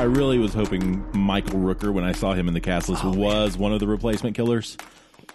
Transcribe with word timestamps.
you 0.00 0.04
know, 0.04 0.12
I 0.12 0.16
really 0.16 0.38
was 0.38 0.54
hoping 0.54 1.04
Michael 1.12 1.58
Rooker, 1.60 1.92
when 1.92 2.04
I 2.04 2.12
saw 2.12 2.34
him 2.34 2.48
in 2.48 2.54
the 2.54 2.60
cast 2.60 2.88
list, 2.88 3.04
oh, 3.04 3.10
was 3.12 3.56
one 3.56 3.72
of 3.72 3.80
the 3.80 3.86
replacement 3.86 4.36
killers. 4.36 4.76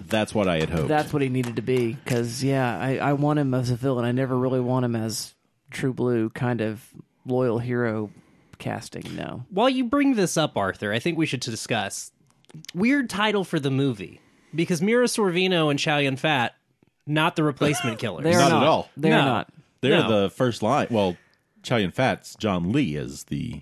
That's 0.07 0.33
what 0.33 0.47
I 0.47 0.59
had 0.59 0.69
hoped. 0.69 0.88
That's 0.88 1.13
what 1.13 1.21
he 1.21 1.29
needed 1.29 1.55
to 1.57 1.61
be. 1.61 1.93
Because 1.93 2.43
yeah, 2.43 2.77
I, 2.79 2.97
I 2.97 3.13
want 3.13 3.39
him 3.39 3.53
as 3.53 3.69
a 3.69 3.75
villain. 3.75 4.05
I 4.05 4.11
never 4.11 4.38
really 4.38 4.59
want 4.59 4.85
him 4.85 4.95
as 4.95 5.33
True 5.71 5.93
Blue 5.93 6.29
kind 6.31 6.61
of 6.61 6.83
loyal 7.25 7.59
hero 7.59 8.09
casting. 8.57 9.15
No, 9.15 9.45
While 9.49 9.69
you 9.69 9.83
bring 9.85 10.15
this 10.15 10.35
up, 10.38 10.57
Arthur, 10.57 10.91
I 10.91 10.99
think 10.99 11.17
we 11.17 11.25
should 11.25 11.41
discuss 11.41 12.11
weird 12.73 13.09
title 13.09 13.43
for 13.43 13.59
the 13.59 13.71
movie 13.71 14.19
because 14.53 14.81
Mira 14.81 15.05
Sorvino 15.05 15.69
and 15.69 15.77
Chow 15.80 15.97
Yun 15.99 16.16
Fat 16.16 16.55
not 17.05 17.35
the 17.35 17.43
replacement 17.43 17.99
killers. 17.99 18.23
they're 18.23 18.39
Not 18.39 18.52
not, 18.52 18.63
at 18.63 18.67
all. 18.69 18.89
They're 18.97 19.11
No. 19.11 19.25
not. 19.25 19.53
They're 19.81 19.99
No. 20.02 20.21
the 20.23 20.30
first 20.30 20.63
line. 20.63 20.88
Well, 20.89 21.17
Chow 21.61 21.77
Yun 21.77 21.91
Fat's 21.91 22.35
John 22.35 22.71
Lee 22.71 22.95
is 22.95 23.25
the 23.25 23.61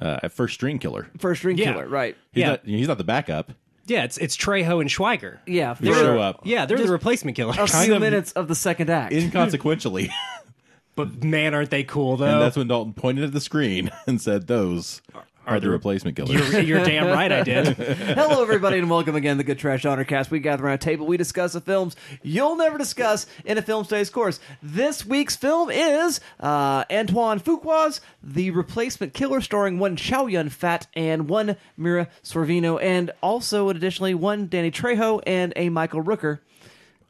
uh, 0.00 0.28
first 0.28 0.54
string 0.54 0.78
killer. 0.78 1.08
First 1.18 1.44
ring 1.44 1.56
Yeah. 1.58 1.72
killer, 1.72 1.86
right? 1.88 2.16
He's 2.32 2.40
Yeah. 2.42 2.48
not. 2.50 2.64
He's 2.64 2.88
not 2.88 2.98
the 2.98 3.04
backup. 3.04 3.52
yeah, 3.86 4.04
it's 4.04 4.16
it's 4.18 4.36
Trejo 4.36 4.80
and 4.80 4.88
Schweiger. 4.90 5.38
Yeah, 5.46 5.74
They 5.74 5.90
for 5.90 5.94
show 5.98 6.18
up 6.20 6.40
Yeah, 6.44 6.66
they're 6.66 6.78
the 6.78 6.88
replacement 6.90 7.36
killers. 7.36 7.56
a 7.56 7.66
kind 7.66 7.84
few 7.86 7.94
of- 7.94 8.00
minutes 8.00 8.32
of 8.32 8.48
the 8.48 8.54
second 8.54 8.90
act. 8.90 9.12
inconsequentially, 9.12 10.10
but 10.96 11.22
man, 11.22 11.54
aren't 11.54 11.70
they 11.70 11.84
cool 11.84 12.16
though? 12.16 12.26
and 12.26 12.40
that's 12.40 12.56
when 12.56 12.68
Dalton 12.68 12.92
pointed 12.94 13.24
at 13.24 13.32
the 13.32 13.40
screen 13.40 13.90
and 14.06 14.20
said, 14.20 14.46
"Those 14.46 15.02
are 15.46 15.60
the 15.60 15.68
replacement 15.68 16.16
killers." 16.16 16.52
you're, 16.52 16.60
you're 16.60 16.84
damn 16.84 17.06
right 17.06 17.30
I 17.30 17.42
did. 17.42 17.66
Hello, 17.76 18.42
everybody, 18.42 18.78
and 18.78 18.90
welcome 18.90 19.16
again 19.16 19.36
to 19.36 19.38
the 19.38 19.44
Good 19.44 19.58
Trash 19.58 19.82
Genre 19.82 20.04
Cast. 20.04 20.30
We 20.30 20.40
gather 20.40 20.64
around 20.64 20.74
a 20.74 20.78
table, 20.78 21.06
we 21.06 21.16
discuss 21.16 21.52
the 21.52 21.60
films 21.60 21.96
you'll 22.22 22.56
never 22.56 22.78
discuss 22.78 23.26
in 23.44 23.58
a 23.58 23.62
film 23.62 23.84
studies 23.84 24.10
course. 24.10 24.40
This 24.62 25.04
week's 25.04 25.36
film 25.36 25.70
is 25.70 26.20
uh, 26.40 26.84
Antoine 26.90 27.40
Fuqua's 27.40 28.00
The 28.22 28.50
Replacement 28.50 29.14
Killer, 29.14 29.40
starring 29.40 29.78
one 29.78 29.96
Chow 29.96 30.26
Yun 30.26 30.48
Fat 30.48 30.86
and 30.94 31.28
one 31.28 31.56
Mira 31.76 32.08
Sorvino, 32.22 32.82
and 32.82 33.10
also 33.22 33.68
additionally 33.68 34.14
one 34.14 34.48
Danny 34.48 34.70
Trejo 34.70 35.22
and 35.26 35.52
a 35.56 35.68
Michael 35.68 36.02
Rooker 36.02 36.40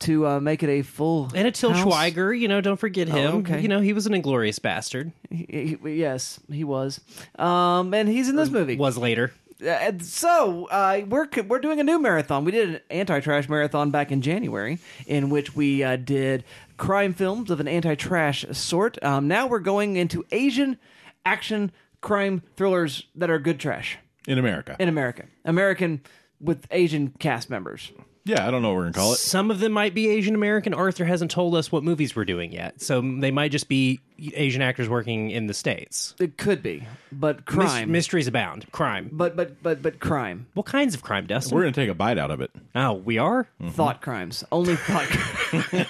to 0.05 0.27
uh, 0.27 0.41
make 0.41 0.63
it 0.63 0.69
a 0.71 0.83
full 0.83 1.31
And 1.35 1.55
Till 1.55 1.71
house. 1.73 1.85
Schweiger, 1.93 2.39
you 2.39 2.49
know, 2.49 2.61
don't 2.61 2.79
forget 2.79 3.09
him. 3.09 3.37
okay. 3.39 3.61
You 3.61 3.69
know, 3.69 3.81
he 3.81 3.93
was 3.93 4.07
an 4.07 4.15
inglorious 4.15 4.59
bastard. 4.59 5.13
He- 5.31 5.79
he- 5.83 5.91
yes, 5.99 6.41
he 6.51 6.65
was, 6.65 7.01
um, 7.39 7.93
and 7.95 8.09
he's 8.09 8.29
in 8.29 8.37
this 8.37 8.51
movie. 8.51 8.77
Was 8.77 8.97
later. 8.97 9.33
Uh, 9.63 9.69
and 9.69 10.05
so 10.05 10.67
uh, 10.67 11.03
we're 11.09 11.29
we're 11.47 11.61
doing 11.61 11.79
a 11.81 11.85
new 11.85 11.99
marathon. 12.01 12.45
We 12.45 12.51
did 12.53 12.69
an 12.71 12.81
anti-trash 12.91 13.49
marathon 13.49 13.91
back 13.91 14.11
in 14.11 14.21
January, 14.21 14.79
in 15.07 15.31
which 15.31 15.55
we 15.55 15.83
uh, 15.85 15.97
did 15.97 16.45
crime 16.77 17.15
films 17.15 17.51
of 17.51 17.61
an 17.61 17.69
anti-trash 17.69 18.45
sort. 18.53 19.03
Um, 19.03 19.29
now 19.29 19.47
we're 19.47 19.61
going 19.61 19.97
into 19.97 20.25
Asian 20.33 20.77
action 21.25 21.71
crime 22.01 22.43
thrillers 22.57 23.05
that 23.15 23.31
are 23.31 23.39
good 23.39 23.59
trash 23.61 23.97
in 24.27 24.39
America. 24.39 24.77
in 24.81 24.89
America, 24.89 25.25
American 25.45 26.01
with 26.41 26.67
Asian 26.73 27.11
cast 27.21 27.49
members. 27.49 27.93
Yeah, 28.25 28.47
I 28.47 28.51
don't 28.51 28.63
know 28.63 28.69
what 28.69 28.77
we're 28.77 28.83
gonna 28.85 28.93
call 28.95 29.13
it. 29.13 29.19
Some 29.19 29.51
of 29.51 29.61
them 29.61 29.73
might 29.73 29.95
be 29.95 30.09
Asian 30.09 30.35
American. 30.35 30.73
Arthur 30.73 31.05
hasn't 31.05 31.31
told 31.31 31.55
us 31.55 31.71
what 31.71 31.85
movies 31.85 32.17
we're 32.17 32.25
doing 32.25 32.53
yet, 32.53 32.81
so 32.81 33.01
they 33.01 33.31
might 33.31 33.51
just 33.51 33.69
be 33.69 34.01
Asian 34.35 34.63
actors 34.63 34.89
working 34.89 35.31
in 35.31 35.47
the 35.47 35.55
states. 35.55 36.15
It 36.21 36.37
could 36.39 36.63
be, 36.63 36.87
but 37.13 37.39
Mys- 37.39 37.45
crime. 37.47 37.91
mysteries 37.91 38.27
abound. 38.29 38.67
Crime. 38.73 39.09
but 39.13 39.37
but 39.37 39.63
but 39.63 39.83
but 39.83 39.99
crime. 40.01 40.47
What 40.55 40.67
kinds 40.67 40.95
of 40.95 41.03
crime, 41.03 41.27
Dustin? 41.27 41.55
We're 41.57 41.63
gonna 41.63 41.73
take 41.73 41.89
a 41.91 41.95
bite 41.95 42.19
out 42.19 42.31
of 42.31 42.41
it. 42.41 42.51
oh, 42.75 42.93
we 42.95 43.19
are. 43.19 43.49
Thought 43.71 44.01
crimes. 44.03 44.45
Only 44.53 44.77
thought. 44.77 45.07
crimes. 45.07 45.87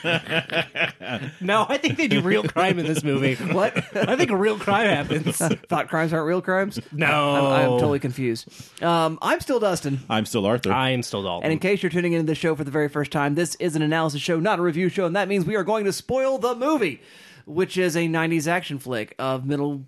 No, 1.40 1.66
I 1.68 1.78
think 1.78 1.96
they 1.96 2.08
do 2.08 2.20
real 2.20 2.42
crime 2.42 2.78
in 2.78 2.86
this 2.86 3.02
movie. 3.04 3.34
what? 3.52 3.76
I 3.96 4.16
think 4.16 4.30
a 4.30 4.36
real 4.36 4.58
crime 4.58 4.86
happens. 4.88 5.36
thought 5.68 5.88
crimes 5.88 6.12
aren't 6.12 6.26
real 6.26 6.40
crimes. 6.42 6.80
No, 6.92 7.34
I'm, 7.34 7.44
I'm 7.44 7.68
totally 7.78 7.98
confused. 8.00 8.48
Um, 8.82 9.18
I'm 9.22 9.40
still 9.40 9.60
Dustin. 9.60 10.00
I'm 10.08 10.26
still 10.26 10.46
Arthur. 10.46 10.72
I 10.72 10.90
am 10.90 11.02
still 11.02 11.22
Dalton. 11.22 11.44
And 11.44 11.52
in 11.52 11.58
case 11.58 11.82
you're 11.82 11.90
tuning 11.90 12.12
into 12.14 12.26
the 12.26 12.34
show 12.34 12.54
for 12.54 12.64
the 12.64 12.70
very 12.70 12.88
first 12.88 13.12
time, 13.12 13.34
this 13.34 13.54
is 13.56 13.76
an 13.76 13.82
analysis 13.82 14.20
show, 14.20 14.40
not 14.40 14.58
a 14.58 14.62
review 14.62 14.88
show, 14.88 15.06
and 15.06 15.14
that 15.16 15.28
means 15.28 15.44
we 15.44 15.56
are 15.56 15.64
going 15.64 15.84
to 15.84 15.92
spoil 15.92 16.38
the 16.38 16.54
movie, 16.54 17.00
which 17.46 17.76
is 17.76 17.96
a 17.96 18.06
90s 18.06 18.46
action 18.46 18.78
flick 18.78 19.14
of 19.18 19.44
middle 19.44 19.84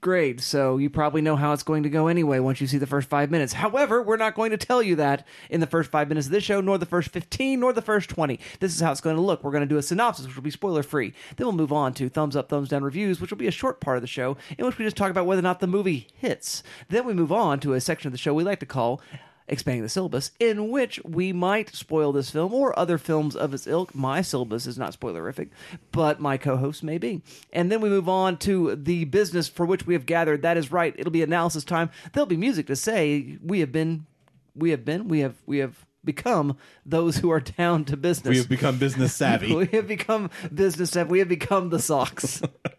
grade. 0.00 0.40
So 0.40 0.76
you 0.76 0.90
probably 0.90 1.20
know 1.20 1.36
how 1.36 1.52
it's 1.52 1.62
going 1.62 1.82
to 1.82 1.88
go 1.88 2.06
anyway 2.06 2.38
once 2.38 2.60
you 2.60 2.66
see 2.66 2.78
the 2.78 2.86
first 2.86 3.08
five 3.08 3.30
minutes. 3.30 3.54
However, 3.54 4.02
we're 4.02 4.16
not 4.16 4.34
going 4.34 4.50
to 4.50 4.56
tell 4.56 4.82
you 4.82 4.94
that 4.96 5.26
in 5.50 5.60
the 5.60 5.66
first 5.66 5.90
five 5.90 6.08
minutes 6.08 6.26
of 6.26 6.32
this 6.32 6.44
show, 6.44 6.60
nor 6.60 6.78
the 6.78 6.86
first 6.86 7.10
15, 7.10 7.58
nor 7.58 7.72
the 7.72 7.82
first 7.82 8.08
20. 8.10 8.38
This 8.60 8.74
is 8.74 8.80
how 8.80 8.92
it's 8.92 9.00
going 9.00 9.16
to 9.16 9.22
look. 9.22 9.42
We're 9.42 9.50
going 9.50 9.62
to 9.62 9.66
do 9.66 9.78
a 9.78 9.82
synopsis, 9.82 10.26
which 10.26 10.36
will 10.36 10.42
be 10.42 10.50
spoiler 10.50 10.82
free. 10.82 11.12
Then 11.36 11.46
we'll 11.46 11.56
move 11.56 11.72
on 11.72 11.94
to 11.94 12.08
thumbs 12.08 12.36
up, 12.36 12.48
thumbs 12.48 12.68
down 12.68 12.84
reviews, 12.84 13.20
which 13.20 13.30
will 13.30 13.38
be 13.38 13.48
a 13.48 13.52
short 13.52 13.80
part 13.80 13.96
of 13.96 14.02
the 14.02 14.06
show 14.06 14.36
in 14.56 14.64
which 14.64 14.78
we 14.78 14.84
just 14.84 14.96
talk 14.96 15.10
about 15.10 15.26
whether 15.26 15.40
or 15.40 15.42
not 15.42 15.60
the 15.60 15.66
movie 15.66 16.08
hits. 16.14 16.62
Then 16.88 17.04
we 17.04 17.12
move 17.12 17.32
on 17.32 17.58
to 17.60 17.74
a 17.74 17.80
section 17.80 18.06
of 18.06 18.12
the 18.12 18.18
show 18.18 18.34
we 18.34 18.44
like 18.44 18.60
to 18.60 18.66
call 18.66 19.00
expanding 19.48 19.82
the 19.82 19.88
syllabus, 19.88 20.32
in 20.40 20.70
which 20.70 21.00
we 21.04 21.32
might 21.32 21.74
spoil 21.74 22.12
this 22.12 22.30
film 22.30 22.52
or 22.52 22.76
other 22.78 22.98
films 22.98 23.36
of 23.36 23.54
its 23.54 23.66
ilk. 23.66 23.94
My 23.94 24.22
syllabus 24.22 24.66
is 24.66 24.78
not 24.78 24.98
spoilerific, 24.98 25.48
but 25.92 26.20
my 26.20 26.36
co 26.36 26.56
host 26.56 26.82
may 26.82 26.98
be. 26.98 27.22
And 27.52 27.70
then 27.70 27.80
we 27.80 27.88
move 27.88 28.08
on 28.08 28.38
to 28.38 28.76
the 28.76 29.04
business 29.04 29.48
for 29.48 29.66
which 29.66 29.86
we 29.86 29.94
have 29.94 30.06
gathered. 30.06 30.42
That 30.42 30.56
is 30.56 30.72
right, 30.72 30.94
it'll 30.96 31.12
be 31.12 31.22
analysis 31.22 31.64
time. 31.64 31.90
There'll 32.12 32.26
be 32.26 32.36
music 32.36 32.66
to 32.66 32.76
say 32.76 33.38
we 33.42 33.60
have 33.60 33.72
been, 33.72 34.06
we 34.54 34.70
have 34.70 34.84
been, 34.84 35.08
we 35.08 35.20
have, 35.20 35.34
we 35.46 35.58
have 35.58 35.86
become 36.04 36.56
those 36.86 37.18
who 37.18 37.30
are 37.30 37.40
down 37.40 37.84
to 37.84 37.96
business. 37.96 38.30
we 38.30 38.38
have 38.38 38.48
become 38.48 38.78
business 38.78 39.14
savvy. 39.14 39.54
We 39.54 39.66
have 39.66 39.88
become 39.88 40.30
business 40.54 40.90
savvy. 40.90 41.10
We 41.10 41.18
have 41.18 41.28
become 41.28 41.68
the 41.68 41.80
socks. 41.80 42.40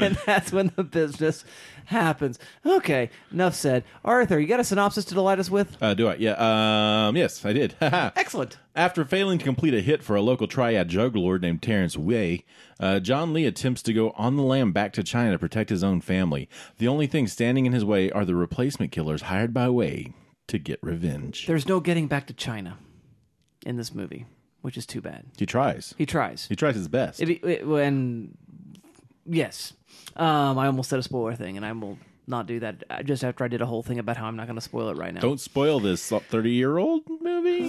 and 0.00 0.18
that's 0.26 0.52
when 0.52 0.72
the 0.76 0.84
business 0.84 1.44
happens. 1.86 2.38
Okay, 2.64 3.10
enough 3.32 3.54
said. 3.54 3.84
Arthur, 4.04 4.38
you 4.38 4.46
got 4.46 4.60
a 4.60 4.64
synopsis 4.64 5.04
to 5.06 5.14
delight 5.14 5.38
us 5.38 5.50
with? 5.50 5.76
Uh, 5.82 5.94
do 5.94 6.08
I? 6.08 6.14
Yeah. 6.16 7.06
Um. 7.08 7.16
Yes, 7.16 7.44
I 7.44 7.52
did. 7.52 7.74
Excellent. 7.80 8.58
After 8.74 9.04
failing 9.04 9.38
to 9.38 9.44
complete 9.44 9.74
a 9.74 9.80
hit 9.80 10.02
for 10.02 10.16
a 10.16 10.22
local 10.22 10.46
triad 10.46 10.88
juggler 10.88 11.38
named 11.38 11.62
Terrence 11.62 11.96
Wei, 11.96 12.44
uh, 12.80 13.00
John 13.00 13.32
Lee 13.32 13.44
attempts 13.46 13.82
to 13.82 13.92
go 13.92 14.10
on 14.16 14.36
the 14.36 14.42
lam 14.42 14.72
back 14.72 14.92
to 14.94 15.02
China 15.02 15.32
to 15.32 15.38
protect 15.38 15.70
his 15.70 15.84
own 15.84 16.00
family. 16.00 16.48
The 16.78 16.88
only 16.88 17.06
thing 17.06 17.26
standing 17.26 17.66
in 17.66 17.72
his 17.72 17.84
way 17.84 18.10
are 18.10 18.24
the 18.24 18.34
replacement 18.34 18.92
killers 18.92 19.22
hired 19.22 19.52
by 19.52 19.68
Wei 19.68 20.12
to 20.48 20.58
get 20.58 20.78
revenge. 20.82 21.46
There's 21.46 21.68
no 21.68 21.80
getting 21.80 22.08
back 22.08 22.26
to 22.28 22.34
China 22.34 22.78
in 23.64 23.76
this 23.76 23.94
movie, 23.94 24.26
which 24.62 24.76
is 24.76 24.86
too 24.86 25.00
bad. 25.00 25.26
He 25.36 25.46
tries. 25.46 25.94
He 25.98 26.06
tries. 26.06 26.46
He 26.46 26.56
tries 26.56 26.74
his 26.74 26.88
best. 26.88 27.20
It, 27.20 27.44
it, 27.44 27.66
when 27.66 28.36
yes, 29.26 29.72
um, 30.16 30.58
I 30.58 30.66
almost 30.66 30.90
said 30.90 30.98
a 30.98 31.02
spoiler 31.02 31.34
thing, 31.34 31.56
and 31.56 31.64
I 31.66 31.72
will 31.72 31.98
not 32.26 32.46
do 32.46 32.60
that. 32.60 32.84
uh, 32.90 33.02
Just 33.02 33.24
after 33.24 33.44
I 33.44 33.48
did 33.48 33.60
a 33.62 33.66
whole 33.66 33.82
thing 33.82 33.98
about 33.98 34.16
how 34.16 34.26
I'm 34.26 34.36
not 34.36 34.46
going 34.46 34.56
to 34.56 34.60
spoil 34.62 34.88
it 34.90 34.96
right 34.96 35.12
now. 35.12 35.20
Don't 35.20 35.40
spoil 35.40 35.80
this 35.80 36.08
thirty-year-old 36.08 37.02
movie, 37.20 37.60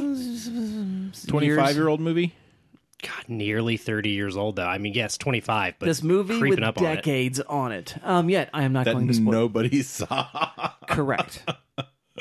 twenty-five-year-old 1.27 1.99
movie. 1.99 2.33
God, 3.01 3.25
nearly 3.27 3.75
30 3.75 4.11
years 4.11 4.37
old, 4.37 4.55
though. 4.55 4.65
I 4.65 4.77
mean, 4.77 4.93
yes, 4.93 5.17
25, 5.17 5.75
but 5.77 5.85
This 5.87 6.01
movie 6.01 6.39
creeping 6.39 6.61
with 6.61 6.63
up 6.69 6.77
on 6.79 6.85
it. 6.85 6.95
decades 6.95 7.41
on 7.41 7.73
it. 7.73 7.95
Um, 8.01 8.29
yet 8.29 8.49
I 8.53 8.63
am 8.63 8.71
not 8.71 8.85
That 8.85 8.93
going 8.93 9.09
to 9.09 9.13
spoil. 9.13 9.25
nobody 9.33 9.81
saw. 9.83 10.71
Correct. 10.87 11.43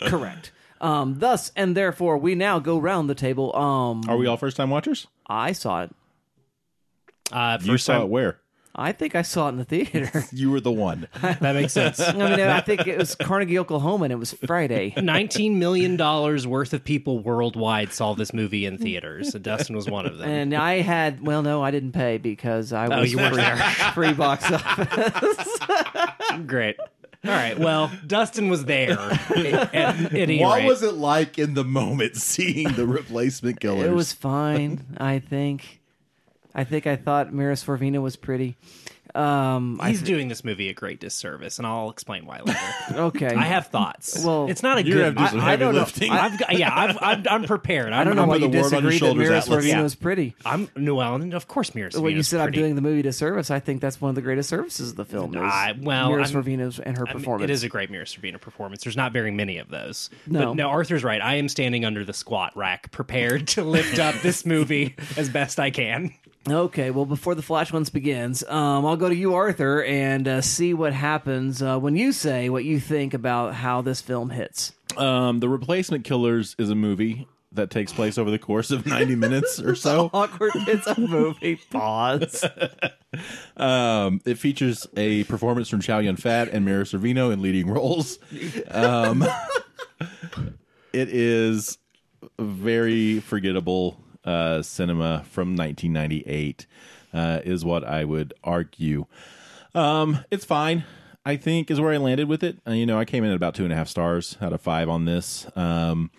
Correct. 0.03 0.50
Um, 0.81 1.20
thus 1.20 1.52
and 1.55 1.76
therefore, 1.76 2.19
we 2.19 2.34
now 2.34 2.58
go 2.58 2.81
round 2.81 3.08
the 3.08 3.14
table. 3.14 3.55
Um, 3.55 4.02
Are 4.08 4.17
we 4.17 4.26
all 4.26 4.37
first-time 4.37 4.70
watchers? 4.70 5.06
I 5.25 5.52
saw 5.52 5.84
it. 5.84 5.94
Uh, 7.31 7.58
You 7.62 7.79
saw 7.79 7.93
time, 7.93 8.02
it 8.02 8.08
where? 8.08 8.40
I 8.74 8.92
think 8.92 9.14
I 9.14 9.20
saw 9.22 9.46
it 9.48 9.50
in 9.50 9.56
the 9.58 9.64
theater. 9.64 10.24
You 10.32 10.50
were 10.50 10.60
the 10.60 10.72
one. 10.72 11.06
that 11.20 11.42
makes 11.42 11.74
sense. 11.74 12.00
I 12.00 12.12
mean, 12.12 12.22
I 12.40 12.60
think 12.60 12.86
it 12.86 12.96
was 12.96 13.14
Carnegie, 13.14 13.58
Oklahoma, 13.58 14.04
and 14.04 14.12
it 14.12 14.16
was 14.16 14.32
Friday. 14.32 14.92
$19 14.96 15.56
million 15.56 15.96
worth 15.98 16.72
of 16.72 16.82
people 16.82 17.19
worldwide 17.19 17.92
saw 17.92 18.14
this 18.14 18.32
movie 18.32 18.64
in 18.64 18.78
theaters, 18.78 19.34
and 19.34 19.44
Dustin 19.44 19.76
was 19.76 19.90
one 19.90 20.06
of 20.06 20.16
them. 20.16 20.28
And 20.28 20.54
I 20.54 20.80
had, 20.80 21.24
well, 21.26 21.42
no, 21.42 21.62
I 21.62 21.70
didn't 21.70 21.92
pay 21.92 22.16
because 22.16 22.72
I 22.72 22.86
oh, 22.86 22.88
was 22.88 22.98
Oh, 22.98 23.02
you 23.02 23.16
weren't 23.19 23.34
free, 23.34 23.42
there. 23.42 23.56
free 23.92 24.12
box 24.14 24.50
office. 24.50 25.58
Great. 26.46 26.76
All 27.24 27.30
right. 27.30 27.58
Well, 27.58 27.92
Dustin 28.06 28.48
was 28.48 28.64
there. 28.64 28.98
At, 28.98 29.74
at 29.74 30.14
any 30.14 30.40
What 30.40 30.58
rate. 30.60 30.66
was 30.66 30.82
it 30.82 30.94
like 30.94 31.38
in 31.38 31.54
the 31.54 31.64
moment 31.64 32.16
seeing 32.16 32.72
the 32.72 32.86
replacement 32.86 33.60
killers? 33.60 33.84
It 33.86 33.92
was 33.92 34.12
fine, 34.12 34.96
I 34.96 35.19
think. 35.20 35.81
I 36.54 36.64
think 36.64 36.87
I 36.87 36.96
thought 36.96 37.32
Mira 37.32 37.54
Sorvino 37.54 38.02
was 38.02 38.16
pretty. 38.16 38.56
Um, 39.14 39.78
I, 39.78 39.90
He's 39.90 40.00
doing 40.00 40.28
this 40.28 40.43
movie 40.43 40.70
a 40.70 40.72
great 40.72 40.99
disservice, 40.99 41.58
and 41.58 41.66
I'll 41.66 41.90
explain 41.90 42.25
why 42.25 42.40
later. 42.40 42.58
okay. 43.08 43.26
I 43.34 43.44
have 43.44 43.66
thoughts. 43.66 44.25
Well, 44.25 44.49
it's 44.49 44.62
not 44.62 44.78
a 44.78 44.87
You're 44.87 44.96
good. 44.96 45.14
gonna 45.16 45.20
have 45.26 45.31
some 45.32 45.40
I, 45.40 45.44
I 45.44 45.50
heavy 45.50 45.60
don't 45.64 45.75
know. 45.75 45.81
lifting. 45.81 46.10
I've 46.10 46.38
got, 46.38 46.58
yeah, 46.58 46.70
I've, 46.75 46.99
I'm, 46.99 47.25
I'm 47.28 47.44
prepared. 47.44 47.93
I'm, 47.93 48.00
I 48.00 48.04
don't 48.04 48.16
know 48.16 48.25
why 48.25 48.37
you 48.37 48.49
the 48.49 48.58
world 48.60 48.72
on 48.72 48.82
disagree 48.84 48.99
that 49.10 49.14
Mira 49.16 49.40
Sorvino 49.40 49.66
Yeah. 49.69 49.82
was 49.82 49.94
pretty. 49.94 50.34
I'm 50.46 50.70
no, 50.76 50.94
well, 50.94 51.14
and 51.16 51.34
of 51.34 51.46
course, 51.46 51.75
Mira 51.75 51.90
Sorvino. 51.90 52.00
When 52.02 52.12
you 52.14 52.20
Sorvino's 52.20 52.28
said 52.28 52.40
I'm 52.40 52.52
doing 52.52 52.75
the 52.75 52.81
movie 52.81 53.02
disservice, 53.02 53.50
I 53.50 53.60
think 53.60 53.82
that's 53.82 54.00
one 54.00 54.08
of 54.08 54.14
the 54.14 54.22
greatest 54.22 54.48
services 54.48 54.90
of 54.93 54.96
the 54.96 55.05
film. 55.05 55.34
Is 55.34 55.43
I- 55.43 55.75
well, 55.78 56.08
Mira 56.08 56.22
I'm- 56.25 56.32
Sorvino's 56.32 56.78
and 56.81 56.96
her 56.96 57.05
I 57.06 57.12
mean, 57.12 57.19
performance. 57.19 57.50
it 57.50 57.52
is 57.52 57.64
a 57.64 57.69
great 57.69 57.90
Mira 57.90 58.06
Sorvino 58.06 58.40
performance. 58.40 58.82
There's 58.82 58.96
not 58.96 59.12
very 59.12 59.31
many 59.31 59.58
of 59.58 59.69
those. 59.69 60.08
No. 60.26 60.46
But 60.46 60.55
no, 60.56 60.69
Arthur's 60.70 61.05
right. 61.05 61.20
I 61.20 61.34
am 61.34 61.50
standing 61.50 61.84
under 61.84 62.02
the 62.02 62.14
squat 62.14 62.56
rack, 62.56 62.90
prepared 62.93 63.46
to 63.48 63.62
lift 63.64 63.98
up 63.98 64.14
this 64.22 64.46
movie 64.46 64.94
as 65.19 65.28
best 65.28 65.60
I 65.60 65.70
can. 65.70 66.14
Okay, 66.49 66.91
well, 66.91 67.06
before 67.06 67.37
the 67.37 67.43
Flash 67.43 67.73
once 67.73 67.89
begins, 67.89 68.43
um, 68.44 68.85
I'll 68.85 68.97
go 68.97 69.09
to 69.09 69.15
you, 69.15 69.35
Arthur, 69.35 69.85
and 69.85 70.27
uh, 70.27 70.41
see 70.41 70.75
what 70.75 70.93
happens 70.93 71.62
uh, 71.62 71.79
when 71.79 71.94
you 71.97 72.11
say 72.11 72.49
what 72.49 72.65
you 72.65 72.81
think 72.81 73.15
about 73.15 73.55
how 73.55 73.81
this 73.81 74.00
film 74.00 74.31
hits. 74.31 74.73
Um, 74.97 75.39
the 75.39 75.49
Replacement 75.49 76.05
Killers 76.05 76.56
is 76.59 76.69
a 76.69 76.75
movie 76.75 77.29
that 77.53 77.71
takes 77.71 77.93
place 77.93 78.19
over 78.19 78.31
the 78.31 78.39
course 78.39 78.71
of 78.71 78.87
90 78.87 79.15
minutes 79.15 79.61
or 79.61 79.75
so. 79.77 80.11
Awkward. 80.15 80.53
It's 80.55 80.87
a 80.87 80.99
movie. 80.99 81.61
Pause. 81.71 82.44
Um, 83.59 84.23
it 84.25 84.39
features 84.39 84.87
a 84.97 85.25
performance 85.25 85.69
from 85.69 85.83
Chow 85.83 85.99
Yun 85.99 86.17
Fat 86.17 86.49
and 86.49 86.65
Mira 86.65 86.85
Sorvino 86.85 87.31
in 87.31 87.43
leading 87.43 87.69
roles. 87.69 88.19
Um, 88.71 89.23
it 90.94 91.11
is 91.11 91.77
very 92.39 93.21
forgettable 93.21 94.01
uh, 94.24 94.62
cinema 94.62 95.24
from 95.30 95.56
1998, 95.56 96.66
uh, 97.12 97.40
is 97.44 97.64
what 97.64 97.84
I 97.84 98.04
would 98.04 98.34
argue. 98.42 99.06
Um, 99.74 100.19
it's 100.30 100.44
fine. 100.44 100.84
I 101.24 101.36
think 101.36 101.70
is 101.70 101.80
where 101.80 101.92
I 101.92 101.98
landed 101.98 102.28
with 102.28 102.42
it. 102.42 102.58
Uh, 102.66 102.72
you 102.72 102.86
know, 102.86 102.98
I 102.98 103.04
came 103.04 103.24
in 103.24 103.30
at 103.30 103.36
about 103.36 103.54
two 103.54 103.64
and 103.64 103.72
a 103.72 103.76
half 103.76 103.88
stars 103.88 104.36
out 104.40 104.52
of 104.52 104.60
five 104.60 104.88
on 104.88 105.04
this. 105.04 105.46
Um, 105.56 106.10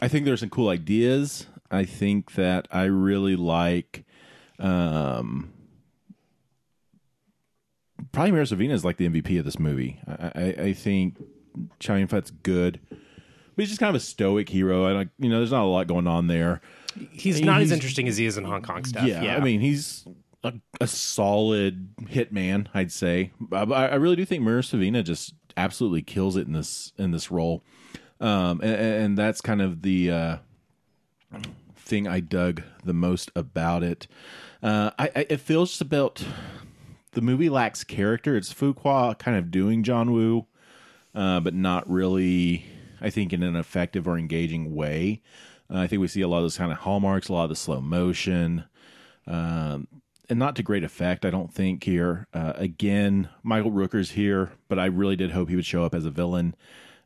I 0.00 0.08
think 0.08 0.24
there's 0.24 0.40
some 0.40 0.50
cool 0.50 0.68
ideas. 0.68 1.46
I 1.70 1.84
think 1.84 2.32
that 2.34 2.66
I 2.72 2.84
really 2.84 3.36
like. 3.36 4.04
Um, 4.58 5.52
probably 8.12 8.32
Mira 8.32 8.44
Sorvino 8.44 8.72
is 8.72 8.84
like 8.84 8.96
the 8.96 9.08
MVP 9.08 9.38
of 9.38 9.44
this 9.44 9.58
movie. 9.58 10.00
I, 10.06 10.32
I, 10.34 10.44
I 10.64 10.72
think 10.72 11.22
Chow 11.78 11.96
Yun 11.96 12.08
Fat's 12.08 12.30
good, 12.30 12.80
but 13.60 13.64
he's 13.64 13.68
just 13.72 13.80
kind 13.80 13.94
of 13.94 14.00
a 14.00 14.04
stoic 14.04 14.48
hero. 14.48 14.86
And 14.86 14.96
like, 14.96 15.08
you 15.18 15.28
know, 15.28 15.36
there's 15.36 15.52
not 15.52 15.64
a 15.64 15.68
lot 15.68 15.86
going 15.86 16.06
on 16.06 16.28
there. 16.28 16.62
He's 17.12 17.42
not 17.42 17.60
as 17.60 17.70
interesting 17.70 18.08
as 18.08 18.16
he 18.16 18.24
is 18.24 18.38
in 18.38 18.44
Hong 18.44 18.62
Kong 18.62 18.86
stuff. 18.86 19.04
Yeah, 19.04 19.22
Yeah, 19.22 19.36
I 19.36 19.40
mean, 19.40 19.60
he's 19.60 20.06
a, 20.42 20.54
a 20.80 20.86
solid 20.86 21.94
hitman, 22.04 22.68
I'd 22.72 22.90
say. 22.90 23.32
I, 23.52 23.64
I 23.64 23.94
really 23.96 24.16
do 24.16 24.24
think 24.24 24.42
Mira 24.42 24.62
Sorvino 24.62 25.04
just 25.04 25.34
absolutely 25.58 26.00
kills 26.00 26.36
it 26.36 26.46
in 26.46 26.54
this 26.54 26.94
in 26.96 27.10
this 27.10 27.30
role, 27.30 27.62
um, 28.18 28.62
and, 28.62 28.74
and 28.80 29.18
that's 29.18 29.42
kind 29.42 29.60
of 29.60 29.82
the 29.82 30.10
uh, 30.10 30.36
thing 31.76 32.08
I 32.08 32.20
dug 32.20 32.62
the 32.82 32.94
most 32.94 33.30
about 33.36 33.82
it. 33.82 34.06
Uh, 34.62 34.90
I, 34.98 35.10
I 35.14 35.26
it 35.28 35.40
feels 35.40 35.68
just 35.68 35.82
about 35.82 36.24
the 37.12 37.20
movie 37.20 37.50
lacks 37.50 37.84
character. 37.84 38.38
It's 38.38 38.54
Fuqua 38.54 39.18
kind 39.18 39.36
of 39.36 39.50
doing 39.50 39.82
John 39.82 40.12
Woo, 40.12 40.46
uh, 41.14 41.40
but 41.40 41.52
not 41.52 41.88
really, 41.90 42.64
I 43.00 43.10
think, 43.10 43.32
in 43.32 43.42
an 43.42 43.56
effective 43.56 44.06
or 44.08 44.18
engaging 44.18 44.74
way. 44.74 45.22
Uh, 45.72 45.78
I 45.78 45.86
think 45.86 46.00
we 46.00 46.08
see 46.08 46.20
a 46.20 46.28
lot 46.28 46.38
of 46.38 46.44
those 46.44 46.58
kind 46.58 46.72
of 46.72 46.78
hallmarks, 46.78 47.28
a 47.28 47.32
lot 47.32 47.44
of 47.44 47.50
the 47.50 47.56
slow 47.56 47.80
motion, 47.80 48.64
um, 49.26 49.86
and 50.28 50.38
not 50.38 50.56
to 50.56 50.62
great 50.62 50.84
effect, 50.84 51.24
I 51.24 51.30
don't 51.30 51.52
think, 51.52 51.84
here. 51.84 52.26
Uh, 52.32 52.52
again, 52.56 53.28
Michael 53.42 53.72
Rooker's 53.72 54.10
here, 54.12 54.52
but 54.68 54.78
I 54.78 54.86
really 54.86 55.16
did 55.16 55.30
hope 55.32 55.48
he 55.48 55.56
would 55.56 55.66
show 55.66 55.84
up 55.84 55.94
as 55.94 56.04
a 56.04 56.10
villain. 56.10 56.54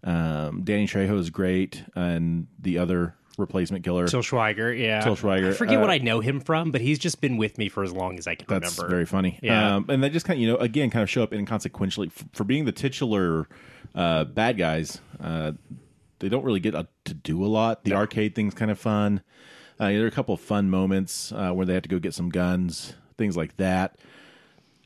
Um, 0.03 0.63
Danny 0.65 0.87
Trejo 0.87 1.19
is 1.19 1.31
great, 1.31 1.85
and 1.95 2.47
the 2.61 2.79
other 2.79 3.15
replacement 3.39 3.85
killer. 3.85 4.07
Till 4.07 4.21
Schweiger. 4.21 4.79
Yeah, 4.79 5.01
Till 5.01 5.17
Schweiger, 5.17 5.51
I 5.51 5.53
forget 5.53 5.79
uh, 5.79 5.81
what 5.81 5.91
I 5.91 5.99
know 5.99 6.21
him 6.21 6.41
from, 6.41 6.71
but 6.71 6.81
he's 6.81 6.99
just 6.99 7.21
been 7.21 7.37
with 7.37 7.59
me 7.59 7.69
for 7.69 7.83
as 7.83 7.93
long 7.93 8.19
as 8.19 8.27
I 8.27 8.35
can 8.35 8.47
That's 8.49 8.77
remember. 8.79 8.95
very 8.95 9.07
funny. 9.07 9.39
Yeah. 9.43 9.77
Um, 9.77 9.87
and 9.89 10.03
they 10.03 10.11
just 10.11 10.27
kind 10.27 10.39
of, 10.39 10.43
you 10.43 10.49
know, 10.49 10.57
again, 10.57 10.91
kind 10.91 11.03
of 11.03 11.11
show 11.11 11.23
up 11.23 11.33
inconsequentially 11.33 12.13
for, 12.13 12.25
for 12.33 12.45
being 12.45 12.65
the 12.65 12.73
titular 12.73 13.49
uh, 13.95 14.25
bad 14.25 14.57
guys. 14.59 15.01
Uh, 15.21 15.53
they 16.25 16.29
don't 16.31 16.45
really 16.45 16.61
get 16.61 16.75
a, 16.75 16.89
to 17.05 17.15
do 17.15 17.45
a 17.45 17.47
lot. 17.47 17.85
The 17.85 17.93
arcade 17.95 18.35
thing's 18.35 18.55
kind 18.55 18.71
of 18.71 18.79
fun. 18.79 19.23
Uh, 19.79 19.89
there 19.89 20.05
are 20.05 20.09
a 20.09 20.13
couple 20.13 20.35
of 20.35 20.41
fun 20.41 20.71
moments 20.71 21.33
uh, 21.33 21.53
where 21.53 21.67
they 21.67 21.75
have 21.75 21.83
to 21.83 21.89
go 21.89 21.99
get 21.99 22.15
some 22.15 22.31
guns, 22.31 22.95
things 23.17 23.37
like 23.37 23.57
that. 23.57 23.99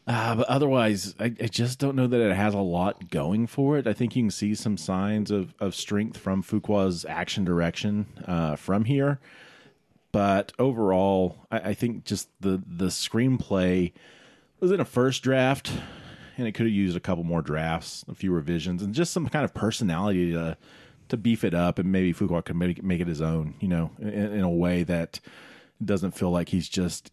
Uh, 0.07 0.37
but 0.37 0.49
otherwise, 0.49 1.15
I, 1.21 1.27
I 1.27 1.47
just 1.47 1.79
don't 1.79 1.95
know 1.95 2.07
that 2.07 2.21
it 2.21 2.35
has 2.35 2.55
a 2.55 2.59
lot 2.59 3.11
going 3.11 3.47
for 3.47 3.77
it. 3.77 3.87
I 3.87 3.93
think 3.93 4.17
you 4.17 4.23
can 4.23 4.31
see 4.31 4.55
some 4.55 4.79
signs 4.79 5.31
of, 5.31 5.55
of 5.61 5.75
strength 5.75 6.17
from 6.17 6.43
Fuqua's 6.43 7.05
action 7.05 7.45
direction 7.45 8.07
uh, 8.27 8.57
from 8.57 8.87
here 8.87 9.21
but 10.13 10.53
overall, 10.59 11.47
I, 11.51 11.59
I 11.59 11.75
think 11.75 12.05
just 12.05 12.29
the 12.41 12.63
the 12.67 12.87
screenplay 12.87 13.93
was 14.61 14.73
in 14.73 14.81
a 14.81 14.85
first 14.85 15.23
draft, 15.23 15.71
and 16.37 16.47
it 16.47 16.53
could 16.53 16.67
have 16.67 16.75
used 16.75 16.97
a 16.97 17.01
couple 17.01 17.25
more 17.25 17.43
drafts, 17.43 18.05
a 18.09 18.15
few 18.15 18.33
revisions, 18.33 18.83
and 18.83 18.95
just 18.95 19.13
some 19.13 19.29
kind 19.29 19.45
of 19.45 19.55
personality 19.55 20.33
to 20.33 20.57
to 21.09 21.17
beef 21.17 21.45
it 21.45 21.55
up, 21.55 21.79
and 21.79 21.91
maybe 21.91 22.13
Fuqua 22.13 22.45
can 22.45 22.59
make, 22.59 22.83
make 22.83 23.01
it 23.01 23.09
his 23.09 23.23
own, 23.23 23.55
you 23.61 23.69
know, 23.69 23.91
in, 24.01 24.09
in 24.09 24.43
a 24.43 24.51
way 24.51 24.83
that 24.83 25.21
doesn't 25.85 26.13
feel 26.13 26.31
like 26.31 26.49
he's 26.49 26.69
just 26.69 27.11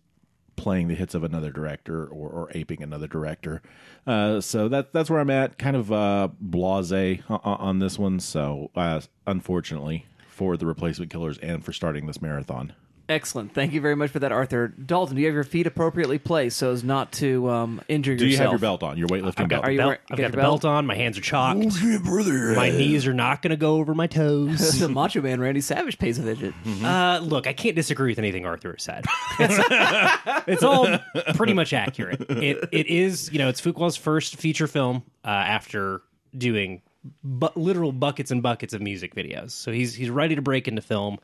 playing 0.56 0.88
the 0.88 0.96
hits 0.96 1.14
of 1.14 1.24
another 1.24 1.52
director 1.52 2.06
or, 2.06 2.30
or 2.30 2.52
aping 2.54 2.82
another 2.82 3.08
director. 3.08 3.62
Uh, 4.08 4.40
so 4.40 4.68
that 4.70 4.94
that's 4.94 5.10
where 5.10 5.20
I'm 5.20 5.30
at, 5.30 5.58
kind 5.58 5.76
of 5.76 5.92
uh, 5.92 6.30
blase 6.40 7.22
on, 7.28 7.40
on 7.44 7.80
this 7.80 8.00
one. 8.00 8.20
So 8.20 8.72
uh, 8.76 9.02
unfortunately 9.28 10.06
for 10.36 10.58
the 10.58 10.66
replacement 10.66 11.12
killers 11.12 11.38
and 11.38 11.64
for 11.64 11.72
starting 11.72 12.08
this 12.08 12.22
marathon. 12.22 12.74
Excellent. 13.07 13.54
Thank 13.54 13.74
you 13.74 13.81
very 13.81 13.96
much 13.96 14.10
for 14.10 14.18
that, 14.19 14.31
Arthur. 14.31 14.68
Dalton, 14.69 15.16
do 15.16 15.22
you 15.22 15.28
have 15.28 15.36
your 15.36 15.44
feet 15.44 15.68
appropriately 15.68 16.18
placed 16.18 16.57
so 16.57 16.72
as 16.72 16.84
not 16.84 17.12
to 17.13 17.48
um, 17.52 17.81
injure 17.88 18.13
yourself? 18.13 18.19
Do 18.28 18.31
you 18.31 18.38
have 18.38 18.52
your 18.52 18.60
belt 18.60 18.81
on? 18.84 18.98
Your 18.98 19.07
weightlifting 19.07 19.42
I've 19.44 19.50
got, 19.50 19.62
belt? 19.62 19.66
Are 19.66 19.72
you 19.72 19.78
belt, 19.78 19.88
wearing- 19.88 20.00
I've 20.10 20.18
got 20.18 20.24
got 20.24 20.31
the 20.31 20.38
your 20.38 20.42
belt 20.44 20.62
belt? 20.63 20.74
on. 20.74 20.86
My 20.88 20.96
hands 20.96 21.18
are 21.18 21.22
chalked. 21.22 22.04
brother. 22.04 22.56
My 22.56 22.69
knees 22.72 23.06
are 23.06 23.13
not 23.13 23.44
going 23.44 23.52
to 23.52 23.57
go 23.57 23.75
over 23.75 23.94
my 23.94 24.07
toes. 24.07 24.80
the 24.80 24.90
Macho 24.90 25.22
Man 25.22 25.40
Randy 25.40 25.62
Savage 25.62 26.00
pays 26.00 26.18
a 26.18 26.24
visit. 26.24 26.54
Uh, 26.84 27.19
look, 27.22 27.46
I 27.46 27.54
can't 27.54 27.75
disagree 27.75 28.12
with 28.12 28.18
anything 28.19 28.46
Arthur 28.46 28.72
has 28.72 28.81
said. 28.84 29.06
It's, 29.40 30.44
it's 30.48 30.63
all 30.63 30.88
pretty 31.36 31.54
much 31.54 31.74
accurate. 31.74 32.22
It 32.30 32.68
it 32.72 32.88
is, 32.88 33.31
you 33.31 33.38
know, 33.38 33.50
it's 33.50 33.62
Fuqua's 33.62 33.98
first 33.98 34.38
feature 34.38 34.68
film 34.68 35.04
uh, 35.24 35.28
after 35.28 36.01
doing 36.36 36.81
bu- 37.24 37.50
literal 37.56 37.92
buckets 37.92 38.31
and 38.31 38.42
buckets 38.42 38.74
of 38.74 38.81
music 38.81 39.13
videos. 39.13 39.51
So 39.51 39.72
he's 39.72 39.94
he's 39.94 40.10
ready 40.10 40.36
to 40.36 40.41
break 40.41 40.68
into 40.68 40.82
film, 40.82 41.20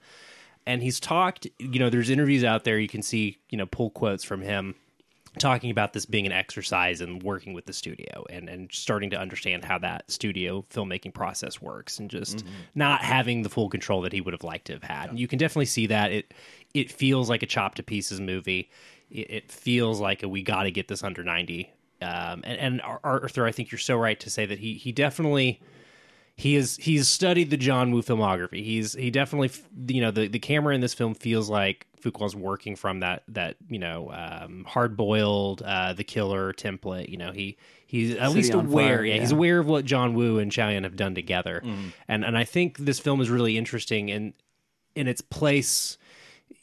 and 0.66 0.82
he's 0.82 1.00
talked. 1.00 1.48
You 1.60 1.80
know, 1.80 1.90
there's 1.90 2.10
interviews 2.10 2.44
out 2.44 2.64
there 2.64 2.80
you 2.80 2.88
can 2.88 3.02
see, 3.02 3.38
you 3.50 3.58
know, 3.58 3.66
pull 3.66 3.90
quotes 3.90 4.24
from 4.24 4.42
him 4.42 4.76
talking 5.40 5.72
about 5.72 5.94
this 5.94 6.06
being 6.06 6.26
an 6.26 6.32
exercise 6.32 7.00
and 7.00 7.24
working 7.24 7.54
with 7.54 7.66
the 7.66 7.72
studio 7.72 8.26
and, 8.30 8.50
and 8.50 8.70
starting 8.72 9.10
to 9.12 9.18
understand 9.18 9.64
how 9.64 9.78
that 9.78 10.10
studio 10.12 10.66
filmmaking 10.70 11.14
process 11.14 11.62
works 11.62 12.00
and 12.00 12.10
just 12.10 12.44
not 12.76 13.02
having 13.02 13.42
the 13.42 13.50
full 13.50 13.70
control 13.70 14.02
that 14.02 14.12
he 14.12 14.20
would 14.20 14.34
have 14.34 14.44
liked 14.44 14.66
to 14.66 14.74
have 14.74 14.84
had. 14.84 15.18
You 15.18 15.28
can 15.28 15.40
definitely 15.40 15.68
see 15.68 15.88
that 15.88 16.12
it 16.12 16.34
it 16.74 16.92
feels 16.92 17.30
like 17.30 17.44
a 17.44 17.46
chopped 17.46 17.78
to 17.78 17.84
pieces 17.84 18.20
movie. 18.20 18.70
It, 19.10 19.32
it 19.32 19.52
feels 19.52 20.02
like 20.02 20.24
a 20.24 20.28
we 20.28 20.44
got 20.44 20.64
to 20.64 20.72
get 20.72 20.88
this 20.88 21.04
under 21.04 21.24
ninety. 21.24 21.72
Um, 22.02 22.42
and, 22.44 22.60
and 22.60 22.82
Arthur, 22.82 23.46
I 23.46 23.52
think 23.52 23.72
you're 23.72 23.80
so 23.80 23.96
right 23.96 24.20
to 24.20 24.30
say 24.30 24.46
that 24.46 24.60
he 24.60 24.74
he 24.74 24.92
definitely 24.92 25.62
he 26.36 26.56
is 26.56 26.78
he's 26.78 27.08
studied 27.08 27.50
the 27.50 27.58
John 27.58 27.92
Woo 27.92 28.02
filmography. 28.02 28.64
He's 28.64 28.94
he 28.94 29.12
definitely 29.12 29.52
you 29.88 30.02
know 30.02 30.12
the 30.12 30.28
the 30.28 30.40
camera 30.40 30.74
in 30.74 30.82
this 30.82 30.94
film 30.94 31.14
feels 31.14 31.50
like 31.50 31.88
Fuqua's 32.02 32.36
working 32.36 32.76
from 32.76 33.02
that 33.02 33.24
that 33.28 33.58
you 33.70 33.80
know 33.80 34.12
um, 34.12 34.66
hard 34.68 34.98
boiled 34.98 35.62
uh, 35.62 35.94
the 35.94 36.04
killer 36.04 36.54
template. 36.54 37.10
You 37.10 37.18
know 37.18 37.32
he 37.32 37.58
he's 37.86 38.16
at 38.16 38.30
City 38.30 38.34
least 38.36 38.54
aware. 38.54 38.98
Fire, 38.98 39.06
yeah, 39.06 39.20
he's 39.20 39.32
aware 39.32 39.60
of 39.60 39.68
what 39.68 39.86
John 39.86 40.14
Woo 40.14 40.40
and 40.40 40.52
Chow 40.52 40.70
Yun 40.70 40.84
have 40.84 40.96
done 40.96 41.16
together, 41.16 41.62
and 42.08 42.26
and 42.26 42.38
I 42.38 42.44
think 42.44 42.78
this 42.78 43.00
film 43.00 43.22
is 43.22 43.30
really 43.30 43.58
interesting 43.58 44.10
in 44.10 44.34
in 44.96 45.08
its 45.08 45.22
place 45.22 45.98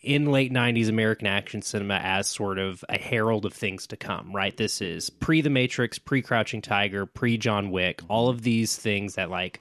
in 0.03 0.27
late 0.31 0.53
90s 0.53 0.89
American 0.89 1.27
action 1.27 1.63
cinema 1.63 2.01
as 2.03 2.29
sort 2.29 2.59
of 2.59 2.85
a 2.89 2.99
herald 2.99 3.45
of 3.45 3.53
things 3.53 3.87
to 3.89 3.97
come, 3.97 4.35
right? 4.35 4.57
This 4.57 4.81
is 4.81 5.11
pre 5.11 5.41
The 5.41 5.51
Matrix, 5.51 5.99
pre 5.99 6.23
Crouching 6.23 6.63
Tiger, 6.63 7.07
pre 7.07 7.37
John 7.37 7.71
Wick, 7.71 8.03
all 8.09 8.29
of 8.29 8.43
these 8.43 8.77
things 8.77 9.15
that 9.15 9.31
like 9.31 9.61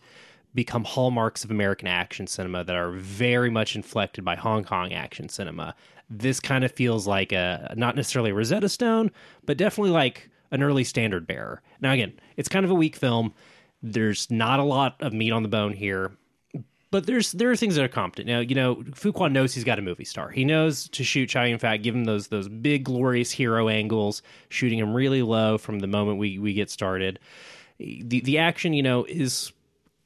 become 0.54 0.84
hallmarks 0.84 1.44
of 1.44 1.52
American 1.52 1.88
action 1.88 2.28
cinema 2.28 2.64
that 2.64 2.76
are 2.76 2.92
very 2.92 3.50
much 3.50 3.76
inflected 3.76 4.26
by 4.26 4.36
Hong 4.36 4.64
Kong 4.64 4.94
action 4.94 5.30
cinema. 5.30 5.76
This 6.10 6.40
kind 6.40 6.64
of 6.64 6.72
feels 6.72 7.06
like 7.06 7.32
a 7.32 7.74
not 7.78 7.96
necessarily 7.96 8.32
a 8.32 8.34
Rosetta 8.34 8.70
Stone, 8.70 9.12
but 9.46 9.58
definitely 9.58 9.92
like 9.92 10.30
an 10.52 10.64
early 10.64 10.84
standard 10.84 11.28
bearer. 11.28 11.62
Now 11.82 11.92
again, 11.92 12.14
it's 12.38 12.50
kind 12.50 12.66
of 12.66 12.72
a 12.72 12.76
weak 12.76 12.96
film. 12.96 13.34
There's 13.84 14.32
not 14.32 14.60
a 14.60 14.64
lot 14.64 14.96
of 15.02 15.14
meat 15.14 15.32
on 15.32 15.44
the 15.44 15.50
bone 15.50 15.74
here 15.74 16.12
but 16.90 17.06
there's 17.06 17.34
there 17.34 17.52
are 17.52 17.56
things 17.56 17.76
that 17.76 17.84
are 17.84 17.90
competent. 17.90 18.28
Now, 18.28 18.40
you 18.40 18.56
know, 18.56 18.76
Fuqua 18.76 19.32
knows 19.32 19.54
he's 19.54 19.64
got 19.64 19.80
a 19.80 19.82
movie 19.82 20.06
star. 20.06 20.30
He 20.30 20.46
knows 20.46 20.88
to 20.90 21.04
shoot 21.04 21.28
Chow 21.28 21.44
Yun 21.44 21.60
Fat, 21.60 21.78
give 21.78 21.96
him 21.96 22.06
those 22.06 22.28
those 22.28 22.48
big 22.48 22.86
glorious 22.86 23.32
hero 23.32 23.68
angles, 23.68 24.22
shooting 24.50 24.80
him 24.80 24.94
really 24.94 25.22
low 25.22 25.58
from 25.58 25.80
the 25.80 25.88
moment 25.88 26.18
we 26.18 26.40
we 26.40 26.54
get 26.54 26.70
started. 26.70 27.20
The 27.80 28.22
the 28.22 28.38
action, 28.38 28.74
you 28.74 28.84
know, 28.84 29.06
is 29.06 29.52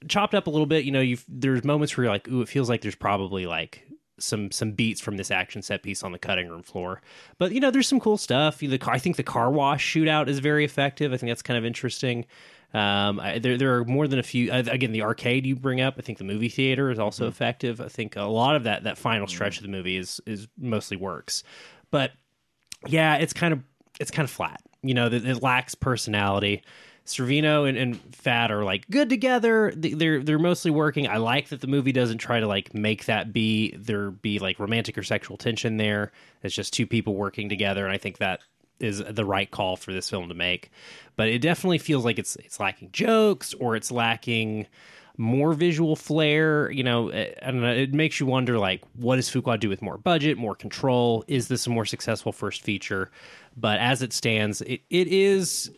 chopped 0.07 0.33
up 0.33 0.47
a 0.47 0.49
little 0.49 0.65
bit. 0.65 0.85
You 0.85 0.91
know, 0.91 1.01
you 1.01 1.17
there's 1.27 1.63
moments 1.63 1.95
where 1.95 2.05
you're 2.05 2.13
like, 2.13 2.27
ooh, 2.27 2.41
it 2.41 2.49
feels 2.49 2.69
like 2.69 2.81
there's 2.81 2.95
probably 2.95 3.45
like 3.45 3.87
some 4.17 4.51
some 4.51 4.71
beats 4.71 5.01
from 5.01 5.17
this 5.17 5.31
action 5.31 5.61
set 5.61 5.83
piece 5.83 6.03
on 6.03 6.11
the 6.11 6.19
cutting 6.19 6.47
room 6.47 6.63
floor. 6.63 7.01
But 7.37 7.51
you 7.51 7.59
know, 7.59 7.71
there's 7.71 7.87
some 7.87 7.99
cool 7.99 8.17
stuff. 8.17 8.59
The 8.59 8.79
I 8.87 8.99
think 8.99 9.17
the 9.17 9.23
car 9.23 9.51
wash 9.51 9.93
shootout 9.93 10.27
is 10.27 10.39
very 10.39 10.65
effective. 10.65 11.13
I 11.13 11.17
think 11.17 11.29
that's 11.29 11.41
kind 11.41 11.57
of 11.57 11.65
interesting. 11.65 12.25
Um, 12.73 13.19
I, 13.19 13.39
there 13.39 13.57
there 13.57 13.75
are 13.77 13.85
more 13.85 14.07
than 14.07 14.19
a 14.19 14.23
few. 14.23 14.51
Uh, 14.51 14.63
again, 14.67 14.91
the 14.91 15.01
arcade 15.01 15.45
you 15.45 15.55
bring 15.55 15.81
up, 15.81 15.95
I 15.97 16.01
think 16.01 16.17
the 16.17 16.23
movie 16.23 16.49
theater 16.49 16.89
is 16.89 16.99
also 16.99 17.27
effective. 17.27 17.81
I 17.81 17.87
think 17.89 18.15
a 18.15 18.23
lot 18.23 18.55
of 18.55 18.63
that 18.63 18.83
that 18.83 18.97
final 18.97 19.27
stretch 19.27 19.57
of 19.57 19.63
the 19.63 19.69
movie 19.69 19.97
is 19.97 20.21
is 20.25 20.47
mostly 20.57 20.97
works. 20.97 21.43
but 21.91 22.11
yeah, 22.87 23.15
it's 23.17 23.33
kind 23.33 23.53
of 23.53 23.61
it's 23.99 24.11
kind 24.11 24.23
of 24.23 24.31
flat. 24.31 24.61
You 24.81 24.93
know, 24.93 25.07
it, 25.07 25.25
it 25.25 25.43
lacks 25.43 25.75
personality. 25.75 26.63
Sorvino 27.05 27.67
and, 27.67 27.77
and 27.77 27.99
Fat 28.15 28.51
are 28.51 28.63
like 28.63 28.87
good 28.89 29.09
together. 29.09 29.73
They're 29.75 30.23
they're 30.23 30.39
mostly 30.39 30.71
working. 30.71 31.07
I 31.07 31.17
like 31.17 31.49
that 31.49 31.59
the 31.59 31.67
movie 31.67 31.91
doesn't 31.91 32.19
try 32.19 32.39
to 32.39 32.47
like 32.47 32.73
make 32.73 33.05
that 33.05 33.33
be 33.33 33.75
there 33.77 34.11
be 34.11 34.39
like 34.39 34.59
romantic 34.59 34.97
or 34.97 35.03
sexual 35.03 35.35
tension 35.35 35.77
there. 35.77 36.11
It's 36.43 36.55
just 36.55 36.73
two 36.73 36.87
people 36.87 37.15
working 37.15 37.49
together, 37.49 37.83
and 37.85 37.93
I 37.93 37.97
think 37.97 38.19
that 38.19 38.41
is 38.81 39.03
the 39.09 39.25
right 39.25 39.49
call 39.49 39.75
for 39.75 39.93
this 39.93 40.09
film 40.09 40.27
to 40.29 40.33
make. 40.33 40.71
But 41.15 41.29
it 41.29 41.39
definitely 41.39 41.77
feels 41.77 42.03
like 42.03 42.19
it's 42.19 42.35
it's 42.37 42.59
lacking 42.59 42.89
jokes 42.91 43.53
or 43.53 43.75
it's 43.75 43.91
lacking 43.91 44.67
more 45.17 45.53
visual 45.53 45.95
flair. 45.95 46.71
You 46.71 46.83
know, 46.83 47.09
eh, 47.09 47.33
and. 47.41 47.63
It 47.63 47.93
makes 47.93 48.19
you 48.19 48.25
wonder 48.25 48.57
like, 48.57 48.83
what 48.95 49.17
does 49.17 49.29
Fuqua 49.29 49.59
do 49.59 49.69
with 49.69 49.81
more 49.81 49.97
budget, 49.97 50.37
more 50.37 50.55
control? 50.55 51.23
Is 51.27 51.47
this 51.47 51.67
a 51.67 51.69
more 51.69 51.85
successful 51.85 52.31
first 52.31 52.61
feature? 52.61 53.11
But 53.55 53.79
as 53.79 54.01
it 54.01 54.13
stands, 54.13 54.61
it, 54.61 54.81
it 54.89 55.07
is 55.07 55.71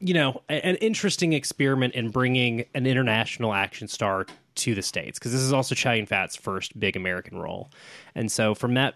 you 0.00 0.14
know 0.14 0.42
an 0.48 0.76
interesting 0.76 1.32
experiment 1.34 1.94
in 1.94 2.10
bringing 2.10 2.64
an 2.74 2.86
international 2.86 3.52
action 3.52 3.86
star 3.86 4.26
to 4.56 4.74
the 4.74 4.82
states 4.82 5.18
because 5.18 5.32
this 5.32 5.40
is 5.40 5.52
also 5.52 5.74
Chow 5.74 5.92
Yun 5.92 6.06
Fat's 6.06 6.36
first 6.36 6.78
big 6.78 6.96
American 6.96 7.38
role, 7.38 7.70
and 8.14 8.32
so 8.32 8.54
from 8.54 8.74
that 8.74 8.94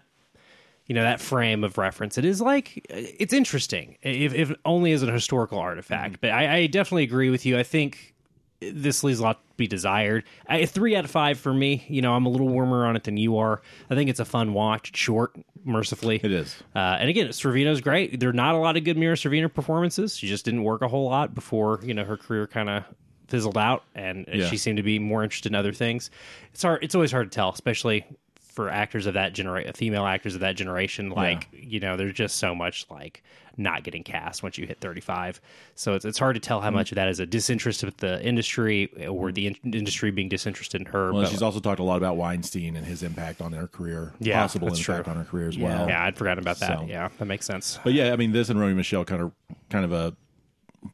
you 0.87 0.95
know 0.95 1.01
that 1.03 1.19
frame 1.21 1.63
of 1.63 1.77
reference 1.77 2.17
it 2.17 2.25
is 2.25 2.41
like 2.41 2.85
it's 2.89 3.33
interesting 3.33 3.97
if, 4.01 4.33
if 4.33 4.51
only 4.65 4.91
as 4.91 5.01
an 5.03 5.11
historical 5.11 5.57
artifact 5.59 6.19
but 6.21 6.29
I, 6.31 6.55
I 6.57 6.67
definitely 6.67 7.03
agree 7.03 7.29
with 7.29 7.45
you 7.45 7.57
i 7.57 7.63
think 7.63 8.13
this 8.61 9.03
leaves 9.03 9.19
a 9.19 9.23
lot 9.23 9.39
to 9.47 9.55
be 9.57 9.67
desired 9.67 10.23
I, 10.47 10.65
three 10.65 10.95
out 10.95 11.03
of 11.05 11.11
five 11.11 11.39
for 11.39 11.53
me 11.53 11.85
you 11.87 12.01
know 12.01 12.13
i'm 12.13 12.25
a 12.25 12.29
little 12.29 12.47
warmer 12.49 12.85
on 12.85 12.95
it 12.95 13.03
than 13.03 13.17
you 13.17 13.37
are 13.37 13.61
i 13.89 13.95
think 13.95 14.09
it's 14.09 14.19
a 14.19 14.25
fun 14.25 14.53
watch 14.53 14.89
it's 14.89 14.99
short 14.99 15.35
mercifully 15.63 16.19
It 16.23 16.31
is. 16.31 16.55
uh, 16.75 16.97
and 16.99 17.09
again, 17.09 17.27
Sorvino's 17.29 17.81
great. 17.81 18.19
There 18.19 18.29
are 18.29 18.33
not 18.33 18.53
a 18.53 18.59
lot 18.59 18.77
of 18.77 18.83
good 18.83 18.97
Mira 18.97 19.15
Sorvino 19.15 19.51
performances. 19.51 20.15
She 20.15 20.27
just 20.27 20.45
didn't 20.45 20.61
work 20.63 20.83
a 20.83 20.87
whole 20.87 21.09
lot 21.09 21.33
before 21.33 21.79
you 21.83 21.95
know 21.95 22.03
her 22.05 22.17
career 22.17 22.45
kind 22.45 22.69
of 22.69 22.83
fizzled 23.29 23.57
out, 23.57 23.81
and 23.95 24.27
Yeah. 24.31 24.45
she 24.47 24.57
seemed 24.57 24.77
to 24.77 24.83
be 24.83 24.99
more 24.99 25.23
interested 25.23 25.51
in 25.51 25.55
other 25.55 25.73
things. 25.73 26.11
It's 26.53 26.61
hard. 26.61 26.83
It's 26.83 26.93
always 26.93 27.11
hard 27.11 27.31
to 27.31 27.35
tell, 27.35 27.49
especially 27.49 28.05
for 28.55 28.69
actors 28.69 29.05
of 29.05 29.13
that 29.15 29.33
generation, 29.33 29.73
female 29.73 30.05
actors 30.05 30.33
of 30.33 30.39
that 30.39 30.55
generation. 30.55 31.09
Like 31.09 31.47
you 31.51 31.79
know, 31.81 31.97
there's 31.97 32.13
just 32.13 32.37
so 32.37 32.55
much 32.55 32.85
like 32.89 33.21
not 33.57 33.83
getting 33.83 34.03
cast 34.03 34.43
once 34.43 34.57
you 34.57 34.65
hit 34.65 34.79
35. 34.79 35.39
So 35.75 35.93
it's 35.93 36.05
it's 36.05 36.17
hard 36.17 36.35
to 36.35 36.39
tell 36.39 36.61
how 36.61 36.67
Mm-hmm. 36.69 36.75
much 36.77 36.91
of 36.91 36.95
that 36.95 37.09
is 37.09 37.19
a 37.19 37.25
disinterest 37.25 37.83
with 37.83 37.97
the 37.97 38.21
industry 38.25 38.89
or 39.07 39.31
the 39.33 39.47
in- 39.47 39.57
industry 39.73 40.09
being 40.09 40.29
disinterested 40.29 40.81
in 40.81 40.87
her. 40.87 41.11
Well, 41.11 41.23
but- 41.23 41.31
she's 41.31 41.41
also 41.41 41.59
talked 41.59 41.79
a 41.79 41.83
lot 41.83 41.97
about 41.97 42.15
Weinstein 42.15 42.75
and 42.77 42.85
his 42.87 43.03
impact 43.03 43.41
on 43.41 43.51
her 43.53 43.67
career, 43.67 44.13
Yeah, 44.19 44.41
possible 44.41 44.69
impact 44.69 44.83
true. 44.85 45.03
on 45.05 45.17
her 45.17 45.23
career 45.25 45.49
as 45.49 45.57
Yeah. 45.57 45.67
well. 45.79 45.87
yeah, 45.89 46.03
I'd 46.05 46.15
forgotten 46.17 46.41
about 46.41 46.59
that. 46.59 46.79
So- 46.79 46.85
Yeah, 46.87 47.09
that 47.17 47.25
makes 47.25 47.45
sense. 47.45 47.77
But 47.83 47.93
yeah, 47.93 48.13
I 48.13 48.15
mean, 48.15 48.31
this 48.31 48.49
and 48.49 48.59
Romy 48.59 48.73
Michelle 48.73 49.03
kind 49.05 49.21
of, 49.21 49.31
kind 49.69 49.83
of 49.85 49.91
a 49.91 50.15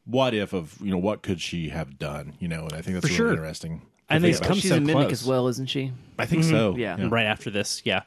what 0.04 0.32
if 0.34 0.52
of 0.52 0.76
you 0.80 0.90
know 0.90 0.98
what 0.98 1.22
could 1.22 1.40
she 1.40 1.68
have 1.68 1.98
done? 1.98 2.34
You 2.40 2.48
know, 2.48 2.64
and 2.64 2.72
I 2.72 2.80
think 2.80 2.94
that's 2.94 3.06
For 3.14 3.22
really 3.24 3.36
sure. 3.36 3.44
interesting. 3.44 3.82
To 4.12 4.16
And 4.16 4.22
think 4.24 4.34
they've 4.34 4.40
about. 4.40 4.48
come 4.48 4.58
She's 4.58 4.70
so 4.70 4.76
a 4.76 4.80
mimic 4.80 5.08
close. 5.08 5.22
as 5.22 5.26
well, 5.26 5.48
isn't 5.48 5.66
she? 5.68 5.92
I 6.18 6.26
think 6.26 6.44
so. 6.44 6.76
Yeah. 6.76 7.08
right 7.10 7.26
after 7.26 7.50
this. 7.50 7.82
Yeah. 7.84 8.02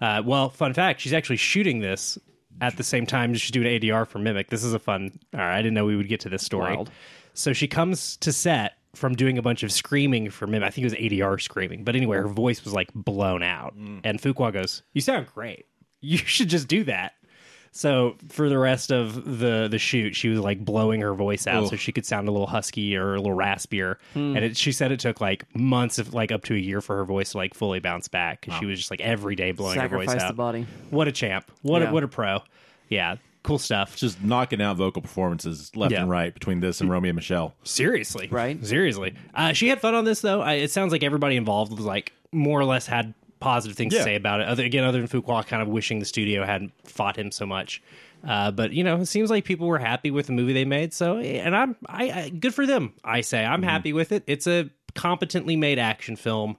Uh, 0.00 0.22
well, 0.24 0.48
fun 0.50 0.72
fact: 0.74 1.00
she's 1.00 1.12
actually 1.12 1.36
shooting 1.38 1.80
this 1.80 2.18
at 2.60 2.76
the 2.76 2.82
same 2.84 3.06
time 3.06 3.34
she's 3.34 3.50
doing 3.50 3.66
ADR 3.66 4.06
for 4.06 4.18
Mimic. 4.18 4.48
This 4.50 4.62
is 4.64 4.72
a 4.74 4.78
fun. 4.78 5.18
All 5.34 5.40
right, 5.40 5.56
I 5.58 5.62
didn't 5.62 5.74
know 5.74 5.84
we 5.84 5.96
would 5.96 6.08
get 6.08 6.20
to 6.20 6.28
this 6.28 6.42
story. 6.44 6.74
Wild. 6.76 6.90
So 7.34 7.52
she 7.52 7.66
comes 7.68 8.16
to 8.18 8.32
set 8.32 8.74
from 8.94 9.14
doing 9.14 9.38
a 9.38 9.42
bunch 9.42 9.62
of 9.62 9.70
screaming 9.70 10.30
for 10.30 10.46
Mimic. 10.46 10.66
I 10.66 10.70
think 10.70 10.82
it 10.82 10.86
was 10.86 10.94
ADR 10.94 11.40
screaming, 11.40 11.84
but 11.84 11.94
anyway, 11.96 12.16
her 12.16 12.26
voice 12.28 12.64
was 12.64 12.72
like 12.74 12.92
blown 12.94 13.42
out. 13.42 13.74
And 13.74 14.20
Fuqua 14.20 14.52
goes, 14.52 14.82
"You 14.92 15.00
sound 15.00 15.26
great. 15.34 15.66
You 16.00 16.16
should 16.18 16.48
just 16.48 16.68
do 16.68 16.84
that." 16.84 17.14
So 17.72 18.16
for 18.28 18.48
the 18.48 18.58
rest 18.58 18.90
of 18.90 19.38
the 19.38 19.68
the 19.70 19.78
shoot, 19.78 20.16
she 20.16 20.28
was 20.28 20.40
like 20.40 20.64
blowing 20.64 21.00
her 21.00 21.14
voice 21.14 21.46
out 21.46 21.68
so 21.68 21.76
she 21.76 21.92
could 21.92 22.04
sound 22.06 22.28
a 22.28 22.32
little 22.32 22.46
husky 22.46 22.96
or 22.96 23.14
a 23.14 23.20
little 23.20 23.36
raspier. 23.36 23.96
And 24.14 24.38
it, 24.38 24.56
she 24.56 24.72
said 24.72 24.90
it 24.92 25.00
took 25.00 25.20
like 25.20 25.44
months 25.54 25.98
of 25.98 26.14
like 26.14 26.32
up 26.32 26.44
to 26.44 26.54
a 26.54 26.58
year 26.58 26.80
for 26.80 26.96
her 26.96 27.04
voice 27.04 27.32
to 27.32 27.36
like 27.38 27.54
fully 27.54 27.78
bounce 27.80 28.08
back 28.08 28.40
because 28.40 28.58
she 28.58 28.66
was 28.66 28.78
just 28.78 28.90
like 28.90 29.00
every 29.00 29.36
day 29.36 29.52
blowing 29.52 29.78
her 29.78 29.88
voice 29.88 30.08
out. 30.08 30.28
the 30.28 30.34
body. 30.34 30.66
What 30.90 31.08
a 31.08 31.12
champ! 31.12 31.50
What 31.62 31.82
Yeah. 31.82 31.90
a, 31.90 31.92
what 31.92 32.02
a 32.04 32.08
pro! 32.08 32.40
Yeah, 32.88 33.16
cool 33.42 33.58
stuff. 33.58 33.96
Just 33.96 34.22
knocking 34.22 34.60
out 34.62 34.76
vocal 34.76 35.02
performances 35.02 35.70
left 35.76 35.92
Yeah. 35.92 36.00
and 36.02 36.10
right 36.10 36.32
between 36.34 36.60
this 36.60 36.80
and 36.80 36.90
Romy 36.90 37.08
and 37.10 37.16
Michele. 37.16 37.54
Seriously, 37.64 38.28
Right. 38.30 38.64
Seriously, 38.64 39.14
uh, 39.34 39.52
she 39.52 39.68
had 39.68 39.80
fun 39.80 39.94
on 39.94 40.04
this 40.04 40.20
though. 40.20 40.40
I, 40.40 40.54
it 40.54 40.70
sounds 40.70 40.90
like 40.92 41.02
everybody 41.02 41.36
involved 41.36 41.72
was 41.72 41.84
like 41.84 42.12
more 42.32 42.58
or 42.58 42.64
less 42.64 42.86
had 42.86 43.14
positive 43.40 43.76
things 43.76 43.92
Yeah. 43.94 44.00
to 44.00 44.04
say 44.04 44.14
about 44.16 44.40
it. 44.40 44.48
Other 44.48 44.64
again, 44.64 44.84
other 44.84 45.04
than 45.04 45.08
Fuqua, 45.08 45.46
kind 45.46 45.62
of 45.62 45.68
wishing 45.68 45.98
the 45.98 46.04
studio 46.04 46.44
hadn't 46.44 46.72
fought 46.88 47.16
him 47.18 47.30
so 47.30 47.46
much. 47.46 47.82
Uh, 48.26 48.50
but 48.50 48.72
you 48.72 48.82
know, 48.82 49.00
it 49.00 49.06
seems 49.06 49.30
like 49.30 49.44
people 49.44 49.66
were 49.68 49.78
happy 49.78 50.10
with 50.10 50.26
the 50.26 50.32
movie 50.32 50.52
they 50.52 50.64
made. 50.64 50.92
So, 50.92 51.18
and 51.18 51.54
I'm, 51.54 51.76
I, 51.86 52.10
I 52.10 52.28
good 52.30 52.52
for 52.54 52.66
them. 52.66 52.92
I 53.04 53.20
say 53.20 53.44
I'm 53.44 53.62
happy 53.62 53.92
with 53.92 54.10
it. 54.12 54.24
It's 54.26 54.46
a 54.46 54.68
competently 54.94 55.54
made 55.56 55.78
action 55.78 56.16
film. 56.16 56.56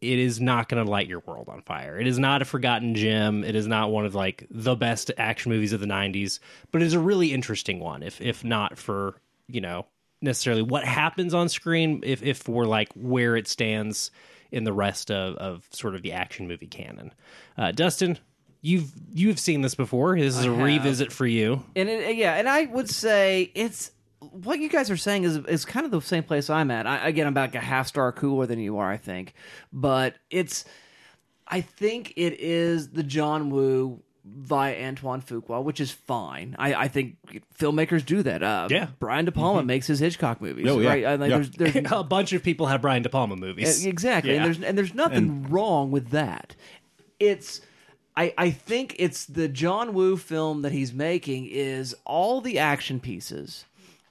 It 0.00 0.18
is 0.18 0.40
not 0.40 0.68
going 0.68 0.84
to 0.84 0.90
light 0.90 1.06
your 1.06 1.20
world 1.20 1.48
on 1.48 1.62
fire. 1.62 1.96
It 2.00 2.08
is 2.08 2.18
not 2.18 2.42
a 2.42 2.44
forgotten 2.44 2.96
gem. 2.96 3.44
It 3.44 3.54
is 3.54 3.68
not 3.68 3.92
one 3.92 4.04
of 4.04 4.16
like 4.16 4.44
the 4.50 4.74
best 4.74 5.12
action 5.16 5.52
movies 5.52 5.72
of 5.72 5.78
the 5.78 5.86
'90s, 5.86 6.40
but 6.72 6.82
it 6.82 6.86
is 6.86 6.94
a 6.94 6.98
really 6.98 7.32
interesting 7.32 7.78
one. 7.78 8.02
If 8.02 8.20
if 8.20 8.42
not 8.42 8.76
for 8.76 9.14
you 9.46 9.60
know 9.60 9.86
necessarily 10.20 10.62
what 10.62 10.82
happens 10.84 11.32
on 11.34 11.48
screen, 11.48 12.00
if 12.02 12.20
if 12.24 12.38
for 12.38 12.66
like 12.66 12.88
where 12.96 13.36
it 13.36 13.46
stands 13.46 14.10
in 14.52 14.64
the 14.64 14.72
rest 14.72 15.10
of, 15.10 15.34
of 15.36 15.66
sort 15.70 15.94
of 15.94 16.02
the 16.02 16.12
action 16.12 16.46
movie 16.46 16.66
canon. 16.66 17.12
Uh, 17.58 17.72
Dustin, 17.72 18.18
you've 18.60 18.92
you've 19.12 19.38
seen 19.38 19.62
this 19.62 19.74
before. 19.74 20.16
This 20.16 20.38
is 20.38 20.44
a 20.44 20.50
have. 20.50 20.58
revisit 20.58 21.10
for 21.10 21.26
you. 21.26 21.64
And 21.74 21.88
it, 21.88 22.16
yeah, 22.16 22.34
and 22.34 22.48
I 22.48 22.66
would 22.66 22.88
say 22.88 23.50
it's 23.54 23.90
what 24.20 24.60
you 24.60 24.68
guys 24.68 24.90
are 24.90 24.96
saying 24.96 25.24
is 25.24 25.38
is 25.38 25.64
kind 25.64 25.84
of 25.84 25.90
the 25.90 26.00
same 26.00 26.22
place 26.22 26.48
I'm 26.48 26.70
at. 26.70 26.86
I, 26.86 27.08
again, 27.08 27.26
I'm 27.26 27.32
about 27.32 27.54
a 27.54 27.60
half 27.60 27.88
star 27.88 28.12
cooler 28.12 28.46
than 28.46 28.60
you 28.60 28.78
are, 28.78 28.90
I 28.90 28.98
think, 28.98 29.34
but 29.72 30.16
it's. 30.30 30.64
I 31.48 31.60
think 31.60 32.14
it 32.16 32.40
is 32.40 32.90
the 32.90 33.02
John 33.02 33.50
Woo 33.50 34.02
via 34.24 34.86
Antoine 34.86 35.20
Fuqua, 35.20 35.62
which 35.62 35.80
is 35.80 35.90
fine. 35.90 36.54
I, 36.58 36.74
I 36.74 36.88
think 36.88 37.16
filmmakers 37.58 38.04
do 38.06 38.22
that. 38.22 38.42
Uh, 38.42 38.68
Yeah. 38.70 38.88
Brian 38.98 39.24
De 39.24 39.32
Palma 39.32 39.62
makes 39.64 39.86
his 39.86 39.98
Hitchcock 39.98 40.40
movies. 40.40 40.66
Oh, 40.68 40.78
yeah. 40.78 40.88
right? 40.88 41.04
I, 41.04 41.14
like, 41.16 41.30
Yeah. 41.30 41.36
There's, 41.38 41.72
there's 41.72 41.86
a 41.92 42.04
bunch 42.04 42.32
of 42.32 42.42
people 42.42 42.66
have 42.66 42.82
Brian 42.82 43.02
De 43.02 43.08
Palma 43.08 43.36
movies. 43.36 43.84
Uh, 43.84 43.88
Exactly. 43.88 44.32
Yeah. 44.34 44.36
And 44.36 44.44
there's 44.46 44.62
and 44.62 44.78
there's 44.78 44.94
nothing 44.94 45.48
wrong 45.50 45.90
with 45.90 46.10
that. 46.10 46.54
It's 47.18 47.60
I 48.16 48.32
I 48.38 48.50
think 48.50 48.94
it's 48.98 49.26
the 49.26 49.48
John 49.48 49.94
Woo 49.94 50.16
film 50.16 50.62
that 50.62 50.72
he's 50.72 50.92
making 50.92 51.46
is 51.50 51.94
all 52.04 52.40
the 52.40 52.58
action 52.58 53.00
pieces. 53.00 53.64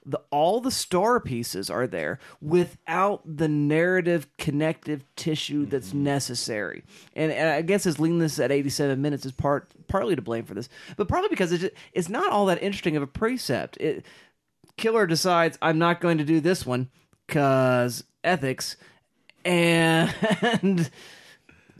The 0.04 0.20
all 0.30 0.60
the 0.60 0.70
star 0.70 1.20
pieces 1.20 1.70
are 1.70 1.86
there 1.86 2.18
without 2.40 3.22
the 3.24 3.48
narrative 3.48 4.26
connective 4.36 5.04
tissue 5.14 5.66
that's 5.66 5.90
mm-hmm. 5.90 6.04
necessary. 6.04 6.82
And, 7.14 7.30
and 7.30 7.48
I 7.48 7.62
guess 7.62 7.84
his 7.84 8.00
leanness 8.00 8.40
at 8.40 8.50
87 8.50 9.00
minutes 9.00 9.24
is 9.24 9.32
part 9.32 9.70
partly 9.86 10.16
to 10.16 10.22
blame 10.22 10.44
for 10.44 10.54
this, 10.54 10.68
but 10.96 11.08
probably 11.08 11.28
because 11.28 11.52
it's 11.52 11.74
it's 11.92 12.08
not 12.08 12.32
all 12.32 12.46
that 12.46 12.62
interesting 12.62 12.96
of 12.96 13.02
a 13.02 13.06
precept. 13.06 13.76
It 13.78 14.04
Killer 14.76 15.06
decides 15.06 15.58
I'm 15.62 15.78
not 15.78 16.00
going 16.00 16.18
to 16.18 16.24
do 16.24 16.40
this 16.40 16.66
one 16.66 16.88
because 17.26 18.04
ethics, 18.24 18.76
and 19.44 20.10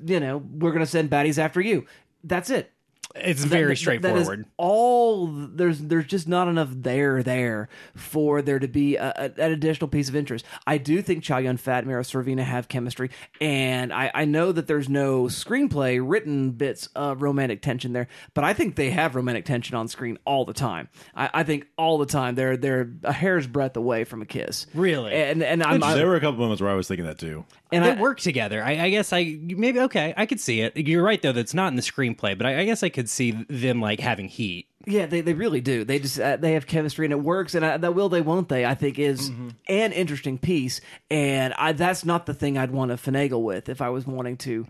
you 0.04 0.20
know 0.20 0.38
we're 0.38 0.72
going 0.72 0.84
to 0.84 0.86
send 0.86 1.10
baddies 1.10 1.38
after 1.38 1.60
you. 1.60 1.86
That's 2.24 2.50
it. 2.50 2.70
It's 3.14 3.44
very 3.44 3.62
that- 3.62 3.66
that 3.66 3.72
is 3.72 3.78
straightforward. 3.80 4.46
all 4.56 5.26
there's 5.26 5.78
there's 5.80 6.06
just 6.06 6.28
not 6.28 6.48
enough 6.48 6.68
there 6.72 7.22
there 7.22 7.68
for 7.94 8.40
there 8.42 8.58
to 8.58 8.68
be 8.68 8.96
a, 8.96 9.12
a- 9.16 9.40
an 9.42 9.52
additional 9.52 9.88
piece 9.88 10.08
of 10.08 10.16
interest. 10.16 10.44
I 10.66 10.78
do 10.78 11.02
think 11.02 11.22
Chow 11.22 11.38
Yun 11.38 11.56
Fat 11.56 11.78
and 11.78 11.88
Mira 11.88 12.02
Sorvino 12.02 12.42
have 12.42 12.68
chemistry, 12.68 13.10
and 13.40 13.92
I, 13.92 14.10
I 14.14 14.24
know 14.24 14.52
that 14.52 14.66
there's 14.66 14.88
no 14.88 15.24
screenplay 15.24 16.00
written 16.02 16.52
bits 16.52 16.86
of 16.94 17.22
romantic 17.22 17.62
tension 17.62 17.92
there, 17.92 18.08
but 18.34 18.44
I 18.44 18.54
think 18.54 18.76
they 18.76 18.90
have 18.90 19.14
romantic 19.14 19.44
tension 19.44 19.76
on 19.76 19.88
screen 19.88 20.18
all 20.24 20.44
the 20.44 20.52
time. 20.54 20.88
I, 21.14 21.30
I 21.34 21.42
think 21.42 21.66
all 21.76 21.98
the 21.98 22.06
time 22.06 22.34
they're 22.34 22.56
they're 22.56 22.90
a 23.04 23.12
hair's 23.12 23.46
breadth 23.46 23.76
away 23.76 24.04
from 24.04 24.22
a 24.22 24.26
kiss. 24.26 24.66
Really? 24.74 25.12
and 25.12 25.42
and 25.42 25.62
I'm, 25.62 25.80
there 25.80 25.90
I'm 25.90 26.06
were 26.08 26.16
a 26.16 26.20
couple 26.20 26.40
moments 26.40 26.62
where 26.62 26.70
I 26.70 26.74
was 26.74 26.88
thinking 26.88 27.06
that 27.06 27.18
too. 27.18 27.44
and 27.70 27.84
they 27.84 27.90
I, 27.92 28.00
work 28.00 28.20
together. 28.20 28.62
I, 28.62 28.72
I 28.84 28.90
guess 28.90 29.12
I 29.12 29.38
maybe 29.42 29.80
okay. 29.80 30.14
I 30.16 30.26
could 30.26 30.40
see 30.40 30.60
it. 30.62 30.76
You're 30.76 31.02
right 31.02 31.20
though. 31.20 31.32
That's 31.32 31.54
not 31.54 31.68
in 31.68 31.76
the 31.76 31.82
screenplay, 31.82 32.36
but 32.36 32.46
I, 32.46 32.60
I 32.60 32.64
guess 32.64 32.82
I 32.82 32.88
could 32.88 33.01
see 33.08 33.32
them 33.48 33.80
like 33.80 34.00
having 34.00 34.28
heat. 34.28 34.68
Yeah, 34.86 35.06
they, 35.06 35.20
they 35.20 35.34
really 35.34 35.60
do. 35.60 35.84
They 35.84 35.98
just 35.98 36.18
uh, 36.18 36.36
they 36.36 36.54
have 36.54 36.66
chemistry 36.66 37.06
and 37.06 37.12
it 37.12 37.20
works. 37.20 37.54
And 37.54 37.64
uh, 37.64 37.78
that 37.78 37.94
will 37.94 38.08
they 38.08 38.20
won't 38.20 38.48
they 38.48 38.66
I 38.66 38.74
think 38.74 38.98
is 38.98 39.28
an 39.68 39.92
interesting 39.92 40.38
piece. 40.38 40.80
And 41.10 41.54
I 41.54 41.72
that's 41.72 42.04
not 42.04 42.26
the 42.26 42.34
thing 42.34 42.58
I'd 42.58 42.72
want 42.72 42.90
to 42.90 42.96
finagle 42.96 43.42
with 43.42 43.68
if 43.68 43.80
I 43.80 43.90
was 43.90 44.06
wanting 44.06 44.36
to 44.38 44.66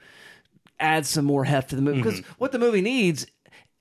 add 0.78 1.06
some 1.06 1.24
more 1.24 1.44
heft 1.44 1.70
to 1.70 1.76
the 1.76 1.82
movie 1.82 2.02
because 2.02 2.20
what 2.38 2.52
the 2.52 2.58
movie 2.58 2.82
needs. 2.82 3.26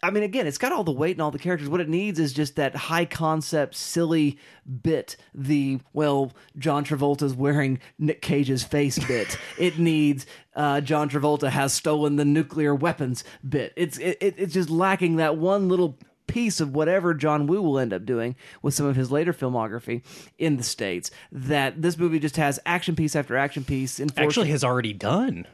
I 0.03 0.09
mean, 0.09 0.23
again, 0.23 0.47
it's 0.47 0.57
got 0.57 0.71
all 0.71 0.83
the 0.83 0.91
weight 0.91 1.15
and 1.15 1.21
all 1.21 1.29
the 1.29 1.37
characters. 1.37 1.69
What 1.69 1.79
it 1.79 1.87
needs 1.87 2.19
is 2.19 2.33
just 2.33 2.55
that 2.55 2.75
high 2.75 3.05
concept, 3.05 3.75
silly 3.75 4.39
bit. 4.81 5.15
The 5.35 5.79
well, 5.93 6.31
John 6.57 6.83
Travolta's 6.83 7.35
wearing 7.35 7.79
Nick 7.99 8.21
Cage's 8.21 8.63
face 8.63 8.97
bit. 8.97 9.37
it 9.59 9.77
needs 9.77 10.25
uh, 10.55 10.81
John 10.81 11.09
Travolta 11.09 11.49
has 11.49 11.73
stolen 11.73 12.15
the 12.15 12.25
nuclear 12.25 12.73
weapons 12.73 13.23
bit. 13.47 13.73
It's 13.75 13.99
it, 13.99 14.17
it, 14.21 14.35
it's 14.37 14.53
just 14.53 14.71
lacking 14.71 15.17
that 15.17 15.37
one 15.37 15.69
little 15.69 15.99
piece 16.25 16.59
of 16.59 16.73
whatever 16.73 17.13
John 17.13 17.45
Woo 17.45 17.61
will 17.61 17.77
end 17.77 17.93
up 17.93 18.05
doing 18.05 18.35
with 18.61 18.73
some 18.73 18.87
of 18.87 18.95
his 18.95 19.11
later 19.11 19.33
filmography 19.33 20.01
in 20.39 20.57
the 20.57 20.63
states. 20.63 21.11
That 21.31 21.81
this 21.81 21.97
movie 21.97 22.19
just 22.19 22.37
has 22.37 22.59
action 22.65 22.95
piece 22.95 23.15
after 23.15 23.37
action 23.37 23.63
piece. 23.63 24.01
Actually, 24.17 24.49
has 24.49 24.63
already 24.63 24.93
done. 24.93 25.45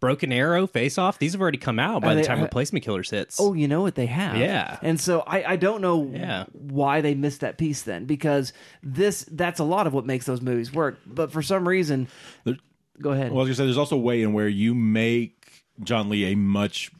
Broken 0.00 0.32
Arrow, 0.32 0.66
Face 0.66 0.98
Off. 0.98 1.18
These 1.18 1.32
have 1.32 1.40
already 1.40 1.56
come 1.58 1.78
out 1.78 2.02
by 2.02 2.12
Are 2.12 2.14
the 2.14 2.20
they- 2.20 2.26
time 2.26 2.40
uh, 2.40 2.42
Replacement 2.42 2.84
Killers 2.84 3.10
hits. 3.10 3.38
Oh, 3.40 3.54
you 3.54 3.68
know 3.68 3.80
what 3.82 3.94
they 3.94 4.06
have. 4.06 4.36
Yeah. 4.36 4.78
And 4.82 5.00
so 5.00 5.20
I, 5.20 5.52
I 5.52 5.56
don't 5.56 5.80
know 5.80 6.10
Yeah. 6.12 6.44
why 6.52 7.00
they 7.00 7.14
missed 7.14 7.40
that 7.40 7.56
piece 7.58 7.82
then 7.82 8.04
because 8.04 8.52
this 8.82 9.24
that's 9.30 9.60
a 9.60 9.64
lot 9.64 9.86
of 9.86 9.94
what 9.94 10.04
makes 10.04 10.26
those 10.26 10.40
movies 10.42 10.72
work. 10.72 10.98
But 11.06 11.32
for 11.32 11.40
some 11.42 11.66
reason, 11.66 12.08
There- 12.44 12.56
go 13.00 13.12
ahead. 13.12 13.30
Well, 13.30 13.40
I 13.40 13.42
was 13.44 13.48
gonna 13.48 13.56
say 13.56 13.64
there's 13.64 13.78
also 13.78 13.96
a 13.96 14.00
way 14.00 14.20
in 14.22 14.32
where 14.32 14.48
you 14.48 14.74
make 14.74 15.64
John 15.82 16.08
Lee 16.10 16.32
a 16.32 16.34
much 16.36 16.90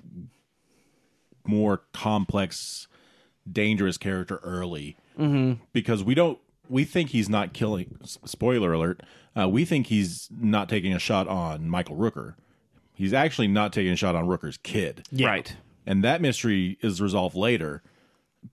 more 1.46 1.82
complex, 1.92 2.88
dangerous 3.50 3.98
character 3.98 4.40
early, 4.42 4.96
mm-hmm. 5.18 5.62
because 5.72 6.02
we 6.02 6.14
don't. 6.14 6.38
We 6.70 6.84
think 6.84 7.10
he's 7.10 7.28
not 7.28 7.52
killing. 7.52 7.98
Spoiler 8.24 8.72
alert. 8.72 9.02
Uh, 9.38 9.48
we 9.48 9.64
think 9.66 9.88
he's 9.88 10.28
not 10.30 10.68
taking 10.70 10.94
a 10.94 10.98
shot 10.98 11.28
on 11.28 11.68
Michael 11.68 11.96
Rooker. 11.96 12.34
He's 12.94 13.12
actually 13.12 13.48
not 13.48 13.72
taking 13.72 13.92
a 13.92 13.96
shot 13.96 14.14
on 14.14 14.26
Rooker's 14.26 14.56
kid, 14.56 15.06
Yeah. 15.10 15.28
Right. 15.28 15.56
and 15.84 16.02
that 16.04 16.20
mystery 16.20 16.78
is 16.80 17.00
resolved 17.02 17.34
later. 17.36 17.82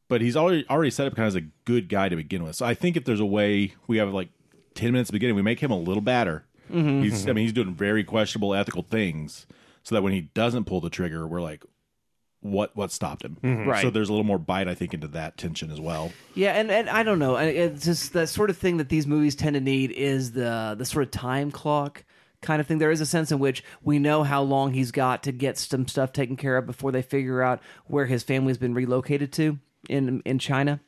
But 0.08 0.22
he's 0.22 0.36
already 0.38 0.66
already 0.70 0.90
set 0.90 1.06
up 1.08 1.16
kind 1.16 1.26
of 1.28 1.36
as 1.36 1.36
a 1.36 1.48
good 1.66 1.90
guy 1.90 2.08
to 2.10 2.16
begin 2.16 2.44
with. 2.44 2.56
So 2.56 2.66
I 2.66 2.74
think 2.74 2.96
if 2.96 3.04
there's 3.06 3.20
a 3.20 3.26
way 3.26 3.74
we 3.88 3.98
have 3.98 4.14
like 4.14 4.30
ten 4.74 4.94
minutes 4.94 5.10
at 5.10 5.12
the 5.12 5.16
beginning, 5.18 5.36
we 5.36 5.42
make 5.42 5.60
him 5.60 5.70
a 5.72 5.78
little 5.78 6.02
badder. 6.02 6.46
Mm-hmm. 6.72 7.02
He's 7.04 7.28
I 7.28 7.34
mean 7.34 7.44
he's 7.44 7.52
doing 7.54 7.74
very 7.76 8.04
questionable 8.06 8.54
ethical 8.56 8.84
things, 8.84 9.46
so 9.84 9.94
that 9.96 10.02
when 10.02 10.14
he 10.14 10.22
doesn't 10.22 10.64
pull 10.64 10.80
the 10.80 10.90
trigger, 10.90 11.28
we're 11.28 11.42
like, 11.42 11.66
what 12.40 12.74
what 12.76 12.90
stopped 12.92 13.24
him? 13.26 13.38
Mm-hmm. 13.44 13.70
Right. 13.70 13.82
So 13.82 13.90
there's 13.90 14.08
a 14.08 14.14
little 14.14 14.24
more 14.26 14.40
bite 14.40 14.70
I 14.70 14.76
think 14.76 14.94
into 14.94 15.10
that 15.10 15.38
tension 15.38 15.72
as 15.72 15.82
well. 15.82 16.14
Yeah, 16.36 16.54
and, 16.54 16.72
and 16.72 16.90
I 16.90 17.04
don't 17.04 17.20
know. 17.20 17.36
It's 17.36 17.84
just 17.84 18.14
that 18.14 18.28
sort 18.30 18.50
of 18.50 18.58
thing 18.58 18.78
that 18.78 18.88
these 18.88 19.06
movies 19.06 19.36
tend 19.36 19.56
to 19.56 19.60
need 19.62 19.92
is 19.92 20.32
the 20.32 20.76
the 20.78 20.86
sort 20.86 21.04
of 21.04 21.12
time 21.12 21.52
clock 21.52 22.06
kind 22.42 22.60
of 22.60 22.68
thing. 22.68 22.80
There 22.80 22.92
is 22.92 23.02
a 23.02 23.06
sense 23.06 23.32
in 23.32 23.40
which 23.40 23.64
we 23.82 24.00
know 24.00 24.24
how 24.24 24.42
long 24.42 24.74
he's 24.74 24.92
got 24.92 25.24
to 25.24 25.32
get 25.32 25.58
some 25.58 25.88
stuff 25.88 26.12
taken 26.12 26.38
care 26.38 26.58
of 26.58 26.66
before 26.66 26.92
they 26.92 27.02
figure 27.02 27.42
out 27.42 27.62
where 27.86 28.06
his 28.06 28.24
family's 28.24 28.58
been 28.58 28.74
relocated 28.74 29.32
to 29.34 29.60
in 29.90 30.22
in 30.26 30.40
China. 30.40 30.80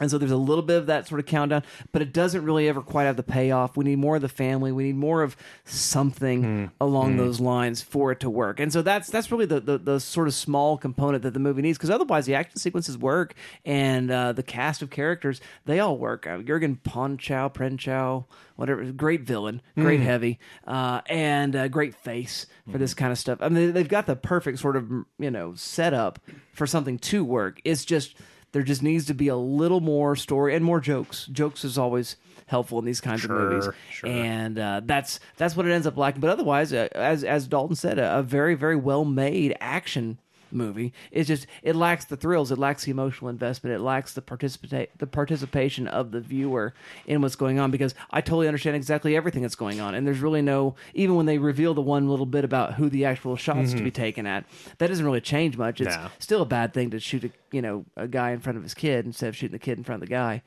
And 0.00 0.10
so 0.10 0.18
there's 0.18 0.30
a 0.32 0.36
little 0.36 0.62
bit 0.62 0.76
of 0.78 0.86
that 0.86 1.06
sort 1.06 1.20
of 1.20 1.26
countdown, 1.26 1.62
but 1.92 2.02
it 2.02 2.12
doesn't 2.12 2.44
really 2.44 2.68
ever 2.68 2.80
quite 2.82 3.04
have 3.04 3.16
the 3.16 3.22
payoff. 3.22 3.76
We 3.76 3.84
need 3.84 3.98
more 3.98 4.16
of 4.16 4.22
the 4.22 4.28
family. 4.28 4.72
We 4.72 4.84
need 4.84 4.96
more 4.96 5.22
of 5.22 5.36
something 5.64 6.70
along 6.80 7.16
those 7.16 7.40
lines 7.40 7.82
for 7.82 8.10
it 8.12 8.20
to 8.20 8.30
work. 8.30 8.60
And 8.60 8.72
so 8.72 8.82
that's 8.82 9.08
that's 9.10 9.30
really 9.30 9.46
the 9.46 9.60
the, 9.60 9.78
the 9.78 10.00
sort 10.00 10.26
of 10.28 10.34
small 10.34 10.76
component 10.78 11.22
that 11.22 11.32
the 11.34 11.40
movie 11.40 11.62
needs 11.62 11.78
because 11.78 11.90
otherwise 11.90 12.26
the 12.26 12.34
action 12.34 12.58
sequences 12.58 12.98
work 12.98 13.34
and 13.64 14.10
uh, 14.10 14.32
the 14.32 14.42
cast 14.42 14.82
of 14.82 14.90
characters 14.90 15.40
they 15.64 15.80
all 15.80 15.96
work. 15.96 16.26
Uh, 16.26 16.38
Jurgen 16.38 16.76
Ponchow, 16.76 17.48
Prenchow, 17.48 18.24
whatever, 18.56 18.84
great 18.92 19.22
villain, 19.22 19.62
great 19.76 20.00
heavy, 20.00 20.38
uh, 20.66 21.00
and 21.08 21.54
uh, 21.54 21.68
great 21.68 21.94
face 21.94 22.46
for 22.70 22.78
this 22.78 22.94
kind 22.94 23.12
of 23.12 23.18
stuff. 23.18 23.38
I 23.40 23.48
mean, 23.48 23.66
they- 23.66 23.72
they've 23.72 23.88
got 23.88 24.06
the 24.06 24.16
perfect 24.16 24.58
sort 24.58 24.76
of 24.76 24.90
you 25.18 25.30
know 25.30 25.54
setup 25.54 26.18
for 26.52 26.66
something 26.66 26.98
to 26.98 27.24
work. 27.24 27.60
It's 27.64 27.84
just 27.84 28.14
there 28.52 28.62
just 28.62 28.82
needs 28.82 29.06
to 29.06 29.14
be 29.14 29.28
a 29.28 29.36
little 29.36 29.80
more 29.80 30.16
story 30.16 30.54
and 30.54 30.64
more 30.64 30.80
jokes. 30.80 31.26
Jokes 31.26 31.64
is 31.64 31.76
always 31.78 32.16
helpful 32.46 32.78
in 32.78 32.84
these 32.86 33.00
kinds 33.00 33.24
of 33.24 33.30
movies, 33.30 33.64
Sure, 33.64 33.74
sure. 33.90 34.08
and 34.10 34.58
uh, 34.58 34.80
that's 34.84 35.20
that's 35.36 35.54
what 35.54 35.66
it 35.66 35.72
ends 35.72 35.86
up 35.86 35.96
lacking. 35.96 36.20
But 36.20 36.30
otherwise, 36.30 36.72
uh, 36.72 36.88
as 36.92 37.24
as 37.24 37.46
Dalton 37.46 37.76
said, 37.76 37.98
a, 37.98 38.18
a 38.18 38.22
very 38.22 38.54
very 38.54 38.76
well 38.76 39.04
made 39.04 39.56
action 39.60 40.18
movie. 40.50 40.92
It's 41.10 41.28
just 41.28 41.46
it 41.62 41.76
lacks 41.76 42.04
the 42.06 42.16
thrills, 42.16 42.50
it 42.50 42.58
lacks 42.58 42.84
the 42.84 42.90
emotional 42.90 43.28
investment, 43.28 43.74
it 43.76 43.80
lacks 43.80 44.14
the 44.14 44.22
participate 44.22 44.96
the 44.98 45.06
participation 45.06 45.86
of 45.88 46.10
the 46.10 46.20
viewer 46.20 46.74
in 47.06 47.20
what's 47.20 47.36
going 47.36 47.58
on. 47.58 47.70
Because 47.70 47.94
I 48.10 48.20
totally 48.20 48.48
understand 48.48 48.76
exactly 48.76 49.16
everything 49.16 49.42
that's 49.42 49.54
going 49.54 49.80
on, 49.80 49.94
and 49.94 50.06
there's 50.06 50.20
really 50.20 50.42
no 50.42 50.74
even 50.94 51.14
when 51.16 51.26
they 51.26 51.38
reveal 51.38 51.74
the 51.74 51.80
one 51.82 52.08
little 52.08 52.26
bit 52.26 52.44
about 52.44 52.74
who 52.74 52.88
the 52.88 53.04
actual 53.04 53.36
shots 53.36 53.72
to 53.74 53.82
be 53.82 53.90
taken 53.90 54.26
at, 54.26 54.44
that 54.78 54.86
doesn't 54.88 55.04
really 55.04 55.20
change 55.20 55.56
much. 55.56 55.80
It's 55.80 55.94
No. 55.96 56.08
still 56.18 56.42
a 56.42 56.46
bad 56.46 56.72
thing 56.74 56.90
to 56.90 57.00
shoot 57.00 57.24
a 57.24 57.30
you 57.52 57.62
know 57.62 57.84
a 57.96 58.06
guy 58.08 58.30
in 58.30 58.40
front 58.40 58.56
of 58.58 58.62
his 58.62 58.74
kid 58.74 59.06
instead 59.06 59.28
of 59.28 59.36
shooting 59.36 59.52
the 59.52 59.58
kid 59.58 59.78
in 59.78 59.84
front 59.84 60.02
of 60.02 60.08
the 60.08 60.12
guy. 60.14 60.42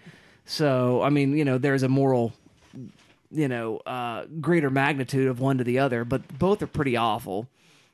So 0.46 1.02
I 1.02 1.10
mean, 1.10 1.38
you 1.38 1.46
know, 1.46 1.58
there's 1.58 1.84
a 1.84 1.90
moral, 1.90 2.34
you 3.32 3.48
know, 3.48 3.78
uh, 3.86 4.26
greater 4.42 4.70
magnitude 4.70 5.28
of 5.28 5.40
one 5.40 5.58
to 5.60 5.64
the 5.64 5.80
other, 5.80 6.04
but 6.04 6.38
both 6.40 6.62
are 6.62 6.68
pretty 6.68 6.98
awful, 6.98 7.48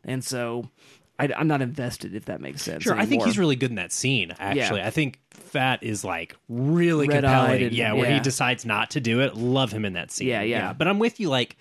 and 0.04 0.24
so 0.24 0.70
I, 1.19 1.30
I'm 1.36 1.47
not 1.47 1.62
invested 1.62 2.13
if 2.13 2.25
that 2.25 2.41
makes 2.41 2.62
sense. 2.62 2.84
Sure, 2.84 2.95
I 2.95 3.06
think 3.06 3.23
he's 3.23 3.38
really 3.39 3.56
good 3.56 3.71
in 3.71 3.75
that 3.77 3.91
scene. 3.91 4.32
Actually, 4.39 4.80
Yeah. 4.82 4.88
I 4.88 4.91
think 4.91 5.19
Fat 5.32 5.82
is 5.82 6.03
like 6.03 6.36
really 6.47 7.08
Red-eyed 7.08 7.23
compelling. 7.23 7.63
and- 7.63 7.73
yeah, 7.73 7.93
where 7.93 8.08
yeah. 8.10 8.15
he 8.15 8.19
decides 8.19 8.65
not 8.65 8.91
to 8.91 8.99
do 9.01 9.21
it. 9.21 9.36
Love 9.36 9.71
him 9.71 9.84
in 9.86 9.93
that 9.93 10.12
scene. 10.12 10.27
Yeah, 10.27 10.41
yeah. 10.41 10.73
But 10.73 10.88
I'm 10.88 10.99
with 10.99 11.19
you. 11.19 11.30
Like, 11.30 11.58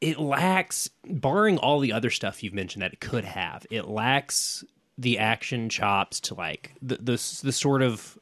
it 0.00 0.18
lacks, 0.18 0.90
barring 1.06 1.56
all 1.58 1.78
the 1.80 1.92
other 1.92 2.10
stuff 2.10 2.42
you've 2.42 2.52
mentioned 2.54 2.82
that 2.82 2.92
it 2.92 3.00
could 3.00 3.24
have. 3.24 3.64
It 3.70 3.86
lacks 3.86 4.64
the 4.98 5.18
action 5.18 5.68
chops 5.68 6.20
to 6.20 6.34
like 6.34 6.72
the 6.82 6.96
the, 6.96 7.40
the 7.42 7.52
sort 7.52 7.82
of 7.82 8.16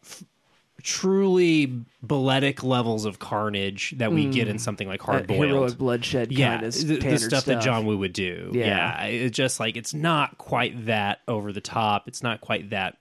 truly 0.82 1.72
balletic 2.02 2.62
levels 2.62 3.04
of 3.04 3.18
carnage 3.18 3.94
that 3.98 4.12
we 4.12 4.26
get 4.26 4.48
in 4.48 4.58
something 4.58 4.88
like 4.88 5.00
Hard 5.02 5.26
Mm. 5.28 5.34
Heroic 5.36 5.50
Boiled. 5.50 5.78
bloodshed 5.78 6.32
Yeah, 6.32 6.54
kind 6.56 6.66
of 6.66 6.74
the, 6.74 6.84
the 6.84 7.00
standard 7.00 7.20
stuff, 7.20 7.44
that 7.46 7.62
John 7.62 7.86
Woo 7.86 7.96
would 7.98 8.12
do. 8.12 8.50
Yeah. 8.52 8.66
Yeah, 8.66 9.04
it's 9.06 9.36
just 9.36 9.60
like 9.60 9.76
it's 9.76 9.94
not 9.94 10.38
quite 10.38 10.86
that 10.86 11.20
over 11.28 11.52
the 11.52 11.60
top. 11.60 12.08
It's 12.08 12.22
not 12.22 12.40
quite 12.40 12.70
that. 12.70 12.98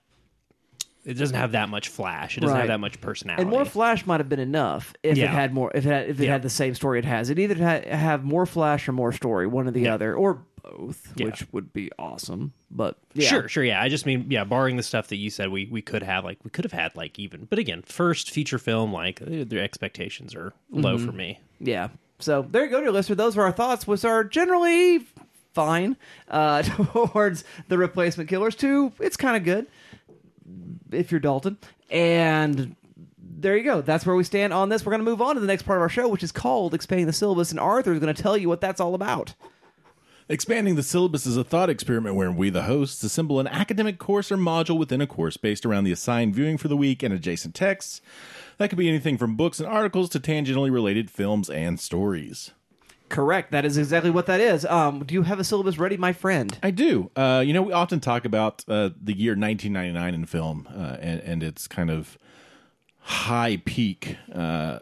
It 1.04 1.14
doesn't 1.14 1.36
have 1.36 1.52
that 1.52 1.68
much 1.68 1.88
flash. 1.88 2.36
It 2.36 2.42
doesn't 2.42 2.54
Right. 2.54 2.60
have 2.60 2.68
that 2.68 2.78
much 2.78 3.00
personality. 3.00 3.42
And 3.42 3.50
more 3.50 3.64
flash 3.64 4.06
might 4.06 4.20
have 4.20 4.28
been 4.28 4.38
enough 4.38 4.94
if 5.02 5.18
it 5.18 5.28
had 5.28 5.52
more. 5.52 5.72
If 5.74 5.84
it 5.84 5.88
had, 5.90 6.08
if 6.08 6.20
it 6.20 6.26
Yeah. 6.26 6.32
had 6.32 6.42
the 6.42 6.50
same 6.50 6.76
story 6.76 7.00
it 7.00 7.04
has, 7.04 7.28
it 7.28 7.40
either 7.40 7.56
ha- 7.56 7.88
have 7.96 8.22
more 8.22 8.46
flash 8.46 8.88
or 8.88 8.92
more 8.92 9.10
story, 9.10 9.48
one 9.48 9.66
or 9.66 9.72
the 9.72 9.80
Yeah. 9.80 9.94
other, 9.94 10.14
or 10.14 10.44
both, 10.62 11.12
Yeah. 11.16 11.26
which 11.26 11.46
would 11.52 11.72
be 11.72 11.90
awesome. 11.98 12.52
But 12.70 12.96
yeah. 13.14 13.28
Sure, 13.28 13.48
sure, 13.48 13.64
yeah. 13.64 13.82
I 13.82 13.88
just 13.88 14.06
mean, 14.06 14.26
yeah, 14.30 14.44
barring 14.44 14.76
the 14.76 14.82
stuff 14.82 15.08
that 15.08 15.16
you 15.16 15.30
said, 15.30 15.50
we 15.50 15.66
we 15.70 15.82
could 15.82 16.02
have 16.02 16.24
like 16.24 16.38
we 16.44 16.50
could 16.50 16.64
have 16.64 16.72
had 16.72 16.94
like 16.96 17.18
even, 17.18 17.46
but 17.46 17.58
again, 17.58 17.82
first 17.82 18.30
feature 18.30 18.58
film, 18.58 18.92
like 18.92 19.20
eh, 19.22 19.44
their 19.46 19.62
expectations 19.62 20.34
are 20.34 20.52
low 20.70 20.96
Mm-hmm. 20.96 21.06
for 21.06 21.12
me. 21.12 21.40
Yeah. 21.60 21.88
So 22.18 22.46
there 22.48 22.64
you 22.64 22.70
go, 22.70 22.80
dear 22.80 22.92
listener. 22.92 23.16
Those 23.16 23.36
are 23.36 23.42
our 23.42 23.52
thoughts, 23.52 23.86
which 23.86 24.04
are 24.04 24.22
generally 24.24 25.04
fine 25.52 25.96
uh, 26.28 26.62
towards 26.92 27.44
the 27.68 27.76
replacement 27.78 28.28
killers. 28.30 28.54
Two, 28.54 28.92
it's 29.00 29.16
kind 29.16 29.36
of 29.36 29.44
good 29.44 29.66
if 30.92 31.10
you're 31.10 31.20
Dalton. 31.20 31.58
And 31.90 32.76
there 33.18 33.56
you 33.56 33.64
go. 33.64 33.80
That's 33.82 34.06
where 34.06 34.14
we 34.16 34.24
stand 34.24 34.52
on 34.52 34.68
this. 34.68 34.86
We're 34.86 34.92
going 34.92 35.04
to 35.04 35.10
move 35.10 35.20
on 35.20 35.34
to 35.34 35.40
the 35.40 35.46
next 35.46 35.62
part 35.62 35.78
of 35.78 35.82
our 35.82 35.88
show, 35.88 36.08
which 36.08 36.22
is 36.22 36.32
called 36.32 36.74
Expanding 36.74 37.06
the 37.06 37.12
Syllabus. 37.12 37.50
And 37.50 37.58
Arthur 37.60 37.92
is 37.92 37.98
going 37.98 38.14
to 38.14 38.22
tell 38.22 38.36
you 38.36 38.48
what 38.48 38.60
that's 38.60 38.80
all 38.80 38.94
about. 38.94 39.34
Expanding 40.28 40.76
the 40.76 40.82
syllabus 40.82 41.26
is 41.26 41.36
a 41.36 41.42
thought 41.42 41.68
experiment 41.68 42.14
wherein 42.14 42.36
we, 42.36 42.48
the 42.48 42.62
hosts, 42.62 43.02
assemble 43.02 43.40
an 43.40 43.48
academic 43.48 43.98
course 43.98 44.30
or 44.30 44.36
module 44.36 44.78
within 44.78 45.00
a 45.00 45.06
course 45.06 45.36
based 45.36 45.66
around 45.66 45.84
the 45.84 45.92
assigned 45.92 46.34
viewing 46.34 46.56
for 46.56 46.68
the 46.68 46.76
week 46.76 47.02
and 47.02 47.12
adjacent 47.12 47.54
texts. 47.54 48.00
That 48.58 48.68
could 48.68 48.78
be 48.78 48.88
anything 48.88 49.18
from 49.18 49.36
books 49.36 49.58
and 49.58 49.68
articles 49.68 50.08
to 50.10 50.20
tangentially 50.20 50.72
related 50.72 51.10
films 51.10 51.50
and 51.50 51.80
stories. 51.80 52.52
Correct. 53.08 53.50
That 53.50 53.64
is 53.64 53.76
exactly 53.76 54.10
what 54.10 54.26
that 54.26 54.40
is. 54.40 54.64
Um, 54.64 55.04
do 55.04 55.12
you 55.12 55.22
have 55.22 55.38
a 55.38 55.44
syllabus 55.44 55.76
ready, 55.76 55.96
my 55.96 56.12
friend? 56.12 56.56
I 56.62 56.70
do. 56.70 57.10
Uh, 57.16 57.42
you 57.44 57.52
know, 57.52 57.62
we 57.62 57.72
often 57.72 58.00
talk 58.00 58.24
about 58.24 58.64
uh, 58.68 58.90
the 58.98 59.12
year 59.12 59.32
1999 59.32 60.14
in 60.14 60.24
film 60.24 60.68
uh, 60.74 60.96
and, 61.00 61.20
and 61.20 61.42
its 61.42 61.66
kind 61.66 61.90
of 61.90 62.16
high 63.00 63.60
peak 63.64 64.16
uh, 64.32 64.78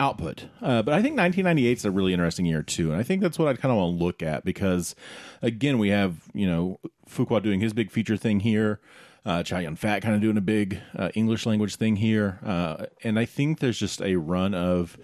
output. 0.00 0.46
Uh, 0.60 0.82
but 0.82 0.94
I 0.94 1.02
think 1.02 1.16
1998 1.16 1.78
is 1.78 1.84
a 1.84 1.90
really 1.90 2.12
interesting 2.12 2.46
year 2.46 2.62
too, 2.62 2.90
and 2.90 3.00
I 3.00 3.02
think 3.02 3.22
that's 3.22 3.38
what 3.38 3.48
I 3.48 3.54
kind 3.54 3.72
of 3.72 3.78
want 3.78 3.98
to 3.98 4.04
look 4.04 4.22
at 4.22 4.44
because, 4.44 4.94
again, 5.42 5.78
we 5.78 5.90
have 5.90 6.28
you 6.34 6.46
know 6.46 6.80
Fuqua 7.08 7.42
doing 7.42 7.60
his 7.60 7.72
big 7.72 7.90
feature 7.90 8.16
thing 8.16 8.40
here. 8.40 8.80
Uh, 9.26 9.42
Chow 9.42 9.58
Yun 9.58 9.76
Fat 9.76 10.02
kind 10.02 10.14
of 10.14 10.20
doing 10.20 10.36
a 10.36 10.42
big 10.42 10.80
uh, 10.94 11.08
English 11.14 11.46
language 11.46 11.76
thing 11.76 11.96
here, 11.96 12.38
uh, 12.44 12.86
and 13.02 13.18
I 13.18 13.24
think 13.24 13.60
there's 13.60 13.78
just 13.78 14.02
a 14.02 14.16
run 14.16 14.52
of 14.52 14.98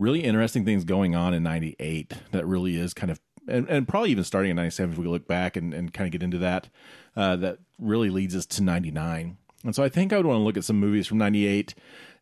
really 0.00 0.24
interesting 0.24 0.64
things 0.64 0.82
going 0.82 1.14
on 1.14 1.34
in 1.34 1.42
98 1.42 2.14
that 2.32 2.46
really 2.46 2.76
is 2.76 2.94
kind 2.94 3.10
of 3.10 3.20
and, 3.46 3.68
and 3.68 3.86
probably 3.86 4.10
even 4.10 4.24
starting 4.24 4.50
in 4.50 4.56
97 4.56 4.92
if 4.92 4.98
we 4.98 5.06
look 5.06 5.28
back 5.28 5.56
and, 5.56 5.74
and 5.74 5.92
kind 5.92 6.06
of 6.06 6.12
get 6.12 6.22
into 6.22 6.38
that 6.38 6.68
uh, 7.16 7.36
that 7.36 7.58
really 7.78 8.10
leads 8.10 8.34
us 8.34 8.46
to 8.46 8.62
99 8.62 9.36
and 9.62 9.74
so 9.74 9.82
i 9.82 9.88
think 9.88 10.12
i 10.12 10.16
would 10.16 10.26
want 10.26 10.38
to 10.38 10.42
look 10.42 10.56
at 10.56 10.64
some 10.64 10.80
movies 10.80 11.06
from 11.06 11.18
98 11.18 11.74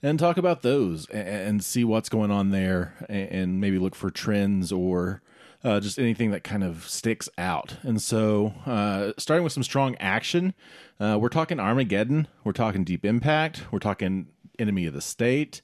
and 0.02 0.18
talk 0.18 0.36
about 0.36 0.62
those 0.62 1.06
and, 1.10 1.62
see 1.62 1.84
what's 1.84 2.08
going 2.08 2.30
on 2.30 2.50
there 2.50 2.94
and, 3.08 3.28
and 3.30 3.60
maybe 3.60 3.78
look 3.78 3.94
for 3.94 4.10
trends 4.10 4.70
or 4.70 5.22
uh, 5.64 5.80
just 5.80 5.98
anything 5.98 6.30
that 6.30 6.44
kind 6.44 6.62
of 6.62 6.88
sticks 6.88 7.28
out. 7.36 7.76
And 7.82 8.00
so, 8.00 8.54
uh, 8.64 9.12
starting 9.18 9.42
with 9.42 9.52
some 9.52 9.64
strong 9.64 9.96
action, 9.96 10.54
uh, 11.00 11.18
we're 11.20 11.28
talking 11.28 11.58
Armageddon, 11.58 12.28
we're 12.44 12.52
talking 12.52 12.84
Deep 12.84 13.04
Impact, 13.04 13.64
we're 13.72 13.80
talking 13.80 14.28
Enemy 14.58 14.86
of 14.86 14.94
the 14.94 15.00
State, 15.00 15.62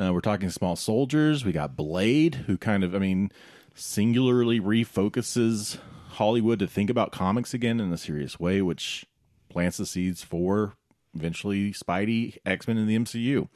uh, 0.00 0.12
we're 0.12 0.20
talking 0.20 0.50
Small 0.50 0.76
Soldiers. 0.76 1.44
We 1.44 1.52
got 1.52 1.76
Blade, 1.76 2.36
who 2.46 2.56
kind 2.56 2.84
of, 2.84 2.94
I 2.94 2.98
mean, 2.98 3.32
singularly 3.74 4.60
refocuses 4.60 5.78
Hollywood 6.10 6.58
to 6.60 6.66
think 6.66 6.90
about 6.90 7.12
comics 7.12 7.52
again 7.54 7.80
in 7.80 7.92
a 7.92 7.98
serious 7.98 8.38
way, 8.38 8.62
which 8.62 9.06
plants 9.48 9.76
the 9.76 9.86
seeds 9.86 10.22
for 10.22 10.76
eventually 11.14 11.72
Spidey, 11.72 12.38
X 12.44 12.66
Men, 12.66 12.78
and 12.78 12.88
the 12.88 12.98
MCU. 12.98 13.48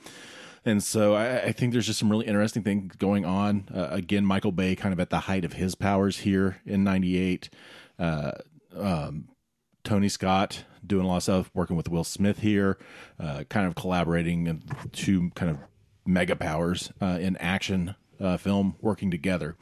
And 0.65 0.83
so 0.83 1.15
I, 1.15 1.47
I, 1.47 1.53
think 1.53 1.73
there's 1.73 1.87
just 1.87 1.99
some 1.99 2.09
really 2.09 2.27
interesting 2.27 2.63
things 2.63 2.95
going 2.95 3.25
on. 3.25 3.69
Uh, 3.75 3.89
again, 3.91 4.25
Michael 4.25 4.53
Bay 4.53 4.77
kind 4.77 4.93
of 4.93 5.01
at 5.01 5.11
the 5.11 5.21
height 5.21 5.45
of 5.45 5.55
his 5.55 5.75
powers 5.75 6.19
here 6.19 6.61
in 6.65 6.85
'98. 6.85 7.51
Uh, 7.99 8.33
um, 8.77 9.29
Tony 9.85 10.09
Scott 10.09 10.65
doing 10.87 11.05
a 11.05 11.09
lot 11.09 11.17
of 11.17 11.23
stuff, 11.25 11.51
working 11.55 11.77
with 11.77 11.89
Will 11.89 12.05
Smith 12.05 12.39
here, 12.39 12.79
uh, 13.19 13.45
kind 13.49 13.67
of 13.67 13.75
collaborating 13.75 14.47
and 14.47 14.63
two 14.93 15.31
kind 15.35 15.51
of 15.51 15.59
mega 16.07 16.37
powers 16.37 16.93
uh, 17.01 17.19
in 17.21 17.37
action 17.39 17.95
uh, 18.21 18.37
film 18.37 18.77
working 18.81 19.11
together. 19.11 19.57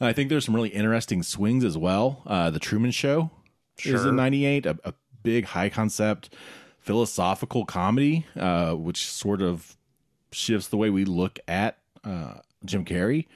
I 0.00 0.12
think 0.12 0.28
there's 0.28 0.44
some 0.44 0.54
really 0.54 0.70
interesting 0.70 1.22
swings 1.22 1.64
as 1.64 1.78
well. 1.78 2.22
Uh, 2.26 2.50
the 2.50 2.58
Truman 2.58 2.90
Show 2.90 3.30
sure. 3.78 3.94
is 3.94 4.04
in 4.04 4.16
'98, 4.16 4.66
a, 4.66 4.78
a, 4.84 4.94
big 5.22 5.46
high 5.46 5.70
concept 5.70 6.34
philosophical 6.84 7.64
comedy, 7.64 8.26
which 8.36 9.10
sort 9.10 9.42
of 9.42 9.76
shifts 10.34 10.68
the 10.68 10.76
way 10.76 10.90
we 10.90 11.04
look 11.04 11.38
at 11.48 11.78
uh, 12.04 12.34
Jim 12.64 12.84
Carrey. 12.84 13.26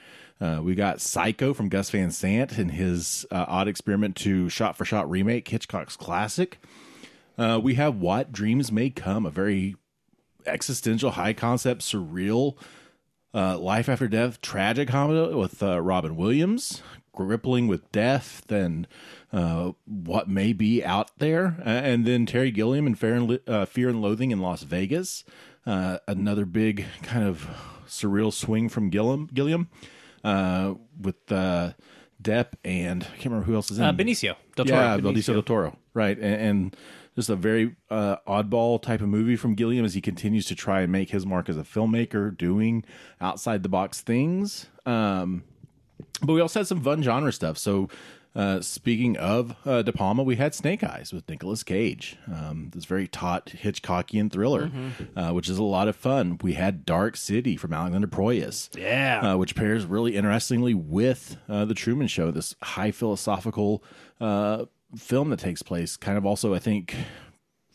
Uh, 0.41 0.61
we 0.63 0.73
got 0.73 1.01
Psycho 1.01 1.53
from 1.53 1.67
Gus 1.67 1.89
Van 1.89 2.11
Sant 2.11 2.57
and 2.57 2.71
his 2.71 3.25
uh, 3.29 3.45
odd 3.47 3.67
experiment 3.67 4.15
to 4.17 4.47
shot 4.47 4.77
for 4.77 4.85
shot 4.85 5.09
remake 5.09 5.47
Hitchcock's 5.47 5.97
classic. 5.97 6.59
Uh, 7.37 7.59
we 7.61 7.75
have 7.75 7.95
What 7.97 8.31
Dreams 8.31 8.71
May 8.71 8.89
Come, 8.89 9.25
a 9.25 9.29
very 9.29 9.75
existential, 10.45 11.11
high 11.11 11.33
concept, 11.33 11.81
surreal 11.81 12.55
uh, 13.33 13.57
life 13.57 13.89
after 13.89 14.07
death 14.07 14.41
tragic 14.41 14.87
comedy 14.87 15.35
with 15.35 15.61
uh, 15.61 15.81
Robin 15.81 16.15
Williams, 16.15 16.81
grappling 17.13 17.67
with 17.67 17.91
death 17.91 18.49
and 18.49 18.87
what 19.31 20.27
may 20.27 20.53
be 20.53 20.83
out 20.83 21.11
there. 21.17 21.61
and 21.63 22.05
then 22.05 22.25
Terry 22.25 22.51
Gilliam 22.51 22.85
and 22.87 22.97
Fear 22.97 23.15
and, 23.15 23.69
Fear 23.69 23.89
and 23.89 24.01
Loathing 24.01 24.31
in 24.31 24.39
Las 24.39 24.63
Vegas. 24.63 25.23
Uh, 25.65 25.99
another 26.07 26.45
big 26.45 26.85
kind 27.03 27.27
of 27.27 27.47
surreal 27.87 28.31
swing 28.31 28.69
from 28.69 28.89
Gilliam, 28.89 29.29
Gilliam 29.33 29.69
uh, 30.23 30.73
with 30.99 31.31
uh, 31.31 31.71
Depp 32.21 32.53
and 32.63 33.03
I 33.03 33.07
can't 33.07 33.25
remember 33.25 33.45
who 33.45 33.55
else 33.55 33.71
is 33.71 33.79
in. 33.79 33.85
Uh, 33.85 33.93
Benicio 33.93 34.35
del 34.55 34.65
Toro. 34.65 34.79
Yeah, 34.79 34.97
Benicio. 34.97 35.13
Benicio 35.13 35.33
del 35.33 35.43
Toro. 35.43 35.77
Right, 35.93 36.17
and, 36.17 36.41
and 36.41 36.77
just 37.15 37.29
a 37.29 37.35
very 37.35 37.75
uh, 37.89 38.17
oddball 38.27 38.81
type 38.81 39.01
of 39.01 39.09
movie 39.09 39.35
from 39.35 39.55
Gilliam 39.55 39.83
as 39.83 39.93
he 39.93 40.01
continues 40.01 40.45
to 40.47 40.55
try 40.55 40.81
and 40.81 40.91
make 40.91 41.09
his 41.09 41.25
mark 41.25 41.49
as 41.49 41.57
a 41.57 41.63
filmmaker, 41.63 42.35
doing 42.35 42.83
outside 43.19 43.63
the 43.63 43.69
box 43.69 44.01
things. 44.01 44.67
Um, 44.85 45.43
but 46.21 46.33
we 46.33 46.41
also 46.41 46.61
had 46.61 46.67
some 46.67 46.81
fun 46.81 47.03
genre 47.03 47.31
stuff. 47.31 47.57
So 47.57 47.89
uh, 48.35 48.61
speaking 48.61 49.17
of 49.17 49.55
uh, 49.65 49.81
De 49.81 49.91
Palma, 49.91 50.23
we 50.23 50.35
had 50.35 50.53
Snake 50.53 50.83
Eyes 50.83 51.11
with 51.11 51.27
Nicolas 51.27 51.63
Cage. 51.63 52.17
Um, 52.27 52.69
this 52.73 52.85
very 52.85 53.07
taut 53.07 53.47
Hitchcockian 53.47 54.31
thriller, 54.31 54.67
mm-hmm. 54.67 55.17
uh, 55.17 55.33
which 55.33 55.49
is 55.49 55.57
a 55.57 55.63
lot 55.63 55.87
of 55.87 55.95
fun. 55.95 56.37
We 56.41 56.53
had 56.53 56.85
Dark 56.85 57.17
City 57.17 57.55
from 57.55 57.73
Alexander 57.73 58.07
Proyas, 58.07 58.69
yeah, 58.77 59.33
uh, 59.33 59.37
which 59.37 59.55
pairs 59.55 59.85
really 59.85 60.15
interestingly 60.15 60.73
with 60.73 61.37
uh, 61.49 61.65
the 61.65 61.73
Truman 61.73 62.07
Show. 62.07 62.29
This 62.31 62.55
high 62.61 62.91
philosophical 62.91 63.83
uh, 64.21 64.65
film 64.95 65.29
that 65.31 65.39
takes 65.39 65.63
place, 65.63 65.97
kind 65.97 66.17
of 66.17 66.25
also, 66.25 66.53
I 66.53 66.59
think, 66.59 66.95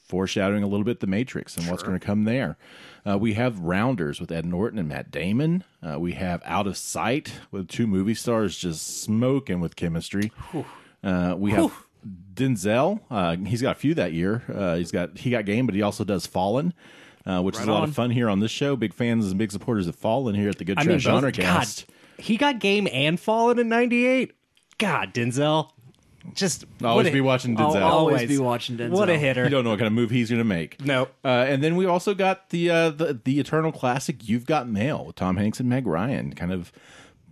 foreshadowing 0.07 0.63
a 0.63 0.69
little 0.69 0.85
bit 0.85 1.01
the 1.01 1.07
Matrix 1.07 1.57
and 1.57 1.65
sure. 1.65 1.73
what's 1.73 1.83
going 1.83 1.99
to 1.99 2.05
come 2.05 2.25
there. 2.25 2.57
Uh, 3.07 3.19
we 3.19 3.35
have 3.35 3.59
Rounders 3.61 4.21
with 4.21 4.33
Ed 4.33 4.47
Norton 4.47 4.79
and 4.79 4.89
Matt 4.89 5.11
Damon. 5.11 5.63
Uh, 5.83 6.01
we 6.01 6.13
have 6.13 6.41
Out 6.45 6.67
of 6.67 6.77
Sight 6.77 7.33
with 7.51 7.69
two 7.69 7.87
movie 7.87 8.15
stars 8.15 8.57
just 8.57 9.03
smoking 9.03 9.61
with 9.61 9.77
chemistry. 9.77 10.33
Uh, 11.03 11.35
we 11.37 11.51
have 11.51 11.73
Denzel. 12.35 13.01
Uh, 13.11 13.37
he's 13.37 13.61
got 13.61 13.73
a 13.73 13.79
few 13.79 13.95
that 13.95 14.13
year. 14.13 14.43
Uh, 14.53 14.77
he's 14.77 14.91
got 14.91 15.19
he 15.19 15.31
got 15.31 15.45
game, 15.45 15.67
but 15.67 15.75
he 15.75 15.83
also 15.83 16.05
does 16.05 16.27
Fallen. 16.27 16.73
Uh, 17.27 17.41
which 17.41 17.55
right 17.57 17.63
is 17.63 17.69
a 17.69 17.73
lot 17.73 17.83
on. 17.83 17.89
of 17.89 17.95
fun 17.95 18.11
here 18.11 18.29
on 18.29 18.41
this 18.41 18.51
show. 18.51 18.77
Big 18.77 18.93
fans 18.93 19.29
and 19.29 19.39
big 19.39 19.51
supporters 19.51 19.87
of 19.87 19.97
Fallen 19.97 20.35
here 20.35 20.51
at 20.51 20.59
the 20.59 20.65
Good 20.65 20.79
I 20.79 20.83
Trash 20.85 20.91
mean, 20.93 20.99
Genre 20.99 21.33
Cast. 21.33 21.87
God, 21.87 21.95
he 22.23 22.37
got 22.37 22.59
game 22.59 22.87
and 22.93 23.19
Fallen 23.19 23.59
in 23.59 23.69
'98. 23.71 24.33
God, 24.77 25.15
Denzel 25.15 25.71
just 26.33 26.65
always 26.83 27.11
be 27.11 27.21
watching 27.21 27.57
Denzel. 27.57 27.77
I'll 27.77 27.93
always 27.93 28.27
be 28.29 28.39
watching 28.39 28.77
Denzel. 28.77 28.91
What 28.91 29.11
a 29.11 29.19
hitter! 29.19 29.45
You 29.45 29.51
don't 29.51 29.65
know 29.65 29.71
what 29.71 29.79
kind 29.79 29.87
of 29.87 29.93
move 29.93 30.11
he's 30.11 30.31
going 30.31 30.39
to 30.39 30.45
make. 30.45 30.81
No. 30.85 31.09
Uh, 31.25 31.29
and 31.29 31.63
then 31.63 31.77
we 31.77 31.87
also 31.87 32.15
got 32.15 32.51
the, 32.51 32.71
uh, 32.71 32.91
the 32.91 33.21
the 33.23 33.39
eternal 33.41 33.73
classic 33.73 34.27
"You've 34.27 34.47
Got 34.47 34.69
Mail" 34.69 35.05
with 35.05 35.17
Tom 35.17 35.37
Hanks 35.37 35.61
and 35.61 35.69
Meg 35.69 35.87
Ryan, 35.87 36.35
kind 36.35 36.53
of 36.53 36.73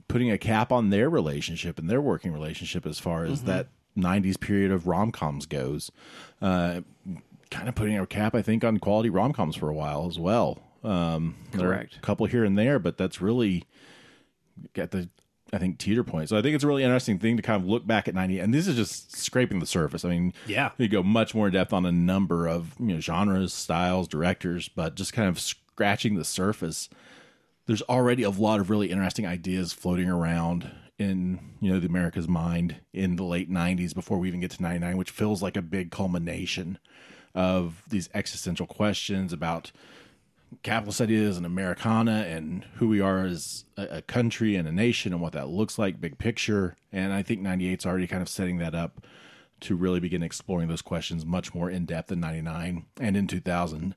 putting 0.08 0.30
a 0.30 0.38
cap 0.38 0.70
on 0.70 0.90
their 0.90 1.08
relationship 1.08 1.78
and 1.78 1.88
their 1.88 2.00
working 2.00 2.32
relationship 2.32 2.86
as 2.86 2.98
far 2.98 3.24
as 3.24 3.38
mm-hmm. 3.38 3.48
that 3.48 3.68
'90s 3.96 4.38
period 4.38 4.70
of 4.70 4.86
rom 4.86 5.10
coms 5.10 5.46
goes. 5.46 5.90
Uh, 6.40 6.82
kind 7.50 7.68
of 7.68 7.74
putting 7.74 7.98
a 7.98 8.06
cap, 8.06 8.34
I 8.34 8.42
think, 8.42 8.64
on 8.64 8.78
quality 8.78 9.10
rom 9.10 9.32
coms 9.32 9.56
for 9.56 9.68
a 9.68 9.74
while 9.74 10.06
as 10.08 10.18
well. 10.18 10.58
Um, 10.82 11.36
Correct. 11.52 11.96
A 11.96 12.00
couple 12.00 12.26
here 12.26 12.44
and 12.44 12.58
there, 12.58 12.78
but 12.78 12.98
that's 12.98 13.20
really 13.20 13.64
got 14.74 14.90
the 14.90 15.08
I 15.52 15.58
think 15.58 15.78
teeter 15.78 16.02
point. 16.02 16.30
So 16.30 16.38
I 16.38 16.42
think 16.42 16.54
it's 16.54 16.64
a 16.64 16.66
really 16.66 16.82
interesting 16.82 17.18
thing 17.18 17.36
to 17.36 17.42
kind 17.42 17.62
of 17.62 17.68
look 17.68 17.86
back 17.86 18.08
at 18.08 18.14
90 18.14 18.38
and 18.38 18.54
this 18.54 18.66
is 18.66 18.74
just 18.74 19.16
scraping 19.16 19.58
the 19.58 19.66
surface. 19.66 20.04
I 20.04 20.08
mean, 20.08 20.32
yeah. 20.46 20.70
You 20.78 20.88
go 20.88 21.02
much 21.02 21.34
more 21.34 21.48
in 21.48 21.52
depth 21.52 21.72
on 21.72 21.84
a 21.84 21.92
number 21.92 22.46
of, 22.46 22.74
you 22.80 22.94
know, 22.94 23.00
genres, 23.00 23.52
styles, 23.52 24.08
directors, 24.08 24.68
but 24.68 24.94
just 24.94 25.12
kind 25.12 25.28
of 25.28 25.38
scratching 25.38 26.14
the 26.14 26.24
surface. 26.24 26.88
There's 27.66 27.82
already 27.82 28.22
a 28.22 28.30
lot 28.30 28.60
of 28.60 28.70
really 28.70 28.90
interesting 28.90 29.26
ideas 29.26 29.72
floating 29.72 30.08
around 30.08 30.70
in, 30.98 31.38
you 31.60 31.72
know, 31.72 31.80
the 31.80 31.86
America's 31.86 32.28
mind 32.28 32.76
in 32.92 33.16
the 33.16 33.24
late 33.24 33.50
90s 33.50 33.94
before 33.94 34.18
we 34.18 34.28
even 34.28 34.40
get 34.40 34.52
to 34.52 34.62
99, 34.62 34.96
which 34.96 35.10
feels 35.10 35.42
like 35.42 35.56
a 35.56 35.62
big 35.62 35.90
culmination 35.90 36.78
of 37.34 37.82
these 37.88 38.08
existential 38.14 38.66
questions 38.66 39.32
about 39.32 39.70
capitalist 40.62 41.00
ideas 41.00 41.36
and 41.36 41.46
Americana 41.46 42.26
and 42.28 42.64
who 42.74 42.88
we 42.88 43.00
are 43.00 43.24
as 43.24 43.64
a, 43.76 43.98
a, 43.98 44.02
country 44.02 44.56
and 44.56 44.68
a 44.68 44.72
nation 44.72 45.12
and 45.12 45.22
what 45.22 45.32
that 45.32 45.48
looks 45.48 45.78
like, 45.78 46.00
big 46.00 46.18
picture. 46.18 46.76
And 46.92 47.12
I 47.12 47.22
think 47.22 47.40
98 47.40 47.80
is 47.80 47.86
already 47.86 48.06
kind 48.06 48.22
of 48.22 48.28
setting 48.28 48.58
that 48.58 48.74
up 48.74 49.06
to 49.60 49.76
really 49.76 50.00
begin 50.00 50.22
exploring 50.22 50.68
those 50.68 50.82
questions 50.82 51.24
much 51.24 51.54
more 51.54 51.70
in 51.70 51.86
depth 51.86 52.10
in 52.10 52.20
99 52.20 52.84
and 53.00 53.16
in 53.16 53.26
2000. 53.26 53.94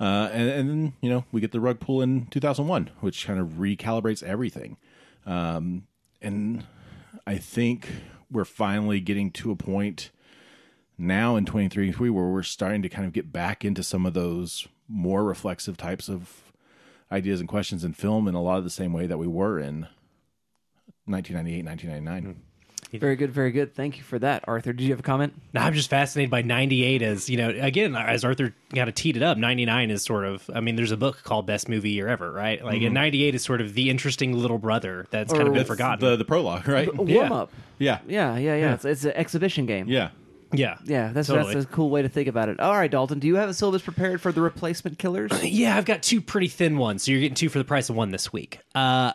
Uh, 0.00 0.30
and, 0.32 0.48
and, 0.48 0.70
then, 0.70 0.92
you 1.00 1.10
know, 1.10 1.24
we 1.32 1.40
get 1.40 1.52
the 1.52 1.60
rug 1.60 1.80
pull 1.80 2.00
in 2.00 2.26
2001, 2.26 2.90
which 3.00 3.26
kind 3.26 3.40
of 3.40 3.48
recalibrates 3.48 4.22
everything. 4.22 4.76
Um, 5.26 5.88
and 6.22 6.64
I 7.26 7.36
think 7.38 7.88
we're 8.30 8.44
finally 8.44 9.00
getting 9.00 9.30
to 9.32 9.50
a 9.50 9.56
point 9.56 10.10
now 10.96 11.36
in 11.36 11.44
2023 11.44 12.10
where 12.10 12.24
we're 12.24 12.42
starting 12.42 12.82
to 12.82 12.88
kind 12.88 13.06
of 13.06 13.12
get 13.12 13.32
back 13.32 13.64
into 13.64 13.82
some 13.82 14.06
of 14.06 14.14
those 14.14 14.68
more 14.88 15.24
reflexive 15.24 15.76
types 15.76 16.08
of 16.08 16.42
ideas 17.12 17.40
and 17.40 17.48
questions 17.48 17.84
in 17.84 17.92
film 17.92 18.28
in 18.28 18.34
a 18.34 18.42
lot 18.42 18.58
of 18.58 18.64
the 18.64 18.70
same 18.70 18.92
way 18.92 19.06
that 19.06 19.18
we 19.18 19.26
were 19.26 19.58
in 19.58 19.86
1998, 21.06 21.64
1999. 21.64 22.42
Very 22.94 23.16
good, 23.16 23.30
very 23.30 23.50
good. 23.50 23.74
Thank 23.74 23.98
you 23.98 24.02
for 24.02 24.18
that, 24.18 24.44
Arthur. 24.48 24.72
Did 24.72 24.84
you 24.84 24.90
have 24.90 25.00
a 25.00 25.02
comment? 25.02 25.34
No, 25.52 25.60
I'm 25.60 25.74
just 25.74 25.90
fascinated 25.90 26.30
by 26.30 26.40
98 26.40 27.02
as, 27.02 27.28
you 27.28 27.36
know, 27.36 27.50
again, 27.50 27.94
as 27.94 28.24
Arthur 28.24 28.54
kind 28.74 28.88
of 28.88 28.94
teed 28.94 29.16
it 29.16 29.22
up, 29.22 29.36
99 29.36 29.90
is 29.90 30.02
sort 30.02 30.24
of, 30.24 30.48
I 30.54 30.60
mean, 30.60 30.76
there's 30.76 30.90
a 30.90 30.96
book 30.96 31.22
called 31.22 31.46
Best 31.46 31.68
Movie 31.68 31.90
Year 31.90 32.08
Ever, 32.08 32.32
right? 32.32 32.64
Like, 32.64 32.76
mm-hmm. 32.76 32.86
and 32.86 32.94
98 32.94 33.34
is 33.34 33.44
sort 33.44 33.60
of 33.60 33.74
the 33.74 33.90
interesting 33.90 34.32
little 34.32 34.56
brother 34.56 35.06
that's 35.10 35.32
or 35.32 35.36
kind 35.36 35.48
of 35.48 35.54
been 35.54 35.66
forgotten. 35.66 36.08
The, 36.08 36.16
the 36.16 36.24
prologue, 36.24 36.66
right? 36.66 36.94
Warm 36.94 37.08
yeah. 37.10 37.30
up. 37.30 37.52
Yeah. 37.78 37.98
Yeah, 38.06 38.36
yeah, 38.36 38.38
yeah. 38.38 38.56
yeah. 38.56 38.74
It's, 38.74 38.84
it's 38.86 39.04
an 39.04 39.12
exhibition 39.12 39.66
game. 39.66 39.86
Yeah. 39.86 40.10
Yeah, 40.52 40.78
yeah, 40.84 41.12
that's 41.12 41.28
totally. 41.28 41.54
that's 41.54 41.66
a 41.66 41.68
cool 41.68 41.90
way 41.90 42.02
to 42.02 42.08
think 42.08 42.28
about 42.28 42.48
it. 42.48 42.58
All 42.60 42.72
right, 42.72 42.90
Dalton, 42.90 43.18
do 43.18 43.26
you 43.26 43.36
have 43.36 43.48
a 43.48 43.54
syllabus 43.54 43.82
prepared 43.82 44.20
for 44.20 44.32
the 44.32 44.40
replacement 44.40 44.98
killers? 44.98 45.30
yeah, 45.42 45.76
I've 45.76 45.84
got 45.84 46.02
two 46.02 46.20
pretty 46.20 46.48
thin 46.48 46.78
ones, 46.78 47.02
so 47.02 47.10
you're 47.10 47.20
getting 47.20 47.34
two 47.34 47.48
for 47.48 47.58
the 47.58 47.64
price 47.64 47.90
of 47.90 47.96
one 47.96 48.10
this 48.10 48.32
week. 48.32 48.60
Uh, 48.74 49.12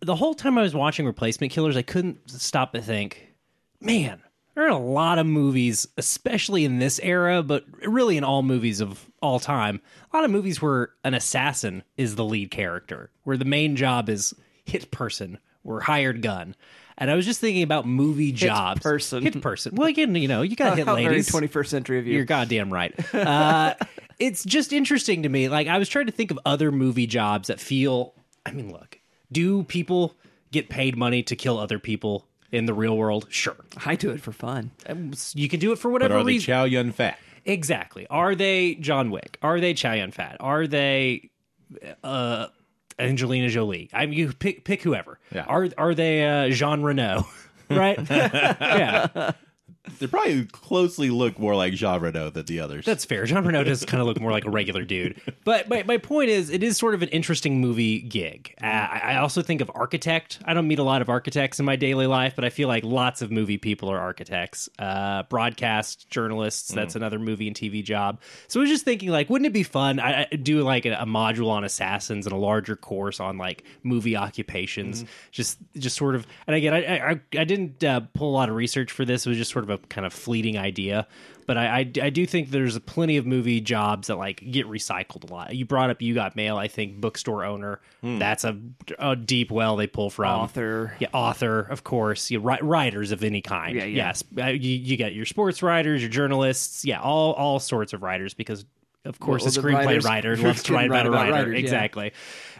the 0.00 0.14
whole 0.14 0.34
time 0.34 0.58
I 0.58 0.62
was 0.62 0.74
watching 0.74 1.06
replacement 1.06 1.52
killers, 1.52 1.76
I 1.76 1.82
couldn't 1.82 2.30
stop 2.30 2.72
to 2.72 2.82
think, 2.82 3.34
man, 3.80 4.22
there 4.54 4.64
are 4.64 4.68
a 4.70 4.78
lot 4.78 5.18
of 5.18 5.26
movies, 5.26 5.86
especially 5.98 6.64
in 6.64 6.78
this 6.78 6.98
era, 7.02 7.42
but 7.42 7.64
really 7.86 8.16
in 8.16 8.24
all 8.24 8.42
movies 8.42 8.80
of 8.80 9.06
all 9.20 9.38
time, 9.38 9.82
a 10.12 10.16
lot 10.16 10.24
of 10.24 10.30
movies 10.30 10.62
where 10.62 10.90
an 11.04 11.14
assassin 11.14 11.82
is 11.96 12.14
the 12.14 12.24
lead 12.24 12.50
character, 12.50 13.10
where 13.24 13.36
the 13.36 13.44
main 13.44 13.76
job 13.76 14.08
is 14.08 14.34
hit 14.64 14.90
person 14.90 15.38
or 15.62 15.80
hired 15.80 16.22
gun. 16.22 16.54
And 16.98 17.10
I 17.10 17.14
was 17.14 17.26
just 17.26 17.40
thinking 17.40 17.62
about 17.62 17.86
movie 17.86 18.32
jobs. 18.32 18.78
Hit 18.78 18.82
person. 18.82 19.22
Hit 19.22 19.42
person. 19.42 19.74
Well, 19.74 19.88
again, 19.88 20.14
you 20.14 20.28
know, 20.28 20.42
you 20.42 20.56
got 20.56 20.70
to 20.70 20.76
hit 20.76 20.86
How 20.86 20.94
ladies. 20.94 21.30
Very 21.30 21.48
21st 21.48 21.66
century 21.66 21.98
of 21.98 22.06
you. 22.06 22.14
You're 22.14 22.24
goddamn 22.24 22.72
right. 22.72 22.94
Uh, 23.14 23.74
it's 24.18 24.44
just 24.44 24.72
interesting 24.72 25.24
to 25.24 25.28
me. 25.28 25.48
Like, 25.48 25.66
I 25.68 25.78
was 25.78 25.88
trying 25.88 26.06
to 26.06 26.12
think 26.12 26.30
of 26.30 26.38
other 26.46 26.72
movie 26.72 27.06
jobs 27.06 27.48
that 27.48 27.60
feel. 27.60 28.14
I 28.46 28.52
mean, 28.52 28.72
look, 28.72 28.98
do 29.30 29.64
people 29.64 30.14
get 30.52 30.68
paid 30.68 30.96
money 30.96 31.22
to 31.24 31.36
kill 31.36 31.58
other 31.58 31.78
people? 31.78 32.26
in 32.52 32.66
the 32.66 32.72
real 32.72 32.96
world? 32.96 33.26
Sure. 33.28 33.56
I 33.84 33.96
do 33.96 34.10
it 34.10 34.20
for 34.20 34.32
fun. 34.32 34.70
You 35.34 35.48
can 35.48 35.60
do 35.60 35.72
it 35.72 35.76
for 35.78 35.88
But 35.88 35.92
whatever 35.94 36.14
are 36.18 36.24
they 36.24 36.32
reason. 36.32 36.46
Chow 36.46 36.64
Yun 36.64 36.92
Fat? 36.92 37.18
Exactly. 37.44 38.06
Are 38.08 38.34
they 38.34 38.74
John 38.76 39.10
Wick? 39.10 39.38
Are 39.42 39.60
they 39.60 39.74
Chow 39.74 39.92
Yun 39.92 40.10
Fat? 40.12 40.36
Are 40.40 40.66
they 40.66 41.30
uh, 42.02 42.46
Angelina 42.98 43.48
Jolie? 43.48 43.90
I 43.92 44.06
mean, 44.06 44.18
you 44.18 44.32
pick 44.32 44.64
pick 44.64 44.82
whoever. 44.82 45.18
Yeah. 45.32 45.44
Are 45.44 45.68
are 45.76 45.94
they 45.94 46.24
uh, 46.26 46.50
Jean 46.50 46.82
Reno? 46.82 47.26
right? 47.70 47.98
yeah, 48.10 49.32
They 49.98 50.06
probably 50.06 50.44
closely 50.46 51.10
look 51.10 51.38
more 51.38 51.54
like 51.54 51.74
Jean 51.74 52.00
Reno 52.00 52.30
than 52.30 52.46
the 52.46 52.60
others. 52.60 52.84
that's 52.84 53.04
fair. 53.04 53.24
Jean 53.24 53.44
Reno 53.44 53.64
does 53.64 53.84
kind 53.84 54.00
of 54.00 54.06
look 54.06 54.20
more 54.20 54.30
like 54.30 54.44
a 54.44 54.50
regular 54.50 54.84
dude. 54.84 55.20
But 55.44 55.68
my, 55.68 55.82
my 55.84 55.98
point 55.98 56.28
is, 56.30 56.50
it 56.50 56.62
is 56.62 56.76
sort 56.76 56.94
of 56.94 57.02
an 57.02 57.08
interesting 57.10 57.60
movie 57.60 58.00
gig. 58.00 58.54
Uh, 58.60 58.66
I 58.66 59.16
also 59.16 59.42
think 59.42 59.60
of 59.60 59.70
architect. 59.74 60.38
I 60.44 60.54
don't 60.54 60.66
meet 60.68 60.78
a 60.78 60.82
lot 60.82 61.02
of 61.02 61.08
architects 61.08 61.58
in 61.58 61.64
my 61.64 61.76
daily 61.76 62.06
life, 62.06 62.34
but 62.34 62.44
I 62.44 62.50
feel 62.50 62.68
like 62.68 62.84
lots 62.84 63.22
of 63.22 63.30
movie 63.30 63.58
people 63.58 63.90
are 63.90 63.98
architects. 63.98 64.68
Uh, 64.78 65.22
broadcast 65.24 66.08
journalists, 66.10 66.72
that's 66.72 66.96
another 66.96 67.18
movie 67.18 67.46
and 67.46 67.56
TV 67.56 67.82
job. 67.84 68.20
So 68.48 68.60
I 68.60 68.62
was 68.62 68.70
just 68.70 68.84
thinking, 68.84 69.10
like, 69.10 69.30
wouldn't 69.30 69.46
it 69.46 69.52
be 69.52 69.62
fun? 69.62 70.00
I, 70.00 70.26
I 70.30 70.36
do 70.36 70.62
like 70.62 70.84
a, 70.86 70.94
a 70.94 71.06
module 71.06 71.48
on 71.50 71.64
assassins 71.64 72.26
and 72.26 72.32
a 72.32 72.38
larger 72.38 72.76
course 72.76 73.20
on 73.20 73.38
like 73.38 73.64
movie 73.82 74.16
occupations. 74.16 75.04
Just, 75.30 75.58
just 75.76 75.96
sort 75.96 76.14
of. 76.14 76.26
And 76.46 76.56
again, 76.56 76.74
I, 76.74 77.10
I, 77.10 77.20
I 77.38 77.44
didn't 77.44 77.82
uh, 77.84 78.00
pull 78.14 78.30
a 78.30 78.34
lot 78.34 78.48
of 78.48 78.56
research 78.56 78.90
for 78.92 79.04
this. 79.04 79.26
It 79.26 79.28
was 79.28 79.38
just 79.38 79.52
sort 79.52 79.64
of 79.64 79.70
a 79.70 79.75
kind 79.88 80.06
of 80.06 80.12
fleeting 80.12 80.58
idea. 80.58 81.06
But 81.46 81.56
I, 81.56 81.66
I, 81.78 81.92
I 82.02 82.10
do 82.10 82.26
think 82.26 82.50
there's 82.50 82.74
a 82.74 82.80
plenty 82.80 83.16
of 83.18 83.24
movie 83.24 83.60
jobs 83.60 84.08
that 84.08 84.16
like 84.16 84.42
get 84.50 84.66
recycled 84.66 85.30
a 85.30 85.32
lot. 85.32 85.54
You 85.54 85.64
brought 85.64 85.90
up 85.90 86.02
You 86.02 86.12
Got 86.12 86.34
Mail. 86.34 86.56
I 86.56 86.66
think 86.66 87.00
bookstore 87.00 87.44
owner. 87.44 87.80
That's 88.02 88.42
a, 88.44 88.58
a 88.98 89.14
deep 89.14 89.50
well 89.52 89.76
they 89.76 89.86
pull 89.86 90.10
from. 90.10 90.40
Author. 90.40 90.96
Yeah, 90.98 91.08
author, 91.12 91.60
of 91.60 91.84
course. 91.84 92.30
You 92.32 92.40
ri- 92.40 92.58
writers 92.62 93.12
of 93.12 93.22
any 93.22 93.42
kind. 93.42 93.76
Yeah, 93.76 93.84
yeah. 93.84 94.06
Yes, 94.08 94.24
uh, 94.38 94.46
you, 94.46 94.70
you 94.76 94.96
get 94.96 95.14
your 95.14 95.24
sports 95.24 95.62
writers, 95.62 96.02
your 96.02 96.10
journalists. 96.10 96.84
Yeah, 96.84 97.00
all 97.00 97.32
all 97.34 97.60
sorts 97.60 97.92
of 97.92 98.02
writers 98.02 98.34
because. 98.34 98.64
Of 99.06 99.18
course, 99.20 99.42
Well, 99.44 99.52
a 99.52 99.72
screenplay 99.86 100.02
writer 100.04 100.36
loves 100.36 100.62
to 100.64 100.74
write 100.74 100.86
about 100.86 101.06
a 101.06 101.10
writer. 101.10 101.32
writers, 101.32 101.52
yeah. 101.54 101.58
exactly. 101.60 102.12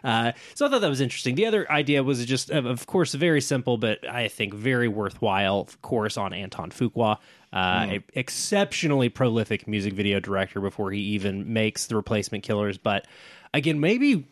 Uh, 0.04 0.32
so 0.54 0.66
I 0.66 0.68
thought 0.70 0.80
that 0.82 0.88
was 0.88 1.00
interesting. 1.00 1.34
The 1.34 1.46
other 1.46 1.70
idea 1.70 2.02
was 2.02 2.24
just, 2.24 2.50
of- 2.50 2.86
course, 2.86 3.12
very 3.14 3.40
simple 3.40 3.76
but 3.76 4.08
I 4.08 4.28
think 4.28 4.54
very 4.54 4.88
worthwhile 4.88 5.68
course 5.82 6.16
on 6.16 6.32
Anton 6.32 6.70
Fuqua, 6.70 7.18
uh, 7.52 7.86
a 7.90 8.00
exceptionally 8.14 9.08
prolific 9.08 9.66
music 9.66 9.92
video 9.94 10.20
director 10.20 10.60
before 10.60 10.92
he 10.92 11.00
even 11.00 11.52
makes 11.52 11.86
the 11.86 11.96
Replacement 11.96 12.44
Killers. 12.44 12.78
But 12.78 13.06
again, 13.52 13.80
maybe 13.80 14.26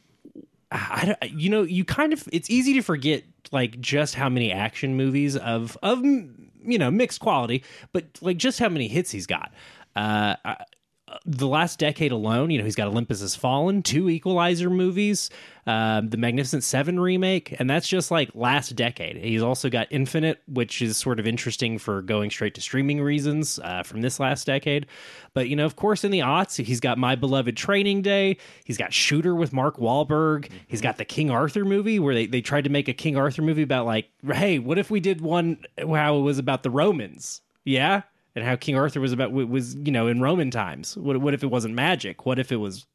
I, 0.71 1.05
don't- 1.21 1.33
you 1.33 1.51
know, 1.51 1.63
you 1.63 1.85
kind 1.85 2.13
of 2.13 2.29
it's 2.33 2.51
easy 2.51 2.75
to 2.75 2.83
forget 2.83 3.25
like 3.53 3.81
just 3.81 4.15
how 4.15 4.29
many 4.29 4.53
action 4.53 4.97
movies 4.97 5.37
of 5.37 5.77
of 5.83 6.05
you 6.05 6.79
know 6.79 6.91
mixed 6.91 7.21
quality, 7.21 7.63
but 7.93 8.05
like 8.21 8.37
just 8.37 8.59
how 8.59 8.69
many 8.69 8.89
hits 8.89 9.11
he's 9.11 9.27
got. 9.27 9.53
Uh, 9.97 10.35
the 11.25 11.47
last 11.47 11.79
decade 11.79 12.13
alone, 12.13 12.51
you 12.51 12.59
know, 12.59 12.65
he's 12.65 12.75
got 12.75 12.89
Olympus 12.89 13.21
Has 13.21 13.37
Fallen, 13.37 13.83
two 13.83 14.09
Equalizer 14.09 14.71
movies, 14.71 15.31
um, 15.67 16.11
the 16.11 16.17
Magnificent 16.17 16.65
Seven 16.65 17.01
remake, 17.01 17.55
and 17.59 17.69
that's 17.69 17.89
just 17.89 18.11
like 18.11 18.31
last 18.35 18.77
decade. 18.77 19.17
He's 19.17 19.43
also 19.43 19.71
got 19.71 19.87
Infinite, 19.91 20.43
which 20.47 20.83
is 20.83 20.97
sort 20.97 21.19
of 21.19 21.27
interesting 21.27 21.79
for 21.79 22.03
going 22.03 22.31
straight 22.31 22.55
to 22.55 22.61
streaming 22.61 23.01
reasons 23.01 23.59
uh, 23.63 23.83
from 23.83 24.01
this 24.01 24.21
last 24.21 24.47
decade. 24.47 24.87
But 25.33 25.49
you 25.49 25.57
know, 25.57 25.65
of 25.65 25.77
course, 25.77 26.05
in 26.05 26.11
the 26.11 26.21
aughts, 26.21 26.63
he's 26.63 26.81
got 26.81 26.99
My 26.99 27.15
Beloved 27.15 27.57
Training 27.57 28.03
Day. 28.03 28.37
He's 28.65 28.77
got 28.79 28.93
Shooter 28.93 29.35
with 29.35 29.53
Mark 29.53 29.79
Wahlberg. 29.79 30.51
He's 30.67 30.81
got 30.81 30.99
the 30.99 31.05
King 31.05 31.31
Arthur 31.31 31.65
movie 31.65 31.99
where 31.99 32.15
they, 32.15 32.27
they 32.27 32.41
tried 32.41 32.65
to 32.65 32.71
make 32.71 32.89
a 32.89 32.95
King 32.95 33.17
Arthur 33.17 33.43
movie 33.43 33.63
about 33.63 33.87
like, 33.87 34.11
hey, 34.33 34.59
what 34.59 34.79
if 34.79 34.91
we 34.91 35.01
did 35.01 35.21
one 35.21 35.65
how 35.79 36.19
it 36.19 36.23
was 36.23 36.39
about 36.39 36.63
the 36.63 36.71
Romans? 36.71 37.41
Yeah, 37.65 38.03
and 38.35 38.45
how 38.45 38.57
King 38.57 38.77
Arthur 38.77 39.01
was 39.01 39.13
about 39.13 39.33
was 39.33 39.75
you 39.77 39.93
know 39.93 40.07
in 40.07 40.21
Roman 40.21 40.51
times. 40.51 40.97
What 40.97 41.19
what 41.19 41.35
if 41.35 41.43
it 41.43 41.49
wasn't 41.49 41.75
magic? 41.75 42.27
What 42.27 42.39
if 42.39 42.53
it 42.53 42.57
was 42.57 42.87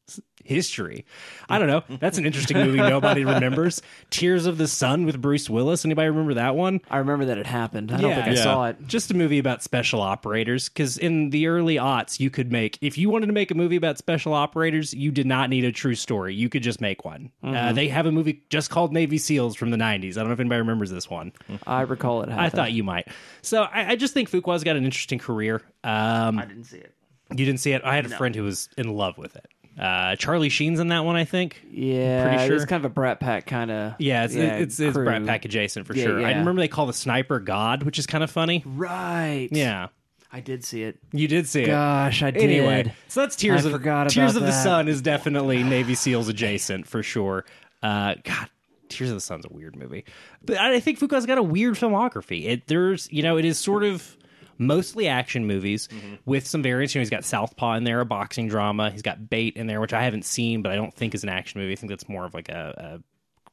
history? 0.44 1.06
I 1.50 1.60
don't 1.60 1.68
know. 1.68 1.84
That's 2.00 2.18
an 2.18 2.26
interesting 2.26 2.58
movie 2.58 2.78
nobody 2.78 3.26
remembers. 3.26 3.82
Tears 4.10 4.46
of 4.46 4.58
the 4.58 4.68
Sun 4.68 5.06
with 5.06 5.22
Bruce 5.22 5.50
Willis. 5.50 5.86
Anybody 5.86 6.10
remember 6.10 6.36
that 6.36 6.56
one? 6.56 6.82
I 6.90 6.98
remember 6.98 7.26
that 7.26 7.38
it 7.38 7.46
happened. 7.46 7.92
I 7.92 8.00
don't 8.02 8.14
think 8.14 8.28
I 8.28 8.32
Yeah. 8.32 8.44
saw 8.44 8.66
it. 8.68 8.78
Just 8.88 9.12
a 9.12 9.14
movie 9.16 9.40
about 9.40 9.62
special 9.64 10.02
operators. 10.02 10.70
Because 10.70 10.98
in 10.98 11.30
the 11.30 11.48
early 11.48 11.76
aughts, 11.76 12.20
you 12.20 12.30
could 12.30 12.52
make, 12.52 12.78
if 12.82 12.98
you 12.98 13.10
wanted 13.10 13.28
to 13.28 13.34
make 13.34 13.52
a 13.52 13.56
movie 13.56 13.76
about 13.76 13.98
special 13.98 14.34
operators, 14.34 14.94
you 14.94 15.12
did 15.12 15.26
not 15.28 15.50
need 15.50 15.66
a 15.66 15.72
true 15.72 15.96
story. 15.96 16.34
You 16.34 16.50
could 16.50 16.64
just 16.64 16.82
make 16.82 17.04
one. 17.06 17.32
Mm-hmm. 17.44 17.56
Uh, 17.56 17.74
they 17.74 17.88
have 17.90 18.06
a 18.06 18.12
movie 18.12 18.44
just 18.50 18.70
called 18.70 18.94
Navy 18.94 19.18
SEALs 19.18 19.56
from 19.56 19.70
the 19.72 19.78
90s. 19.78 20.12
I 20.18 20.22
don't 20.22 20.28
know 20.28 20.34
if 20.34 20.40
anybody 20.40 20.60
remembers 20.60 20.92
this 20.92 21.10
one. 21.10 21.32
I 21.68 21.82
recall 21.82 22.22
it 22.24 22.30
happened. 22.30 22.46
I 22.46 22.50
thought 22.50 22.72
you 22.72 22.84
might. 22.84 23.08
So 23.42 23.64
I, 23.64 23.92
I 23.92 23.96
just 23.96 24.14
think 24.14 24.30
Fuqua's 24.30 24.64
got 24.64 24.76
an 24.76 24.86
interesting 24.86 25.20
career. 25.20 25.62
Um, 25.84 26.40
I 26.40 26.46
didn't 26.46 26.66
see 26.66 26.78
it. 26.78 26.94
you 27.32 27.46
didn't 27.46 27.60
see 27.60 27.72
it? 27.74 27.82
I 27.84 27.96
had 27.96 28.06
a 28.06 28.10
friend 28.10 28.36
who 28.36 28.44
was 28.44 28.70
in 28.78 28.94
love 28.94 29.18
with 29.18 29.36
it. 29.36 29.48
Uh, 29.80 30.16
Charlie 30.18 30.50
Sheen's 30.50 30.80
in 30.80 30.90
that 30.90 31.06
one, 31.06 31.16
I 31.16 31.24
think. 31.24 31.64
Yeah, 31.72 32.28
Pretty 32.28 32.48
sure. 32.48 32.56
it's 32.58 32.66
kind 32.66 32.84
of 32.84 32.92
a 32.92 32.94
Brat 32.94 33.20
Pack 33.20 33.46
kind 33.46 33.72
of. 33.72 33.94
Yeah, 34.00 34.26
it's 34.26 34.36
it's, 34.36 34.80
it's 34.80 34.94
crew. 34.96 35.06
Brat 35.06 35.26
Pack 35.26 35.46
adjacent 35.46 35.88
for 35.88 35.96
Yeah, 35.96 36.04
sure. 36.04 36.26
I 36.26 36.32
remember 36.38 36.62
they 36.62 36.68
call 36.68 36.86
the 36.86 36.94
sniper 36.94 37.40
God, 37.40 37.84
which 37.84 37.98
is 37.98 38.06
kind 38.06 38.24
of 38.24 38.30
funny. 38.30 38.62
Right. 38.66 39.48
Yeah, 39.52 39.88
I 40.34 40.42
did 40.42 40.66
see 40.66 40.84
it. 40.84 41.00
you 41.14 41.28
did 41.30 41.48
see 41.48 41.64
it. 41.64 41.68
Gosh, 41.68 42.22
I 42.24 42.32
did. 42.32 42.44
Anyway, 42.44 42.94
so 43.08 43.22
that's 43.22 43.36
Tears 43.38 43.66
I 43.66 43.70
of 43.70 43.82
Tears 44.10 44.36
of 44.36 44.42
the 44.42 44.48
that. 44.48 44.64
Sun 44.64 44.88
is 44.90 45.02
definitely 45.02 45.64
Navy 45.64 45.96
SEALs 45.96 46.28
adjacent 46.28 46.86
for 46.86 47.02
sure. 47.02 47.46
Uh, 47.82 48.16
God, 48.24 48.50
Tears 48.90 49.12
of 49.12 49.16
the 49.16 49.22
Sun's 49.22 49.46
a 49.46 49.50
weird 49.54 49.78
movie, 49.78 50.04
but 50.44 50.58
I 50.58 50.80
think 50.82 51.00
Fuqua's 51.00 51.26
got 51.26 51.38
a 51.38 51.44
weird 51.44 51.76
filmography. 51.76 52.48
It 52.48 52.68
there's 52.68 53.10
you 53.14 53.24
know 53.24 53.38
it 53.38 53.46
is 53.46 53.58
sort 53.58 53.84
of 53.86 54.18
mostly 54.60 55.08
action 55.08 55.48
movies 55.48 55.88
Mm-hmm. 55.88 56.16
with 56.26 56.46
some 56.46 56.62
variants. 56.62 56.94
You 56.94 57.00
know, 57.00 57.04
he's 57.04 57.10
got 57.10 57.24
Southpaw 57.24 57.74
in 57.76 57.84
there, 57.86 58.02
a 58.02 58.06
boxing 58.06 58.48
drama. 58.48 58.92
He's 58.92 59.02
got 59.02 59.30
Bait 59.30 59.56
in 59.58 59.66
there, 59.66 59.82
which 59.82 59.94
I 59.94 60.04
haven't 60.04 60.26
seen, 60.26 60.62
but 60.62 60.72
I 60.72 60.76
don't 60.76 60.94
think 60.94 61.16
is 61.16 61.24
an 61.24 61.30
action 61.30 61.60
movie. 61.62 61.74
I 61.74 61.76
think 61.76 61.90
that's 61.90 62.08
more 62.08 62.26
of 62.26 62.34
like 62.34 62.50
a, 62.50 63.00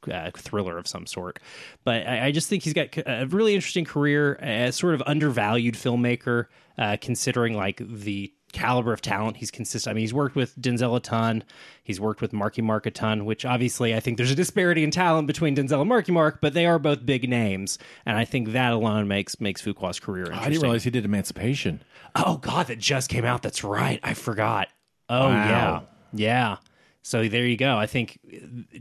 a 0.07 0.13
uh, 0.13 0.31
thriller 0.37 0.77
of 0.79 0.87
some 0.87 1.07
sort. 1.07 1.41
But 1.85 2.07
I, 2.07 2.27
I 2.27 2.31
just 2.33 2.49
think 2.49 2.63
he's 2.63 2.75
got 2.75 2.97
a 3.07 3.27
really 3.27 3.55
interesting 3.55 3.85
career 3.85 4.37
as 4.41 4.77
sort 4.77 4.95
of 4.95 5.03
undervalued 5.07 5.75
filmmaker, 5.75 6.47
uh, 6.79 6.97
considering 7.01 7.55
like 7.55 7.81
the 7.85 8.33
caliber 8.57 8.93
of 8.93 9.01
talent 9.03 9.37
he's 9.37 9.51
consistent. 9.51 9.91
I 9.91 9.95
mean, 9.95 10.01
he's 10.03 10.15
worked 10.15 10.35
with 10.37 10.59
Denzel 10.61 10.97
a 10.97 11.01
ton. 11.01 11.45
He's 11.83 12.01
worked 12.01 12.21
with 12.23 12.33
Marky 12.33 12.63
Mark 12.63 12.87
a 12.87 12.91
ton, 12.91 13.25
which 13.25 13.45
obviously 13.45 13.95
I 13.95 14.01
think 14.01 14.17
there's 14.17 14.31
a 14.31 14.35
disparity 14.35 14.83
in 14.83 14.91
talent 14.91 15.27
between 15.27 15.55
Denzel 15.55 15.81
and 15.81 15.89
Marky 15.89 16.13
Mark, 16.13 16.41
but 16.41 16.55
they 16.55 16.67
are 16.67 16.79
both 16.79 17.05
big 17.05 17.29
names, 17.29 17.79
and 18.07 18.17
I 18.19 18.25
think 18.25 18.53
that 18.53 18.73
alone 18.73 19.07
makes 19.09 19.41
makes 19.41 19.61
Fuqua's 19.63 20.01
career 20.01 20.25
interesting. 20.25 20.47
I 20.47 20.51
didn't 20.51 20.63
realize 20.63 20.85
he 20.85 20.91
did 20.91 21.05
Emancipation. 21.05 21.83
Oh 22.15 22.39
God, 22.39 22.67
that 22.69 22.79
just 22.79 23.11
came 23.11 23.25
out. 23.25 23.43
That's 23.43 23.63
right. 23.63 24.01
I 24.03 24.15
forgot. 24.15 24.69
Oh 25.09 25.29
Wow. 25.29 25.33
yeah, 25.33 25.81
yeah. 26.13 26.57
So 27.03 27.29
there 27.29 27.47
you 27.47 27.57
go. 27.57 27.77
I 27.77 27.87
think 27.87 28.19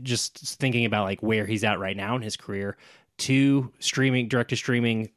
just 0.02 0.38
thinking 0.58 0.84
about 0.84 1.04
like 1.04 1.22
where 1.22 1.46
he's 1.46 1.62
at 1.64 1.78
right 1.78 1.96
now 1.96 2.16
in 2.16 2.22
his 2.22 2.36
career, 2.36 2.76
two 3.18 3.70
streaming, 3.78 4.26
direct 4.28 4.50
to 4.50 4.56
streaming, 4.56 5.10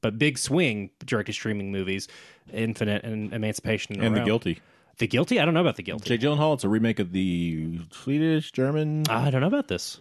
but 0.00 0.18
big 0.18 0.38
swing 0.38 0.90
direct 1.04 1.26
to 1.26 1.32
streaming 1.32 1.70
movies, 1.72 2.08
Infinite 2.52 3.04
and 3.04 3.32
Emancipation 3.32 4.00
And 4.00 4.16
The. 4.16 4.20
Guilty. 4.24 4.60
The 4.98 5.06
Guilty. 5.06 5.38
I 5.40 5.44
don't 5.44 5.54
know 5.54 5.60
about 5.60 5.76
the 5.76 5.82
Guilty. 5.82 6.08
Jake 6.08 6.20
Gyllenhaal. 6.20 6.54
It's 6.54 6.64
a 6.64 6.68
remake 6.68 6.98
of 6.98 7.12
the 7.12 7.78
Swedish 7.92 8.50
German. 8.52 9.04
I 9.08 9.30
don't 9.30 9.40
know 9.40 9.46
about 9.46 9.68
this. 9.68 10.00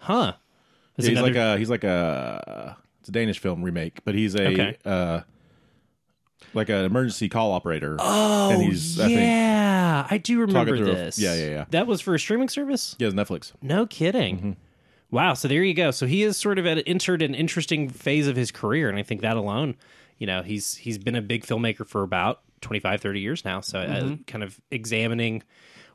Huh? 0.00 0.34
Is 0.96 1.06
he's 1.06 1.18
another- 1.18 1.28
like 1.28 1.36
a 1.36 1.58
he's 1.58 1.70
like 1.70 1.84
a 1.84 2.76
it's 3.00 3.08
a 3.08 3.12
Danish 3.12 3.38
film 3.40 3.62
remake, 3.62 4.04
but 4.04 4.14
he's 4.14 4.34
a 4.36 4.46
Okay. 4.48 4.76
uh, 4.84 5.20
like 6.54 6.68
an 6.68 6.84
emergency 6.84 7.28
call 7.28 7.52
operator. 7.52 7.96
Oh, 7.98 8.50
and 8.50 8.62
he's 8.62 8.98
I 9.00 9.06
think 9.06 9.20
yeah, 9.20 10.06
I 10.10 10.18
do 10.18 10.40
remember 10.40 10.76
through 10.76 10.90
a- 10.92 10.94
this. 10.94 11.18
yeah, 11.18 11.34
yeah, 11.34 11.48
yeah. 11.50 11.64
That 11.70 11.86
was 11.86 12.00
for 12.00 12.14
a 12.14 12.18
streaming 12.18 12.48
service. 12.48 12.96
has 13.00 13.14
Netflix. 13.14 13.52
No 13.62 13.86
kidding. 13.86 14.56
Wow. 15.10 15.34
So 15.34 15.48
there 15.48 15.62
you 15.62 15.74
go. 15.74 15.90
So 15.90 16.06
he 16.06 16.20
has 16.22 16.36
sort 16.36 16.58
of 16.58 16.66
at, 16.66 16.82
entered 16.86 17.22
an 17.22 17.34
interesting 17.34 17.88
phase 17.88 18.26
of 18.28 18.36
his 18.36 18.50
career, 18.50 18.88
and 18.88 18.98
I 18.98 19.02
think 19.02 19.20
that 19.22 19.36
alone, 19.36 19.74
you 20.18 20.26
know, 20.26 20.42
he's 20.42 20.74
he's 20.74 20.98
been 20.98 21.16
a 21.16 21.22
big 21.22 21.44
filmmaker 21.44 21.86
for 21.86 22.02
about 22.02 22.40
25, 22.60 23.00
30 23.00 23.20
years 23.20 23.44
now. 23.44 23.60
So 23.60 23.78
uh, 23.78 24.16
kind 24.26 24.42
of 24.42 24.60
examining 24.70 25.42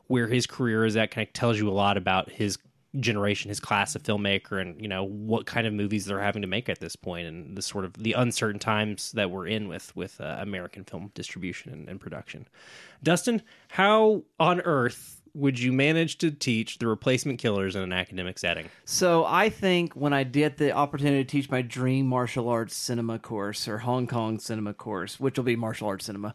where 0.06 0.26
his 0.26 0.46
career 0.46 0.84
is 0.84 0.96
at 0.96 1.10
kind 1.10 1.26
of 1.26 1.32
tells 1.32 1.58
you 1.58 1.68
a 1.68 1.72
lot 1.72 1.96
about 1.96 2.30
his 2.30 2.58
generation, 3.00 3.48
his 3.48 3.60
class 3.60 3.94
of 3.94 4.02
filmmaker, 4.02 4.60
and 4.60 4.80
you 4.80 4.88
know 4.88 5.04
what 5.04 5.46
kind 5.46 5.66
of 5.66 5.72
movies 5.72 6.06
they're 6.06 6.20
having 6.20 6.42
to 6.42 6.48
make 6.48 6.68
at 6.68 6.80
this 6.80 6.96
point, 6.96 7.26
and 7.26 7.56
the 7.56 7.62
sort 7.62 7.84
of 7.84 7.94
the 7.94 8.12
uncertain 8.12 8.60
times 8.60 9.12
that 9.12 9.30
we're 9.30 9.46
in 9.46 9.68
with 9.68 9.94
with 9.96 10.20
uh, 10.20 10.36
American 10.40 10.84
film 10.84 11.10
distribution 11.14 11.72
and, 11.72 11.88
and 11.88 12.00
production. 12.00 12.46
Dustin, 13.02 13.42
how 13.68 14.22
on 14.38 14.60
earth 14.62 15.20
would 15.34 15.58
you 15.58 15.72
manage 15.72 16.18
to 16.18 16.30
teach 16.30 16.78
the 16.78 16.86
replacement 16.86 17.40
killers 17.40 17.74
in 17.74 17.82
an 17.82 17.92
academic 17.92 18.38
setting? 18.38 18.68
So 18.84 19.24
I 19.24 19.48
think 19.48 19.94
when 19.94 20.12
I 20.12 20.22
get 20.22 20.58
the 20.58 20.70
opportunity 20.70 21.24
to 21.24 21.28
teach 21.28 21.50
my 21.50 21.60
dream 21.60 22.06
martial 22.06 22.48
arts 22.48 22.76
cinema 22.76 23.18
course 23.18 23.66
or 23.66 23.78
Hong 23.78 24.06
Kong 24.06 24.38
cinema 24.38 24.72
course, 24.72 25.18
which 25.18 25.36
will 25.36 25.44
be 25.44 25.56
martial 25.56 25.88
arts 25.88 26.06
cinema, 26.06 26.34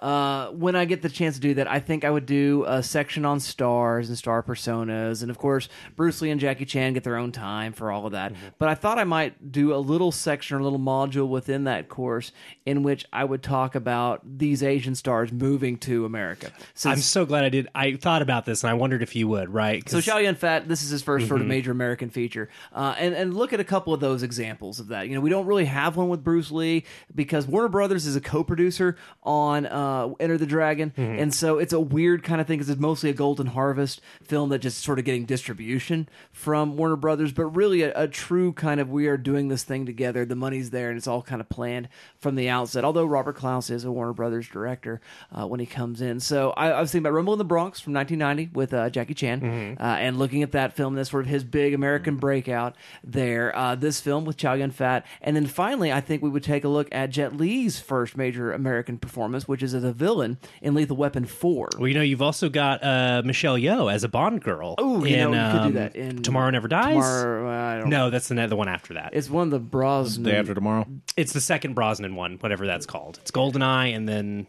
uh, 0.00 0.48
when 0.48 0.74
I 0.74 0.84
get 0.84 1.02
the 1.02 1.08
chance 1.08 1.36
to 1.36 1.40
do 1.40 1.54
that, 1.54 1.70
I 1.70 1.78
think 1.78 2.04
I 2.04 2.10
would 2.10 2.26
do 2.26 2.64
a 2.66 2.82
section 2.82 3.24
on 3.24 3.38
stars 3.38 4.08
and 4.08 4.18
star 4.18 4.42
personas, 4.42 5.22
and 5.22 5.30
of 5.30 5.38
course 5.38 5.68
Bruce 5.94 6.20
Lee 6.20 6.30
and 6.30 6.40
Jackie 6.40 6.64
Chan 6.64 6.94
get 6.94 7.04
their 7.04 7.16
own 7.16 7.30
time 7.30 7.72
for 7.72 7.92
all 7.92 8.06
of 8.06 8.12
that. 8.12 8.32
But 8.58 8.68
I 8.68 8.74
thought 8.74 8.98
I 8.98 9.04
might 9.04 9.52
do 9.52 9.72
a 9.72 9.78
little 9.78 10.10
section 10.10 10.56
or 10.56 10.60
a 10.60 10.64
little 10.64 10.78
module 10.80 11.28
within 11.28 11.64
that 11.64 11.88
course 11.88 12.32
in 12.66 12.82
which 12.82 13.04
I 13.12 13.24
would 13.24 13.42
talk 13.42 13.74
about 13.76 14.22
these 14.38 14.62
Asian 14.62 14.94
stars 14.96 15.30
moving 15.30 15.78
to 15.78 16.04
America. 16.04 16.50
Since 16.74 16.92
I'm 16.92 17.00
so 17.00 17.24
glad 17.24 17.44
I 17.44 17.48
did. 17.48 17.68
I 17.74 17.94
thought 17.94 18.22
about 18.22 18.39
this 18.44 18.62
and 18.62 18.70
I 18.70 18.74
wondered 18.74 19.02
if 19.02 19.14
you 19.16 19.28
would, 19.28 19.48
right? 19.52 19.88
so 19.88 20.00
Chow 20.00 20.18
Yun 20.18 20.34
Fat, 20.34 20.68
this 20.68 20.82
is 20.82 20.90
his 20.90 21.02
1st 21.02 21.28
sort 21.28 21.40
of 21.40 21.46
major 21.46 21.70
American 21.70 22.10
feature, 22.10 22.48
uh, 22.72 22.94
and 22.98 23.14
and 23.14 23.34
look 23.34 23.52
at 23.52 23.60
a 23.60 23.64
couple 23.64 23.92
of 23.94 24.00
those 24.00 24.22
examples 24.22 24.80
of 24.80 24.88
that. 24.88 25.08
You 25.08 25.14
know, 25.14 25.20
we 25.20 25.30
don't 25.30 25.46
really 25.46 25.64
have 25.64 25.96
one 25.96 26.08
with 26.08 26.22
Bruce 26.24 26.50
Lee 26.50 26.84
because 27.14 27.46
Warner 27.46 27.68
Brothers 27.68 28.06
is 28.06 28.16
a 28.16 28.20
co-producer 28.20 28.96
on 29.22 29.66
uh, 29.66 30.10
Enter 30.20 30.38
the 30.38 30.46
Dragon, 30.46 30.92
and 30.96 31.34
so 31.34 31.58
it's 31.58 31.72
a 31.72 31.80
weird 31.80 32.22
kind 32.22 32.40
of 32.40 32.46
thing 32.46 32.58
because 32.58 32.70
it's 32.70 32.80
mostly 32.80 33.10
a 33.10 33.14
Golden 33.14 33.46
Harvest 33.48 34.00
film 34.22 34.50
that 34.50 34.60
just 34.60 34.82
sort 34.82 34.98
of 34.98 35.04
getting 35.04 35.24
distribution 35.24 36.08
from 36.32 36.76
Warner 36.76 36.96
Brothers, 36.96 37.32
but 37.32 37.46
really 37.46 37.82
a, 37.82 37.92
a 37.94 38.08
true 38.08 38.52
kind 38.52 38.80
of 38.80 38.90
we 38.90 39.06
are 39.08 39.16
doing 39.16 39.48
this 39.48 39.62
thing 39.64 39.86
together. 39.86 40.24
The 40.24 40.36
money's 40.36 40.70
there, 40.70 40.88
and 40.88 40.96
it's 40.96 41.06
all 41.06 41.22
kind 41.22 41.40
of 41.40 41.48
planned 41.48 41.88
from 42.18 42.34
the 42.34 42.48
outset. 42.48 42.84
Although 42.84 43.06
Robert 43.06 43.36
Clouse 43.36 43.70
is 43.70 43.84
a 43.84 43.92
Warner 43.92 44.12
Brothers 44.12 44.48
director 44.48 45.00
uh, 45.32 45.46
when 45.46 45.60
he 45.60 45.66
comes 45.66 46.00
in, 46.00 46.20
so 46.20 46.50
I, 46.56 46.70
I 46.70 46.80
was 46.80 46.92
thinking 46.92 47.06
about 47.06 47.14
Rumble 47.14 47.32
in 47.34 47.38
the 47.38 47.44
Bronx 47.44 47.80
from 47.80 47.92
1990 47.94 48.29
with 48.52 48.72
uh, 48.74 48.90
Jackie 48.90 49.14
Chan, 49.14 49.76
uh, 49.78 49.82
and 49.82 50.18
looking 50.18 50.42
at 50.42 50.52
that 50.52 50.72
film, 50.74 50.94
that's 50.94 51.10
sort 51.10 51.24
of 51.24 51.30
his 51.30 51.44
big 51.44 51.74
American 51.74 52.16
breakout 52.16 52.76
there. 53.04 53.54
Uh, 53.56 53.74
this 53.74 54.00
film 54.00 54.24
with 54.24 54.36
Chow 54.36 54.54
Yun 54.54 54.70
Fat, 54.70 55.06
and 55.20 55.36
then 55.36 55.46
finally, 55.46 55.92
I 55.92 56.00
think 56.00 56.22
we 56.22 56.30
would 56.30 56.42
take 56.44 56.64
a 56.64 56.68
look 56.68 56.88
at 56.92 57.10
Jet 57.10 57.36
Li's 57.36 57.80
first 57.80 58.16
major 58.16 58.52
American 58.52 58.98
performance, 58.98 59.46
which 59.48 59.62
is 59.62 59.74
as 59.74 59.84
a 59.84 59.92
villain 59.92 60.38
in 60.62 60.74
Lethal 60.74 60.96
Weapon 60.96 61.24
4. 61.24 61.70
Well, 61.78 61.88
you 61.88 61.94
know, 61.94 62.02
you've 62.02 62.22
also 62.22 62.48
got 62.48 62.82
uh, 62.82 63.22
Michelle 63.24 63.56
Yeoh 63.56 63.92
as 63.92 64.04
a 64.04 64.08
Bond 64.08 64.42
girl. 64.42 64.74
Oh, 64.78 65.04
you 65.04 65.16
know, 65.16 65.30
you 65.30 65.52
could 65.52 65.62
do 65.62 65.68
um, 65.68 65.72
that 65.74 65.96
in 65.96 66.22
Tomorrow 66.22 66.50
Never 66.50 66.68
Dies. 66.68 66.94
Tomorrow, 66.94 67.48
uh, 67.48 67.50
I 67.50 67.78
don't 67.78 67.90
know. 67.90 68.04
No, 68.04 68.10
that's 68.10 68.28
the, 68.28 68.46
the 68.46 68.56
one 68.56 68.68
after 68.68 68.94
that. 68.94 69.10
It's 69.12 69.28
one 69.28 69.48
of 69.48 69.50
the 69.50 69.58
Brosnan. 69.58 70.24
The 70.24 70.30
Day 70.30 70.36
after 70.36 70.54
tomorrow. 70.54 70.86
It's 71.16 71.32
the 71.32 71.40
second 71.40 71.74
Brosnan 71.74 72.14
one, 72.14 72.36
whatever 72.36 72.66
that's 72.66 72.86
called. 72.86 73.18
It's 73.22 73.30
Goldeneye, 73.30 73.94
and 73.94 74.08
then 74.08 74.46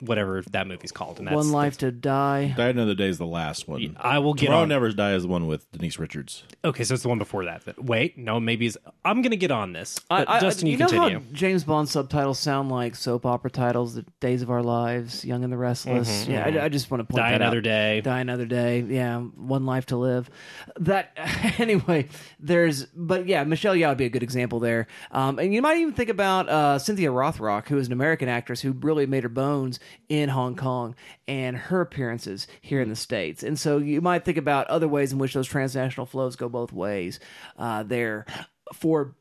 whatever 0.00 0.42
that 0.50 0.66
movie's 0.66 0.92
called. 0.92 1.18
And 1.18 1.26
that's, 1.26 1.34
One 1.36 1.52
Life 1.52 1.78
to 1.78 1.90
Die. 1.90 2.54
Die 2.56 2.68
Another 2.68 2.94
Day 2.94 3.08
is 3.08 3.18
the 3.18 3.26
last 3.26 3.68
one. 3.68 3.96
I 4.00 4.18
will 4.18 4.34
get 4.34 4.46
Tomorrow 4.46 4.62
on. 4.62 4.68
Never 4.68 4.90
Die 4.92 5.14
is 5.14 5.22
the 5.22 5.28
one 5.28 5.46
with 5.46 5.70
Denise 5.72 5.98
Richards. 5.98 6.44
Okay, 6.64 6.84
so 6.84 6.94
it's 6.94 7.02
the 7.02 7.08
one 7.08 7.18
before 7.18 7.44
that. 7.44 7.62
But 7.64 7.82
wait, 7.82 8.18
no, 8.18 8.40
maybe 8.40 8.66
it's. 8.66 8.76
I'm 9.04 9.22
gonna 9.22 9.36
get 9.36 9.50
on 9.50 9.72
this. 9.72 9.98
But 10.08 10.28
I- 10.28 10.36
I- 10.36 10.40
Dustin, 10.40 10.66
you, 10.68 10.76
know 10.76 10.86
continue. 10.88 11.18
how 11.20 11.24
James 11.32 11.64
Bond 11.64 11.88
subtitles 11.88 12.38
sound 12.38 12.70
like 12.70 12.94
soap 12.94 13.26
opera 13.26 13.50
titles, 13.50 13.94
"The 13.94 14.04
Days 14.20 14.42
of 14.42 14.50
Our 14.50 14.62
Lives," 14.62 15.24
"Young 15.24 15.44
and 15.44 15.52
the 15.52 15.56
Restless." 15.58 16.26
yeah, 16.26 16.44
I, 16.46 16.64
I 16.64 16.68
just 16.68 16.90
want 16.90 17.00
to 17.00 17.04
point 17.04 17.22
Die 17.24 17.30
that 17.30 17.34
out. 17.34 17.38
Die 17.38 17.44
Another 17.44 17.58
out. 17.58 17.64
Day. 17.64 18.00
Die 18.00 18.20
another 18.20 18.46
day. 18.46 18.80
Yeah, 18.80 19.18
one 19.20 19.66
life 19.66 19.86
to 19.86 19.96
live. 19.96 20.30
That 20.78 21.12
anyway. 21.58 22.08
There's, 22.38 22.86
but 22.86 23.26
yeah, 23.26 23.44
Michelle 23.44 23.74
Yeoh 23.74 23.88
would 23.90 23.98
be 23.98 24.06
a 24.06 24.10
good 24.10 24.22
example 24.22 24.60
there. 24.60 24.86
Um, 25.10 25.38
and 25.38 25.52
you 25.52 25.62
might 25.62 25.76
even 25.78 25.92
think 25.94 26.08
about 26.10 26.48
uh, 26.48 26.78
Cynthia 26.78 27.10
Rothrock, 27.10 27.68
who 27.68 27.78
is 27.78 27.86
an 27.86 27.92
American 27.92 28.28
actress 28.28 28.60
who 28.60 28.72
really 28.72 29.06
made 29.06 29.22
her 29.22 29.28
bones 29.28 29.78
in 30.08 30.28
Hong 30.28 30.56
Kong, 30.56 30.94
and 31.28 31.56
her 31.56 31.80
appearances 31.80 32.46
here 32.60 32.80
in 32.80 32.88
the 32.88 32.96
states. 32.96 33.42
And 33.42 33.58
so 33.58 33.78
you 33.78 34.00
might 34.00 34.24
think 34.24 34.38
about 34.38 34.66
other 34.68 34.88
ways 34.88 35.12
in 35.12 35.18
which 35.18 35.34
those 35.34 35.48
transnational 35.48 36.06
flows 36.06 36.36
go 36.36 36.48
both 36.48 36.72
ways. 36.72 37.20
Uh, 37.58 37.82
there 37.82 38.26
for 38.72 39.14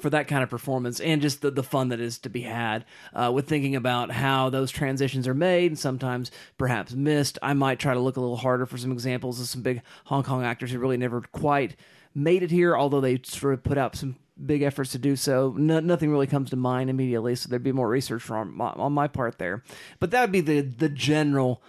for 0.00 0.10
that 0.10 0.26
kind 0.26 0.42
of 0.42 0.50
performance 0.50 1.00
and 1.00 1.22
just 1.22 1.40
the, 1.40 1.50
the 1.50 1.62
fun 1.62 1.90
that 1.90 2.00
is 2.00 2.18
to 2.18 2.28
be 2.28 2.40
had 2.40 2.84
uh, 3.14 3.30
with 3.32 3.48
thinking 3.48 3.76
about 3.76 4.10
how 4.10 4.50
those 4.50 4.70
transitions 4.70 5.28
are 5.28 5.34
made 5.34 5.70
and 5.70 5.78
sometimes 5.78 6.30
perhaps 6.58 6.92
missed. 6.92 7.38
I 7.42 7.52
might 7.52 7.78
try 7.78 7.94
to 7.94 8.00
look 8.00 8.16
a 8.16 8.20
little 8.20 8.36
harder 8.36 8.66
for 8.66 8.76
some 8.76 8.92
examples 8.92 9.40
of 9.40 9.46
some 9.46 9.62
big 9.62 9.82
Hong 10.06 10.24
Kong 10.24 10.44
actors 10.44 10.72
who 10.72 10.78
really 10.78 10.96
never 10.96 11.20
quite 11.20 11.76
made 12.14 12.42
it 12.42 12.50
here, 12.50 12.76
although 12.76 13.00
they 13.00 13.20
sort 13.24 13.54
of 13.54 13.62
put 13.62 13.78
out 13.78 13.96
some 13.96 14.16
big 14.42 14.62
efforts 14.62 14.92
to 14.92 14.98
do 14.98 15.16
so. 15.16 15.54
No, 15.56 15.80
nothing 15.80 16.10
really 16.10 16.26
comes 16.26 16.50
to 16.50 16.56
mind 16.56 16.90
immediately, 16.90 17.34
so 17.34 17.48
there'd 17.48 17.62
be 17.62 17.72
more 17.72 17.88
research 17.88 18.28
my, 18.30 18.70
on 18.70 18.92
my 18.92 19.08
part 19.08 19.38
there. 19.38 19.62
But 20.00 20.10
that 20.10 20.22
would 20.22 20.32
be 20.32 20.40
the 20.40 20.60
the 20.60 20.88
general 20.88 21.62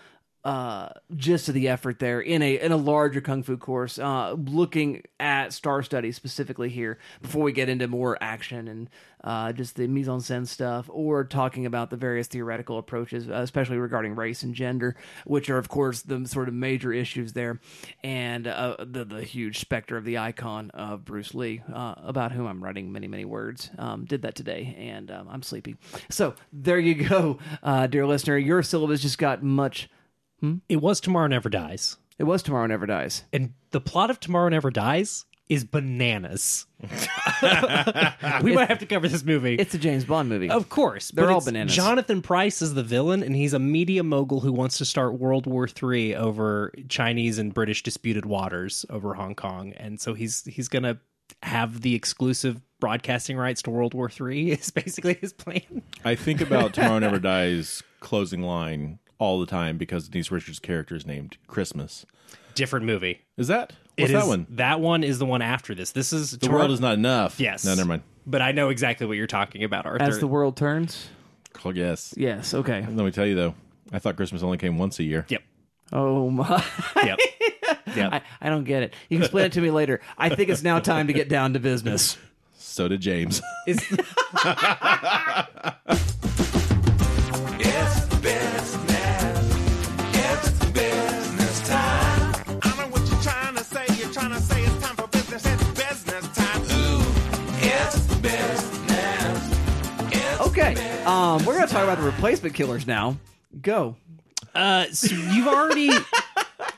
uh, 0.45 0.89
gist 1.15 1.47
of 1.47 1.55
the 1.55 1.67
effort 1.67 1.97
there 1.97 2.21
in 2.21 2.43
a 2.43 2.60
in 2.60 2.71
a 2.71 2.77
larger 2.77 3.19
kung 3.19 3.41
fu 3.41 3.58
course, 3.58 3.97
uh, 3.97 4.34
looking 4.34 5.01
at 5.19 5.51
star 5.51 5.81
studies 5.81 6.15
specifically 6.15 6.69
here 6.69 6.99
before 7.19 7.41
we 7.41 7.51
get 7.51 7.67
into 7.67 7.88
more 7.88 8.15
action 8.21 8.67
and 8.67 8.88
uh, 9.23 9.51
just 9.51 9.75
the 9.75 9.88
mise 9.88 10.08
en 10.08 10.19
scène 10.19 10.45
stuff, 10.45 10.88
or 10.93 11.23
talking 11.23 11.65
about 11.65 11.89
the 11.89 11.97
various 11.97 12.27
theoretical 12.27 12.77
approaches, 12.77 13.27
uh, 13.27 13.34
especially 13.34 13.77
regarding 13.77 14.13
race 14.13 14.43
and 14.43 14.53
gender, 14.53 14.95
which 15.25 15.49
are 15.49 15.58
of 15.58 15.67
course 15.67 16.03
the 16.03 16.27
sort 16.27 16.47
of 16.47 16.53
major 16.53 16.93
issues 16.93 17.34
there, 17.34 17.60
and 18.03 18.45
uh, 18.45 18.75
the 18.77 19.03
the 19.03 19.23
huge 19.23 19.58
specter 19.58 19.97
of 19.97 20.05
the 20.05 20.19
icon 20.19 20.69
of 20.75 21.03
Bruce 21.03 21.34
Lee, 21.34 21.63
about 21.67 22.31
whom 22.34 22.45
I'm 22.45 22.63
writing 22.63 22.91
many 22.91 23.08
many 23.08 23.25
words. 23.25 23.71
Um, 23.79 24.05
did 24.05 24.21
that 24.21 24.36
today, 24.36 24.75
and 24.77 25.10
um, 25.10 25.27
I'm 25.27 25.41
sleepy. 25.41 25.75
So 26.12 26.36
there 26.53 26.77
you 26.77 26.93
go, 26.93 27.39
dear 27.89 28.05
listener. 28.05 28.38
Your 28.38 28.62
syllabus 28.62 29.01
just 29.01 29.17
got 29.17 29.41
much. 29.41 29.89
Mm-hmm. 30.45 30.58
It 30.69 30.77
was 30.81 30.99
Tomorrow 30.99 31.27
Never 31.27 31.49
Dies, 31.49 31.97
It 32.19 32.23
was 32.23 32.43
Tomorrow 32.43 32.67
Never 32.67 32.86
Dies. 32.86 33.23
and 33.34 33.53
the 33.71 33.81
plot 33.81 34.10
of 34.10 34.19
Tomorrow 34.19 34.49
Never 34.49 34.71
Dies 34.71 35.25
is 35.47 35.63
bananas. 35.63 36.65
we 38.41 38.53
might 38.55 38.67
have 38.67 38.79
to 38.79 38.86
cover 38.88 39.08
this 39.08 39.23
movie. 39.23 39.55
It's 39.55 39.75
a 39.75 39.77
James 39.77 40.03
Bond 40.03 40.27
movie. 40.27 40.49
Of 40.49 40.69
course, 40.69 41.12
They're 41.12 41.29
all 41.29 41.41
bananas. 41.43 41.75
Jonathan 41.75 42.21
Pryce 42.21 42.62
is 42.63 42.73
the 42.73 42.81
villain, 42.84 43.21
and 43.21 43.36
he's 43.36 43.53
a 43.53 43.60
media 43.60 44.03
mogul 44.03 44.39
who 44.39 44.51
wants 44.51 44.77
to 44.79 44.86
start 44.86 45.19
World 45.19 45.45
War 45.45 45.67
III 45.67 46.15
over 46.15 46.73
Chinese 46.89 47.38
and 47.38 47.53
British 47.53 47.84
disputed 47.84 48.25
waters 48.25 48.86
over 48.89 49.13
Hong 49.13 49.36
Kong, 49.36 49.73
and 49.73 49.99
so 49.99 50.13
he's 50.15 50.43
he's 50.45 50.67
gonna 50.67 50.97
have 51.43 51.81
the 51.81 51.93
exclusive 51.95 52.60
broadcasting 52.79 53.38
rights 53.38 53.62
to 53.63 53.69
World 53.71 53.93
War 53.93 54.10
III. 54.19 54.51
Is 54.53 54.71
basically 54.71 55.15
his 55.15 55.34
plan. 55.34 55.81
I 56.03 56.15
think 56.15 56.41
about 56.41 56.73
Tomorrow 56.73 56.99
Never 56.99 57.19
Dies 57.19 57.84
closing 57.99 58.41
line 58.41 58.99
all 59.19 59.39
the 59.39 59.45
time 59.45 59.78
because 59.78 60.08
Denise 60.10 60.32
Richards' 60.32 60.60
character 60.60 60.95
is 60.95 61.06
named 61.06 61.38
Christmas. 61.47 62.06
Different 62.54 62.86
movie. 62.86 63.21
Is 63.38 63.47
that? 63.47 63.73
What's 63.97 64.12
It 64.12 64.13
that 64.13 64.23
is- 64.23 64.28
one? 64.28 64.47
That 64.51 64.80
one 64.82 65.04
is 65.04 65.19
the 65.19 65.25
one 65.25 65.41
after 65.41 65.73
this. 65.75 65.91
This 65.91 66.12
is 66.13 66.32
The 66.32 66.49
world 66.49 66.71
is 66.71 66.80
not 66.80 66.93
enough. 66.95 67.39
Yes. 67.39 67.65
No, 67.65 67.75
never 67.75 67.88
mind. 67.88 68.04
But 68.28 68.41
I 68.41 68.51
know 68.54 68.69
exactly 68.69 69.06
what 69.08 69.17
you're 69.17 69.28
talking 69.28 69.63
about, 69.63 69.86
Arthur. 69.86 70.04
As 70.04 70.19
the 70.19 70.28
world 70.28 70.58
turns. 70.58 71.08
Oh, 71.63 71.69
yes. 71.71 72.13
Yes. 72.17 72.54
Okay. 72.54 72.82
Let 72.82 73.06
me 73.06 73.12
tell 73.12 73.25
you 73.25 73.36
though, 73.36 73.56
I 73.91 73.99
thought 73.99 74.15
Christmas 74.17 74.43
only 74.43 74.58
came 74.58 74.78
once 74.78 74.99
a 74.99 75.04
year. 75.04 75.25
Yep. 75.30 75.43
Oh 75.93 76.30
my! 76.30 76.63
Yep. 77.04 77.19
Yep. 77.95 78.13
I, 78.13 78.21
I 78.41 78.49
don't 78.49 78.63
get 78.65 78.84
it. 78.84 78.93
You 79.10 79.17
can 79.17 79.23
explain 79.23 79.45
it 79.45 79.51
to 79.54 79.62
me 79.62 79.69
later. 79.71 80.01
I 80.17 80.30
think 80.30 80.49
it's 80.49 80.63
now 80.63 80.80
time 80.80 81.08
to 81.08 81.13
get 81.13 81.30
down 81.30 81.54
to 81.54 81.60
business. 81.60 82.17
So 82.58 82.88
did 82.89 82.99
James. 82.99 83.41
It's- 83.67 83.97
Um, 101.36 101.45
we're 101.45 101.56
gonna 101.56 101.67
talk 101.67 101.84
about 101.84 101.98
the 101.98 102.04
replacement 102.06 102.56
killers 102.56 102.88
now. 102.88 103.17
Go. 103.62 103.98
Uh, 104.54 104.86
so 104.91 105.13
you've 105.13 105.50
already 105.50 105.91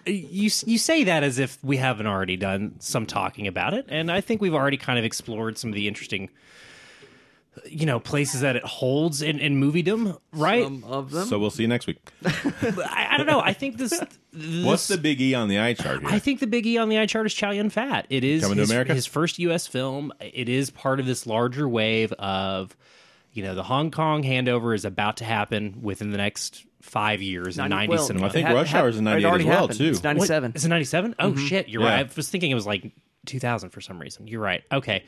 you 0.06 0.50
you 0.66 0.78
say 0.80 1.04
that 1.04 1.24
as 1.24 1.38
if 1.38 1.64
we 1.64 1.78
haven't 1.78 2.08
already 2.08 2.38
done 2.38 2.76
some 2.80 3.06
talking 3.06 3.46
about 3.46 3.76
it, 3.76 3.86
and 3.88 4.12
I 4.12 4.20
think 4.22 4.42
we've 4.42 4.56
already 4.56 4.78
kind 4.78 4.98
of 4.98 5.06
explored 5.06 5.60
some 5.60 5.70
of 5.70 5.76
the 5.76 5.88
interesting, 5.88 6.32
you 7.70 7.86
know, 7.86 8.00
places 8.00 8.42
that 8.42 8.56
it 8.56 8.64
holds 8.64 9.22
in 9.22 9.38
in 9.38 9.62
moviedom, 9.62 10.18
right? 10.34 10.64
Some 10.64 10.84
of 10.86 11.12
them. 11.12 11.28
so 11.28 11.38
we'll 11.38 11.52
see 11.52 11.62
you 11.62 11.68
next 11.68 11.86
week. 11.86 12.00
I, 12.26 13.10
I 13.12 13.18
don't 13.18 13.28
know. 13.28 13.42
I 13.42 13.54
think 13.54 13.78
this. 13.78 14.02
this 14.34 14.66
What's 14.66 14.88
the 14.88 14.98
big 14.98 15.22
E 15.22 15.36
on 15.36 15.50
the 15.50 15.60
eye 15.60 15.76
chart 15.76 16.00
here? 16.00 16.10
I 16.10 16.18
think 16.18 16.40
the 16.40 16.48
big 16.48 16.66
E 16.66 16.80
on 16.80 16.90
the 16.90 16.98
eye 16.98 17.06
chart 17.06 17.28
is 17.28 17.34
Chow 17.36 17.52
Yun 17.52 17.70
Fat. 17.70 18.08
It 18.10 18.24
is 18.24 18.42
Coming 18.42 18.56
to 18.56 18.62
his, 18.62 18.72
America? 18.72 18.96
his 18.96 19.06
first 19.06 19.38
U.S. 19.38 19.68
film. 19.68 20.12
It 20.20 20.50
is 20.50 20.72
part 20.72 21.00
of 21.00 21.06
this 21.06 21.28
larger 21.28 21.70
wave 21.70 22.12
of, 22.14 22.76
you 23.38 23.44
know, 23.44 23.56
the 23.56 23.64
Hong 23.64 23.92
Kong 23.92 24.24
handover 24.24 24.74
is 24.76 24.84
about 24.84 25.18
to 25.18 25.24
happen 25.26 25.80
within 25.82 26.12
the 26.12 26.18
next 26.18 26.66
five 26.82 27.22
years 27.22 27.58
in 27.58 27.70
90 27.70 27.88
well, 27.90 28.04
cinema. 28.04 28.26
I 28.28 28.30
think 28.30 28.50
it 28.50 28.54
Rush 28.54 28.70
had- 28.72 28.82
Hour 28.82 28.90
is 28.90 28.98
in 28.98 29.04
it 29.08 29.12
98 29.12 29.28
already 29.30 29.44
as 29.44 29.48
well, 29.50 29.60
happened. 29.62 29.78
too. 29.78 29.90
It's 29.90 30.04
97. 30.04 30.52
Is 30.56 30.66
it 30.66 30.70
97? 30.70 31.16
Oh, 31.20 31.32
Mm-hmm. 31.32 31.46
shit. 31.46 31.70
You're 31.70 31.84
Yeah. 31.84 31.90
right. 31.96 32.06
I 32.06 32.10
was 32.16 32.30
thinking 32.30 32.52
it 32.52 32.56
was 32.56 32.66
like 32.66 32.92
2000 33.26 33.70
for 33.70 33.82
some 33.82 34.00
reason. 34.00 34.28
You're 34.28 34.42
right. 34.42 34.64
Okay. 34.72 35.04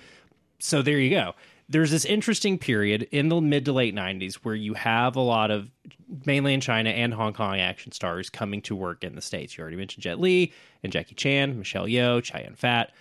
So 0.59 0.82
there 0.82 0.99
you 0.99 1.09
go. 1.09 1.34
there's 1.71 1.91
this 1.91 2.03
interesting 2.03 2.57
period 2.57 3.03
in 3.11 3.30
the 3.30 3.39
mid 3.39 3.65
to 3.65 3.71
late 3.71 3.93
90s 3.93 4.36
where 4.38 4.55
you 4.55 4.73
have 4.73 5.15
a 5.15 5.19
lot 5.21 5.51
of 5.51 5.69
mainland 6.25 6.63
China 6.63 6.89
and 6.89 7.13
Hong 7.13 7.32
Kong 7.34 7.59
action 7.59 7.91
stars 7.91 8.27
coming 8.30 8.59
to 8.63 8.75
work 8.75 9.03
in 9.03 9.13
the 9.15 9.21
States. 9.21 9.55
You 9.55 9.61
already 9.61 9.77
mentioned 9.77 10.01
Jet 10.03 10.19
Li 10.19 10.51
and 10.84 10.91
Jackie 10.91 11.13
Chan, 11.15 11.57
Michelle 11.59 11.86
Yeoh, 11.86 12.23
Chow 12.23 12.39
Yun 12.39 12.55
Fat. 12.55 12.91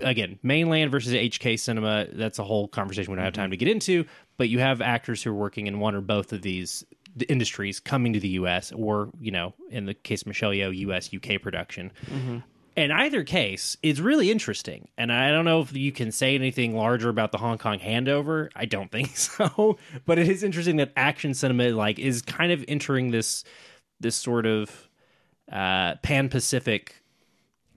Again, 0.00 0.38
mainland 0.42 0.90
versus 0.90 1.12
HK 1.12 1.58
cinema, 1.58 2.06
that's 2.12 2.38
a 2.38 2.44
whole 2.44 2.66
conversation 2.68 3.12
we 3.12 3.16
don't 3.16 3.24
have 3.24 3.34
time 3.34 3.50
to 3.50 3.56
get 3.58 3.68
into, 3.68 4.06
but 4.38 4.48
you 4.48 4.58
have 4.58 4.80
actors 4.80 5.22
who 5.22 5.30
are 5.30 5.34
working 5.34 5.66
in 5.66 5.78
one 5.78 5.94
or 5.94 6.00
both 6.00 6.32
of 6.32 6.40
these 6.40 6.84
industries 7.28 7.80
coming 7.80 8.14
to 8.14 8.20
the 8.20 8.28
US 8.30 8.72
or, 8.72 9.10
you 9.20 9.30
know, 9.30 9.52
in 9.70 9.84
the 9.84 9.94
case 9.94 10.22
of 10.22 10.28
Michelle 10.28 10.52
Yeoh, 10.52 10.74
US 10.76 11.10
UK 11.12 11.42
production 11.42 11.92
in 12.78 12.92
either 12.92 13.24
case, 13.24 13.76
it's 13.82 13.98
really 13.98 14.30
interesting. 14.30 14.86
And 14.96 15.12
I 15.12 15.32
don't 15.32 15.44
know 15.44 15.60
if 15.60 15.76
you 15.76 15.90
can 15.90 16.12
say 16.12 16.36
anything 16.36 16.76
larger 16.76 17.08
about 17.08 17.32
the 17.32 17.38
Hong 17.38 17.58
Kong 17.58 17.80
handover. 17.80 18.50
I 18.54 18.66
don't 18.66 18.88
think 18.92 19.16
so. 19.16 19.78
But 20.06 20.20
it 20.20 20.28
is 20.28 20.44
interesting 20.44 20.76
that 20.76 20.92
action 20.96 21.34
cinema 21.34 21.70
like 21.70 21.98
is 21.98 22.22
kind 22.22 22.52
of 22.52 22.64
entering 22.68 23.10
this 23.10 23.42
this 23.98 24.14
sort 24.14 24.46
of 24.46 24.88
uh, 25.50 25.96
pan 26.02 26.28
Pacific 26.28 27.02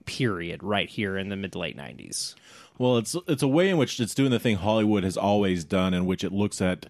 period 0.04 0.62
right 0.62 0.88
here 0.88 1.18
in 1.18 1.30
the 1.30 1.36
mid 1.36 1.52
to 1.52 1.58
late 1.58 1.76
nineties. 1.76 2.36
Well, 2.78 2.96
it's 2.96 3.16
it's 3.28 3.42
a 3.42 3.48
way 3.48 3.68
in 3.68 3.76
which 3.76 4.00
it's 4.00 4.14
doing 4.14 4.30
the 4.30 4.38
thing 4.38 4.56
Hollywood 4.56 5.04
has 5.04 5.16
always 5.16 5.64
done, 5.64 5.94
in 5.94 6.06
which 6.06 6.24
it 6.24 6.32
looks 6.32 6.60
at 6.60 6.86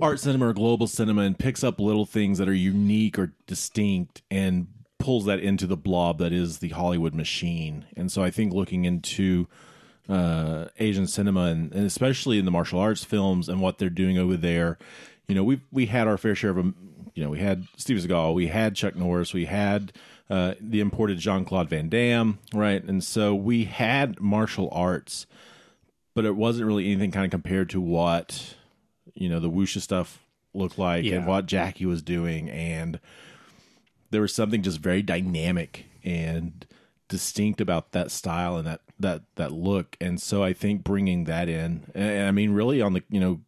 art 0.00 0.18
cinema 0.20 0.48
or 0.48 0.52
global 0.52 0.86
cinema 0.86 1.22
and 1.22 1.38
picks 1.38 1.62
up 1.62 1.78
little 1.78 2.06
things 2.06 2.38
that 2.38 2.48
are 2.48 2.54
unique 2.54 3.18
or 3.18 3.32
distinct 3.46 4.22
and 4.30 4.68
pulls 4.98 5.24
that 5.26 5.40
into 5.40 5.66
the 5.66 5.76
blob 5.76 6.18
that 6.18 6.32
is 6.32 6.58
the 6.58 6.68
Hollywood 6.70 7.14
machine. 7.14 7.86
And 7.96 8.10
so 8.10 8.22
I 8.22 8.30
think 8.30 8.52
looking 8.52 8.84
into 8.84 9.46
uh, 10.08 10.66
Asian 10.78 11.06
cinema 11.06 11.44
and, 11.44 11.72
and 11.72 11.86
especially 11.86 12.38
in 12.38 12.44
the 12.44 12.50
martial 12.50 12.80
arts 12.80 13.04
films 13.04 13.48
and 13.48 13.60
what 13.60 13.78
they're 13.78 13.90
doing 13.90 14.18
over 14.18 14.36
there, 14.36 14.78
you 15.28 15.34
know, 15.34 15.44
we 15.44 15.60
we 15.70 15.86
had 15.86 16.08
our 16.08 16.18
fair 16.18 16.34
share 16.34 16.50
of 16.50 16.56
them. 16.56 16.74
You 17.14 17.24
know, 17.24 17.30
we 17.30 17.40
had 17.40 17.66
Steven 17.76 18.02
Seagal, 18.02 18.34
we 18.34 18.46
had 18.46 18.76
Chuck 18.76 18.96
Norris, 18.96 19.34
we 19.34 19.46
had 19.46 19.92
uh, 20.30 20.54
the 20.60 20.80
imported 20.80 21.18
Jean 21.18 21.44
Claude 21.44 21.68
Van 21.68 21.88
Damme, 21.88 22.38
right? 22.54 22.82
And 22.82 23.02
so 23.04 23.34
we 23.34 23.64
had 23.64 24.20
martial 24.20 24.68
arts, 24.72 25.26
but 26.14 26.24
it 26.24 26.36
wasn't 26.36 26.66
really 26.68 26.86
anything 26.86 27.10
kind 27.10 27.24
of 27.26 27.30
compared 27.30 27.68
to 27.70 27.80
what 27.80 28.54
you 29.14 29.28
know 29.28 29.40
the 29.40 29.50
wuxia 29.50 29.80
stuff 29.80 30.20
looked 30.54 30.78
like 30.78 31.04
Yeah. 31.04 31.16
and 31.16 31.26
what 31.26 31.46
Jackie 31.46 31.86
was 31.86 32.00
doing, 32.02 32.48
and 32.48 33.00
there 34.10 34.20
was 34.20 34.34
something 34.34 34.62
just 34.62 34.78
very 34.78 35.02
dynamic 35.02 35.86
and 36.04 36.64
distinct 37.08 37.60
about 37.60 37.90
that 37.92 38.10
style 38.10 38.56
and 38.56 38.66
that 38.66 38.80
that 39.00 39.22
that 39.34 39.50
look. 39.52 39.96
And 40.00 40.20
so 40.20 40.42
I 40.44 40.52
think 40.52 40.84
bringing 40.84 41.24
that 41.24 41.48
in, 41.48 41.90
and 41.94 42.28
I 42.28 42.30
mean, 42.30 42.52
really 42.52 42.80
on 42.80 42.92
the 42.92 43.02
you 43.10 43.18
know 43.20 43.40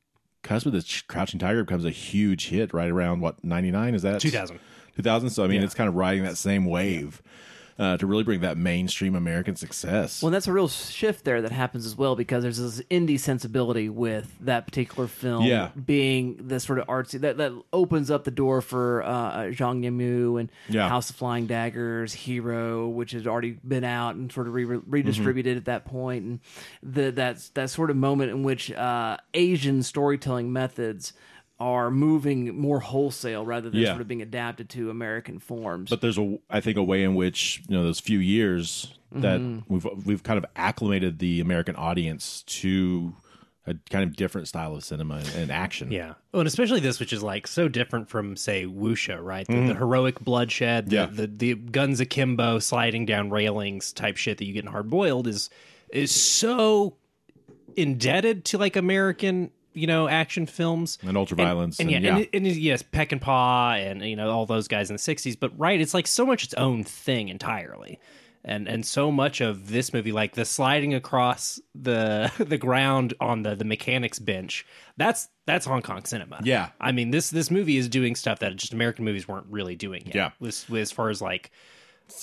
cusp 0.42 0.66
of 0.66 0.72
this, 0.72 1.02
Crouching 1.02 1.38
Tiger 1.38 1.62
becomes 1.62 1.84
a 1.84 1.90
huge 1.90 2.48
hit 2.48 2.74
right 2.74 2.90
around 2.90 3.20
what 3.20 3.44
ninety 3.44 3.70
nine 3.70 3.94
is 3.94 4.02
that 4.02 4.20
2000. 4.20 4.58
2000 4.96 5.30
so 5.30 5.44
i 5.44 5.46
mean 5.46 5.62
it's 5.62 5.74
kind 5.74 5.88
of 5.88 5.94
riding 5.94 6.22
that 6.24 6.36
same 6.36 6.64
wave 6.66 7.22
uh, 7.78 7.96
to 7.96 8.06
really 8.06 8.22
bring 8.22 8.40
that 8.40 8.58
mainstream 8.58 9.14
american 9.14 9.56
success 9.56 10.22
Well, 10.22 10.30
that's 10.30 10.46
a 10.46 10.52
real 10.52 10.68
shift 10.68 11.24
there 11.24 11.40
that 11.40 11.52
happens 11.52 11.86
as 11.86 11.96
well 11.96 12.14
because 12.14 12.42
there's 12.42 12.58
this 12.58 12.82
indie 12.90 13.18
sensibility 13.18 13.88
with 13.88 14.30
that 14.42 14.66
particular 14.66 15.08
film 15.08 15.44
Yeah. 15.46 15.70
being 15.86 16.36
the 16.46 16.60
sort 16.60 16.78
of 16.78 16.86
artsy 16.86 17.18
that, 17.22 17.38
that 17.38 17.50
opens 17.72 18.10
up 18.10 18.24
the 18.24 18.30
door 18.30 18.60
for 18.60 19.02
uh, 19.02 19.44
Zhang 19.46 19.82
Yimou 19.82 20.38
and 20.38 20.50
Yeah. 20.68 20.86
House 20.86 21.08
of 21.08 21.16
Flying 21.16 21.46
Daggers, 21.46 22.12
Hero, 22.12 22.88
which 22.88 23.12
has 23.12 23.26
already 23.26 23.52
been 23.66 23.84
out 23.84 24.16
and 24.16 24.30
sort 24.30 24.48
of 24.48 24.52
re- 24.54 24.64
redistributed 24.66 25.56
at 25.56 25.64
that 25.64 25.86
point, 25.86 26.24
and 26.24 26.40
the 26.82 27.10
that's 27.10 27.48
that 27.50 27.70
sort 27.70 27.90
of 27.90 27.96
moment 27.96 28.30
in 28.32 28.42
which 28.42 28.70
uh, 28.70 29.16
Asian 29.32 29.82
storytelling 29.82 30.52
methods 30.52 31.14
are 31.62 31.90
moving 31.90 32.58
more 32.58 32.80
wholesale 32.80 33.44
rather 33.46 33.70
than 33.70 33.80
Yeah. 33.80 33.90
sort 33.90 34.00
of 34.00 34.08
being 34.08 34.20
adapted 34.22 34.68
to 34.70 34.90
American 34.90 35.38
forms. 35.38 35.90
but 35.90 36.00
there's 36.00 36.18
a 36.18 36.38
i 36.50 36.60
think 36.60 36.76
a 36.76 36.82
way 36.82 37.04
in 37.04 37.14
which 37.14 37.62
you 37.68 37.76
know 37.76 37.84
those 37.84 38.00
few 38.00 38.18
years 38.18 38.92
that 39.12 39.40
Mm-hmm. 39.40 39.72
we've 39.72 39.86
we've 40.06 40.22
kind 40.22 40.38
of 40.38 40.46
acclimated 40.56 41.18
the 41.20 41.40
american 41.40 41.76
audience 41.76 42.42
to 42.62 43.14
a 43.66 43.74
kind 43.90 44.02
of 44.02 44.16
different 44.16 44.48
style 44.48 44.74
of 44.74 44.82
cinema 44.82 45.16
and, 45.18 45.28
and 45.36 45.50
action 45.52 45.92
Yeah. 45.92 46.14
Oh, 46.34 46.40
and 46.40 46.48
especially 46.48 46.80
this, 46.80 46.98
which 46.98 47.12
is 47.12 47.22
like 47.22 47.46
so 47.46 47.68
different 47.68 48.08
from, 48.08 48.34
say, 48.36 48.64
wuxia, 48.66 49.22
right? 49.22 49.46
The, 49.46 49.68
the 49.68 49.74
heroic 49.76 50.18
bloodshed, 50.18 50.90
the, 50.90 50.96
Yeah. 50.96 51.06
the 51.06 51.26
the 51.28 51.54
guns 51.54 52.00
akimbo, 52.00 52.58
sliding 52.58 53.06
down 53.06 53.30
railings 53.30 53.92
type 53.92 54.16
shit 54.16 54.38
that 54.38 54.46
you 54.46 54.52
get 54.52 54.64
in 54.64 54.70
hard 54.72 54.90
boiled 54.90 55.28
is 55.28 55.48
is 55.92 56.10
so 56.10 56.96
indebted 57.76 58.44
to 58.46 58.58
like 58.58 58.76
American, 58.76 59.50
you 59.74 59.86
know, 59.86 60.08
action 60.08 60.46
films 60.46 60.98
and 61.02 61.16
ultraviolence 61.16 61.80
and, 61.80 61.90
and, 61.90 62.04
yeah, 62.04 62.18
yeah, 62.18 62.24
And, 62.32 62.46
and 62.46 62.56
yes, 62.56 62.82
Peckinpah, 62.82 63.90
and 63.90 64.02
you 64.02 64.16
know 64.16 64.30
all 64.30 64.46
those 64.46 64.68
guys 64.68 64.90
in 64.90 64.96
the 64.96 65.00
'60s. 65.00 65.38
But 65.38 65.58
right, 65.58 65.80
it's 65.80 65.94
like 65.94 66.06
so 66.06 66.26
much 66.26 66.44
its 66.44 66.54
own 66.54 66.84
thing 66.84 67.28
entirely, 67.28 67.98
and 68.44 68.68
and 68.68 68.84
so 68.84 69.10
much 69.10 69.40
of 69.40 69.68
this 69.68 69.92
movie, 69.92 70.12
like 70.12 70.34
the 70.34 70.44
sliding 70.44 70.94
across 70.94 71.60
the 71.74 72.32
the 72.38 72.58
ground 72.58 73.14
on 73.20 73.42
the 73.42 73.54
the 73.54 73.64
mechanics 73.64 74.18
bench, 74.18 74.66
that's 74.96 75.28
that's 75.46 75.66
Hong 75.66 75.82
Kong 75.82 76.04
cinema. 76.04 76.40
Yeah. 76.42 76.70
I 76.80 76.92
mean 76.92 77.10
this 77.10 77.30
this 77.30 77.50
movie 77.50 77.76
is 77.76 77.88
doing 77.88 78.14
stuff 78.14 78.40
that 78.40 78.54
just 78.56 78.72
American 78.72 79.04
movies 79.04 79.26
weren't 79.26 79.46
really 79.48 79.76
doing 79.76 80.02
yet. 80.06 80.14
Yeah. 80.14 80.30
with, 80.40 80.68
with, 80.68 80.82
as 80.82 80.92
far 80.92 81.10
as 81.10 81.20
like 81.20 81.50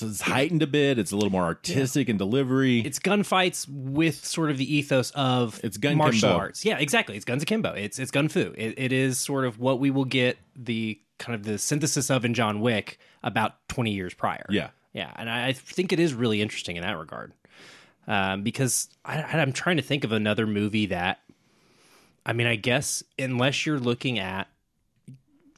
It's 0.01 0.21
heightened 0.21 0.61
a 0.63 0.67
bit 0.67 0.97
it's 0.99 1.11
a 1.11 1.15
little 1.15 1.31
more 1.31 1.43
artistic 1.43 2.09
in 2.09 2.17
delivery 2.17 2.79
it's 2.81 2.99
gunfights 2.99 3.67
with 3.69 4.25
sort 4.25 4.49
of 4.49 4.57
the 4.57 4.75
ethos 4.75 5.11
of 5.11 5.59
It's 5.63 5.77
gun 5.77 5.97
martial 5.97 6.29
kimbo. 6.29 6.37
arts. 6.39 6.63
Yeah, 6.65 6.77
exactly. 6.77 7.15
It's 7.15 7.25
guns 7.25 7.43
akimbo. 7.43 7.73
It's 7.73 7.99
it's 7.99 8.11
gun 8.11 8.29
fu. 8.29 8.53
It, 8.57 8.75
it 8.77 8.91
is 8.91 9.17
sort 9.17 9.45
of 9.45 9.59
what 9.59 9.79
we 9.79 9.91
will 9.91 10.05
get 10.05 10.37
the 10.55 10.99
kind 11.17 11.35
of 11.35 11.43
the 11.43 11.57
synthesis 11.57 12.09
of 12.09 12.23
in 12.25 12.33
John 12.33 12.61
Wick 12.61 12.97
about 13.23 13.67
twenty 13.67 13.91
years 13.91 14.13
prior. 14.13 14.45
Yeah. 14.49 14.69
yeah, 14.93 15.11
and 15.17 15.29
I, 15.29 15.47
I 15.47 15.53
think 15.53 15.91
it 15.91 15.99
is 15.99 16.13
really 16.13 16.41
interesting 16.41 16.77
in 16.77 16.83
that 16.83 16.97
regard 16.97 17.33
um, 18.07 18.41
because 18.43 18.87
I, 19.03 19.21
I'm 19.21 19.51
trying 19.51 19.77
to 19.77 19.83
think 19.83 20.03
of 20.03 20.11
another 20.11 20.47
movie 20.47 20.85
that. 20.87 21.19
I 22.25 22.33
mean, 22.33 22.47
I 22.47 22.55
guess 22.57 23.03
unless 23.17 23.65
you're 23.65 23.79
looking 23.79 24.19
at 24.19 24.47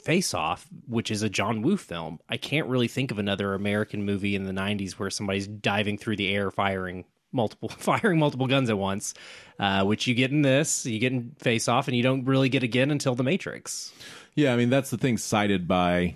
Face 0.03 0.33
Off, 0.33 0.67
which 0.87 1.11
is 1.11 1.21
a 1.23 1.29
John 1.29 1.61
Woo 1.61 1.77
film, 1.77 2.19
I 2.29 2.37
can't 2.37 2.67
really 2.67 2.87
think 2.87 3.11
of 3.11 3.19
another 3.19 3.53
American 3.53 4.03
movie 4.05 4.35
in 4.35 4.43
the 4.45 4.51
'90s 4.53 4.93
where 4.93 5.09
somebody's 5.09 5.47
diving 5.47 5.97
through 5.97 6.15
the 6.17 6.33
air, 6.33 6.51
firing 6.51 7.05
multiple, 7.31 7.69
firing 7.77 8.19
multiple 8.19 8.47
guns 8.47 8.69
at 8.69 8.77
once. 8.77 9.13
Uh, 9.59 9.83
which 9.85 10.07
you 10.07 10.15
get 10.15 10.31
in 10.31 10.41
this, 10.41 10.85
you 10.85 10.99
get 10.99 11.11
in 11.13 11.31
Face 11.39 11.67
Off, 11.67 11.87
and 11.87 11.95
you 11.95 12.03
don't 12.03 12.25
really 12.25 12.49
get 12.49 12.63
again 12.63 12.89
until 12.91 13.13
The 13.15 13.23
Matrix. 13.23 13.93
yeah 14.35 14.53
i 14.53 14.55
mean 14.57 14.69
that's 14.69 14.89
the 14.89 14.97
thing 14.97 15.17
cited 15.17 15.67
by 15.67 16.15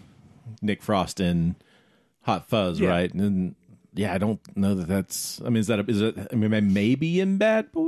nick 0.61 0.81
frost 0.81 1.19
in 1.19 1.55
hot 2.21 2.47
fuzz 2.47 2.79
Yeah. 2.79 2.89
right 2.89 3.13
and 3.13 3.55
yeah 3.93 4.13
i 4.13 4.17
don't 4.17 4.39
know 4.57 4.73
that 4.75 4.88
that's 4.88 5.41
i 5.41 5.45
mean 5.45 5.57
is 5.57 5.67
that 5.67 5.79
a, 5.79 5.86
is 5.91 5.99
it 6.01 6.15
i 6.31 6.36
mean 6.36 6.73
maybe 6.73 7.19
in 7.19 7.38
bad 7.38 7.71
boy 7.73 7.83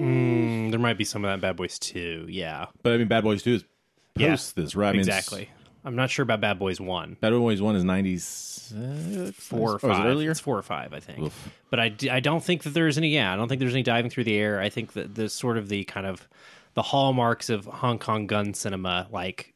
Mm, 0.00 0.70
there 0.70 0.78
might 0.78 0.96
be 0.96 1.02
some 1.04 1.24
of 1.24 1.28
that 1.28 1.34
in 1.34 1.40
Bad 1.40 1.56
Boys 1.56 1.76
too. 1.78 2.24
Yeah, 2.28 2.66
but 2.84 2.92
i 2.92 2.96
mean 2.98 3.08
bad 3.08 3.24
boys 3.24 3.42
2 3.42 3.54
is 3.54 3.64
Yeah, 4.20 4.36
this 4.54 4.74
right 4.76 4.88
I 4.90 4.92
mean, 4.92 5.00
exactly. 5.00 5.50
I'm 5.84 5.96
not 5.96 6.10
sure 6.10 6.22
about 6.22 6.40
Bad 6.40 6.58
Boys 6.58 6.80
1. 6.80 7.18
Bad 7.20 7.30
Boys 7.30 7.62
One 7.62 7.76
is 7.76 7.84
ninety 7.84 8.18
six, 8.18 8.72
four 9.36 9.72
or 9.72 9.74
Oh, 9.76 9.78
five. 9.78 10.04
it 10.04 10.08
earlier? 10.08 10.30
It's 10.30 10.40
four 10.40 10.58
or 10.58 10.62
five, 10.62 10.92
I 10.92 11.00
think. 11.00 11.32
But 11.70 11.80
I, 11.80 11.94
I 12.10 12.20
don't 12.20 12.42
think 12.42 12.64
that 12.64 12.70
there's 12.70 12.98
any. 12.98 13.08
Yeah, 13.08 13.32
I 13.32 13.36
don't 13.36 13.48
think 13.48 13.60
there's 13.60 13.74
any 13.74 13.82
diving 13.82 14.10
through 14.10 14.24
the 14.24 14.36
air. 14.36 14.60
I 14.60 14.68
think 14.68 14.92
that 14.94 15.14
the 15.14 15.28
sort 15.28 15.56
of 15.56 15.68
the 15.68 15.84
kind 15.84 16.06
of 16.06 16.28
the 16.74 16.82
hallmarks 16.82 17.48
of 17.48 17.64
Hong 17.66 17.98
Kong 17.98 18.26
gun 18.26 18.54
cinema 18.54 19.06
like 19.10 19.54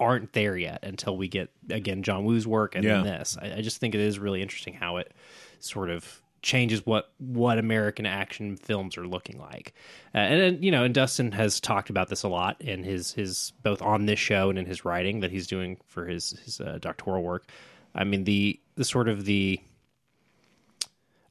aren't 0.00 0.32
there 0.32 0.56
yet 0.56 0.80
until 0.82 1.16
we 1.16 1.28
get 1.28 1.50
again 1.70 2.02
John 2.02 2.24
Woo's 2.24 2.46
work 2.46 2.74
and 2.74 2.84
Yeah. 2.84 3.02
then 3.02 3.04
this. 3.04 3.36
I, 3.40 3.54
I 3.56 3.60
just 3.60 3.78
think 3.78 3.94
it 3.94 4.00
is 4.00 4.18
really 4.18 4.42
interesting 4.42 4.74
how 4.74 4.96
it 4.98 5.12
sort 5.60 5.90
of 5.90 6.20
changes 6.44 6.84
what 6.86 7.10
what 7.18 7.58
American 7.58 8.06
action 8.06 8.56
films 8.56 8.96
are 8.96 9.06
looking 9.06 9.38
like. 9.38 9.74
Uh, 10.14 10.18
and 10.18 10.40
then, 10.40 10.62
you 10.62 10.70
know, 10.70 10.84
and 10.84 10.94
Dustin 10.94 11.32
has 11.32 11.58
talked 11.58 11.90
about 11.90 12.08
this 12.08 12.22
a 12.22 12.28
lot 12.28 12.60
in 12.60 12.84
his 12.84 13.12
his 13.12 13.52
both 13.62 13.82
on 13.82 14.06
this 14.06 14.18
show 14.20 14.50
and 14.50 14.58
in 14.58 14.66
his 14.66 14.84
writing 14.84 15.20
that 15.20 15.32
he's 15.32 15.46
doing 15.46 15.78
for 15.86 16.06
his 16.06 16.30
his 16.44 16.60
uh, 16.60 16.78
doctoral 16.80 17.22
work. 17.22 17.48
I 17.94 18.04
mean 18.04 18.24
the 18.24 18.60
the 18.76 18.84
sort 18.84 19.08
of 19.08 19.24
the 19.24 19.58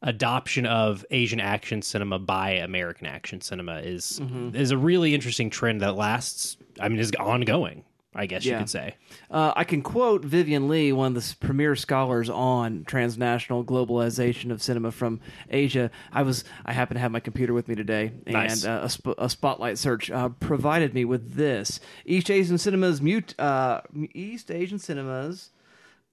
adoption 0.01 0.65
of 0.65 1.05
Asian 1.11 1.39
action 1.39 1.81
cinema 1.81 2.19
by 2.19 2.51
American 2.51 3.07
action 3.07 3.39
cinema 3.39 3.77
is 3.77 4.19
is 4.55 4.71
a 4.71 4.77
really 4.77 5.15
interesting 5.15 5.49
trend 5.49 5.81
that 5.81 5.95
lasts. 5.95 6.57
I 6.79 6.89
mean, 6.89 6.99
is 6.99 7.11
ongoing. 7.19 7.85
I 8.15 8.25
guess 8.25 8.45
you 8.45 8.57
could 8.57 8.69
say. 8.69 8.95
Uh, 9.31 9.53
I 9.55 9.63
can 9.63 9.81
quote 9.81 10.23
Vivian 10.23 10.67
Lee, 10.67 10.91
one 10.91 11.15
of 11.15 11.23
the 11.23 11.35
premier 11.39 11.75
scholars 11.75 12.29
on 12.29 12.83
transnational 12.85 13.63
globalization 13.63 14.51
of 14.51 14.61
cinema 14.61 14.91
from 14.91 15.19
Asia. 15.49 15.89
I 16.11 16.21
was 16.23 16.43
I 16.65 16.73
happen 16.73 16.95
to 16.95 17.01
have 17.01 17.11
my 17.11 17.19
computer 17.19 17.53
with 17.53 17.67
me 17.67 17.75
today, 17.75 18.11
and 18.25 18.33
Nice. 18.33 18.65
uh, 18.65 18.81
a, 18.83 18.89
sp- 18.89 19.17
a 19.17 19.29
spotlight 19.29 19.77
search 19.77 20.11
uh, 20.11 20.29
provided 20.29 20.93
me 20.93 21.05
with 21.05 21.33
this: 21.33 21.79
East 22.05 22.29
Asian 22.29 22.57
cinemas 22.57 23.01
mute. 23.01 23.37
Uh, 23.39 23.81
East 24.13 24.51
Asian 24.51 24.79
cinemas 24.79 25.49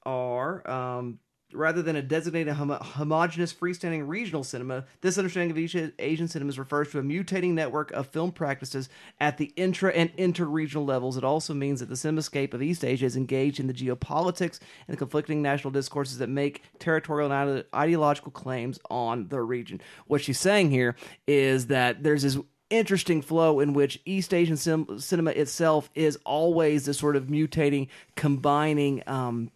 are 0.06 0.68
um, 0.70 1.18
Rather 1.52 1.82
than 1.82 1.96
a 1.96 2.02
designated 2.02 2.54
homo- 2.54 2.78
homogenous 2.80 3.52
freestanding 3.52 4.06
regional 4.06 4.44
cinema, 4.44 4.84
this 5.00 5.18
understanding 5.18 5.50
of 5.50 5.58
each 5.58 5.76
Asian 5.98 6.28
cinemas 6.28 6.58
refers 6.58 6.90
to 6.90 6.98
a 6.98 7.02
mutating 7.02 7.52
network 7.52 7.90
of 7.92 8.06
film 8.06 8.30
practices 8.30 8.88
at 9.18 9.36
the 9.36 9.52
intra 9.56 9.90
and 9.92 10.12
inter-regional 10.16 10.84
levels. 10.84 11.16
It 11.16 11.24
also 11.24 11.52
means 11.52 11.80
that 11.80 11.88
the 11.88 11.94
cinemascape 11.96 12.54
of 12.54 12.62
East 12.62 12.84
Asia 12.84 13.06
is 13.06 13.16
engaged 13.16 13.58
in 13.58 13.66
the 13.66 13.74
geopolitics 13.74 14.60
and 14.86 14.94
the 14.94 14.96
conflicting 14.96 15.42
national 15.42 15.72
discourses 15.72 16.18
that 16.18 16.28
make 16.28 16.62
territorial 16.78 17.32
and 17.32 17.50
ide- 17.50 17.64
ideological 17.74 18.32
claims 18.32 18.78
on 18.88 19.28
the 19.28 19.40
region. 19.40 19.80
What 20.06 20.22
she's 20.22 20.38
saying 20.38 20.70
here 20.70 20.94
is 21.26 21.66
that 21.66 22.02
there's 22.02 22.22
this 22.22 22.38
interesting 22.70 23.20
flow 23.20 23.58
in 23.60 23.72
which 23.72 24.00
East 24.04 24.32
Asian 24.32 24.56
cin- 24.56 25.00
cinema 25.00 25.32
itself 25.32 25.90
is 25.94 26.16
always 26.24 26.84
this 26.84 26.98
sort 26.98 27.16
of 27.16 27.26
mutating, 27.26 27.88
combining 28.14 29.02
um, 29.08 29.50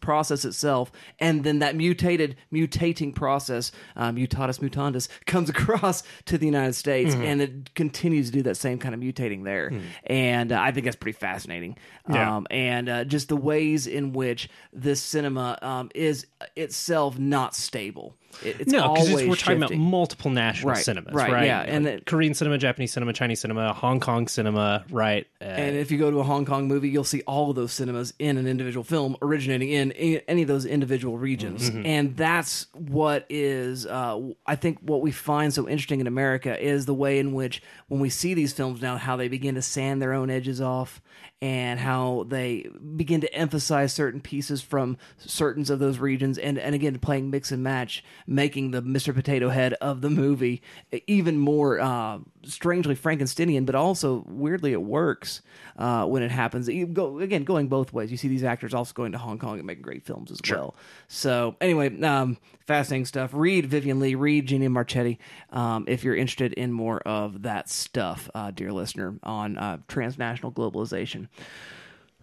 process 0.00 0.44
itself, 0.44 0.90
and 1.20 1.44
then 1.44 1.60
that 1.60 1.76
mutated, 1.76 2.36
mutating 2.52 3.14
process, 3.14 3.72
uh, 3.96 4.10
mutatis 4.10 4.58
mutandis, 4.60 5.08
comes 5.26 5.48
across 5.48 6.02
to 6.26 6.38
the 6.38 6.46
United 6.46 6.74
States, 6.74 7.14
and 7.14 7.40
it 7.40 7.74
continues 7.74 8.26
to 8.26 8.32
do 8.32 8.42
that 8.42 8.56
same 8.56 8.78
kind 8.78 8.94
of 8.94 9.00
mutating 9.00 9.44
there. 9.44 9.72
And 10.04 10.52
uh, 10.52 10.60
I 10.60 10.72
think 10.72 10.84
that's 10.84 10.96
pretty 10.96 11.18
fascinating. 11.18 11.76
Yeah. 12.10 12.36
Um, 12.36 12.46
and 12.50 12.88
uh, 12.88 13.04
just 13.04 13.28
the 13.28 13.36
ways 13.36 13.86
in 13.86 14.12
which 14.12 14.48
this 14.72 15.00
cinema 15.00 15.58
um, 15.62 15.90
is 15.94 16.26
itself 16.56 17.18
not 17.18 17.54
stable. 17.54 18.16
It- 18.42 18.56
it's 18.60 18.72
no, 18.72 18.92
because 18.92 19.10
we're 19.26 19.34
talking 19.34 19.56
about 19.62 19.74
multiple 19.74 20.30
national 20.30 20.72
Right, 20.72 20.84
cinemas, 20.84 21.14
right, 21.14 21.32
right? 21.32 21.46
yeah, 21.46 21.62
and 21.62 21.84
Like 21.86 21.94
it- 21.94 22.06
Korean 22.06 22.34
cinema, 22.34 22.58
Japanese 22.58 22.92
cinema, 22.92 23.12
Chinese 23.14 23.40
cinema, 23.40 23.72
Hong 23.72 23.98
Kong 23.98 24.28
cinema, 24.28 24.84
right? 24.90 25.26
Uh, 25.40 25.44
And 25.44 25.76
if 25.76 25.90
you 25.90 25.96
go 25.96 26.10
to 26.10 26.18
a 26.18 26.22
Hong 26.22 26.44
Kong 26.44 26.68
movie, 26.68 26.90
you'll 26.90 27.02
see 27.04 27.22
all 27.22 27.48
of 27.48 27.56
those 27.56 27.72
cinemas 27.72 28.12
in 28.18 28.36
an 28.36 28.46
individual 28.46 28.84
film 28.84 29.16
originating 29.22 29.70
in 29.70 29.90
any 29.92 30.42
of 30.42 30.48
those 30.48 30.66
individual 30.66 31.16
regions. 31.16 31.70
And 31.84 32.14
that's 32.16 32.66
what 32.74 33.24
is, 33.30 33.86
uh, 33.86 34.20
I 34.46 34.54
think, 34.56 34.78
what 34.82 35.00
we 35.00 35.12
find 35.12 35.52
so 35.54 35.66
interesting 35.66 36.00
in 36.00 36.06
America 36.06 36.62
is 36.62 36.84
the 36.84 36.94
way 36.94 37.18
in 37.18 37.32
which, 37.32 37.62
when 37.88 38.00
we 38.00 38.10
see 38.10 38.34
these 38.34 38.52
films 38.52 38.82
now, 38.82 38.98
how 38.98 39.16
they 39.16 39.28
begin 39.28 39.54
to 39.54 39.62
sand 39.62 40.02
their 40.02 40.12
own 40.12 40.28
edges 40.28 40.60
off 40.60 41.00
and 41.42 41.78
how 41.78 42.24
they 42.28 42.66
begin 42.96 43.20
to 43.20 43.34
emphasize 43.34 43.92
certain 43.92 44.20
pieces 44.20 44.62
from 44.62 44.96
certain 45.18 45.70
of 45.70 45.78
those 45.78 45.98
regions. 45.98 46.38
And, 46.38 46.58
and 46.58 46.74
again, 46.74 46.98
playing 46.98 47.30
mix 47.30 47.52
and 47.52 47.62
match, 47.62 48.02
making 48.26 48.70
the 48.72 48.82
Mr. 48.82 49.14
Potato 49.14 49.48
Head 49.48 49.74
of 49.74 50.00
the 50.00 50.10
movie 50.10 50.62
even 51.06 51.38
more 51.38 51.78
uh, 51.80 52.18
strangely 52.44 52.96
Frankensteinian, 52.96 53.66
but 53.66 53.74
also 53.74 54.24
weirdly 54.26 54.72
it 54.72 54.82
works 54.82 55.42
uh, 55.78 56.04
when 56.06 56.22
it 56.22 56.30
happens. 56.30 56.68
You 56.68 56.86
go 56.86 57.18
again, 57.20 57.44
going 57.44 57.68
both 57.68 57.92
ways. 57.92 58.10
You 58.10 58.16
see 58.16 58.28
these 58.28 58.44
actors 58.44 58.74
also 58.74 58.92
going 58.94 59.12
to 59.12 59.18
Hong 59.18 59.38
Kong 59.38 59.58
and 59.58 59.66
making 59.66 59.82
great 59.82 60.04
films 60.04 60.30
as 60.30 60.40
well. 60.50 60.74
So 61.08 61.56
anyway, 61.60 62.00
um, 62.02 62.36
fascinating 62.66 63.04
stuff. 63.06 63.30
Read 63.32 63.66
Vivian 63.66 64.00
Lee, 64.00 64.14
read 64.14 64.46
Gina 64.46 64.68
Marchetti 64.68 65.18
um, 65.50 65.84
if 65.88 66.04
you're 66.04 66.16
interested 66.16 66.52
in 66.54 66.72
more 66.72 67.00
of 67.00 67.42
that 67.42 67.68
stuff, 67.68 68.28
uh, 68.34 68.50
dear 68.50 68.72
listener, 68.72 69.14
on 69.22 69.56
uh, 69.58 69.78
transnational 69.88 70.52
globalization. 70.52 71.28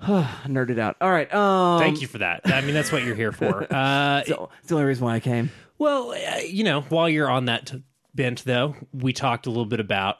Nerded 0.03 0.79
out. 0.79 0.97
All 0.99 1.09
right. 1.11 1.33
Um, 1.33 1.79
Thank 1.79 2.01
you 2.01 2.07
for 2.07 2.17
that. 2.17 2.41
I 2.45 2.59
mean, 2.61 2.73
that's 2.73 2.91
what 2.91 3.03
you're 3.03 3.15
here 3.15 3.31
for. 3.31 3.63
Uh, 3.73 4.23
So, 4.25 4.49
it's 4.59 4.67
the 4.67 4.75
only 4.75 4.87
reason 4.87 5.05
why 5.05 5.15
I 5.15 5.19
came. 5.21 5.49
Well, 5.83 6.11
uh, 6.11 6.37
you 6.47 6.63
know, 6.63 6.81
while 6.81 7.09
you're 7.09 7.29
on 7.29 7.45
that 7.45 7.67
t- 7.67 7.83
bent, 8.15 8.45
though, 8.45 8.75
we 8.93 9.11
talked 9.11 9.47
a 9.47 9.49
little 9.49 9.65
bit 9.65 9.81
about 9.81 10.17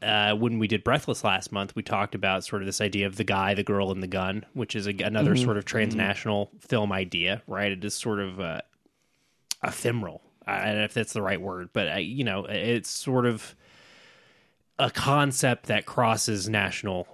uh, 0.00 0.34
when 0.34 0.58
we 0.58 0.66
did 0.66 0.82
Breathless 0.82 1.22
last 1.22 1.52
month. 1.52 1.76
We 1.76 1.82
talked 1.82 2.14
about 2.14 2.44
sort 2.44 2.62
of 2.62 2.66
this 2.66 2.80
idea 2.80 3.06
of 3.06 3.16
the 3.16 3.24
guy, 3.24 3.52
the 3.52 3.62
girl, 3.62 3.92
and 3.92 4.02
the 4.02 4.06
gun, 4.06 4.46
which 4.54 4.74
is 4.74 4.86
a, 4.86 4.94
another 5.04 5.34
sort 5.44 5.58
of 5.58 5.66
transnational 5.66 6.50
film 6.60 6.92
idea, 6.92 7.42
right? 7.46 7.70
It 7.70 7.84
is 7.84 7.94
sort 7.94 8.20
of 8.20 8.40
uh, 8.40 8.62
ephemeral. 9.62 10.22
I 10.46 10.64
don't 10.64 10.76
know 10.76 10.84
if 10.84 10.94
that's 10.94 11.12
the 11.12 11.22
right 11.22 11.40
word, 11.40 11.68
but 11.74 11.92
uh, 11.92 11.96
you 11.96 12.24
know, 12.24 12.46
it's 12.46 12.88
sort 12.88 13.26
of 13.26 13.54
a 14.78 14.90
concept 14.90 15.66
that 15.66 15.84
crosses 15.84 16.48
national 16.48 17.06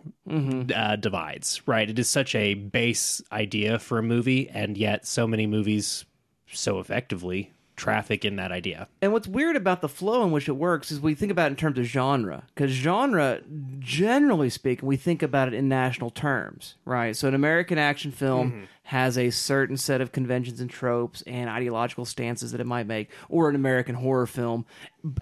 uh, 0.72 0.94
divides, 0.94 1.62
right? 1.66 1.90
It 1.90 1.98
is 1.98 2.08
such 2.08 2.36
a 2.36 2.54
base 2.54 3.20
idea 3.32 3.80
for 3.80 3.98
a 3.98 4.04
movie, 4.04 4.48
and 4.48 4.78
yet 4.78 5.04
so 5.04 5.26
many 5.26 5.48
movies 5.48 6.04
so 6.52 6.78
effectively 6.78 7.52
traffic 7.77 8.24
in 8.24 8.37
that 8.37 8.51
idea. 8.51 8.89
And 9.03 9.12
what's 9.12 9.29
weird 9.29 9.55
about 9.55 9.83
the 9.83 9.89
flow 9.89 10.24
in 10.24 10.33
which 10.33 10.49
it 10.49 10.57
works 10.57 10.91
is 10.91 10.99
we 10.99 11.14
think 11.14 11.31
about 11.31 11.47
it 11.47 11.51
in 11.51 11.57
terms 11.57 11.79
of 11.79 11.85
genre, 11.85 12.45
because 12.55 12.70
genre, 12.70 13.43
generally 13.79 14.51
speaking, 14.51 14.89
we 14.89 14.97
think 14.97 15.22
about 15.22 15.49
it 15.49 15.55
in 15.55 15.68
national 15.68 16.11
terms, 16.11 16.77
right? 16.85 17.14
So 17.14 17.29
an 17.29 17.35
American 17.35 17.79
action 17.79 18.12
film 18.12 18.51
mm-hmm. 18.51 18.64
has 18.85 19.18
a 19.18 19.31
certain 19.31 19.77
set 19.77 20.01
of 20.01 20.12
conventions 20.12 20.61
and 20.61 20.70
tropes 20.70 21.22
and 21.27 21.51
ideological 21.51 22.07
stances 22.07 22.53
that 22.53 22.61
it 22.61 22.66
might 22.66 22.87
make, 22.87 23.11
or 23.29 23.49
an 23.49 23.55
American 23.55 23.97
horror 23.97 24.27
film, 24.27 24.64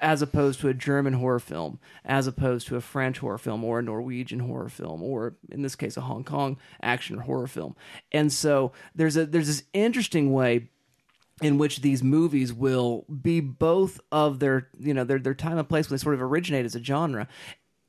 as 0.00 0.22
opposed 0.22 0.60
to 0.60 0.68
a 0.68 0.74
German 0.74 1.14
horror 1.14 1.40
film, 1.40 1.78
as 2.04 2.26
opposed 2.26 2.68
to 2.68 2.76
a 2.76 2.80
French 2.80 3.18
horror 3.18 3.38
film, 3.38 3.64
or 3.64 3.80
a 3.80 3.82
Norwegian 3.82 4.40
horror 4.40 4.68
film, 4.68 5.02
or 5.02 5.34
in 5.50 5.62
this 5.62 5.74
case, 5.74 5.96
a 5.96 6.02
Hong 6.02 6.24
Kong 6.24 6.56
action 6.80 7.18
or 7.18 7.22
horror 7.22 7.46
film. 7.46 7.74
And 8.12 8.32
so 8.32 8.72
there's 8.94 9.16
a 9.16 9.26
there's 9.26 9.48
this 9.48 9.64
interesting 9.72 10.32
way 10.32 10.70
in 11.42 11.58
which 11.58 11.80
these 11.80 12.02
movies 12.02 12.52
will 12.52 13.04
be 13.22 13.40
both 13.40 14.00
of 14.12 14.38
their 14.38 14.68
you 14.78 14.94
know 14.94 15.04
their 15.04 15.18
their 15.18 15.34
time 15.34 15.58
and 15.58 15.68
place 15.68 15.88
when 15.88 15.96
they 15.96 16.02
sort 16.02 16.14
of 16.14 16.22
originate 16.22 16.64
as 16.64 16.74
a 16.74 16.82
genre. 16.82 17.28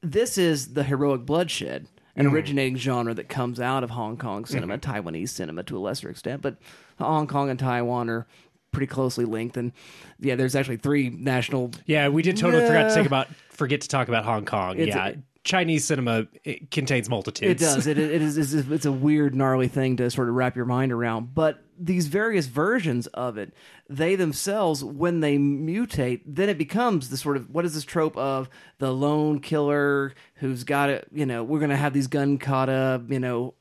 This 0.02 0.38
is 0.38 0.74
the 0.74 0.84
heroic 0.84 1.26
bloodshed, 1.26 1.88
an 2.16 2.26
mm. 2.26 2.32
originating 2.32 2.78
genre 2.78 3.14
that 3.14 3.30
comes 3.30 3.60
out 3.60 3.84
of 3.84 3.92
Hong 3.92 4.18
Kong 4.18 4.44
mm-hmm. 4.44 4.54
cinema, 4.54 4.78
Taiwanese 4.78 5.30
cinema 5.30 5.64
to 5.64 5.78
a 5.78 5.80
lesser 5.80 6.10
extent, 6.10 6.42
but 6.42 6.58
Hong 7.00 7.28
Kong 7.28 7.50
and 7.50 7.60
Taiwan 7.60 8.10
are 8.10 8.28
pretty 8.72 8.88
closely 8.88 9.26
linked. 9.26 9.58
And 9.58 9.72
yeah, 10.20 10.36
there's 10.36 10.56
actually 10.56 10.78
three 10.78 11.10
national 11.10 11.72
Yeah, 11.86 12.10
we 12.10 12.22
did 12.22 12.38
totally 12.38 12.66
forgot 12.66 12.84
to 12.84 12.90
Yeah. 12.90 12.96
take 12.96 13.08
about 13.08 13.28
forget 13.50 13.82
to 13.82 13.88
talk 13.88 14.08
about 14.08 14.26
Hong 14.26 14.46
Kong. 14.46 14.78
It's 14.78 14.96
yeah, 14.96 15.08
a- 15.08 15.16
Chinese 15.44 15.86
cinema 15.86 16.28
it 16.44 16.72
contains 16.72 17.08
multitudes. 17.08 17.62
It 17.62 17.66
does. 17.66 17.88
It, 17.88 18.00
it 18.00 18.22
is. 18.22 18.38
It's, 18.38 18.54
it's 18.54 18.86
a 18.86 18.92
weird, 18.92 19.36
gnarly 19.36 19.68
thing 19.68 19.98
to 19.98 20.10
sort 20.10 20.28
of 20.28 20.34
wrap 20.34 20.56
your 20.56 20.66
mind 20.66 20.92
around. 20.92 21.36
But 21.36 21.64
these 21.78 22.08
various 22.08 22.46
versions 22.48 23.08
of 23.08 23.38
it, 23.38 23.54
they 23.90 24.16
themselves, 24.16 24.84
when 24.84 25.20
they 25.20 25.38
mutate, 25.38 26.22
then 26.26 26.50
it 26.50 26.58
becomes 26.58 27.10
the 27.10 27.18
sort 27.18 27.38
of 27.38 27.50
what 27.50 27.66
is 27.66 27.74
this 27.74 27.84
trope 27.84 28.18
of 28.18 28.50
the 28.80 28.92
lone 28.92 29.40
killer 29.40 30.14
who's 30.36 30.64
got 30.64 30.90
it. 30.90 31.08
You 31.12 31.26
know, 31.26 31.44
we're 31.44 31.60
gonna 31.60 31.78
have 31.78 31.94
these 31.94 32.08
gun 32.08 32.38
kata. 32.38 33.04
You 33.08 33.20
know, 33.20 33.54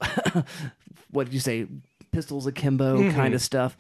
what 1.10 1.24
did 1.24 1.34
you 1.34 1.40
say? 1.40 1.66
Pistols 2.12 2.46
akimbo 2.46 2.98
mm-hmm. 2.98 3.16
kind 3.16 3.34
of 3.34 3.42
stuff 3.42 3.76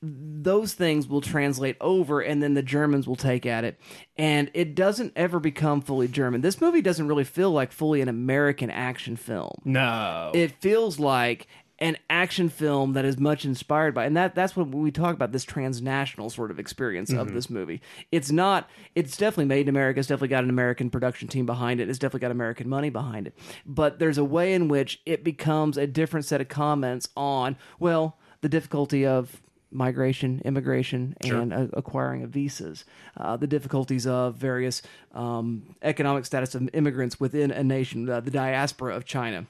those 0.00 0.74
things 0.74 1.08
will 1.08 1.20
translate 1.20 1.76
over 1.80 2.20
and 2.20 2.42
then 2.42 2.54
the 2.54 2.62
Germans 2.62 3.08
will 3.08 3.16
take 3.16 3.44
at 3.46 3.64
it. 3.64 3.80
And 4.16 4.50
it 4.54 4.74
doesn't 4.74 5.12
ever 5.16 5.40
become 5.40 5.80
fully 5.80 6.06
German. 6.06 6.40
This 6.40 6.60
movie 6.60 6.82
doesn't 6.82 7.08
really 7.08 7.24
feel 7.24 7.50
like 7.50 7.72
fully 7.72 8.00
an 8.00 8.08
American 8.08 8.70
action 8.70 9.16
film. 9.16 9.60
no, 9.64 10.30
It 10.34 10.52
feels 10.60 11.00
like 11.00 11.48
an 11.80 11.96
action 12.10 12.48
film 12.48 12.94
that 12.94 13.04
is 13.04 13.18
much 13.18 13.44
inspired 13.44 13.94
by 13.94 14.04
and 14.04 14.16
that 14.16 14.34
that's 14.34 14.56
what 14.56 14.68
we 14.68 14.90
talk 14.90 15.14
about 15.14 15.30
this 15.30 15.44
transnational 15.44 16.28
sort 16.28 16.50
of 16.50 16.58
experience 16.58 17.12
of 17.12 17.32
this 17.32 17.48
movie. 17.48 17.80
It's 18.10 18.30
not 18.30 18.68
it's 18.94 19.16
definitely 19.16 19.44
made 19.44 19.62
in 19.62 19.68
America, 19.68 20.00
it's 20.00 20.08
definitely 20.08 20.28
got 20.28 20.44
an 20.44 20.50
American 20.50 20.90
production 20.90 21.28
team 21.28 21.46
behind 21.46 21.80
it, 21.80 21.88
it's 21.88 21.98
definitely 21.98 22.20
got 22.20 22.30
American 22.32 22.68
money 22.68 22.90
behind 22.90 23.28
it. 23.28 23.38
But 23.64 23.98
there's 23.98 24.18
a 24.18 24.24
way 24.24 24.54
in 24.54 24.68
which 24.68 25.00
it 25.06 25.22
becomes 25.22 25.76
a 25.76 25.86
different 25.86 26.26
set 26.26 26.40
of 26.40 26.48
comments 26.48 27.08
on 27.16 27.56
well, 27.78 28.18
the 28.40 28.48
difficulty 28.48 29.06
of 29.06 29.40
migration, 29.70 30.40
immigration, 30.44 31.14
and 31.20 31.52
uh, 31.52 31.66
acquiring 31.74 32.22
of 32.22 32.30
visas, 32.30 32.84
uh, 33.18 33.36
the 33.36 33.46
difficulties 33.46 34.06
of 34.06 34.34
various 34.34 34.82
um, 35.12 35.74
economic 35.82 36.24
status 36.24 36.54
of 36.54 36.68
immigrants 36.72 37.20
within 37.20 37.50
a 37.50 37.62
nation, 37.62 38.08
uh, 38.08 38.20
the 38.20 38.30
diaspora 38.30 38.96
of 38.96 39.04
China 39.04 39.46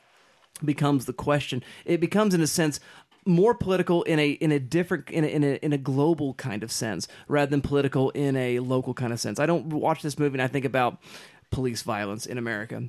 becomes 0.64 1.06
the 1.06 1.12
question. 1.12 1.62
It 1.84 2.00
becomes, 2.00 2.34
in 2.34 2.40
a 2.40 2.46
sense, 2.46 2.80
more 3.24 3.54
political 3.54 4.02
in 4.04 4.18
a 4.18 4.30
in 4.30 4.52
a 4.52 4.58
different 4.58 5.10
in 5.10 5.24
a, 5.24 5.26
in 5.26 5.44
a 5.44 5.54
in 5.56 5.72
a 5.72 5.78
global 5.78 6.34
kind 6.34 6.62
of 6.62 6.72
sense 6.72 7.06
rather 7.26 7.50
than 7.50 7.60
political 7.60 8.10
in 8.10 8.36
a 8.36 8.58
local 8.60 8.94
kind 8.94 9.12
of 9.12 9.20
sense. 9.20 9.38
I 9.38 9.46
don't 9.46 9.66
watch 9.66 10.02
this 10.02 10.18
movie 10.18 10.34
and 10.34 10.42
I 10.42 10.46
think 10.46 10.64
about 10.64 10.98
police 11.50 11.82
violence 11.82 12.26
in 12.26 12.38
America. 12.38 12.84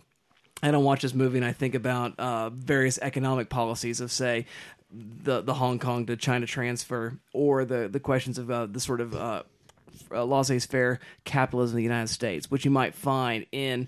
I 0.62 0.72
don't 0.72 0.84
watch 0.84 1.02
this 1.02 1.14
movie 1.14 1.38
and 1.38 1.46
I 1.46 1.54
think 1.54 1.76
about 1.76 2.20
uh, 2.20 2.50
various 2.50 2.98
economic 3.00 3.50
policies 3.50 4.02
of, 4.02 4.12
say, 4.12 4.46
the 4.92 5.42
the 5.42 5.54
Hong 5.54 5.80
Kong 5.80 6.06
to 6.08 6.16
China 6.16 6.46
transfer, 6.46 7.18
or 7.34 7.66
the 7.66 7.88
the 7.88 8.00
questions 8.00 8.38
of 8.38 8.50
uh, 8.50 8.66
the 8.66 8.80
sort 8.80 9.02
of 9.02 9.16
uh, 9.16 9.44
uh, 10.12 10.24
laissez-faire 10.24 11.00
capitalism 11.26 11.76
in 11.76 11.78
the 11.78 11.84
United 11.84 12.10
States, 12.10 12.50
which 12.50 12.66
you 12.66 12.72
might 12.72 12.96
find 12.96 13.46
in 13.52 13.88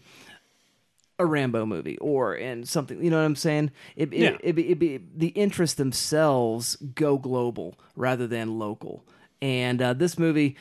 a 1.22 1.26
Rambo 1.26 1.66
movie 1.66 1.98
or 2.00 2.36
in 2.36 2.66
something. 2.66 3.04
You 3.04 3.10
know 3.10 3.18
what 3.18 3.26
I'm 3.26 3.36
saying? 3.36 3.72
It, 3.96 4.14
it, 4.14 4.20
Yeah. 4.20 4.38
it, 4.42 4.58
it, 4.60 4.84
it, 4.84 5.20
the 5.20 5.28
interests 5.30 5.76
themselves 5.76 6.76
go 6.96 7.18
global 7.18 7.76
rather 7.96 8.28
than 8.28 8.58
local. 8.60 9.06
And 9.42 9.82
uh, 9.82 9.94
this 9.94 10.20
movie, 10.20 10.56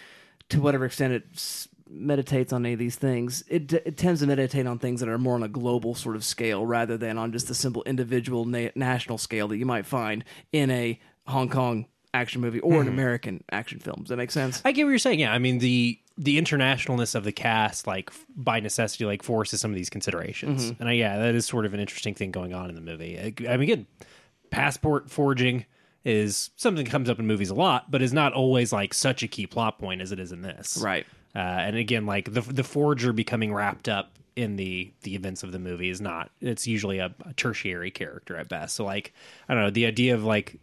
to 0.50 0.60
whatever 0.60 0.84
extent 0.86 1.12
it 1.14 1.66
meditates 1.88 2.52
on 2.52 2.64
any 2.64 2.72
of 2.74 2.78
these 2.78 2.96
things, 2.96 3.42
it, 3.48 3.72
it 3.72 3.96
tends 3.96 4.20
to 4.20 4.26
meditate 4.26 4.66
on 4.66 4.78
things 4.78 5.00
that 5.00 5.08
are 5.08 5.18
more 5.18 5.34
on 5.34 5.42
a 5.42 5.48
global 5.48 5.94
sort 5.94 6.16
of 6.16 6.24
scale 6.24 6.64
rather 6.64 6.96
than 6.96 7.18
on 7.18 7.32
just 7.32 7.48
the 7.48 7.54
simple 7.54 7.82
individual 7.84 8.44
na- 8.44 8.68
national 8.74 9.18
scale 9.18 9.48
that 9.48 9.56
you 9.58 9.66
might 9.66 9.86
find 9.86 10.24
in 10.52 10.70
a 10.70 10.98
Hong 11.26 11.48
Kong 11.48 11.86
action 12.12 12.40
movie 12.40 12.58
or 12.60 12.80
an 12.80 12.88
American 12.88 13.44
action 13.52 13.78
film. 13.78 13.98
Does 14.00 14.08
that 14.08 14.16
make 14.16 14.30
sense? 14.32 14.60
I 14.64 14.72
get 14.72 14.82
what 14.84 14.90
you're 14.90 14.98
saying. 14.98 15.20
Yeah, 15.20 15.32
I 15.32 15.38
mean 15.38 15.58
the 15.58 15.99
the 16.18 16.40
internationalness 16.40 17.14
of 17.14 17.24
the 17.24 17.32
cast, 17.32 17.86
like 17.86 18.10
by 18.36 18.60
necessity, 18.60 19.04
like 19.04 19.22
forces 19.22 19.60
some 19.60 19.70
of 19.70 19.76
these 19.76 19.90
considerations. 19.90 20.72
And 20.78 20.88
I, 20.88 20.92
yeah, 20.92 21.18
that 21.18 21.34
is 21.34 21.46
sort 21.46 21.64
of 21.66 21.74
an 21.74 21.80
interesting 21.80 22.14
thing 22.14 22.30
going 22.30 22.52
on 22.52 22.68
in 22.68 22.74
the 22.74 22.80
movie. 22.80 23.18
I, 23.18 23.34
I 23.48 23.56
mean, 23.56 23.62
again, 23.62 23.86
passport 24.50 25.10
forging 25.10 25.64
is 26.04 26.50
something 26.56 26.84
that 26.84 26.90
comes 26.90 27.08
up 27.08 27.18
in 27.18 27.26
movies 27.26 27.50
a 27.50 27.54
lot, 27.54 27.90
but 27.90 28.02
is 28.02 28.12
not 28.12 28.32
always 28.32 28.72
like 28.72 28.94
such 28.94 29.22
a 29.22 29.28
key 29.28 29.46
plot 29.46 29.78
point 29.78 30.00
as 30.00 30.12
it 30.12 30.18
is 30.18 30.32
in 30.32 30.42
this. 30.42 30.78
Right. 30.82 31.06
Uh, 31.34 31.38
and 31.38 31.76
again, 31.76 32.06
like 32.06 32.32
the 32.32 32.40
the 32.40 32.64
forger 32.64 33.12
becoming 33.12 33.54
wrapped 33.54 33.88
up 33.88 34.18
in 34.36 34.56
the 34.56 34.92
the 35.02 35.14
events 35.14 35.42
of 35.42 35.52
the 35.52 35.58
movie 35.58 35.90
is 35.90 36.00
not. 36.00 36.30
It's 36.40 36.66
usually 36.66 36.98
a, 36.98 37.14
a 37.24 37.32
tertiary 37.34 37.90
character 37.90 38.36
at 38.36 38.48
best. 38.48 38.74
So 38.74 38.84
like 38.84 39.12
I 39.48 39.54
don't 39.54 39.62
know 39.62 39.70
the 39.70 39.86
idea 39.86 40.14
of 40.14 40.24
like 40.24 40.58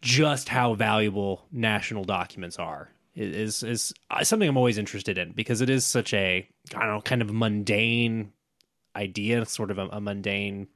just 0.00 0.48
how 0.48 0.74
valuable 0.74 1.46
national 1.52 2.04
documents 2.04 2.58
are 2.58 2.90
is 3.14 3.62
is 3.62 3.92
uh, 4.10 4.24
something 4.24 4.48
I'm 4.48 4.56
always 4.56 4.78
interested 4.78 5.18
in 5.18 5.32
because 5.32 5.60
it 5.60 5.70
is 5.70 5.84
such 5.84 6.14
a 6.14 6.48
I 6.74 6.78
don't 6.78 6.88
know 6.88 7.00
kind 7.00 7.22
of 7.22 7.32
mundane 7.32 8.32
idea, 8.94 9.44
sort 9.46 9.70
of 9.70 9.78
a, 9.78 9.88
a 9.88 10.00
mundane 10.00 10.68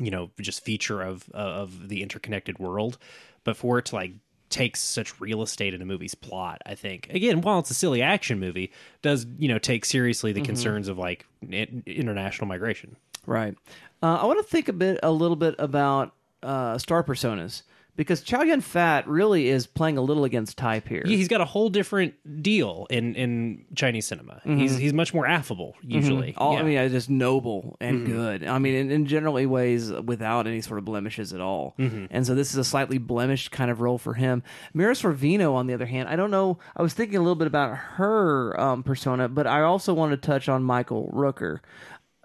you 0.00 0.10
know 0.10 0.30
just 0.40 0.64
feature 0.64 1.02
of 1.02 1.28
of 1.30 1.88
the 1.88 2.02
interconnected 2.02 2.58
world, 2.58 2.98
but 3.44 3.56
for 3.56 3.78
it 3.78 3.86
to 3.86 3.96
like 3.96 4.12
take 4.50 4.76
such 4.76 5.18
real 5.18 5.40
estate 5.42 5.72
in 5.72 5.80
a 5.80 5.86
movie's 5.86 6.14
plot, 6.14 6.60
I 6.66 6.74
think 6.74 7.08
again 7.10 7.40
while 7.40 7.58
it's 7.58 7.70
a 7.70 7.74
silly 7.74 8.02
action 8.02 8.38
movie, 8.38 8.72
does 9.00 9.26
you 9.38 9.48
know 9.48 9.58
take 9.58 9.84
seriously 9.84 10.32
the 10.32 10.42
concerns 10.42 10.88
of 10.88 10.98
like 10.98 11.26
international 11.50 12.48
migration. 12.48 12.96
Right. 13.26 13.56
Uh, 14.02 14.18
I 14.20 14.26
want 14.26 14.40
to 14.40 14.50
think 14.50 14.68
a 14.68 14.72
bit, 14.72 14.98
a 15.02 15.12
little 15.12 15.36
bit 15.36 15.54
about 15.60 16.12
uh, 16.42 16.76
star 16.78 17.04
personas 17.04 17.62
because 17.96 18.22
Chow 18.22 18.42
Yun 18.42 18.60
Fat 18.60 19.06
really 19.06 19.48
is 19.48 19.66
playing 19.66 19.98
a 19.98 20.02
little 20.02 20.24
against 20.24 20.56
type 20.56 20.88
here. 20.88 21.02
Yeah, 21.04 21.16
he's 21.16 21.28
got 21.28 21.40
a 21.40 21.44
whole 21.44 21.68
different 21.68 22.42
deal 22.42 22.86
in 22.90 23.14
in 23.14 23.64
Chinese 23.74 24.06
cinema. 24.06 24.34
Mm-hmm. 24.34 24.58
He's 24.58 24.76
he's 24.76 24.92
much 24.92 25.12
more 25.12 25.26
affable 25.26 25.74
mm-hmm. 25.78 25.90
usually. 25.90 26.34
All, 26.36 26.54
Yeah. 26.54 26.60
I 26.60 26.62
mean, 26.62 26.90
just 26.90 27.10
noble 27.10 27.76
and 27.80 28.06
mm-hmm. 28.06 28.12
good. 28.12 28.44
I 28.44 28.58
mean, 28.58 28.74
in, 28.74 28.90
in 28.90 29.06
generally 29.06 29.46
ways 29.46 29.92
without 29.92 30.46
any 30.46 30.60
sort 30.60 30.78
of 30.78 30.84
blemishes 30.84 31.32
at 31.32 31.40
all. 31.40 31.74
And 32.10 32.26
so 32.26 32.34
this 32.34 32.50
is 32.50 32.56
a 32.56 32.64
slightly 32.64 32.98
blemished 32.98 33.50
kind 33.50 33.70
of 33.70 33.80
role 33.80 33.98
for 33.98 34.14
him. 34.14 34.42
Mira 34.72 34.94
Sorvino, 34.94 35.54
on 35.54 35.66
the 35.66 35.74
other 35.74 35.86
hand, 35.86 36.08
I 36.08 36.16
don't 36.16 36.30
know. 36.30 36.58
I 36.76 36.82
was 36.82 36.94
thinking 36.94 37.16
a 37.16 37.20
little 37.20 37.34
bit 37.34 37.46
about 37.46 37.76
her 37.76 38.58
um, 38.58 38.82
persona, 38.82 39.28
but 39.28 39.46
I 39.46 39.62
also 39.62 39.92
wanted 39.94 40.22
to 40.22 40.26
touch 40.26 40.48
on 40.48 40.62
Michael 40.62 41.10
Rooker. 41.12 41.60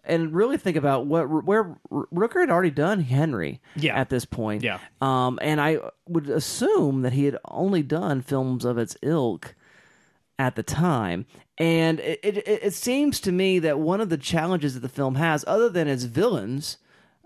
And 0.07 0.33
really 0.33 0.57
think 0.57 0.77
about 0.77 1.05
what 1.05 1.27
where 1.43 1.75
Rooker 1.91 2.39
had 2.39 2.49
already 2.49 2.71
done 2.71 3.01
Henry 3.01 3.59
Yeah. 3.75 3.95
at 3.95 4.09
this 4.09 4.25
point. 4.25 4.63
Yeah. 4.63 4.79
Um, 5.01 5.37
and 5.41 5.59
I 5.61 5.79
would 6.07 6.29
assume 6.29 7.01
that 7.01 7.13
he 7.13 7.25
had 7.25 7.37
only 7.45 7.83
done 7.83 8.21
films 8.21 8.63
of 8.65 8.77
its 8.77 8.95
ilk 9.01 9.53
at 10.39 10.55
the 10.55 10.63
time. 10.63 11.25
And 11.57 11.99
it, 11.99 12.19
it, 12.23 12.37
it 12.47 12.73
seems 12.73 13.19
to 13.21 13.31
me 13.31 13.59
that 13.59 13.79
one 13.79 13.99
of 13.99 14.09
the 14.09 14.17
challenges 14.17 14.75
that 14.75 14.79
the 14.81 14.89
film 14.89 15.15
has, 15.15 15.43
other 15.47 15.69
than 15.69 15.87
its 15.87 16.03
villains, 16.03 16.77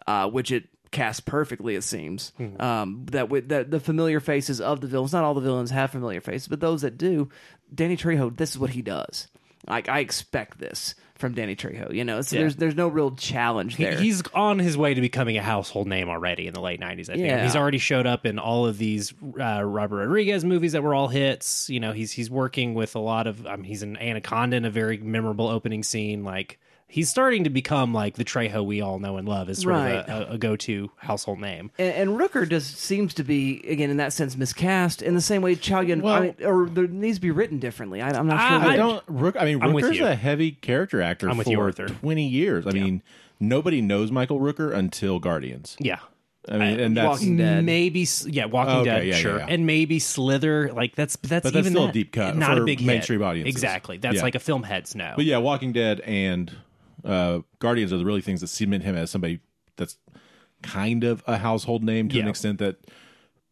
uh, 0.08 0.28
which 0.30 0.52
it 0.52 0.70
casts 0.92 1.20
perfectly, 1.22 1.76
it 1.76 1.84
seems, 1.84 2.32
um, 2.60 3.06
that 3.12 3.30
with 3.30 3.50
that 3.50 3.72
the 3.72 3.80
familiar 3.80 4.20
faces 4.20 4.60
of 4.60 4.82
the 4.82 4.88
villains, 4.88 5.14
not 5.14 5.24
all 5.24 5.34
the 5.34 5.42
villains 5.42 5.70
have 5.72 5.92
familiar 5.92 6.20
faces, 6.22 6.48
but 6.48 6.60
those 6.62 6.82
that 6.82 6.98
do, 6.98 7.30
Danny 7.74 7.96
Trejo, 7.96 8.36
this 8.36 8.52
is 8.52 8.58
what 8.60 8.72
he 8.72 8.82
does. 8.82 9.28
Like 9.68 9.88
I 9.88 10.00
expect 10.00 10.58
this 10.60 10.96
from 11.22 11.34
Danny 11.34 11.56
Trejo, 11.56 11.94
you 11.94 12.04
know. 12.04 12.20
So 12.22 12.36
Yeah. 12.36 12.42
there's 12.42 12.56
there's 12.58 12.76
no 12.76 12.90
real 12.90 13.12
challenge 13.12 13.78
He- 13.78 13.86
there. 13.86 13.98
He's 13.98 14.22
on 14.34 14.60
his 14.60 14.78
way 14.78 14.94
to 14.94 15.00
becoming 15.00 15.38
a 15.38 15.42
household 15.42 15.88
name 15.88 16.10
already 16.10 16.48
in 16.48 16.54
the 16.54 16.60
late 16.60 16.82
'90s. 16.82 17.10
I 17.10 17.14
think 17.14 17.26
Yeah. 17.28 17.44
he's 17.44 17.56
already 17.56 17.78
showed 17.78 18.06
up 18.06 18.26
in 18.26 18.38
all 18.40 18.66
of 18.66 18.78
these 18.78 19.14
uh, 19.40 19.64
Robert 19.64 19.98
Rodriguez 19.98 20.44
movies 20.44 20.74
that 20.74 20.84
were 20.84 20.94
all 20.94 21.08
hits. 21.08 21.70
You 21.70 21.80
know, 21.80 21.94
he's 21.94 22.12
he's 22.12 22.30
working 22.30 22.74
with 22.74 22.96
a 22.96 23.00
lot 23.00 23.28
of. 23.28 23.46
Um, 23.48 23.64
he's 23.64 23.84
in 23.84 23.96
Anaconda 23.96 24.58
in 24.58 24.66
a 24.66 24.70
very 24.72 24.98
memorable 24.98 25.48
opening 25.48 25.84
scene. 25.84 26.24
Like 26.26 26.60
he's 26.92 27.10
starting 27.10 27.46
to 27.46 27.50
become 27.50 27.94
like 27.94 28.16
the 28.16 28.26
Trejo 28.26 28.64
we 28.66 28.82
all 28.82 29.00
know 29.00 29.18
and 29.18 29.28
love 29.28 29.50
is 29.50 29.60
sort 29.60 29.74
Right. 29.76 29.92
of 29.96 30.10
a, 30.10 30.32
a, 30.32 30.34
a 30.34 30.38
go-to 30.38 30.92
household 30.98 31.40
name. 31.40 31.72
and, 31.80 32.10
and 32.10 32.20
Rooker 32.20 32.48
just 32.48 32.78
seems 32.78 33.14
to 33.16 33.24
be 33.24 33.62
again 33.68 33.90
in 33.90 33.98
that 33.98 34.14
sense 34.14 34.36
miscast 34.38 35.02
in 35.02 35.16
the 35.16 35.22
same 35.22 35.42
way 35.42 35.56
Chow 35.56 35.80
Yun 35.82 36.02
Well- 36.02 36.14
I 36.16 36.20
mean, 36.22 36.36
or 36.44 36.68
there 36.70 36.88
needs 36.88 37.18
to 37.18 37.22
be 37.22 37.32
written 37.32 37.60
differently. 37.60 38.02
I, 38.02 38.10
I'm 38.10 38.28
not 38.28 38.40
I- 38.40 38.50
sure. 38.50 38.58
I 38.60 38.68
which. 38.68 38.78
don't. 38.78 39.04
Rook, 39.08 39.36
I 39.40 39.46
mean, 39.46 39.62
I'm 39.64 39.72
Rooker's 39.74 40.00
a 40.00 40.16
heavy 40.16 40.52
character 40.52 41.02
actor 41.02 41.30
I'm 41.30 41.38
with 41.38 41.46
for 41.48 41.52
you, 41.52 41.60
Arthur. 41.62 41.88
twenty 41.88 42.28
years. 42.28 42.68
I 42.68 42.72
mean, 42.72 43.02
nobody 43.40 43.82
knows 43.82 44.12
Michael 44.12 44.40
Rooker 44.40 44.74
until 44.74 45.20
Guardians. 45.20 45.76
Yeah. 45.80 46.00
I 46.50 46.58
mean, 46.58 46.80
and 46.80 46.98
uh, 46.98 47.02
that's 47.04 47.20
Walking 47.22 47.38
Dead. 47.38 47.64
Maybe, 47.64 48.08
yeah, 48.26 48.46
Walking 48.46 48.78
Okay, 48.78 48.86
Dead, 48.90 49.08
yeah, 49.08 49.14
sure, 49.16 49.38
yeah, 49.38 49.46
yeah. 49.48 49.54
and 49.54 49.68
maybe 49.68 50.00
Slither. 50.00 50.72
Like 50.74 50.96
that's 50.96 51.16
that's 51.18 51.44
But 51.44 51.54
that's 51.54 51.68
even 51.68 51.72
still 51.74 51.90
a 51.90 51.92
deep 51.92 52.12
cut 52.12 52.36
not 52.36 52.58
for 52.58 52.64
a 52.64 52.66
big 52.66 52.80
hit. 52.80 52.88
mainstream 52.88 53.22
audiences. 53.22 53.54
Exactly, 53.54 53.98
that's 53.98 54.16
Yeah. 54.16 54.22
like 54.24 54.34
a 54.34 54.40
film 54.40 54.64
heads 54.64 54.96
know. 54.96 55.14
But 55.16 55.26
yeah, 55.26 55.38
Walking 55.38 55.72
Dead 55.72 56.00
and 56.00 56.52
uh, 57.04 57.40
Guardians 57.60 57.92
are 57.94 57.98
the 57.98 58.06
really 58.06 58.22
things 58.22 58.42
that 58.42 58.48
cement 58.48 58.84
him 58.84 58.96
as 58.96 59.12
somebody 59.12 59.40
that's 59.78 59.98
kind 60.62 61.04
of 61.04 61.24
a 61.28 61.38
household 61.38 61.84
name 61.84 62.10
to 62.10 62.20
an 62.20 62.28
extent 62.28 62.60
that 62.60 62.78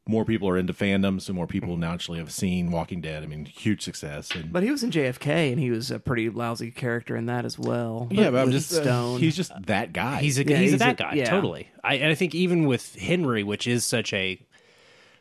more 0.09 0.25
people 0.25 0.49
are 0.49 0.57
into 0.57 0.73
fandom, 0.73 1.21
so 1.21 1.33
more 1.33 1.45
people 1.45 1.77
naturally 1.77 2.17
have 2.17 2.31
seen 2.31 2.71
Walking 2.71 2.99
Dead. 2.99 3.21
I 3.21 3.27
mean, 3.27 3.45
huge 3.45 3.83
success. 3.83 4.31
And 4.33 4.51
But 4.51 4.63
he 4.63 4.71
was 4.71 4.81
in 4.81 4.89
JFK, 4.89 5.51
and 5.51 5.59
he 5.59 5.69
was 5.69 5.91
a 5.91 5.99
pretty 5.99 6.29
lousy 6.31 6.71
character 6.71 7.15
in 7.15 7.27
that 7.27 7.45
as 7.45 7.59
well. 7.59 8.07
yeah, 8.09 8.31
but 8.31 8.41
I'm 8.41 8.51
just 8.51 8.71
Stone. 8.71 9.19
he's 9.19 9.35
just 9.35 9.51
that 9.67 9.93
guy. 9.93 10.19
He's 10.19 10.39
a 10.39 10.43
Yeah, 10.43 10.57
he's, 10.57 10.71
he's 10.71 10.81
a 10.81 10.85
that 10.85 10.97
guy 10.97 11.13
yeah. 11.13 11.29
totally. 11.29 11.69
I 11.83 11.95
and 11.95 12.11
I 12.11 12.15
think 12.15 12.33
even 12.33 12.65
with 12.65 12.95
Henry, 12.95 13.43
which 13.43 13.67
is 13.67 13.85
such 13.85 14.11
a 14.13 14.43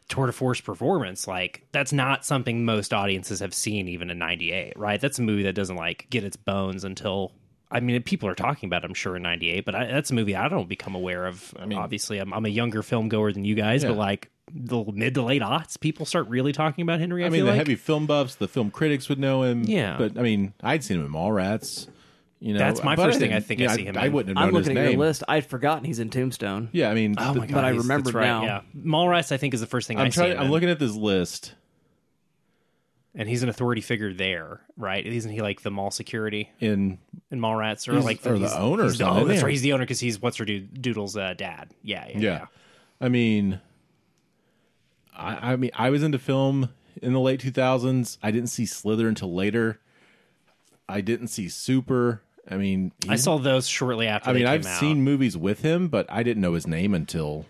tour 0.09 0.24
de 0.24 0.33
force 0.33 0.62
performance, 0.62 1.29
like 1.29 1.66
that's 1.70 1.93
not 1.93 2.24
something 2.24 2.64
most 2.64 2.95
audiences 2.95 3.41
have 3.41 3.53
seen 3.53 3.89
even 3.89 4.09
in 4.09 4.18
'98, 4.18 4.72
right? 4.79 5.01
That's 5.01 5.18
a 5.18 5.22
movie 5.22 5.43
that 5.43 5.55
doesn't 5.55 5.76
like 5.76 6.07
get 6.09 6.24
its 6.24 6.37
bones 6.37 6.85
until. 6.85 7.33
I 7.70 7.80
mean, 7.80 8.02
people 8.02 8.28
are 8.28 8.34
talking 8.34 8.66
about, 8.68 8.82
it, 8.84 8.86
I'm 8.86 8.94
sure, 8.94 9.16
in 9.16 9.22
'98, 9.22 9.64
but 9.64 9.74
I, 9.74 9.86
that's 9.86 10.10
a 10.10 10.14
movie 10.14 10.34
I 10.34 10.48
don't 10.48 10.68
become 10.68 10.94
aware 10.94 11.26
of. 11.26 11.54
I 11.58 11.66
mean- 11.66 11.78
obviously, 11.78 12.18
I'm, 12.18 12.32
I'm 12.32 12.46
a 12.46 12.50
younger 12.50 12.82
film 12.82 13.08
goer 13.08 13.32
than 13.32 13.44
you 13.44 13.54
guys, 13.54 13.82
Yeah. 13.82 13.90
but 13.90 13.98
like 13.98 14.30
the 14.54 14.82
mid 14.94 15.14
to 15.14 15.22
late 15.22 15.42
aughts, 15.42 15.78
people 15.78 16.06
start 16.06 16.26
really 16.28 16.52
talking 16.52 16.82
about 16.82 17.00
Henry. 17.00 17.22
I, 17.22 17.26
I 17.26 17.30
mean, 17.30 17.40
feel 17.40 17.44
the 17.46 17.50
like. 17.52 17.58
heavy 17.58 17.74
film 17.76 18.06
buffs, 18.06 18.36
the 18.36 18.48
film 18.48 18.70
critics 18.70 19.08
would 19.10 19.18
know 19.18 19.42
him. 19.42 19.64
Yeah. 19.64 19.96
but 19.98 20.16
I 20.18 20.22
mean, 20.22 20.54
I'd 20.62 20.82
seen 20.82 20.98
him 21.00 21.06
in 21.06 21.12
Mallrats. 21.12 21.88
You 22.40 22.52
know, 22.52 22.60
That's 22.60 22.84
my 22.84 22.94
but 22.94 23.06
first 23.06 23.18
thing 23.18 23.32
I 23.32 23.40
think 23.40 23.60
I 23.60 23.64
yeah, 23.64 23.72
see 23.72 23.84
him 23.84 23.98
I 23.98 24.06
in. 24.06 24.12
wouldn't 24.12 24.28
have 24.28 24.36
known 24.36 24.44
I'm 24.44 24.50
known 24.54 24.58
his 24.60 24.68
looking 24.68 24.78
at 24.78 24.84
name. 24.84 24.92
your 24.92 25.00
list. 25.06 25.24
I'd 25.26 25.44
forgotten 25.44 25.84
he's 25.84 25.98
in 25.98 26.08
Tombstone. 26.08 26.68
Yeah, 26.72 26.88
I 26.88 26.94
mean, 26.94 27.16
Oh 27.18 27.32
the- 27.34 27.40
my 27.40 27.46
god! 27.46 27.54
but 27.54 27.64
I 27.64 27.70
remember 27.70 28.10
right, 28.12 28.24
now. 28.26 28.42
Yeah, 28.44 28.60
Mallrats, 28.80 29.32
I 29.32 29.38
think, 29.38 29.54
is 29.54 29.60
the 29.60 29.66
first 29.66 29.88
thing 29.88 29.98
I 29.98 30.04
I'm 30.04 30.12
see 30.12 30.20
trying. 30.20 30.32
him 30.32 30.38
I'm 30.38 30.44
in. 30.46 30.50
looking 30.52 30.70
at 30.70 30.78
this 30.78 30.94
list. 30.94 31.54
And 33.18 33.28
he's 33.28 33.42
an 33.42 33.48
authority 33.48 33.80
figure 33.80 34.14
there, 34.14 34.60
right? 34.76 35.04
Isn't 35.04 35.32
he 35.32 35.42
like 35.42 35.62
the 35.62 35.72
mall 35.72 35.90
security 35.90 36.50
in 36.60 36.98
in 37.30 37.40
Mallrats, 37.40 37.88
or 37.88 38.00
like 38.00 38.24
or 38.24 38.38
the 38.38 38.56
owner 38.56 38.84
or 38.84 38.86
He's 38.86 38.98
the, 38.98 39.10
oh, 39.10 39.24
that's 39.24 39.42
right. 39.42 39.50
He's 39.50 39.62
the 39.62 39.72
owner 39.72 39.82
because 39.82 40.00
he's 40.00 40.22
what's 40.22 40.36
her 40.36 40.44
dude, 40.44 40.80
Doodle's 40.80 41.16
uh, 41.16 41.34
dad. 41.36 41.70
Yeah, 41.82 42.06
yeah, 42.08 42.18
yeah. 42.18 42.46
I 43.00 43.08
mean, 43.08 43.60
I, 45.14 45.52
I 45.52 45.56
mean, 45.56 45.72
I 45.74 45.90
was 45.90 46.04
into 46.04 46.18
film 46.20 46.70
in 47.02 47.12
the 47.12 47.20
late 47.20 47.40
2000s. 47.40 48.18
I 48.22 48.30
didn't 48.30 48.50
see 48.50 48.64
Slither 48.64 49.08
until 49.08 49.34
later. 49.34 49.80
I 50.88 51.00
didn't 51.00 51.28
see 51.28 51.48
Super. 51.48 52.22
I 52.48 52.56
mean, 52.56 52.92
I 53.08 53.16
saw 53.16 53.36
those 53.38 53.68
shortly 53.68 54.06
after. 54.06 54.30
I 54.30 54.32
mean, 54.32 54.46
I've 54.46 54.64
out. 54.64 54.80
seen 54.80 55.02
movies 55.02 55.36
with 55.36 55.60
him, 55.62 55.88
but 55.88 56.06
I 56.08 56.22
didn't 56.22 56.40
know 56.40 56.54
his 56.54 56.66
name 56.66 56.94
until 56.94 57.46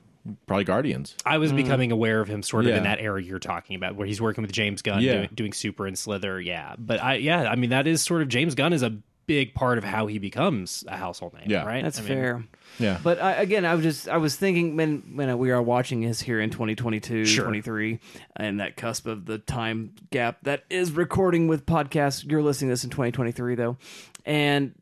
probably 0.47 0.65
Guardians. 0.65 1.15
I 1.25 1.39
was 1.39 1.51
hmm. 1.51 1.57
becoming 1.57 1.93
aware 1.93 2.21
of 2.21 2.29
him 2.29 2.43
sort 2.43 2.65
of 2.65 2.71
Yeah. 2.71 2.79
in 2.79 2.83
that 2.85 3.01
era 3.01 3.23
you're 3.23 3.39
talking 3.39 3.77
about, 3.77 3.97
where 3.97 4.07
he's 4.07 4.21
working 4.21 4.43
with 4.43 4.53
James 4.53 4.83
Gunn, 4.83 5.01
Yeah. 5.03 5.13
doing, 5.13 5.29
doing 5.35 5.53
Super 5.53 5.87
and 5.87 5.99
Slither. 5.99 6.41
Yeah, 6.41 6.75
but 6.79 7.03
I, 7.03 7.15
yeah, 7.15 7.51
I 7.51 7.57
mean, 7.57 7.71
that 7.71 7.87
is 7.87 8.03
sort 8.03 8.23
of 8.23 8.29
James 8.29 8.55
Gunn 8.55 8.73
is 8.73 8.83
a 8.83 8.99
big 9.27 9.53
part 9.55 9.77
of 9.77 9.85
how 9.85 10.07
he 10.07 10.19
becomes 10.19 10.83
a 10.89 10.97
household 10.97 11.35
name. 11.35 11.45
Yeah. 11.49 11.65
right. 11.65 11.85
That's 11.85 11.99
I 11.99 12.03
mean, 12.03 12.09
fair. 12.09 12.45
Yeah, 12.79 12.99
But 13.03 13.21
I, 13.21 13.33
again, 13.33 13.65
I 13.67 13.75
was 13.75 13.83
just 13.83 14.09
I 14.09 14.17
was 14.17 14.37
thinking 14.37 14.77
when 14.77 15.13
when 15.15 15.37
we 15.39 15.51
are 15.51 15.61
watching 15.61 16.01
this 16.01 16.21
here 16.21 16.41
in 16.41 16.49
2022, 16.51 17.27
Sure. 17.27 17.45
23, 17.45 18.01
and 18.37 18.61
that 18.61 18.77
cusp 18.77 19.07
of 19.07 19.27
the 19.27 19.39
time 19.39 19.93
gap 20.11 20.39
that 20.45 20.65
is 20.71 20.93
recording 20.93 21.47
with 21.47 21.67
podcasts. 21.67 22.25
You're 22.29 22.43
listening 22.43 22.69
to 22.69 22.73
this 22.73 22.85
in 22.85 22.91
2023 22.91 23.55
though, 23.55 23.77
and 24.25 24.73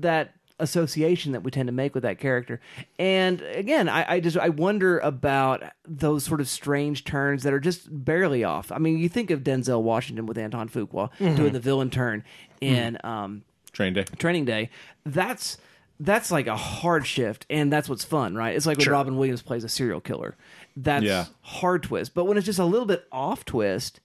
that 0.00 0.34
association 0.58 1.32
that 1.32 1.42
we 1.42 1.50
tend 1.50 1.66
to 1.68 1.72
make 1.72 1.94
with 1.94 2.02
that 2.02 2.18
character. 2.18 2.60
And 2.98 3.40
again, 3.42 3.88
I, 3.88 4.14
I 4.14 4.20
just 4.20 4.36
I 4.38 4.48
wonder 4.48 4.98
about 4.98 5.62
those 5.86 6.24
sort 6.24 6.40
of 6.40 6.48
strange 6.48 7.04
turns 7.04 7.42
that 7.42 7.52
are 7.52 7.60
just 7.60 7.88
barely 8.04 8.42
off. 8.44 8.72
I 8.72 8.78
mean, 8.78 8.98
you 8.98 9.08
think 9.08 9.30
of 9.30 9.40
Denzel 9.44 9.82
Washington 9.82 10.26
with 10.26 10.38
Antoine 10.38 10.68
Fuqua 10.68 11.10
doing 11.18 11.52
the 11.52 11.60
villain 11.60 11.90
turn 11.90 12.24
in. 12.60 12.98
Um, 13.04 13.42
Train 13.72 13.92
Day. 13.92 14.04
training 14.18 14.46
day 14.46 14.70
that's 15.04 15.58
that's 16.00 16.30
like 16.30 16.46
a 16.46 16.56
hard 16.56 17.06
shift 17.06 17.44
and 17.50 17.70
that's 17.70 17.90
what's 17.90 18.04
fun 18.04 18.34
right 18.34 18.56
it's 18.56 18.64
like 18.64 18.78
when 18.78 18.84
Sure. 18.84 18.94
robin 18.94 19.18
williams 19.18 19.42
plays 19.42 19.64
a 19.64 19.68
serial 19.68 20.00
killer 20.00 20.34
that's 20.78 21.04
Yeah. 21.04 21.26
hard 21.42 21.82
twist 21.82 22.14
but 22.14 22.24
when 22.24 22.38
it's 22.38 22.46
just 22.46 22.58
a 22.58 22.64
little 22.64 22.86
bit 22.86 23.04
off 23.12 23.44
twist 23.44 24.00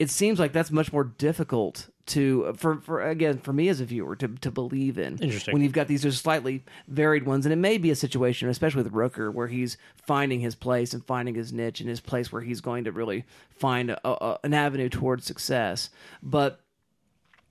it 0.00 0.08
seems 0.08 0.40
like 0.40 0.52
that's 0.52 0.70
much 0.70 0.94
more 0.94 1.04
difficult 1.04 1.90
to 2.06 2.54
for 2.56 2.80
for 2.80 3.06
again 3.06 3.38
for 3.38 3.52
me 3.52 3.68
as 3.68 3.80
a 3.80 3.84
viewer 3.84 4.16
to 4.16 4.28
to 4.28 4.50
believe 4.50 4.98
in. 4.98 5.18
Interesting. 5.18 5.52
When 5.52 5.62
you've 5.62 5.74
got 5.74 5.88
these 5.88 6.02
just 6.02 6.22
slightly 6.22 6.64
varied 6.88 7.26
ones, 7.26 7.44
and 7.44 7.52
it 7.52 7.56
may 7.56 7.76
be 7.76 7.90
a 7.90 7.94
situation, 7.94 8.48
especially 8.48 8.82
with 8.82 8.92
Rooker, 8.94 9.32
where 9.32 9.46
he's 9.46 9.76
finding 9.96 10.40
his 10.40 10.54
place 10.54 10.94
and 10.94 11.04
finding 11.04 11.34
his 11.34 11.52
niche 11.52 11.80
and 11.80 11.88
his 11.88 12.00
place 12.00 12.32
where 12.32 12.40
he's 12.40 12.62
going 12.62 12.84
to 12.84 12.92
really 12.92 13.24
find 13.50 13.90
a, 13.90 14.08
a, 14.08 14.38
an 14.42 14.54
avenue 14.54 14.88
towards 14.88 15.26
success. 15.26 15.90
But 16.22 16.60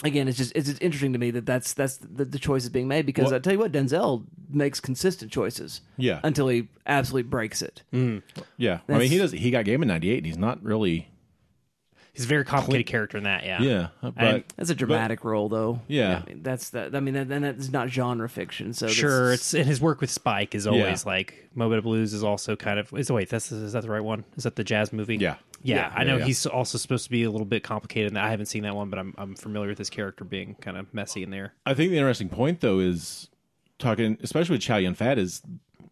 again, 0.04 0.28
it's 0.28 0.39
just 0.39 0.52
it's, 0.56 0.68
it's 0.68 0.80
interesting 0.80 1.14
to 1.14 1.20
me 1.20 1.30
that 1.30 1.45
that's 1.45 1.74
that's 1.74 1.97
the, 1.97 2.26
the 2.26 2.39
choice 2.39 2.64
is 2.64 2.70
being 2.70 2.88
made 2.88 3.06
because 3.06 3.26
Well- 3.26 3.36
I 3.36 3.39
tell 3.39 3.54
you 3.54 3.60
what, 3.60 3.72
Denzel 3.72 4.26
makes 4.50 4.80
consistent 4.80 5.32
choices. 5.32 5.82
Yeah. 5.97 6.20
Until 6.24 6.47
he 6.47 6.68
absolutely 6.88 7.30
breaks 7.30 7.62
it. 7.62 7.84
Mm. 7.93 8.24
Yeah, 8.58 8.80
I 8.89 8.97
mean 8.97 9.10
he 9.12 9.20
does. 9.20 9.34
He 9.34 9.52
got 9.52 9.66
game 9.66 9.84
in 9.84 9.88
'98, 9.88 10.18
and 10.18 10.26
he's 10.26 10.38
not 10.38 10.64
really. 10.64 11.10
He's 12.20 12.26
a 12.26 12.30
very 12.30 12.43
complicated 12.43 12.86
character 12.88 13.17
in 13.17 13.24
that. 13.24 13.45
Yeah. 13.45 13.61
Yeah, 13.61 13.88
but 14.01 14.13
And- 14.17 14.43
That's 14.57 14.70
a 14.70 14.76
dramatic 14.76 15.24
role, 15.24 15.47
though. 15.47 15.80
Yeah. 15.88 16.22
I 16.26 16.30
mean, 16.30 16.43
that's 16.43 16.72
that. 16.72 16.93
I 16.93 16.99
mean, 16.99 17.13
that, 17.13 17.30
then 17.30 17.41
that's 17.43 17.72
not 17.72 17.89
genre 17.89 18.28
fiction. 18.28 18.74
So 18.74 18.88
Sure, 18.89 19.30
that's- 19.30 19.39
it's 19.39 19.53
and 19.53 19.65
his 19.65 19.80
work 19.80 20.01
with 20.01 20.09
Spike 20.11 20.53
is 20.53 20.67
always 20.67 21.03
Yeah. 21.05 21.09
like 21.11 21.49
Mobile 21.55 21.82
Blues 21.82 22.13
is 22.13 22.24
also 22.24 22.55
kind 22.57 22.78
of. 22.78 22.93
Is 22.93 23.09
wait, 23.09 23.30
that's 23.30 23.51
is 23.53 23.72
that 23.74 23.84
the 23.84 23.89
right 23.89 24.03
one? 24.03 24.26
Is 24.36 24.43
that 24.43 24.57
the 24.57 24.63
jazz 24.65 24.91
movie? 24.91 25.15
Yeah. 25.15 25.36
yeah. 25.63 25.76
Yeah, 25.78 25.93
I 25.95 26.01
yeah, 26.01 26.07
know 26.11 26.17
yeah. 26.17 26.26
he's 26.26 26.45
also 26.45 26.78
supposed 26.78 27.05
to 27.05 27.09
be 27.09 27.24
a 27.24 27.32
little 27.32 27.45
bit 27.45 27.63
complicated. 27.63 28.09
In 28.11 28.15
that 28.15 28.26
I 28.26 28.32
haven't 28.32 28.47
seen 28.47 28.63
that 28.63 28.76
one, 28.76 28.89
but 28.89 28.99
I'm 28.99 29.13
I'm 29.17 29.36
familiar 29.36 29.70
with 29.70 29.78
his 29.78 29.89
character 29.89 30.26
being 30.26 30.55
kind 30.55 30.76
of 30.78 30.93
messy 30.93 31.24
in 31.24 31.30
there. 31.32 31.53
I 31.65 31.74
think 31.74 31.91
the 31.91 31.97
interesting 31.97 32.28
point 32.30 32.59
though 32.59 32.80
is 32.80 33.30
talking, 33.78 34.17
especially 34.22 34.55
with 34.55 34.61
Chow 34.61 34.76
Yun 34.78 34.93
Fat, 34.93 35.17
is 35.17 35.41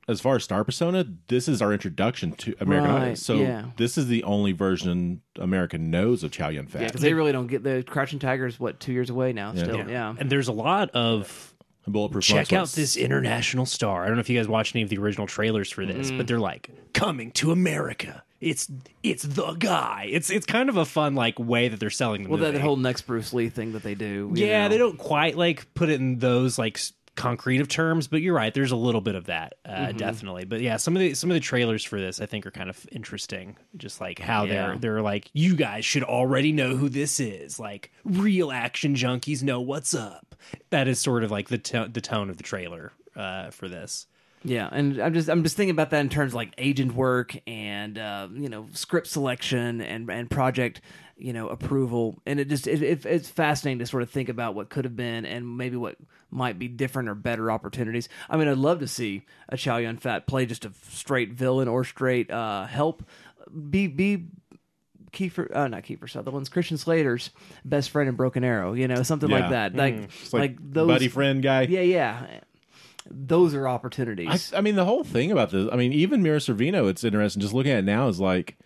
as 0.07 0.21
far 0.21 0.35
as 0.37 0.43
star 0.43 0.63
persona, 0.63 1.05
this 1.27 1.47
is 1.47 1.61
our 1.61 1.73
introduction 1.73 2.31
to 2.33 2.55
American 2.59 2.91
Right, 2.91 3.01
Idol. 3.03 3.15
So 3.17 3.35
yeah. 3.35 3.65
this 3.75 3.97
is 3.97 4.07
the 4.07 4.23
only 4.23 4.53
version 4.53 5.21
America 5.37 5.77
knows 5.77 6.23
of 6.23 6.31
Chow 6.31 6.49
Yun 6.49 6.67
Fat. 6.67 6.81
yeah, 6.81 6.87
because 6.87 7.01
they 7.01 7.13
really 7.13 7.31
don't 7.31 7.47
get 7.47 7.63
the 7.63 7.83
Crouching 7.85 8.19
Tiger 8.19 8.45
is 8.45 8.59
what 8.59 8.79
two 8.79 8.93
years 8.93 9.09
away 9.09 9.33
now. 9.33 9.53
Still, 9.53 9.89
yeah. 9.89 10.15
And 10.17 10.29
there's 10.29 10.47
a 10.47 10.53
lot 10.53 10.89
of 10.91 11.53
Bulletproof 11.87 12.23
check 12.23 12.53
out 12.53 12.69
this 12.69 12.97
international 12.97 13.65
star. 13.65 14.03
I 14.03 14.07
don't 14.07 14.15
know 14.15 14.21
if 14.21 14.29
you 14.29 14.37
guys 14.37 14.47
watched 14.47 14.75
any 14.75 14.83
of 14.83 14.89
the 14.89 14.97
original 14.97 15.27
trailers 15.27 15.71
for 15.71 15.85
this, 15.85 16.11
but 16.11 16.25
mm. 16.25 16.27
they're 16.27 16.39
like 16.39 16.69
coming 16.93 17.31
to 17.31 17.51
America. 17.51 18.23
It's 18.39 18.69
it's 19.01 19.23
the 19.23 19.53
guy. 19.53 20.07
It's 20.11 20.29
it's 20.29 20.45
kind 20.45 20.69
of 20.69 20.77
a 20.77 20.85
fun 20.85 21.15
like 21.15 21.39
way 21.39 21.69
that 21.69 21.79
they're 21.79 21.89
selling 21.89 22.23
the 22.23 22.29
Well, 22.29 22.37
that, 22.39 22.47
movie. 22.47 22.57
that 22.59 22.63
whole 22.63 22.75
next 22.75 23.01
Bruce 23.01 23.33
Lee 23.33 23.49
thing 23.49 23.71
that 23.73 23.83
they 23.83 23.95
do. 23.95 24.31
yeah, 24.35 24.63
know. 24.63 24.69
they 24.69 24.77
don't 24.77 24.97
quite 24.97 25.35
like 25.35 25.73
put 25.73 25.89
it 25.89 25.99
in 25.99 26.19
those 26.19 26.59
like 26.59 26.77
s- 26.77 26.93
concrete 27.17 27.59
of 27.59 27.67
terms, 27.67 28.07
but 28.07 28.21
you're 28.21 28.33
right. 28.33 28.53
There's 28.53 28.71
a 28.71 28.75
little 28.77 29.01
bit 29.01 29.15
of 29.15 29.25
that, 29.25 29.55
uh, 29.65 29.69
Mm-hmm. 29.87 29.97
definitely. 29.97 30.45
But 30.45 30.61
yeah, 30.61 30.77
some 30.77 30.95
of 30.95 31.01
the 31.01 31.13
some 31.15 31.29
of 31.29 31.33
the 31.33 31.41
trailers 31.41 31.83
for 31.83 31.99
this 31.99 32.21
I 32.21 32.25
think 32.25 32.45
are 32.45 32.51
kind 32.51 32.69
of 32.69 32.85
interesting. 32.91 33.57
Just 33.75 33.99
like 33.99 34.19
how 34.19 34.45
Yeah. 34.45 34.53
they're 34.67 34.77
they're 34.77 35.01
like, 35.01 35.29
you 35.33 35.55
guys 35.55 35.83
should 35.83 36.03
already 36.03 36.51
know 36.53 36.75
who 36.77 36.87
this 36.87 37.19
is. 37.19 37.59
Like 37.59 37.91
real 38.05 38.51
action 38.51 38.95
junkies 38.95 39.43
know 39.43 39.59
what's 39.59 39.93
up. 39.93 40.35
That 40.69 40.87
is 40.87 40.99
sort 40.99 41.23
of 41.25 41.31
like 41.31 41.49
the 41.49 41.57
to- 41.57 41.89
the 41.91 42.01
tone 42.01 42.29
of 42.29 42.37
the 42.37 42.43
trailer 42.43 42.93
uh, 43.15 43.49
for 43.49 43.67
this. 43.67 44.07
Yeah, 44.43 44.69
and 44.71 44.99
I'm 45.01 45.13
just 45.13 45.29
I'm 45.29 45.43
just 45.43 45.57
thinking 45.57 45.71
about 45.71 45.89
that 45.89 45.99
in 45.99 46.09
terms 46.09 46.31
of 46.31 46.35
like 46.35 46.53
agent 46.59 46.93
work 46.93 47.35
and 47.47 47.97
uh, 47.97 48.27
you 48.31 48.47
know 48.49 48.67
script 48.71 49.07
selection 49.07 49.81
and 49.81 50.09
and 50.11 50.29
project 50.29 50.79
you 51.17 51.33
know 51.33 51.49
approval, 51.49 52.21
and 52.27 52.39
it 52.39 52.47
just 52.47 52.67
it, 52.67 52.83
it, 52.83 53.05
it's 53.05 53.27
fascinating 53.27 53.79
to 53.79 53.87
sort 53.87 54.03
of 54.03 54.11
think 54.11 54.29
about 54.29 54.53
what 54.53 54.69
could 54.69 54.85
have 54.85 54.95
been 54.95 55.25
and 55.25 55.57
maybe 55.57 55.75
what 55.75 55.95
might 56.29 56.59
be 56.59 56.67
different 56.67 57.09
or 57.09 57.15
better 57.15 57.49
opportunities. 57.51 58.09
I 58.29 58.37
mean, 58.37 58.47
I'd 58.47 58.57
love 58.57 58.79
to 58.79 58.87
see 58.87 59.25
a 59.49 59.57
Chow 59.57 59.77
Yun 59.77 59.97
Fat 59.97 60.27
play 60.27 60.45
just 60.45 60.65
a 60.65 60.71
straight 60.89 61.31
villain 61.31 61.67
or 61.67 61.83
straight 61.83 62.29
uh, 62.31 62.65
help. 62.65 63.03
Be 63.69 63.87
be 63.87 64.25
Kiefer, 65.13 65.55
uh, 65.55 65.67
not 65.69 65.83
Kiefer 65.83 66.09
Sutherland's 66.09 66.49
Christian 66.49 66.77
Slater's 66.77 67.29
best 67.63 67.89
friend 67.89 68.09
in 68.09 68.15
Broken 68.15 68.43
Arrow, 68.43 68.73
you 68.73 68.87
know, 68.87 69.03
something 69.03 69.29
Yeah. 69.29 69.39
like 69.39 69.49
that, 69.51 69.75
like 69.75 69.93
It's 69.95 70.33
like, 70.33 70.41
like, 70.41 70.73
those 70.73 70.87
buddy 70.87 71.07
friend 71.07 71.41
guy. 71.41 71.61
Yeah, 71.61 71.81
yeah, 71.81 72.39
those 73.09 73.53
are 73.53 73.67
opportunities. 73.67 74.51
I, 74.53 74.57
I 74.57 74.61
mean, 74.61 74.75
the 74.75 74.83
whole 74.85 75.05
thing 75.05 75.31
about 75.31 75.51
this. 75.51 75.69
I 75.71 75.77
mean, 75.77 75.93
even 75.93 76.21
Mira 76.21 76.39
Sorvino. 76.39 76.89
It's 76.89 77.03
interesting. 77.05 77.41
Just 77.41 77.53
looking 77.53 77.71
at 77.71 77.79
it 77.79 77.85
now 77.85 78.09
is 78.09 78.19
like 78.19 78.57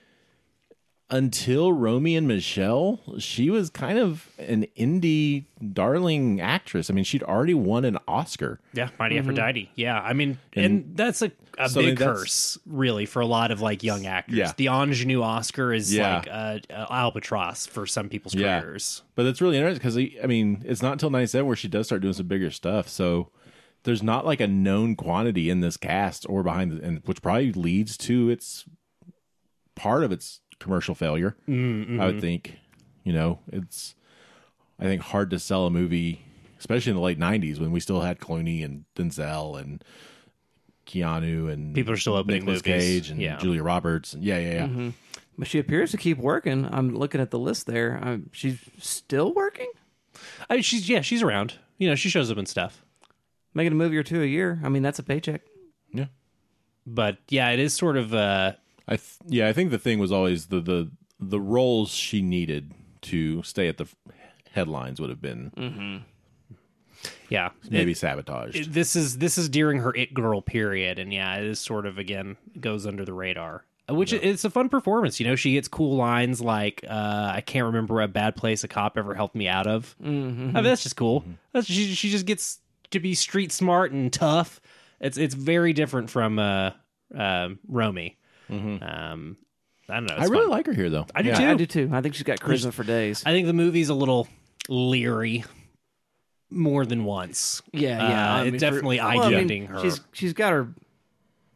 until 1.11 1.73
Romy 1.73 2.15
and 2.15 2.27
Michele, 2.27 2.99
she 3.19 3.49
was 3.49 3.69
kind 3.69 3.99
of 3.99 4.29
an 4.39 4.65
indie 4.77 5.45
darling 5.73 6.39
actress. 6.41 6.89
I 6.89 6.93
mean, 6.93 7.03
she'd 7.03 7.21
already 7.21 7.53
won 7.53 7.83
an 7.85 7.97
Oscar. 8.07 8.59
Yeah, 8.73 8.89
Mighty 8.97 9.15
Mm-hmm. 9.15 9.23
Aphrodite. 9.29 9.71
Yeah, 9.75 9.99
I 9.99 10.13
mean, 10.13 10.39
and, 10.53 10.93
that's 10.95 11.21
a, 11.21 11.31
a 11.59 11.67
so, 11.69 11.81
I 11.81 11.83
big 11.83 11.85
mean, 11.87 11.95
that's- 11.95 12.17
curse, 12.19 12.57
really, 12.65 13.05
for 13.05 13.19
a 13.19 13.25
lot 13.25 13.51
of 13.51 13.61
like 13.61 13.83
young 13.83 14.05
actors. 14.05 14.37
Yeah. 14.37 14.53
The 14.55 14.67
ingenue 14.67 15.21
Oscar 15.21 15.73
is 15.73 15.93
Yeah. 15.93 16.15
like 16.17 16.27
a, 16.27 16.61
a 16.69 16.91
albatross 16.93 17.67
for 17.67 17.85
some 17.85 18.07
people's 18.09 18.33
Yeah. 18.33 18.61
careers. 18.61 19.03
But 19.15 19.25
it's 19.25 19.41
really 19.41 19.57
interesting 19.57 19.79
because 19.79 19.97
I 20.23 20.27
mean, 20.27 20.63
it's 20.65 20.81
not 20.81 20.93
until 20.93 21.09
'97 21.09 21.45
where 21.45 21.55
she 21.55 21.67
does 21.67 21.85
start 21.87 22.01
doing 22.01 22.13
some 22.13 22.27
bigger 22.27 22.49
stuff. 22.51 22.87
So 22.87 23.31
there's 23.83 24.03
not 24.03 24.25
like 24.25 24.39
a 24.39 24.47
known 24.47 24.95
quantity 24.95 25.49
in 25.49 25.59
this 25.59 25.75
cast 25.75 26.25
or 26.29 26.43
behind, 26.43 26.71
the, 26.71 26.83
and 26.83 27.01
which 27.05 27.21
probably 27.21 27.51
leads 27.51 27.97
to 27.97 28.29
its 28.29 28.65
part 29.75 30.03
of 30.03 30.11
its 30.11 30.40
commercial 30.61 30.95
failure. 30.95 31.35
I 31.47 32.05
would 32.05 32.21
think. 32.21 32.57
You 33.03 33.13
know, 33.13 33.39
it's 33.51 33.95
I 34.79 34.83
think 34.83 35.01
hard 35.01 35.31
to 35.31 35.39
sell 35.39 35.65
a 35.65 35.71
movie, 35.71 36.23
especially 36.59 36.91
in 36.91 36.95
the 36.95 37.01
late 37.01 37.19
'90s 37.19 37.59
when 37.59 37.71
we 37.71 37.79
still 37.79 38.01
had 38.01 38.19
Clooney 38.19 38.63
and 38.63 38.85
Denzel 38.95 39.59
and 39.59 39.83
Keanu 40.85 41.51
and 41.51 41.73
People 41.75 41.93
are 41.93 41.97
still 41.97 42.15
opening 42.15 42.41
Nicolas 42.41 42.65
movies. 42.65 42.83
Cage 42.83 43.09
and 43.09 43.21
Yeah. 43.21 43.37
Julia 43.37 43.63
Roberts 43.63 44.13
and 44.13 44.23
yeah, 44.23 44.37
yeah, 44.39 44.65
yeah. 44.67 44.91
But 45.37 45.47
she 45.47 45.59
appears 45.59 45.91
to 45.91 45.97
keep 45.97 46.17
working. 46.17 46.67
I'm 46.71 46.93
looking 46.95 47.21
at 47.21 47.31
the 47.31 47.39
list 47.39 47.65
there. 47.65 47.99
Um, 48.01 48.29
she's 48.33 48.59
still 48.77 49.33
working, 49.33 49.69
I 50.49 50.55
mean, 50.55 50.63
she's 50.63 50.87
yeah, 50.89 51.01
she's 51.01 51.23
around. 51.23 51.55
You 51.77 51.89
know, 51.89 51.95
she 51.95 52.09
shows 52.09 52.29
up 52.29 52.37
in 52.37 52.45
stuff. 52.45 52.83
making 53.53 53.71
a 53.71 53.75
movie 53.75 53.97
or 53.97 54.03
two 54.03 54.21
a 54.21 54.25
year. 54.25 54.59
I 54.63 54.69
mean, 54.69 54.83
that's 54.83 54.99
a 54.99 55.03
paycheck. 55.03 55.41
yeah. 55.91 56.05
But 56.85 57.17
yeah, 57.29 57.49
it 57.49 57.59
is 57.59 57.73
sort 57.73 57.97
of 57.97 58.13
uh 58.13 58.53
I 58.87 58.95
th- 58.97 59.17
yeah, 59.27 59.47
I 59.47 59.53
think 59.53 59.71
the 59.71 59.79
thing 59.79 59.99
was 59.99 60.11
always 60.11 60.47
the 60.47 60.59
the 60.61 60.91
the 61.19 61.39
roles 61.39 61.91
she 61.91 62.21
needed 62.21 62.73
to 63.03 63.41
stay 63.43 63.67
at 63.67 63.77
the 63.77 63.83
f- 63.85 63.95
headlines 64.51 64.99
would 64.99 65.09
have 65.09 65.21
been 65.21 66.03
yeah. 67.29 67.49
maybe 67.69 67.91
It- 67.91 67.97
sabotaged. 67.97 68.55
it- 68.55 68.73
this 68.73 68.95
is 68.95 69.17
this 69.17 69.37
is 69.37 69.49
during 69.49 69.79
her 69.79 69.95
it 69.95 70.13
girl 70.13 70.41
period, 70.41 70.99
and 70.99 71.13
yeah, 71.13 71.35
it 71.37 71.45
is 71.45 71.59
sort 71.59 71.85
of 71.85 71.97
again 71.97 72.37
goes 72.59 72.85
under 72.85 73.05
the 73.05 73.13
radar. 73.13 73.65
Uh, 73.89 73.95
Which 73.95 74.13
it's 74.13 74.45
a 74.45 74.49
fun 74.49 74.69
performance, 74.69 75.19
you 75.19 75.25
know. 75.25 75.35
She 75.35 75.53
gets 75.53 75.67
cool 75.67 75.95
lines 75.95 76.39
like, 76.41 76.83
uh, 76.87 77.31
"I 77.33 77.41
can't 77.41 77.65
remember 77.65 78.01
a 78.01 78.07
bad 78.07 78.35
place 78.35 78.63
a 78.63 78.67
cop 78.67 78.97
ever 78.97 79.15
helped 79.15 79.35
me 79.35 79.47
out 79.47 79.67
of." 79.67 79.95
Mm-hmm. 80.01 80.49
I 80.49 80.53
mean, 80.53 80.63
that's 80.63 80.83
just 80.83 80.95
cool. 80.95 81.23
That's, 81.53 81.65
she 81.67 81.93
she 81.95 82.09
just 82.09 82.25
gets 82.25 82.59
to 82.91 82.99
be 82.99 83.15
street 83.15 83.51
smart 83.51 83.91
and 83.91 84.11
tough. 84.13 84.61
It's 84.99 85.17
it's 85.17 85.33
very 85.33 85.73
different 85.73 86.09
from 86.09 86.37
uh, 86.39 86.71
um 87.15 87.59
Romy. 87.67 88.17
Um, 88.51 89.37
I 89.89 89.95
don't 89.95 90.05
know. 90.05 90.15
I 90.15 90.25
really 90.25 90.43
fun. 90.43 90.49
like 90.49 90.65
her 90.67 90.73
here 90.73 90.89
though. 90.89 91.05
I 91.15 91.21
do 91.21 91.29
Yeah. 91.29 91.35
too. 91.39 91.45
I 91.47 91.53
do 91.55 91.65
too. 91.65 91.89
I 91.91 92.01
think 92.01 92.15
she's 92.15 92.23
got 92.23 92.39
charisma 92.39 92.71
for 92.73 92.83
days. 92.83 93.23
I 93.25 93.31
think 93.31 93.47
the 93.47 93.53
movie's 93.53 93.89
a 93.89 93.93
little 93.93 94.27
leery 94.69 95.43
more 96.49 96.85
than 96.85 97.03
once. 97.05 97.61
Yeah, 97.73 98.03
Uh, 98.05 98.09
yeah. 98.09 98.35
I 98.35 98.41
it 98.41 98.43
mean, 98.45 98.53
for- 98.53 98.59
definitely 98.59 98.97
well, 98.97 99.07
I 99.07 99.13
mean, 99.13 99.21
eye-judging 99.37 99.65
her. 99.67 99.81
She's 99.81 100.01
she's 100.13 100.33
got 100.33 100.51
her 100.51 100.67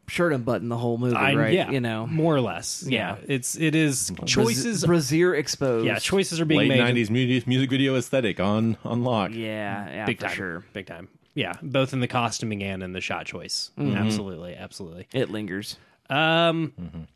shirt 0.08 0.32
unbuttoned 0.32 0.70
the 0.70 0.76
whole 0.76 0.98
movie, 0.98 1.16
I, 1.16 1.34
right? 1.34 1.52
yeah, 1.52 1.70
You 1.70 1.80
know, 1.80 2.06
more 2.06 2.34
or 2.34 2.40
less. 2.40 2.84
Yeah, 2.86 3.16
Yeah. 3.16 3.24
it's 3.34 3.56
it 3.56 3.74
is 3.74 4.12
choices. 4.24 4.84
brazier 4.84 5.34
exposed. 5.34 5.86
yeah, 5.86 5.98
choices 5.98 6.40
are 6.40 6.44
being 6.44 6.60
Late 6.60 6.68
made. 6.68 6.80
'90s 6.80 7.10
music, 7.10 7.46
music 7.46 7.70
video 7.70 7.96
aesthetic 7.96 8.38
on 8.40 8.76
on 8.84 9.02
lock. 9.04 9.32
Yeah, 9.32 9.88
yeah, 9.90 10.06
big 10.06 10.18
for 10.18 10.26
time, 10.26 10.34
sure. 10.36 10.64
big 10.72 10.86
time. 10.86 11.08
Yeah, 11.34 11.52
both 11.62 11.92
in 11.92 12.00
the 12.00 12.08
costuming 12.08 12.62
and 12.62 12.82
in 12.82 12.92
the 12.92 13.00
shot 13.02 13.26
choice. 13.26 13.70
Absolutely, 13.78 14.54
absolutely. 14.54 15.06
It 15.12 15.30
lingers. 15.30 15.76
Um, 16.10 17.06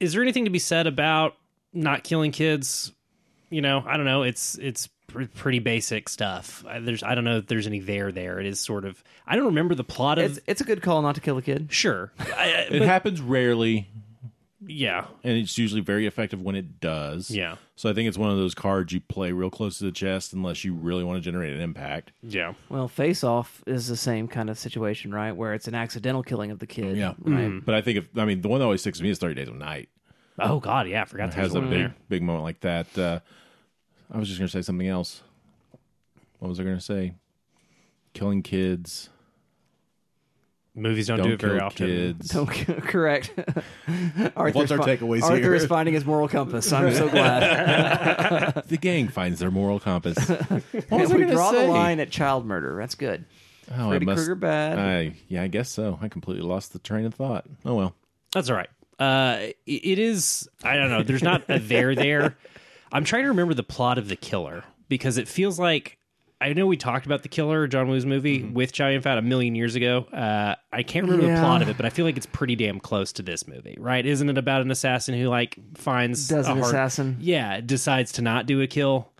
is 0.00 0.12
there 0.12 0.22
anything 0.22 0.44
to 0.44 0.50
be 0.50 0.58
said 0.58 0.86
about 0.86 1.36
not 1.72 2.04
killing 2.04 2.32
kids? 2.32 2.92
You 3.50 3.62
know, 3.62 3.82
I 3.86 3.96
don't 3.96 4.06
know. 4.06 4.22
It's 4.22 4.56
it's 4.58 4.88
pr- 5.06 5.24
pretty 5.34 5.60
basic 5.60 6.08
stuff. 6.08 6.64
I, 6.68 6.80
there's 6.80 7.02
I 7.02 7.14
don't 7.14 7.24
know 7.24 7.38
if 7.38 7.46
there's 7.46 7.66
any 7.66 7.80
there 7.80 8.10
there. 8.12 8.40
It 8.40 8.46
is 8.46 8.58
sort 8.60 8.84
of. 8.84 9.02
I 9.26 9.36
don't 9.36 9.46
remember 9.46 9.74
the 9.74 9.84
plot 9.84 10.18
of. 10.18 10.24
It's 10.32 10.40
it's 10.46 10.60
a 10.60 10.64
good 10.64 10.82
call 10.82 11.00
not 11.02 11.14
to 11.14 11.20
kill 11.20 11.38
a 11.38 11.42
kid. 11.42 11.68
sure, 11.70 12.12
I, 12.18 12.66
It 12.70 12.82
happens 12.82 13.20
rarely, 13.20 13.88
yeah, 14.66 15.06
and 15.24 15.36
it's 15.38 15.56
usually 15.58 15.80
very 15.80 16.06
effective 16.06 16.40
when 16.42 16.54
it 16.56 16.80
does. 16.80 17.30
Yeah. 17.30 17.56
So 17.76 17.88
I 17.90 17.92
think 17.92 18.08
it's 18.08 18.18
one 18.18 18.30
of 18.30 18.36
those 18.36 18.54
cards 18.54 18.92
you 18.92 19.00
play 19.00 19.32
real 19.32 19.50
close 19.50 19.78
to 19.78 19.84
the 19.84 19.92
chest 19.92 20.32
unless 20.32 20.64
you 20.64 20.74
really 20.74 21.04
want 21.04 21.16
to 21.18 21.20
generate 21.22 21.52
an 21.54 21.60
impact. 21.60 22.12
yeah. 22.22 22.54
Well, 22.68 22.88
Face 22.88 23.22
Off 23.22 23.62
is 23.66 23.86
the 23.88 23.96
same 23.96 24.28
kind 24.28 24.48
of 24.50 24.58
situation, 24.58 25.12
right? 25.14 25.32
Where 25.32 25.54
it's 25.54 25.68
an 25.68 25.74
accidental 25.74 26.22
killing 26.22 26.50
of 26.50 26.58
the 26.58 26.66
kid. 26.66 26.96
Yeah. 26.96 27.14
Right. 27.20 27.64
But 27.64 27.74
I 27.74 27.80
think 27.82 27.98
if 27.98 28.08
I 28.18 28.24
mean 28.24 28.40
the 28.40 28.48
one 28.48 28.60
that 28.60 28.64
always 28.64 28.80
sticks 28.80 28.98
with 28.98 29.04
me 29.04 29.10
is 29.10 29.18
Thirty 29.18 29.34
Days 29.34 29.48
of 29.48 29.56
Night. 29.56 29.88
Oh 30.38 30.60
God, 30.60 30.88
yeah, 30.88 31.02
I 31.02 31.04
forgot 31.06 31.28
It 31.30 31.34
there's 31.36 31.52
has 31.52 31.54
a 31.54 31.60
big 31.60 31.70
there. 31.70 31.94
big 32.08 32.22
moment 32.22 32.44
like 32.44 32.60
that. 32.60 32.98
Uh, 32.98 33.20
I 34.12 34.18
was 34.18 34.28
just 34.28 34.38
gonna 34.38 34.48
say 34.48 34.62
something 34.62 34.86
else. 34.88 35.22
What 36.38 36.48
was 36.48 36.60
I 36.60 36.64
gonna 36.64 36.80
say? 36.80 37.14
Killing 38.14 38.42
kids. 38.42 39.10
Movies 40.78 41.06
don't, 41.06 41.16
Don't 41.16 41.28
do 41.28 41.32
it 41.34 41.40
very 41.40 41.58
often. 41.58 41.86
kids. 41.86 42.28
Don't 42.28 42.46
correct. 42.82 43.32
Arthur's 44.36 44.54
What's 44.54 44.70
our 44.72 44.78
fi- 44.78 44.96
takeaways 44.98 45.22
Arthur 45.22 45.36
here? 45.38 45.54
is 45.54 45.64
finding 45.64 45.94
his 45.94 46.04
moral 46.04 46.28
compass. 46.28 46.70
I'm 46.70 46.92
so 46.94 47.08
glad. 47.08 48.62
the 48.68 48.76
gang 48.76 49.08
finds 49.08 49.38
their 49.40 49.50
moral 49.50 49.80
compass. 49.80 50.18
What 50.28 50.50
was 50.90 51.10
I 51.10 51.14
we 51.14 51.20
gonna 51.22 51.32
draw 51.32 51.50
say? 51.50 51.64
the 51.64 51.72
line 51.72 51.98
at 51.98 52.10
child 52.10 52.44
murder. 52.44 52.76
That's 52.78 52.94
good. 52.94 53.24
Oh, 53.74 53.86
I 53.86 53.88
Freddy 53.92 54.04
must- 54.06 54.18
Krueger 54.18 54.34
bad. 54.34 54.78
I, 54.78 55.14
yeah, 55.28 55.42
I 55.42 55.48
guess 55.48 55.70
so. 55.70 55.98
I 56.02 56.08
completely 56.08 56.44
lost 56.44 56.72
the 56.74 56.78
train 56.78 57.06
of 57.06 57.14
thought. 57.14 57.46
Oh 57.64 57.74
well. 57.74 57.94
That's 58.32 58.50
all 58.50 58.56
right. 58.56 58.68
Uh, 58.98 59.38
it- 59.66 59.84
it 59.84 59.98
is. 59.98 60.46
I 60.62 60.76
don't 60.76 60.90
know. 60.90 61.02
There's 61.02 61.22
not 61.22 61.44
a 61.48 61.58
there 61.58 61.94
there. 61.94 62.36
I'm 62.92 63.04
trying 63.04 63.22
to 63.22 63.28
remember 63.28 63.54
the 63.54 63.62
plot 63.62 63.96
of 63.96 64.08
the 64.08 64.16
killer 64.16 64.62
because 64.90 65.16
it 65.16 65.26
feels 65.26 65.58
like 65.58 65.96
I 66.40 66.52
know 66.52 66.66
we 66.66 66.76
talked 66.76 67.06
about 67.06 67.22
the 67.22 67.28
killer, 67.28 67.66
John 67.66 67.88
Woo's 67.88 68.04
movie 68.04 68.42
with 68.42 68.72
Chow 68.72 68.88
Yun 68.88 69.00
Fat 69.00 69.16
a 69.16 69.22
million 69.22 69.54
years 69.54 69.74
ago. 69.74 70.00
Uh, 70.12 70.54
I 70.72 70.82
can't 70.82 71.06
remember 71.06 71.32
the 71.34 71.40
plot 71.40 71.62
of 71.62 71.68
it, 71.70 71.76
but 71.78 71.86
I 71.86 71.90
feel 71.90 72.04
like 72.04 72.16
it's 72.18 72.26
pretty 72.26 72.56
damn 72.56 72.78
close 72.78 73.12
to 73.14 73.22
this 73.22 73.48
movie, 73.48 73.76
right? 73.80 74.04
Isn't 74.04 74.28
it 74.28 74.36
about 74.36 74.60
an 74.60 74.70
assassin 74.70 75.18
who 75.18 75.28
like 75.28 75.58
finds 75.76 76.28
Does 76.28 76.46
a 76.46 76.50
an 76.52 76.58
hard- 76.58 76.68
assassin. 76.68 77.16
Yeah, 77.20 77.60
decides 77.60 78.12
to 78.12 78.22
not 78.22 78.44
do 78.46 78.60
a 78.60 78.66
kill. 78.66 79.10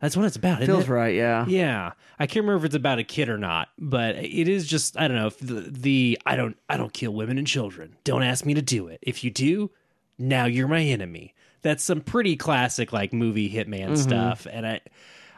That's 0.00 0.16
what 0.16 0.26
it's 0.26 0.36
about. 0.36 0.62
isn't 0.62 0.74
Feels 0.74 0.88
it? 0.88 0.92
right. 0.92 1.14
Yeah. 1.14 1.46
Yeah, 1.46 1.92
I 2.18 2.26
can't 2.26 2.44
remember 2.44 2.64
if 2.64 2.66
it's 2.66 2.74
about 2.74 2.98
a 2.98 3.04
kid 3.04 3.28
or 3.28 3.38
not, 3.38 3.68
but 3.78 4.16
it 4.16 4.48
is 4.48 4.66
just 4.66 4.98
I 4.98 5.06
don't 5.08 5.16
know 5.16 5.28
if 5.28 5.38
the, 5.38 5.60
the 5.70 6.18
I 6.26 6.34
don't 6.36 6.56
I 6.68 6.76
don't 6.76 6.92
kill 6.92 7.14
women 7.14 7.38
and 7.38 7.46
children. 7.46 7.96
Don't 8.04 8.22
ask 8.24 8.44
me 8.44 8.52
to 8.54 8.62
do 8.62 8.88
it. 8.88 8.98
If 9.00 9.22
you 9.24 9.30
do, 9.30 9.70
now 10.18 10.44
you're 10.46 10.68
my 10.68 10.82
enemy. 10.82 11.34
That's 11.62 11.82
some 11.84 12.00
pretty 12.02 12.36
classic 12.36 12.92
like 12.92 13.12
movie 13.14 13.48
hitman 13.48 13.96
stuff, 13.96 14.46
and 14.50 14.66
I 14.66 14.80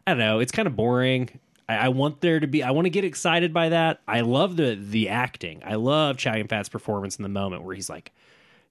I 0.06 0.12
don't 0.12 0.18
know. 0.18 0.38
It's 0.38 0.52
kind 0.52 0.68
of 0.68 0.76
boring. 0.76 1.40
I, 1.68 1.76
I 1.76 1.88
want 1.88 2.20
there 2.20 2.40
to 2.40 2.46
be. 2.46 2.62
I 2.62 2.70
want 2.70 2.86
to 2.86 2.90
get 2.90 3.04
excited 3.04 3.52
by 3.52 3.70
that. 3.70 4.00
I 4.06 4.20
love 4.20 4.56
the 4.56 4.76
the 4.80 5.08
acting. 5.08 5.62
I 5.64 5.74
love 5.74 6.16
Chow 6.16 6.40
Fat's 6.48 6.68
performance 6.68 7.16
in 7.16 7.22
the 7.22 7.28
moment 7.28 7.62
where 7.62 7.74
he's 7.74 7.90
like 7.90 8.12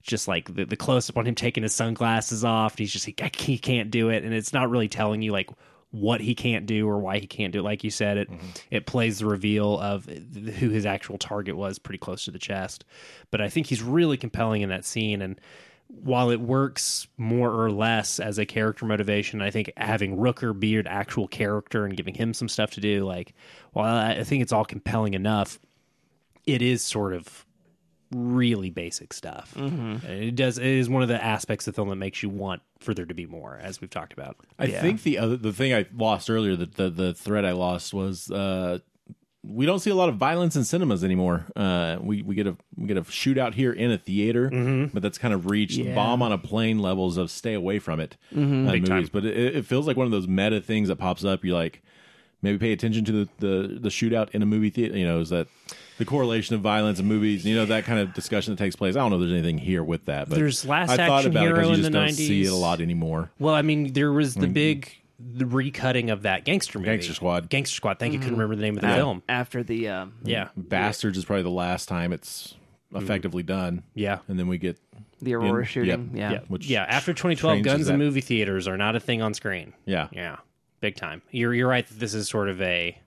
just 0.06 0.28
like 0.28 0.54
the, 0.54 0.64
the 0.64 0.76
close 0.76 1.10
up 1.10 1.18
on 1.18 1.26
him 1.26 1.34
taking 1.34 1.62
his 1.62 1.74
sunglasses 1.74 2.44
off. 2.44 2.74
And 2.74 2.80
he's 2.80 2.92
just 2.92 3.06
like, 3.06 3.36
he 3.36 3.58
can't 3.58 3.90
do 3.90 4.08
it. 4.08 4.24
And 4.24 4.32
it's 4.32 4.52
not 4.52 4.70
really 4.70 4.88
telling 4.88 5.20
you 5.20 5.32
like 5.32 5.50
what 5.90 6.20
he 6.20 6.34
can't 6.34 6.66
do 6.66 6.88
or 6.88 6.98
why 6.98 7.18
he 7.18 7.26
can't 7.26 7.52
do 7.52 7.60
it. 7.60 7.64
Like 7.64 7.84
you 7.84 7.90
said, 7.90 8.16
it, 8.16 8.30
mm-hmm. 8.30 8.46
it 8.70 8.86
plays 8.86 9.18
the 9.18 9.26
reveal 9.26 9.78
of 9.80 10.06
who 10.06 10.70
his 10.70 10.86
actual 10.86 11.18
target 11.18 11.56
was 11.56 11.78
pretty 11.78 11.98
close 11.98 12.24
to 12.24 12.30
the 12.30 12.38
chest. 12.38 12.84
But 13.30 13.40
I 13.40 13.48
think 13.48 13.66
he's 13.66 13.82
really 13.82 14.16
compelling 14.16 14.62
in 14.62 14.68
that 14.68 14.84
scene. 14.84 15.22
And 15.22 15.40
while 15.88 16.30
it 16.30 16.40
works 16.40 17.06
more 17.16 17.50
or 17.50 17.70
less 17.70 18.20
as 18.20 18.38
a 18.38 18.46
character 18.46 18.84
motivation, 18.86 19.40
I 19.40 19.50
think 19.50 19.72
having 19.76 20.16
Rooker 20.16 20.58
be 20.58 20.76
an 20.76 20.86
actual 20.86 21.28
character 21.28 21.84
and 21.84 21.96
giving 21.96 22.14
him 22.14 22.34
some 22.34 22.48
stuff 22.48 22.72
to 22.72 22.80
do, 22.80 23.04
like, 23.04 23.34
while 23.72 23.94
I 23.94 24.12
I 24.12 24.24
think 24.24 24.42
it's 24.42 24.52
all 24.52 24.64
compelling 24.64 25.14
enough, 25.14 25.58
it 26.46 26.62
is 26.62 26.82
sort 26.82 27.12
of 27.12 27.44
really 28.12 28.70
basic 28.70 29.12
stuff. 29.12 29.52
Mm-hmm. 29.56 30.06
It 30.06 30.34
does. 30.36 30.58
It 30.58 30.66
is 30.66 30.88
one 30.88 31.02
of 31.02 31.08
the 31.08 31.22
aspects 31.22 31.66
of 31.66 31.74
the 31.74 31.76
film 31.76 31.88
that 31.88 31.96
makes 31.96 32.22
you 32.22 32.28
want 32.28 32.62
for 32.78 32.94
there 32.94 33.06
to 33.06 33.14
be 33.14 33.26
more, 33.26 33.58
as 33.60 33.80
we've 33.80 33.90
talked 33.90 34.12
about. 34.12 34.36
I 34.58 34.68
think 34.68 35.02
the 35.02 35.18
other 35.18 35.36
the 35.36 35.52
thing 35.52 35.74
I 35.74 35.86
lost 35.94 36.30
earlier, 36.30 36.56
the 36.56 36.66
the, 36.66 36.90
the 36.90 37.14
thread 37.14 37.44
I 37.44 37.52
lost 37.52 37.92
was 37.94 38.30
uh, 38.30 38.78
we 39.48 39.64
don't 39.66 39.78
see 39.78 39.90
a 39.90 39.94
lot 39.94 40.08
of 40.08 40.16
violence 40.16 40.56
in 40.56 40.64
cinemas 40.64 41.04
anymore. 41.04 41.46
Uh, 41.54 41.98
we 42.00 42.22
we 42.22 42.34
get 42.34 42.46
a 42.46 42.56
we 42.76 42.86
get 42.88 42.96
a 42.96 43.02
shootout 43.02 43.54
here 43.54 43.72
in 43.72 43.90
a 43.90 43.98
theater, 43.98 44.50
Mm-hmm. 44.50 44.86
but 44.92 45.02
that's 45.02 45.18
kind 45.18 45.32
of 45.32 45.46
reached 45.50 45.78
Yeah. 45.78 45.94
bomb 45.94 46.22
on 46.22 46.32
a 46.32 46.38
plane 46.38 46.78
levels 46.80 47.16
of 47.16 47.30
stay 47.30 47.54
away 47.54 47.78
from 47.78 48.00
it. 48.00 48.16
Uh, 48.32 48.38
Mm-hmm. 48.38 48.70
Big 48.70 48.88
movies, 48.88 49.08
time. 49.08 49.10
but 49.12 49.24
it, 49.24 49.56
it 49.56 49.66
feels 49.66 49.86
like 49.86 49.96
one 49.96 50.06
of 50.06 50.12
those 50.12 50.26
meta 50.28 50.60
things 50.60 50.88
that 50.88 50.96
pops 50.96 51.24
up. 51.24 51.44
You're 51.44 51.56
like, 51.56 51.82
maybe 52.42 52.58
pay 52.58 52.72
attention 52.72 53.04
to 53.04 53.12
the, 53.12 53.28
the 53.38 53.78
the 53.80 53.88
shootout 53.88 54.30
in 54.34 54.42
a 54.42 54.46
movie 54.46 54.70
theater. 54.70 54.96
You 54.98 55.06
know, 55.06 55.20
is 55.20 55.28
that 55.30 55.46
the 55.98 56.04
correlation 56.04 56.54
of 56.54 56.60
violence 56.60 56.98
in 56.98 57.06
movies? 57.06 57.44
You 57.46 57.54
know, 57.54 57.66
that 57.66 57.84
kind 57.84 58.00
of 58.00 58.12
discussion 58.14 58.52
that 58.54 58.58
takes 58.58 58.76
place. 58.76 58.96
I 58.96 58.98
don't 58.98 59.10
know 59.10 59.16
if 59.16 59.20
there's 59.20 59.32
anything 59.32 59.58
here 59.58 59.82
with 59.84 60.04
that, 60.06 60.28
but 60.28 60.34
There's 60.36 60.64
Last 60.66 60.90
I 60.90 60.96
thought 60.96 61.18
Action 61.18 61.30
about 61.30 61.42
it 61.42 61.46
Hero 61.46 61.54
because 61.56 61.68
you 61.68 61.74
in 61.74 61.80
just 61.80 61.92
the 61.92 61.98
don't 61.98 62.12
see 62.12 62.42
it 62.44 62.50
a 62.52 62.54
lot 62.56 62.80
anymore. 62.80 63.30
Well, 63.38 63.54
I 63.54 63.62
mean, 63.62 63.92
there 63.92 64.12
was 64.12 64.34
the 64.34 64.48
big 64.48 64.92
the 65.18 65.44
recutting 65.44 66.12
of 66.12 66.22
that 66.22 66.44
gangster 66.44 66.78
movie, 66.78 66.90
Gangster 66.90 67.14
Squad. 67.14 67.48
Gangster 67.48 67.74
Squad. 67.76 67.98
Thank 67.98 68.12
you. 68.12 68.18
Couldn't 68.18 68.34
remember 68.34 68.56
the 68.56 68.62
name 68.62 68.76
of 68.76 68.82
the 68.82 68.88
Yeah. 68.88 68.96
film. 68.96 69.22
After 69.28 69.62
the 69.62 69.88
um, 69.88 70.14
Yeah, 70.24 70.48
Bastards 70.56 71.16
is 71.16 71.24
probably 71.24 71.42
the 71.44 71.50
last 71.50 71.88
time 71.88 72.12
it's 72.12 72.54
effectively 72.94 73.42
done. 73.42 73.82
yeah. 73.94 74.18
And 74.28 74.38
then 74.38 74.46
we 74.48 74.58
get 74.58 74.78
the 75.22 75.34
Aurora 75.34 75.60
In- 75.62 75.66
shooting. 75.66 75.88
yep. 75.88 76.00
Yeah. 76.14 76.32
Yeah, 76.32 76.40
Which 76.48 76.66
yeah. 76.66 76.84
After 76.84 77.12
2012, 77.14 77.56
changes 77.56 77.72
guns 77.72 77.86
that. 77.86 77.92
in 77.94 77.98
movie 77.98 78.20
theaters 78.20 78.68
are 78.68 78.76
not 78.76 78.94
a 78.96 79.00
thing 79.00 79.22
on 79.22 79.32
screen. 79.34 79.72
yeah. 79.86 80.08
Yeah, 80.12 80.36
big 80.80 80.96
time. 80.96 81.22
You're 81.30 81.54
you're 81.54 81.68
right 81.68 81.86
that 81.86 81.98
this 81.98 82.12
is 82.14 82.28
sort 82.28 82.48
of 82.50 82.60
a 82.60 82.98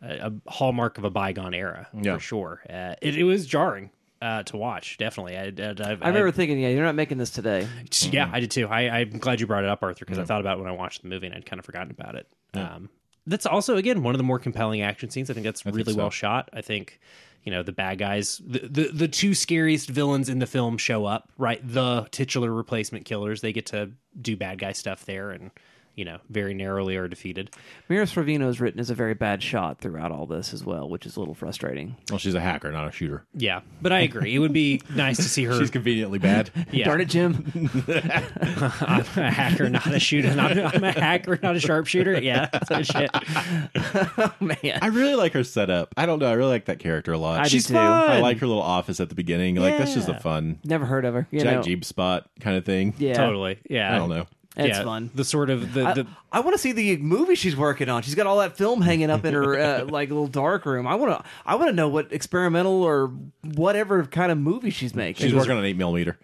a, 0.00 0.30
a 0.46 0.50
hallmark 0.50 0.96
of 0.96 1.04
a 1.04 1.10
bygone 1.10 1.52
era 1.54 1.88
Yeah. 1.92 2.14
for 2.14 2.20
sure. 2.20 2.62
Uh, 2.70 2.94
it, 3.02 3.16
it 3.16 3.24
was 3.24 3.46
jarring 3.46 3.90
uh, 4.20 4.42
to 4.44 4.56
watch. 4.56 4.96
Definitely, 4.98 5.36
I, 5.36 5.44
I, 5.44 5.98
I 6.02 6.08
remember 6.08 6.30
thinking, 6.30 6.58
yeah, 6.58 6.68
you're 6.68 6.84
not 6.84 6.94
making 6.94 7.18
this 7.18 7.30
today. 7.30 7.66
Yeah, 8.10 8.30
I 8.32 8.40
did 8.40 8.50
too. 8.50 8.66
I, 8.66 9.00
I'm 9.00 9.18
glad 9.18 9.40
you 9.40 9.46
brought 9.46 9.64
it 9.64 9.70
up, 9.70 9.82
Arthur, 9.82 10.04
because 10.04 10.18
I 10.18 10.24
thought 10.24 10.40
about 10.40 10.58
it 10.58 10.60
when 10.60 10.70
I 10.70 10.74
watched 10.74 11.02
the 11.02 11.08
movie 11.08 11.26
and 11.26 11.34
I'd 11.34 11.46
kind 11.46 11.58
of 11.58 11.66
forgotten 11.66 11.90
about 11.90 12.14
it. 12.14 12.28
Um, 12.54 12.88
that's 13.26 13.46
also 13.46 13.76
again 13.76 14.02
one 14.02 14.14
of 14.14 14.18
the 14.18 14.24
more 14.24 14.38
compelling 14.38 14.82
action 14.82 15.10
scenes. 15.10 15.30
I 15.30 15.34
think 15.34 15.44
that's 15.44 15.64
really 15.64 15.92
so. 15.92 15.98
well 15.98 16.10
shot. 16.10 16.48
I 16.52 16.62
think 16.62 16.98
you 17.44 17.52
know 17.52 17.62
the 17.62 17.72
bad 17.72 17.98
guys, 17.98 18.40
the, 18.44 18.60
the 18.60 18.88
the 18.92 19.08
two 19.08 19.34
scariest 19.34 19.88
villains 19.88 20.28
in 20.28 20.38
the 20.38 20.46
film 20.46 20.78
show 20.78 21.04
up. 21.04 21.30
Right, 21.38 21.60
the 21.62 22.08
titular 22.10 22.52
replacement 22.52 23.04
killers. 23.04 23.40
They 23.40 23.52
get 23.52 23.66
to 23.66 23.90
do 24.20 24.36
bad 24.36 24.58
guy 24.58 24.72
stuff 24.72 25.04
there, 25.04 25.30
and 25.30 25.50
you 25.98 26.04
know 26.04 26.18
very 26.30 26.54
narrowly 26.54 26.96
are 26.96 27.08
defeated. 27.08 27.50
Mira 27.88 28.04
Sorvino 28.04 28.48
is 28.48 28.60
written 28.60 28.78
as 28.78 28.88
a 28.88 28.94
very 28.94 29.14
bad 29.14 29.42
shot 29.42 29.80
throughout 29.80 30.12
all 30.12 30.26
this 30.26 30.54
as 30.54 30.64
well, 30.64 30.88
which 30.88 31.04
is 31.06 31.16
a 31.16 31.18
little 31.18 31.34
frustrating. 31.34 31.96
Well, 32.08 32.20
she's 32.20 32.36
a 32.36 32.40
hacker, 32.40 32.70
not 32.70 32.86
a 32.86 32.92
shooter. 32.92 33.26
Yeah, 33.34 33.62
but 33.82 33.92
I 33.92 34.00
agree. 34.00 34.32
It 34.32 34.38
would 34.38 34.52
be 34.52 34.80
nice 34.94 35.16
to 35.16 35.24
see 35.24 35.42
her. 35.44 35.58
She's 35.58 35.70
conveniently 35.72 36.20
bad. 36.20 36.50
yeah. 36.70 36.84
Darn 36.84 37.00
it, 37.00 37.06
Jim. 37.06 37.50
I'm 37.88 39.00
a 39.16 39.30
hacker, 39.30 39.68
not 39.68 39.92
a 39.92 39.98
shooter. 39.98 40.28
I'm, 40.28 40.58
I'm 40.66 40.84
a 40.84 40.92
hacker, 40.92 41.36
not 41.42 41.56
a 41.56 41.60
sharpshooter. 41.60 42.22
Yeah, 42.22 42.48
that's 42.52 42.70
what 42.70 42.86
shit. 42.86 43.10
Oh, 43.12 44.32
man. 44.40 44.78
I 44.80 44.86
really 44.86 45.16
like 45.16 45.32
her 45.32 45.42
setup. 45.42 45.94
I 45.96 46.06
don't 46.06 46.20
know. 46.20 46.26
I 46.26 46.34
really 46.34 46.50
like 46.50 46.66
that 46.66 46.78
character 46.78 47.12
a 47.12 47.18
lot. 47.18 47.40
I 47.40 47.44
do 47.44 47.48
She's 47.50 47.66
too. 47.66 47.74
fun. 47.74 48.10
I 48.10 48.20
like 48.20 48.38
her 48.38 48.46
little 48.46 48.62
office 48.62 49.00
at 49.00 49.08
the 49.08 49.16
beginning. 49.16 49.56
Like 49.56 49.78
that's 49.78 49.94
just 49.94 50.08
a 50.08 50.14
fun 50.20 50.60
Never 50.64 50.86
heard 50.86 51.04
of 51.04 51.14
her. 51.14 51.26
You 51.32 51.40
Jack 51.40 51.54
know, 51.56 51.62
Jeep 51.62 51.84
spot 51.84 52.28
kind 52.38 52.56
of 52.56 52.64
thing. 52.64 52.94
Yeah. 52.98 53.14
Totally. 53.14 53.58
Yeah. 53.68 53.92
I 53.92 53.98
don't 53.98 54.10
know. 54.10 54.26
It's 54.58 54.76
yeah, 54.76 54.84
fun. 54.84 55.10
The 55.14 55.24
sort 55.24 55.50
of 55.50 55.72
the, 55.72 55.86
I, 55.86 55.94
the 55.94 56.06
I 56.32 56.40
want 56.40 56.54
to 56.54 56.58
see 56.58 56.72
the 56.72 56.96
movie 56.96 57.36
she's 57.36 57.54
working 57.54 57.88
on. 57.88 58.02
She's 58.02 58.16
got 58.16 58.26
all 58.26 58.38
that 58.38 58.56
film 58.56 58.82
hanging 58.82 59.08
up 59.08 59.24
in 59.24 59.32
her 59.32 59.56
uh, 59.56 59.84
like 59.88 60.08
little 60.08 60.26
dark 60.26 60.66
room. 60.66 60.84
I 60.84 60.96
want 60.96 61.12
to. 61.12 61.30
I 61.46 61.54
want 61.54 61.68
to 61.68 61.76
know 61.76 61.88
what 61.88 62.12
experimental 62.12 62.82
or 62.82 63.12
whatever 63.42 64.04
kind 64.04 64.32
of 64.32 64.38
movie 64.38 64.70
she's 64.70 64.96
making. 64.96 65.24
She's 65.24 65.34
working 65.34 65.52
on 65.52 65.58
an 65.58 65.64
eight 65.64 65.76
millimeter. 65.76 66.18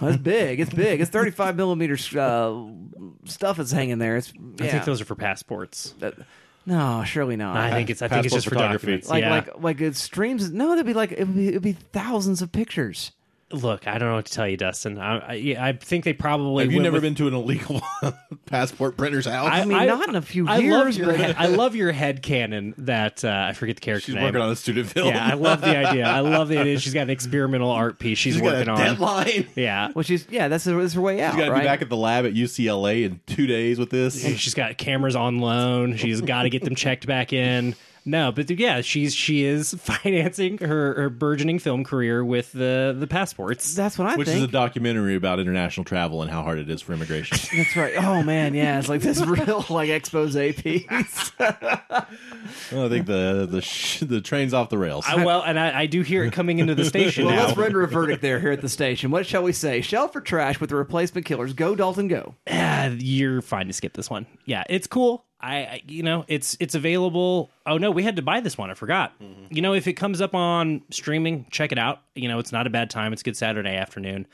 That's 0.00 0.18
big. 0.18 0.60
It's 0.60 0.72
big. 0.72 1.00
It's 1.00 1.10
35 1.10 1.56
millimeter 1.56 1.94
uh, 2.18 2.64
stuff 3.24 3.56
that's 3.56 3.72
hanging 3.72 3.98
there. 3.98 4.16
It's. 4.16 4.32
I 4.60 4.68
think 4.68 4.84
those 4.84 5.00
are 5.00 5.04
for 5.04 5.16
passports. 5.16 5.94
That- 5.98 6.14
no, 6.64 7.02
surely 7.04 7.34
not. 7.34 7.56
I 7.56 7.72
think 7.72 7.90
it's 7.90 8.02
I 8.02 8.08
think 8.08 8.24
it's 8.24 8.34
just 8.34 8.46
for 8.46 8.54
photography. 8.54 8.86
documents. 8.86 9.08
like 9.10 9.22
yeah. 9.22 9.30
like 9.30 9.58
like 9.58 9.80
it 9.80 9.96
streams. 9.96 10.52
No, 10.52 10.70
that'd 10.70 10.86
be 10.86 10.94
like 10.94 11.10
it 11.10 11.26
would 11.26 11.34
be, 11.34 11.48
it'd 11.48 11.62
be 11.62 11.72
thousands 11.72 12.40
of 12.40 12.52
pictures. 12.52 13.10
Look, 13.52 13.86
I 13.86 13.98
don't 13.98 14.08
know 14.08 14.14
what 14.16 14.26
to 14.26 14.32
tell 14.32 14.48
you, 14.48 14.56
Dustin. 14.56 14.98
I 14.98 15.18
I, 15.18 15.32
yeah, 15.34 15.64
I 15.64 15.72
think 15.72 16.04
they 16.04 16.12
probably 16.12 16.64
Have 16.64 16.72
you 16.72 16.80
never 16.80 16.94
with- 16.94 17.02
been 17.02 17.14
to 17.16 17.28
an 17.28 17.34
illegal 17.34 17.82
passport 18.46 18.96
printer's 18.96 19.26
house? 19.26 19.48
I 19.50 19.64
mean, 19.64 19.86
not 19.86 20.08
in 20.08 20.16
a 20.16 20.22
few 20.22 20.48
I 20.48 20.54
love 20.56 20.62
years, 20.62 20.98
your 20.98 21.12
head, 21.12 21.36
I 21.38 21.46
love 21.46 21.76
your 21.76 21.92
head 21.92 22.22
canon 22.22 22.74
that 22.78 23.24
uh, 23.24 23.46
I 23.48 23.52
forget 23.52 23.76
the 23.76 23.80
character 23.80 24.06
She's 24.06 24.14
name. 24.14 24.24
working 24.24 24.40
on 24.40 24.50
a 24.50 24.56
student 24.56 24.88
film. 24.88 25.08
yeah, 25.08 25.26
I 25.26 25.34
love 25.34 25.60
the 25.60 25.76
idea. 25.76 26.06
I 26.06 26.20
love 26.20 26.48
the 26.48 26.58
idea. 26.58 26.78
She's 26.82 26.94
got 26.94 27.02
an 27.02 27.10
experimental 27.10 27.70
art 27.70 27.98
piece 27.98 28.18
she's, 28.18 28.34
She's 28.34 28.42
got 28.42 28.48
a 28.48 28.52
working 28.58 28.68
on. 28.70 28.78
deadline. 28.78 29.48
Yeah. 29.54 29.90
Well, 29.94 30.02
she's 30.02 30.26
yeah. 30.30 30.48
That's 30.48 30.64
her, 30.64 30.80
that's 30.80 30.94
her 30.94 31.00
way 31.00 31.20
out, 31.22 31.32
She's 31.32 31.40
got 31.40 31.46
to 31.46 31.52
right? 31.52 31.60
be 31.60 31.66
back 31.66 31.82
at 31.82 31.88
the 31.88 31.96
lab 31.96 32.24
at 32.26 32.34
UCLA 32.34 33.04
in 33.04 33.20
two 33.26 33.46
days 33.46 33.78
with 33.78 33.90
this. 33.90 34.22
She's 34.38 34.54
got 34.54 34.76
cameras 34.78 35.14
on 35.16 35.38
loan. 35.38 35.96
She's 35.96 36.20
got 36.20 36.42
to 36.42 36.50
get 36.50 36.62
them 36.64 36.74
checked 36.74 37.06
back 37.06 37.32
in. 37.32 37.74
No, 38.04 38.32
but 38.32 38.50
yeah, 38.50 38.80
she's 38.80 39.14
she 39.14 39.44
is 39.44 39.74
financing 39.78 40.58
her, 40.58 40.94
her 40.94 41.10
burgeoning 41.10 41.58
film 41.58 41.84
career 41.84 42.24
with 42.24 42.52
the 42.52 42.94
the 42.98 43.06
passports. 43.06 43.74
that's 43.74 43.98
what 43.98 44.06
I 44.06 44.10
think. 44.10 44.18
Which 44.18 44.28
think. 44.28 44.38
is 44.38 44.44
a 44.44 44.48
documentary 44.48 45.14
about 45.14 45.38
international 45.38 45.84
travel 45.84 46.22
and 46.22 46.30
how 46.30 46.42
hard 46.42 46.58
it 46.58 46.68
is 46.68 46.82
for 46.82 46.92
immigration. 46.92 47.38
That's 47.56 47.76
right. 47.76 47.94
Oh 47.96 48.22
man, 48.22 48.54
yeah, 48.54 48.78
it's 48.78 48.88
like 48.88 49.02
this 49.02 49.20
real 49.26 49.64
like 49.70 49.88
expose 49.88 50.34
piece. 50.34 50.86
Well, 51.38 52.86
I 52.86 52.88
think 52.88 53.06
the 53.06 53.46
the 53.48 53.60
sh- 53.60 54.00
the 54.00 54.20
train's 54.20 54.54
off 54.54 54.68
the 54.68 54.78
rails. 54.78 55.04
I, 55.06 55.24
well, 55.24 55.42
and 55.42 55.58
I, 55.58 55.82
I 55.82 55.86
do 55.86 56.02
hear 56.02 56.24
it 56.24 56.32
coming 56.32 56.58
into 56.58 56.74
the 56.74 56.84
station 56.84 57.26
well, 57.26 57.36
now. 57.36 57.46
let's 57.46 57.56
render 57.56 57.82
a 57.82 57.88
verdict 57.88 58.22
there 58.22 58.40
here 58.40 58.52
at 58.52 58.60
the 58.60 58.68
station. 58.68 59.10
What 59.10 59.26
shall 59.26 59.42
we 59.42 59.52
say? 59.52 59.80
Shell 59.80 60.08
for 60.08 60.20
trash 60.20 60.60
with 60.60 60.70
the 60.70 60.76
replacement 60.76 61.26
killers. 61.26 61.52
Go 61.52 61.74
Dalton, 61.74 62.08
go. 62.08 62.34
Ah, 62.50 62.86
you're 62.98 63.42
fine 63.42 63.66
to 63.68 63.72
skip 63.72 63.94
this 63.94 64.10
one. 64.10 64.26
Yeah, 64.44 64.64
it's 64.68 64.86
cool. 64.86 65.24
I, 65.42 65.56
I 65.56 65.82
you 65.88 66.02
know, 66.02 66.24
it's 66.28 66.56
it's 66.60 66.74
available. 66.74 67.50
Oh 67.66 67.78
no, 67.78 67.90
we 67.90 68.02
had 68.02 68.16
to 68.16 68.22
buy 68.22 68.40
this 68.40 68.56
one. 68.56 68.70
I 68.70 68.74
forgot. 68.74 69.18
Mm-hmm. 69.20 69.46
You 69.54 69.62
know, 69.62 69.74
if 69.74 69.86
it 69.88 69.94
comes 69.94 70.20
up 70.20 70.34
on 70.34 70.82
streaming, 70.90 71.46
check 71.50 71.72
it 71.72 71.78
out. 71.78 72.00
You 72.14 72.28
know, 72.28 72.38
it's 72.38 72.52
not 72.52 72.66
a 72.66 72.70
bad 72.70 72.90
time. 72.90 73.12
It's 73.12 73.22
good 73.22 73.36
Saturday 73.36 73.74
afternoon. 73.76 74.26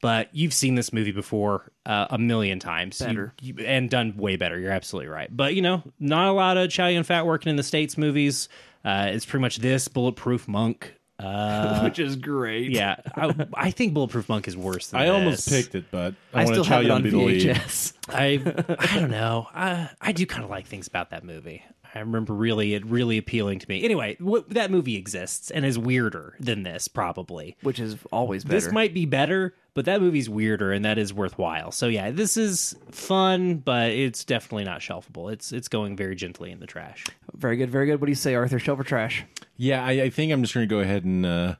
But 0.00 0.28
you've 0.34 0.52
seen 0.52 0.74
this 0.74 0.92
movie 0.92 1.12
before 1.12 1.70
uh, 1.86 2.08
a 2.10 2.18
million 2.18 2.58
times, 2.58 3.00
You- 3.00 3.06
Better. 3.06 3.34
you- 3.40 3.54
and 3.64 3.88
done 3.88 4.16
way 4.18 4.36
better. 4.36 4.58
You're 4.58 4.72
absolutely 4.72 5.08
right. 5.08 5.34
But 5.34 5.54
you 5.54 5.62
know, 5.62 5.82
not 5.98 6.28
a 6.28 6.32
lot 6.32 6.56
of 6.58 6.68
Chow 6.70 6.88
Yun 6.88 7.04
Fat 7.04 7.24
working 7.24 7.48
in 7.48 7.56
the 7.56 7.62
states 7.62 7.96
movies. 7.96 8.48
Uh, 8.84 9.08
it's 9.12 9.24
pretty 9.24 9.40
much 9.40 9.58
this 9.58 9.88
Bulletproof 9.88 10.46
Monk. 10.46 10.94
Uh, 11.24 11.80
which 11.84 11.98
is 11.98 12.16
great. 12.16 12.70
Yeah, 12.70 12.96
I, 13.16 13.46
I 13.54 13.70
think 13.70 13.94
Bulletproof 13.94 14.28
Monk 14.28 14.46
is 14.48 14.56
worse 14.56 14.88
than 14.88 15.00
I 15.00 15.08
almost 15.08 15.48
picked 15.48 15.74
it, 15.74 15.84
but 15.90 16.14
I, 16.32 16.42
I 16.42 16.44
want 16.44 16.54
still 16.54 16.64
to 16.64 16.68
tell 16.68 16.76
have 16.78 16.84
it 16.84 16.88
you 16.88 16.92
on 16.92 17.02
the 17.02 17.16
lead. 17.16 17.56
VHS. 17.56 17.92
I 18.08 18.76
I 18.78 18.98
don't 19.00 19.10
know. 19.10 19.48
I 19.54 19.90
I 20.00 20.12
do 20.12 20.26
kind 20.26 20.44
of 20.44 20.50
like 20.50 20.66
things 20.66 20.86
about 20.86 21.10
that 21.10 21.24
movie. 21.24 21.62
I 21.94 22.00
remember 22.00 22.34
really 22.34 22.74
it 22.74 22.84
really 22.84 23.18
appealing 23.18 23.60
to 23.60 23.68
me. 23.68 23.84
Anyway, 23.84 24.16
what, 24.18 24.50
that 24.50 24.70
movie 24.70 24.96
exists 24.96 25.50
and 25.50 25.64
is 25.64 25.78
weirder 25.78 26.34
than 26.40 26.64
this 26.64 26.88
probably. 26.88 27.56
Which 27.62 27.78
is 27.78 27.96
always 28.10 28.44
better. 28.44 28.54
This 28.54 28.72
might 28.72 28.92
be 28.92 29.06
better, 29.06 29.54
but 29.74 29.84
that 29.84 30.00
movie's 30.00 30.28
weirder 30.28 30.72
and 30.72 30.84
that 30.84 30.98
is 30.98 31.14
worthwhile. 31.14 31.70
So 31.70 31.86
yeah, 31.86 32.10
this 32.10 32.36
is 32.36 32.76
fun, 32.90 33.58
but 33.58 33.92
it's 33.92 34.24
definitely 34.24 34.64
not 34.64 34.80
shelfable. 34.80 35.32
It's 35.32 35.52
it's 35.52 35.68
going 35.68 35.96
very 35.96 36.16
gently 36.16 36.50
in 36.50 36.60
the 36.60 36.66
trash. 36.66 37.04
very 37.32 37.56
good, 37.56 37.70
very 37.70 37.86
good. 37.86 38.00
What 38.00 38.06
do 38.06 38.12
you 38.12 38.16
say, 38.16 38.34
Arthur? 38.34 38.58
Shelf 38.58 38.80
or 38.80 38.84
trash? 38.84 39.24
Yeah, 39.56 39.84
I, 39.84 39.90
I 39.92 40.10
think 40.10 40.32
I'm 40.32 40.42
just 40.42 40.54
going 40.54 40.68
to 40.68 40.74
go 40.74 40.80
ahead 40.80 41.04
and 41.04 41.24
uh, 41.24 41.54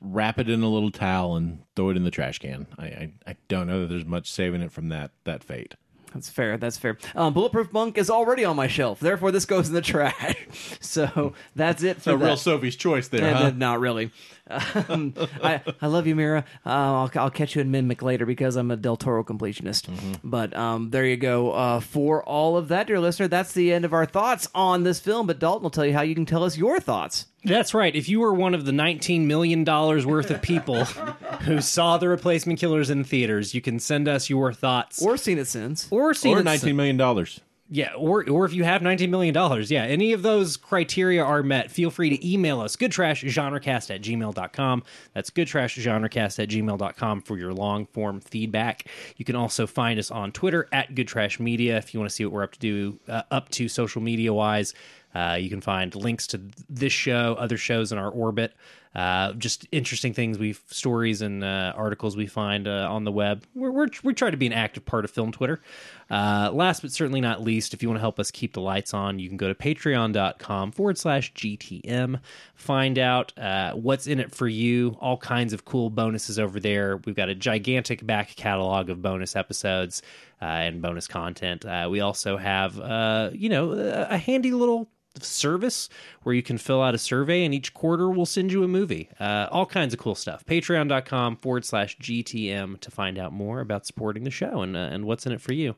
wrap 0.00 0.38
it 0.38 0.50
in 0.50 0.62
a 0.62 0.68
little 0.68 0.90
towel 0.90 1.36
and 1.36 1.62
throw 1.74 1.90
it 1.90 1.96
in 1.96 2.04
the 2.04 2.10
trash 2.10 2.38
can. 2.40 2.66
I, 2.78 2.84
I, 2.84 3.12
I 3.26 3.36
don't 3.48 3.66
know 3.66 3.80
that 3.80 3.86
there's 3.86 4.04
much 4.04 4.30
saving 4.30 4.60
it 4.60 4.72
from 4.72 4.90
that 4.90 5.12
that 5.24 5.42
fate. 5.42 5.76
That's 6.16 6.30
fair. 6.30 6.56
That's 6.56 6.78
fair. 6.78 6.96
Um, 7.14 7.34
Bulletproof 7.34 7.72
Monk 7.74 7.98
is 7.98 8.08
already 8.08 8.42
on 8.42 8.56
my 8.56 8.68
shelf. 8.68 9.00
Therefore, 9.00 9.30
this 9.30 9.44
goes 9.44 9.68
in 9.68 9.74
the 9.74 9.82
trash. 9.82 10.34
so 10.80 11.34
that's 11.54 11.82
it 11.82 12.00
for 12.00 12.12
A 12.14 12.16
that. 12.16 12.24
real 12.24 12.36
Sophie's 12.38 12.74
choice 12.74 13.08
there, 13.08 13.22
And, 13.26 13.36
huh? 13.36 13.44
uh, 13.44 13.50
not 13.50 13.80
really. 13.80 14.10
Um, 14.48 15.14
I, 15.42 15.60
I 15.82 15.86
love 15.88 16.06
you, 16.06 16.14
Mira. 16.14 16.44
Uh, 16.64 16.68
I'll, 16.68 17.10
I'll 17.16 17.30
catch 17.30 17.54
you 17.56 17.60
in 17.62 17.70
Mimic 17.70 18.02
later 18.02 18.26
because 18.26 18.56
I'm 18.56 18.70
a 18.70 18.76
Del 18.76 18.96
Toro 18.96 19.24
completionist. 19.24 19.88
But 20.22 20.54
um, 20.56 20.90
there 20.90 21.04
you 21.04 21.16
go. 21.16 21.52
Uh, 21.52 21.80
for 21.80 22.22
all 22.22 22.56
of 22.56 22.68
that, 22.68 22.86
dear 22.86 23.00
listener, 23.00 23.28
that's 23.28 23.52
the 23.52 23.72
end 23.72 23.84
of 23.84 23.92
our 23.92 24.06
thoughts 24.06 24.48
on 24.54 24.82
this 24.84 25.00
film. 25.00 25.26
But 25.26 25.38
Dalton 25.38 25.62
will 25.62 25.70
tell 25.70 25.84
you 25.86 25.92
how 25.92 26.02
you 26.02 26.14
can 26.14 26.26
tell 26.26 26.44
us 26.44 26.56
your 26.56 26.78
thoughts. 26.80 27.26
That's 27.44 27.74
right. 27.74 27.94
If 27.94 28.08
you 28.08 28.20
were 28.20 28.32
one 28.34 28.54
of 28.54 28.64
the 28.64 28.72
$19 28.72 29.22
million 29.26 29.64
worth 29.64 30.30
of 30.30 30.42
people 30.42 30.84
who 31.44 31.60
saw 31.60 31.96
the 31.98 32.08
replacement 32.08 32.58
killers 32.58 32.90
in 32.90 33.04
theaters, 33.04 33.54
you 33.54 33.60
can 33.60 33.78
send 33.78 34.08
us 34.08 34.28
your 34.30 34.52
thoughts. 34.52 35.00
Or 35.02 35.16
seen 35.16 35.38
it 35.38 35.46
since. 35.46 35.86
or 35.90 36.12
seen 36.14 36.36
or 36.36 36.40
it- 36.40 36.44
nineteen 36.44 36.76
million 36.76 36.96
dollars. 36.96 37.40
Yeah, 37.68 37.94
or 37.94 38.28
or 38.30 38.44
if 38.44 38.52
you 38.52 38.62
have 38.62 38.82
$19 38.82 39.08
million. 39.08 39.34
Yeah, 39.68 39.82
any 39.82 40.12
of 40.12 40.22
those 40.22 40.56
criteria 40.56 41.24
are 41.24 41.42
met, 41.42 41.68
feel 41.68 41.90
free 41.90 42.10
to 42.10 42.32
email 42.32 42.60
us, 42.60 42.76
goodtrashgenrecast 42.76 43.92
at 43.92 44.02
gmail.com. 44.02 44.82
That's 45.14 45.30
goodtrashgenrecast 45.30 46.40
at 46.40 46.48
gmail.com 46.48 47.22
for 47.22 47.36
your 47.36 47.52
long 47.52 47.86
form 47.86 48.20
feedback. 48.20 48.86
You 49.16 49.24
can 49.24 49.34
also 49.34 49.66
find 49.66 49.98
us 49.98 50.12
on 50.12 50.30
Twitter 50.30 50.68
at 50.70 50.94
goodtrashmedia 50.94 51.76
if 51.76 51.92
you 51.92 51.98
want 51.98 52.08
to 52.08 52.14
see 52.14 52.24
what 52.24 52.32
we're 52.32 52.44
up 52.44 52.52
to 52.52 52.60
do, 52.60 53.00
uh, 53.08 53.22
up 53.32 53.48
to 53.50 53.68
social 53.68 54.00
media 54.00 54.32
wise. 54.32 54.72
Uh, 55.12 55.34
you 55.34 55.48
can 55.48 55.62
find 55.62 55.94
links 55.96 56.26
to 56.28 56.40
this 56.68 56.92
show, 56.92 57.34
other 57.38 57.56
shows 57.56 57.90
in 57.90 57.98
our 57.98 58.10
orbit, 58.10 58.52
uh, 58.96 59.34
just 59.34 59.66
interesting 59.72 60.14
things 60.14 60.38
we 60.38 60.54
stories 60.68 61.20
and 61.20 61.44
uh, 61.44 61.74
articles 61.76 62.16
we 62.16 62.26
find 62.26 62.66
uh, 62.66 62.90
on 62.90 63.04
the 63.04 63.12
web. 63.12 63.44
We're, 63.54 63.70
we're 63.70 63.88
we 64.02 64.14
try 64.14 64.30
to 64.30 64.38
be 64.38 64.46
an 64.46 64.54
active 64.54 64.86
part 64.86 65.04
of 65.04 65.10
Film 65.10 65.32
Twitter. 65.32 65.60
Uh, 66.08 66.50
last 66.50 66.80
but 66.80 66.90
certainly 66.90 67.20
not 67.20 67.42
least, 67.42 67.74
if 67.74 67.82
you 67.82 67.90
want 67.90 67.98
to 67.98 68.00
help 68.00 68.18
us 68.18 68.30
keep 68.30 68.54
the 68.54 68.62
lights 68.62 68.94
on, 68.94 69.18
you 69.18 69.28
can 69.28 69.36
go 69.36 69.48
to 69.48 69.54
patreon.com 69.54 70.72
forward 70.72 70.96
slash 70.96 71.34
GTM. 71.34 72.20
Find 72.54 72.98
out 72.98 73.38
uh, 73.38 73.72
what's 73.74 74.06
in 74.06 74.18
it 74.18 74.34
for 74.34 74.48
you, 74.48 74.96
all 74.98 75.18
kinds 75.18 75.52
of 75.52 75.66
cool 75.66 75.90
bonuses 75.90 76.38
over 76.38 76.58
there. 76.58 76.96
We've 77.04 77.14
got 77.14 77.28
a 77.28 77.34
gigantic 77.34 78.06
back 78.06 78.34
catalog 78.34 78.88
of 78.88 79.02
bonus 79.02 79.36
episodes 79.36 80.00
uh, 80.40 80.46
and 80.46 80.80
bonus 80.80 81.06
content. 81.06 81.66
Uh, 81.66 81.88
we 81.90 82.00
also 82.00 82.38
have, 82.38 82.80
uh, 82.80 83.28
you 83.34 83.50
know, 83.50 83.72
a, 83.72 84.14
a 84.14 84.16
handy 84.16 84.52
little 84.52 84.88
service 85.24 85.88
where 86.22 86.34
you 86.34 86.42
can 86.42 86.58
fill 86.58 86.82
out 86.82 86.94
a 86.94 86.98
survey 86.98 87.44
and 87.44 87.54
each 87.54 87.74
quarter 87.74 88.10
we'll 88.10 88.26
send 88.26 88.52
you 88.52 88.62
a 88.62 88.68
movie. 88.68 89.08
Uh, 89.18 89.48
all 89.50 89.66
kinds 89.66 89.92
of 89.94 90.00
cool 90.00 90.14
stuff. 90.14 90.44
Patreon.com 90.44 91.36
forward 91.36 91.64
slash 91.64 91.96
GTM 91.98 92.80
to 92.80 92.90
find 92.90 93.18
out 93.18 93.32
more 93.32 93.60
about 93.60 93.86
supporting 93.86 94.24
the 94.24 94.30
show 94.30 94.62
and, 94.62 94.76
uh, 94.76 94.80
and 94.80 95.04
what's 95.04 95.26
in 95.26 95.32
it 95.32 95.40
for 95.40 95.52
you. 95.52 95.76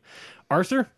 Arthur, 0.51 0.89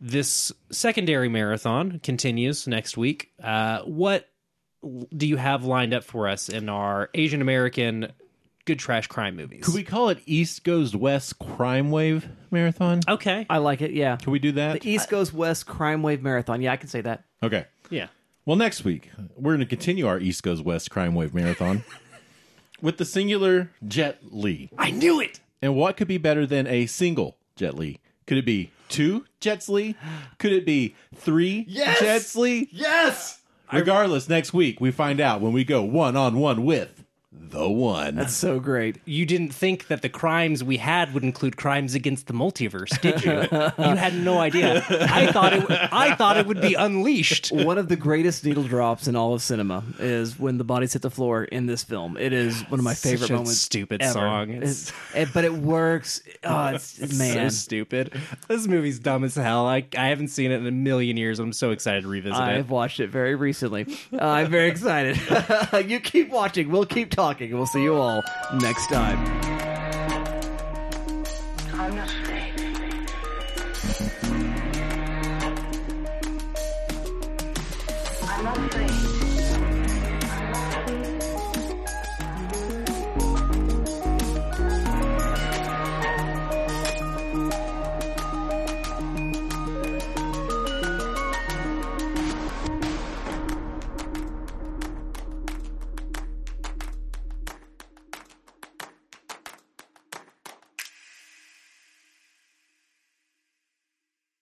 this 0.00 0.52
secondary 0.70 1.28
marathon 1.28 2.00
continues 2.02 2.66
next 2.66 2.96
week. 2.96 3.32
Uh, 3.42 3.80
what 3.82 4.28
do 5.16 5.26
you 5.26 5.36
have 5.36 5.64
lined 5.64 5.92
up 5.92 6.04
for 6.04 6.28
us 6.28 6.48
in 6.48 6.68
our 6.68 7.10
Asian 7.14 7.42
American 7.42 8.12
good 8.64 8.78
trash 8.78 9.06
crime 9.06 9.34
movies? 9.34 9.64
Could 9.64 9.74
we 9.74 9.82
call 9.82 10.10
it 10.10 10.20
East 10.26 10.62
Goes 10.62 10.94
West 10.94 11.38
Crime 11.38 11.90
Wave 11.90 12.28
Marathon? 12.50 13.00
Okay. 13.08 13.46
I 13.50 13.58
like 13.58 13.80
it. 13.80 13.92
Yeah. 13.92 14.16
Can 14.16 14.30
we 14.30 14.38
do 14.38 14.52
that? 14.52 14.80
The 14.80 14.90
East 14.90 15.08
Goes 15.08 15.32
West 15.32 15.66
Crime 15.66 16.02
Wave 16.02 16.22
Marathon. 16.22 16.60
Yeah, 16.60 16.72
I 16.72 16.76
can 16.76 16.88
say 16.88 17.00
that. 17.00 17.24
Okay. 17.42 17.66
yeah. 17.90 18.08
Well, 18.46 18.56
next 18.56 18.82
week 18.84 19.10
we're 19.36 19.52
going 19.52 19.60
to 19.60 19.66
continue 19.66 20.06
our 20.06 20.18
East 20.18 20.42
Goes 20.42 20.62
West 20.62 20.90
Crime 20.90 21.14
Wave 21.14 21.34
Marathon 21.34 21.84
with 22.82 22.96
the 22.96 23.04
singular 23.04 23.70
Jet 23.86 24.18
Li. 24.30 24.70
I 24.78 24.90
knew 24.90 25.20
it. 25.20 25.40
And 25.60 25.74
what 25.74 25.96
could 25.96 26.08
be 26.08 26.18
better 26.18 26.46
than 26.46 26.66
a 26.66 26.86
single 26.86 27.36
Jet 27.56 27.74
Li? 27.74 28.00
Could 28.26 28.38
it 28.38 28.46
be 28.46 28.70
two 28.88 29.26
Jets 29.40 29.68
Li? 29.68 29.96
Could 30.38 30.52
it 30.52 30.64
be 30.64 30.94
three 31.14 31.64
Yes! 31.68 32.00
Jets 32.00 32.36
Li? 32.36 32.68
Yes. 32.72 33.40
Regardless, 33.72 34.28
next 34.28 34.54
week 34.54 34.80
we 34.80 34.90
find 34.90 35.20
out 35.20 35.40
when 35.42 35.52
we 35.52 35.62
go 35.64 35.82
one 35.82 36.16
on 36.16 36.38
one 36.38 36.64
with 36.64 37.04
the 37.40 37.68
one. 37.68 38.16
That's 38.16 38.34
so 38.34 38.60
great. 38.60 38.98
You 39.04 39.24
didn't 39.24 39.50
think 39.54 39.86
that 39.86 40.02
the 40.02 40.08
crimes 40.08 40.62
we 40.62 40.76
had 40.76 41.14
would 41.14 41.22
include 41.22 41.56
crimes 41.56 41.94
against 41.94 42.26
the 42.26 42.32
multiverse, 42.34 43.00
did 43.00 43.24
you? 43.24 43.32
you 43.32 43.96
had 43.96 44.14
no 44.14 44.38
idea. 44.38 44.84
I 44.90 45.32
thought 45.32 45.52
it. 45.54 45.64
I 45.70 46.14
thought 46.14 46.36
it 46.36 46.46
would 46.46 46.60
be 46.60 46.74
unleashed. 46.74 47.50
One 47.52 47.78
of 47.78 47.88
the 47.88 47.96
greatest 47.96 48.44
needle 48.44 48.64
drops 48.64 49.08
in 49.08 49.16
all 49.16 49.32
of 49.34 49.40
cinema 49.42 49.82
is 49.98 50.38
when 50.38 50.58
the 50.58 50.64
bodies 50.64 50.92
hit 50.92 51.02
the 51.02 51.10
floor 51.10 51.44
in 51.44 51.66
this 51.66 51.82
film. 51.84 52.16
It 52.18 52.32
is 52.32 52.60
one 52.68 52.80
of 52.80 52.84
my 52.84 52.94
favorite 52.94 53.20
Such 53.20 53.30
a 53.30 53.34
moments. 53.34 53.58
stupid 53.58 54.02
ever. 54.02 54.12
song. 54.12 54.50
It's- 54.50 54.92
it- 55.14 55.28
but 55.32 55.44
it 55.44 55.52
works. 55.54 56.20
Oh, 56.44 56.66
it's, 56.68 56.98
man. 57.18 57.50
so 57.50 57.56
stupid. 57.56 58.12
This 58.48 58.66
movie's 58.66 58.98
dumb 58.98 59.24
as 59.24 59.34
hell. 59.36 59.66
I 59.66 59.84
I 59.96 60.08
haven't 60.08 60.28
seen 60.28 60.50
it 60.50 60.56
in 60.60 60.66
a 60.66 60.70
million 60.70 61.16
years. 61.16 61.38
I'm 61.38 61.52
so 61.52 61.70
excited 61.70 62.02
to 62.02 62.08
revisit 62.08 62.38
it. 62.38 62.42
I've 62.42 62.70
watched 62.70 63.00
it 63.00 63.08
very 63.10 63.34
recently. 63.36 63.86
Uh, 64.12 64.18
I'm 64.24 64.50
very 64.50 64.68
excited. 64.68 65.18
you 65.88 66.00
keep 66.00 66.30
watching. 66.30 66.70
We'll 66.70 66.84
keep 66.86 67.10
talking. 67.10 67.27
And 67.28 67.54
We'll 67.54 67.66
see 67.66 67.82
you 67.82 67.94
all 67.94 68.22
next 68.54 68.88
time. 68.88 69.18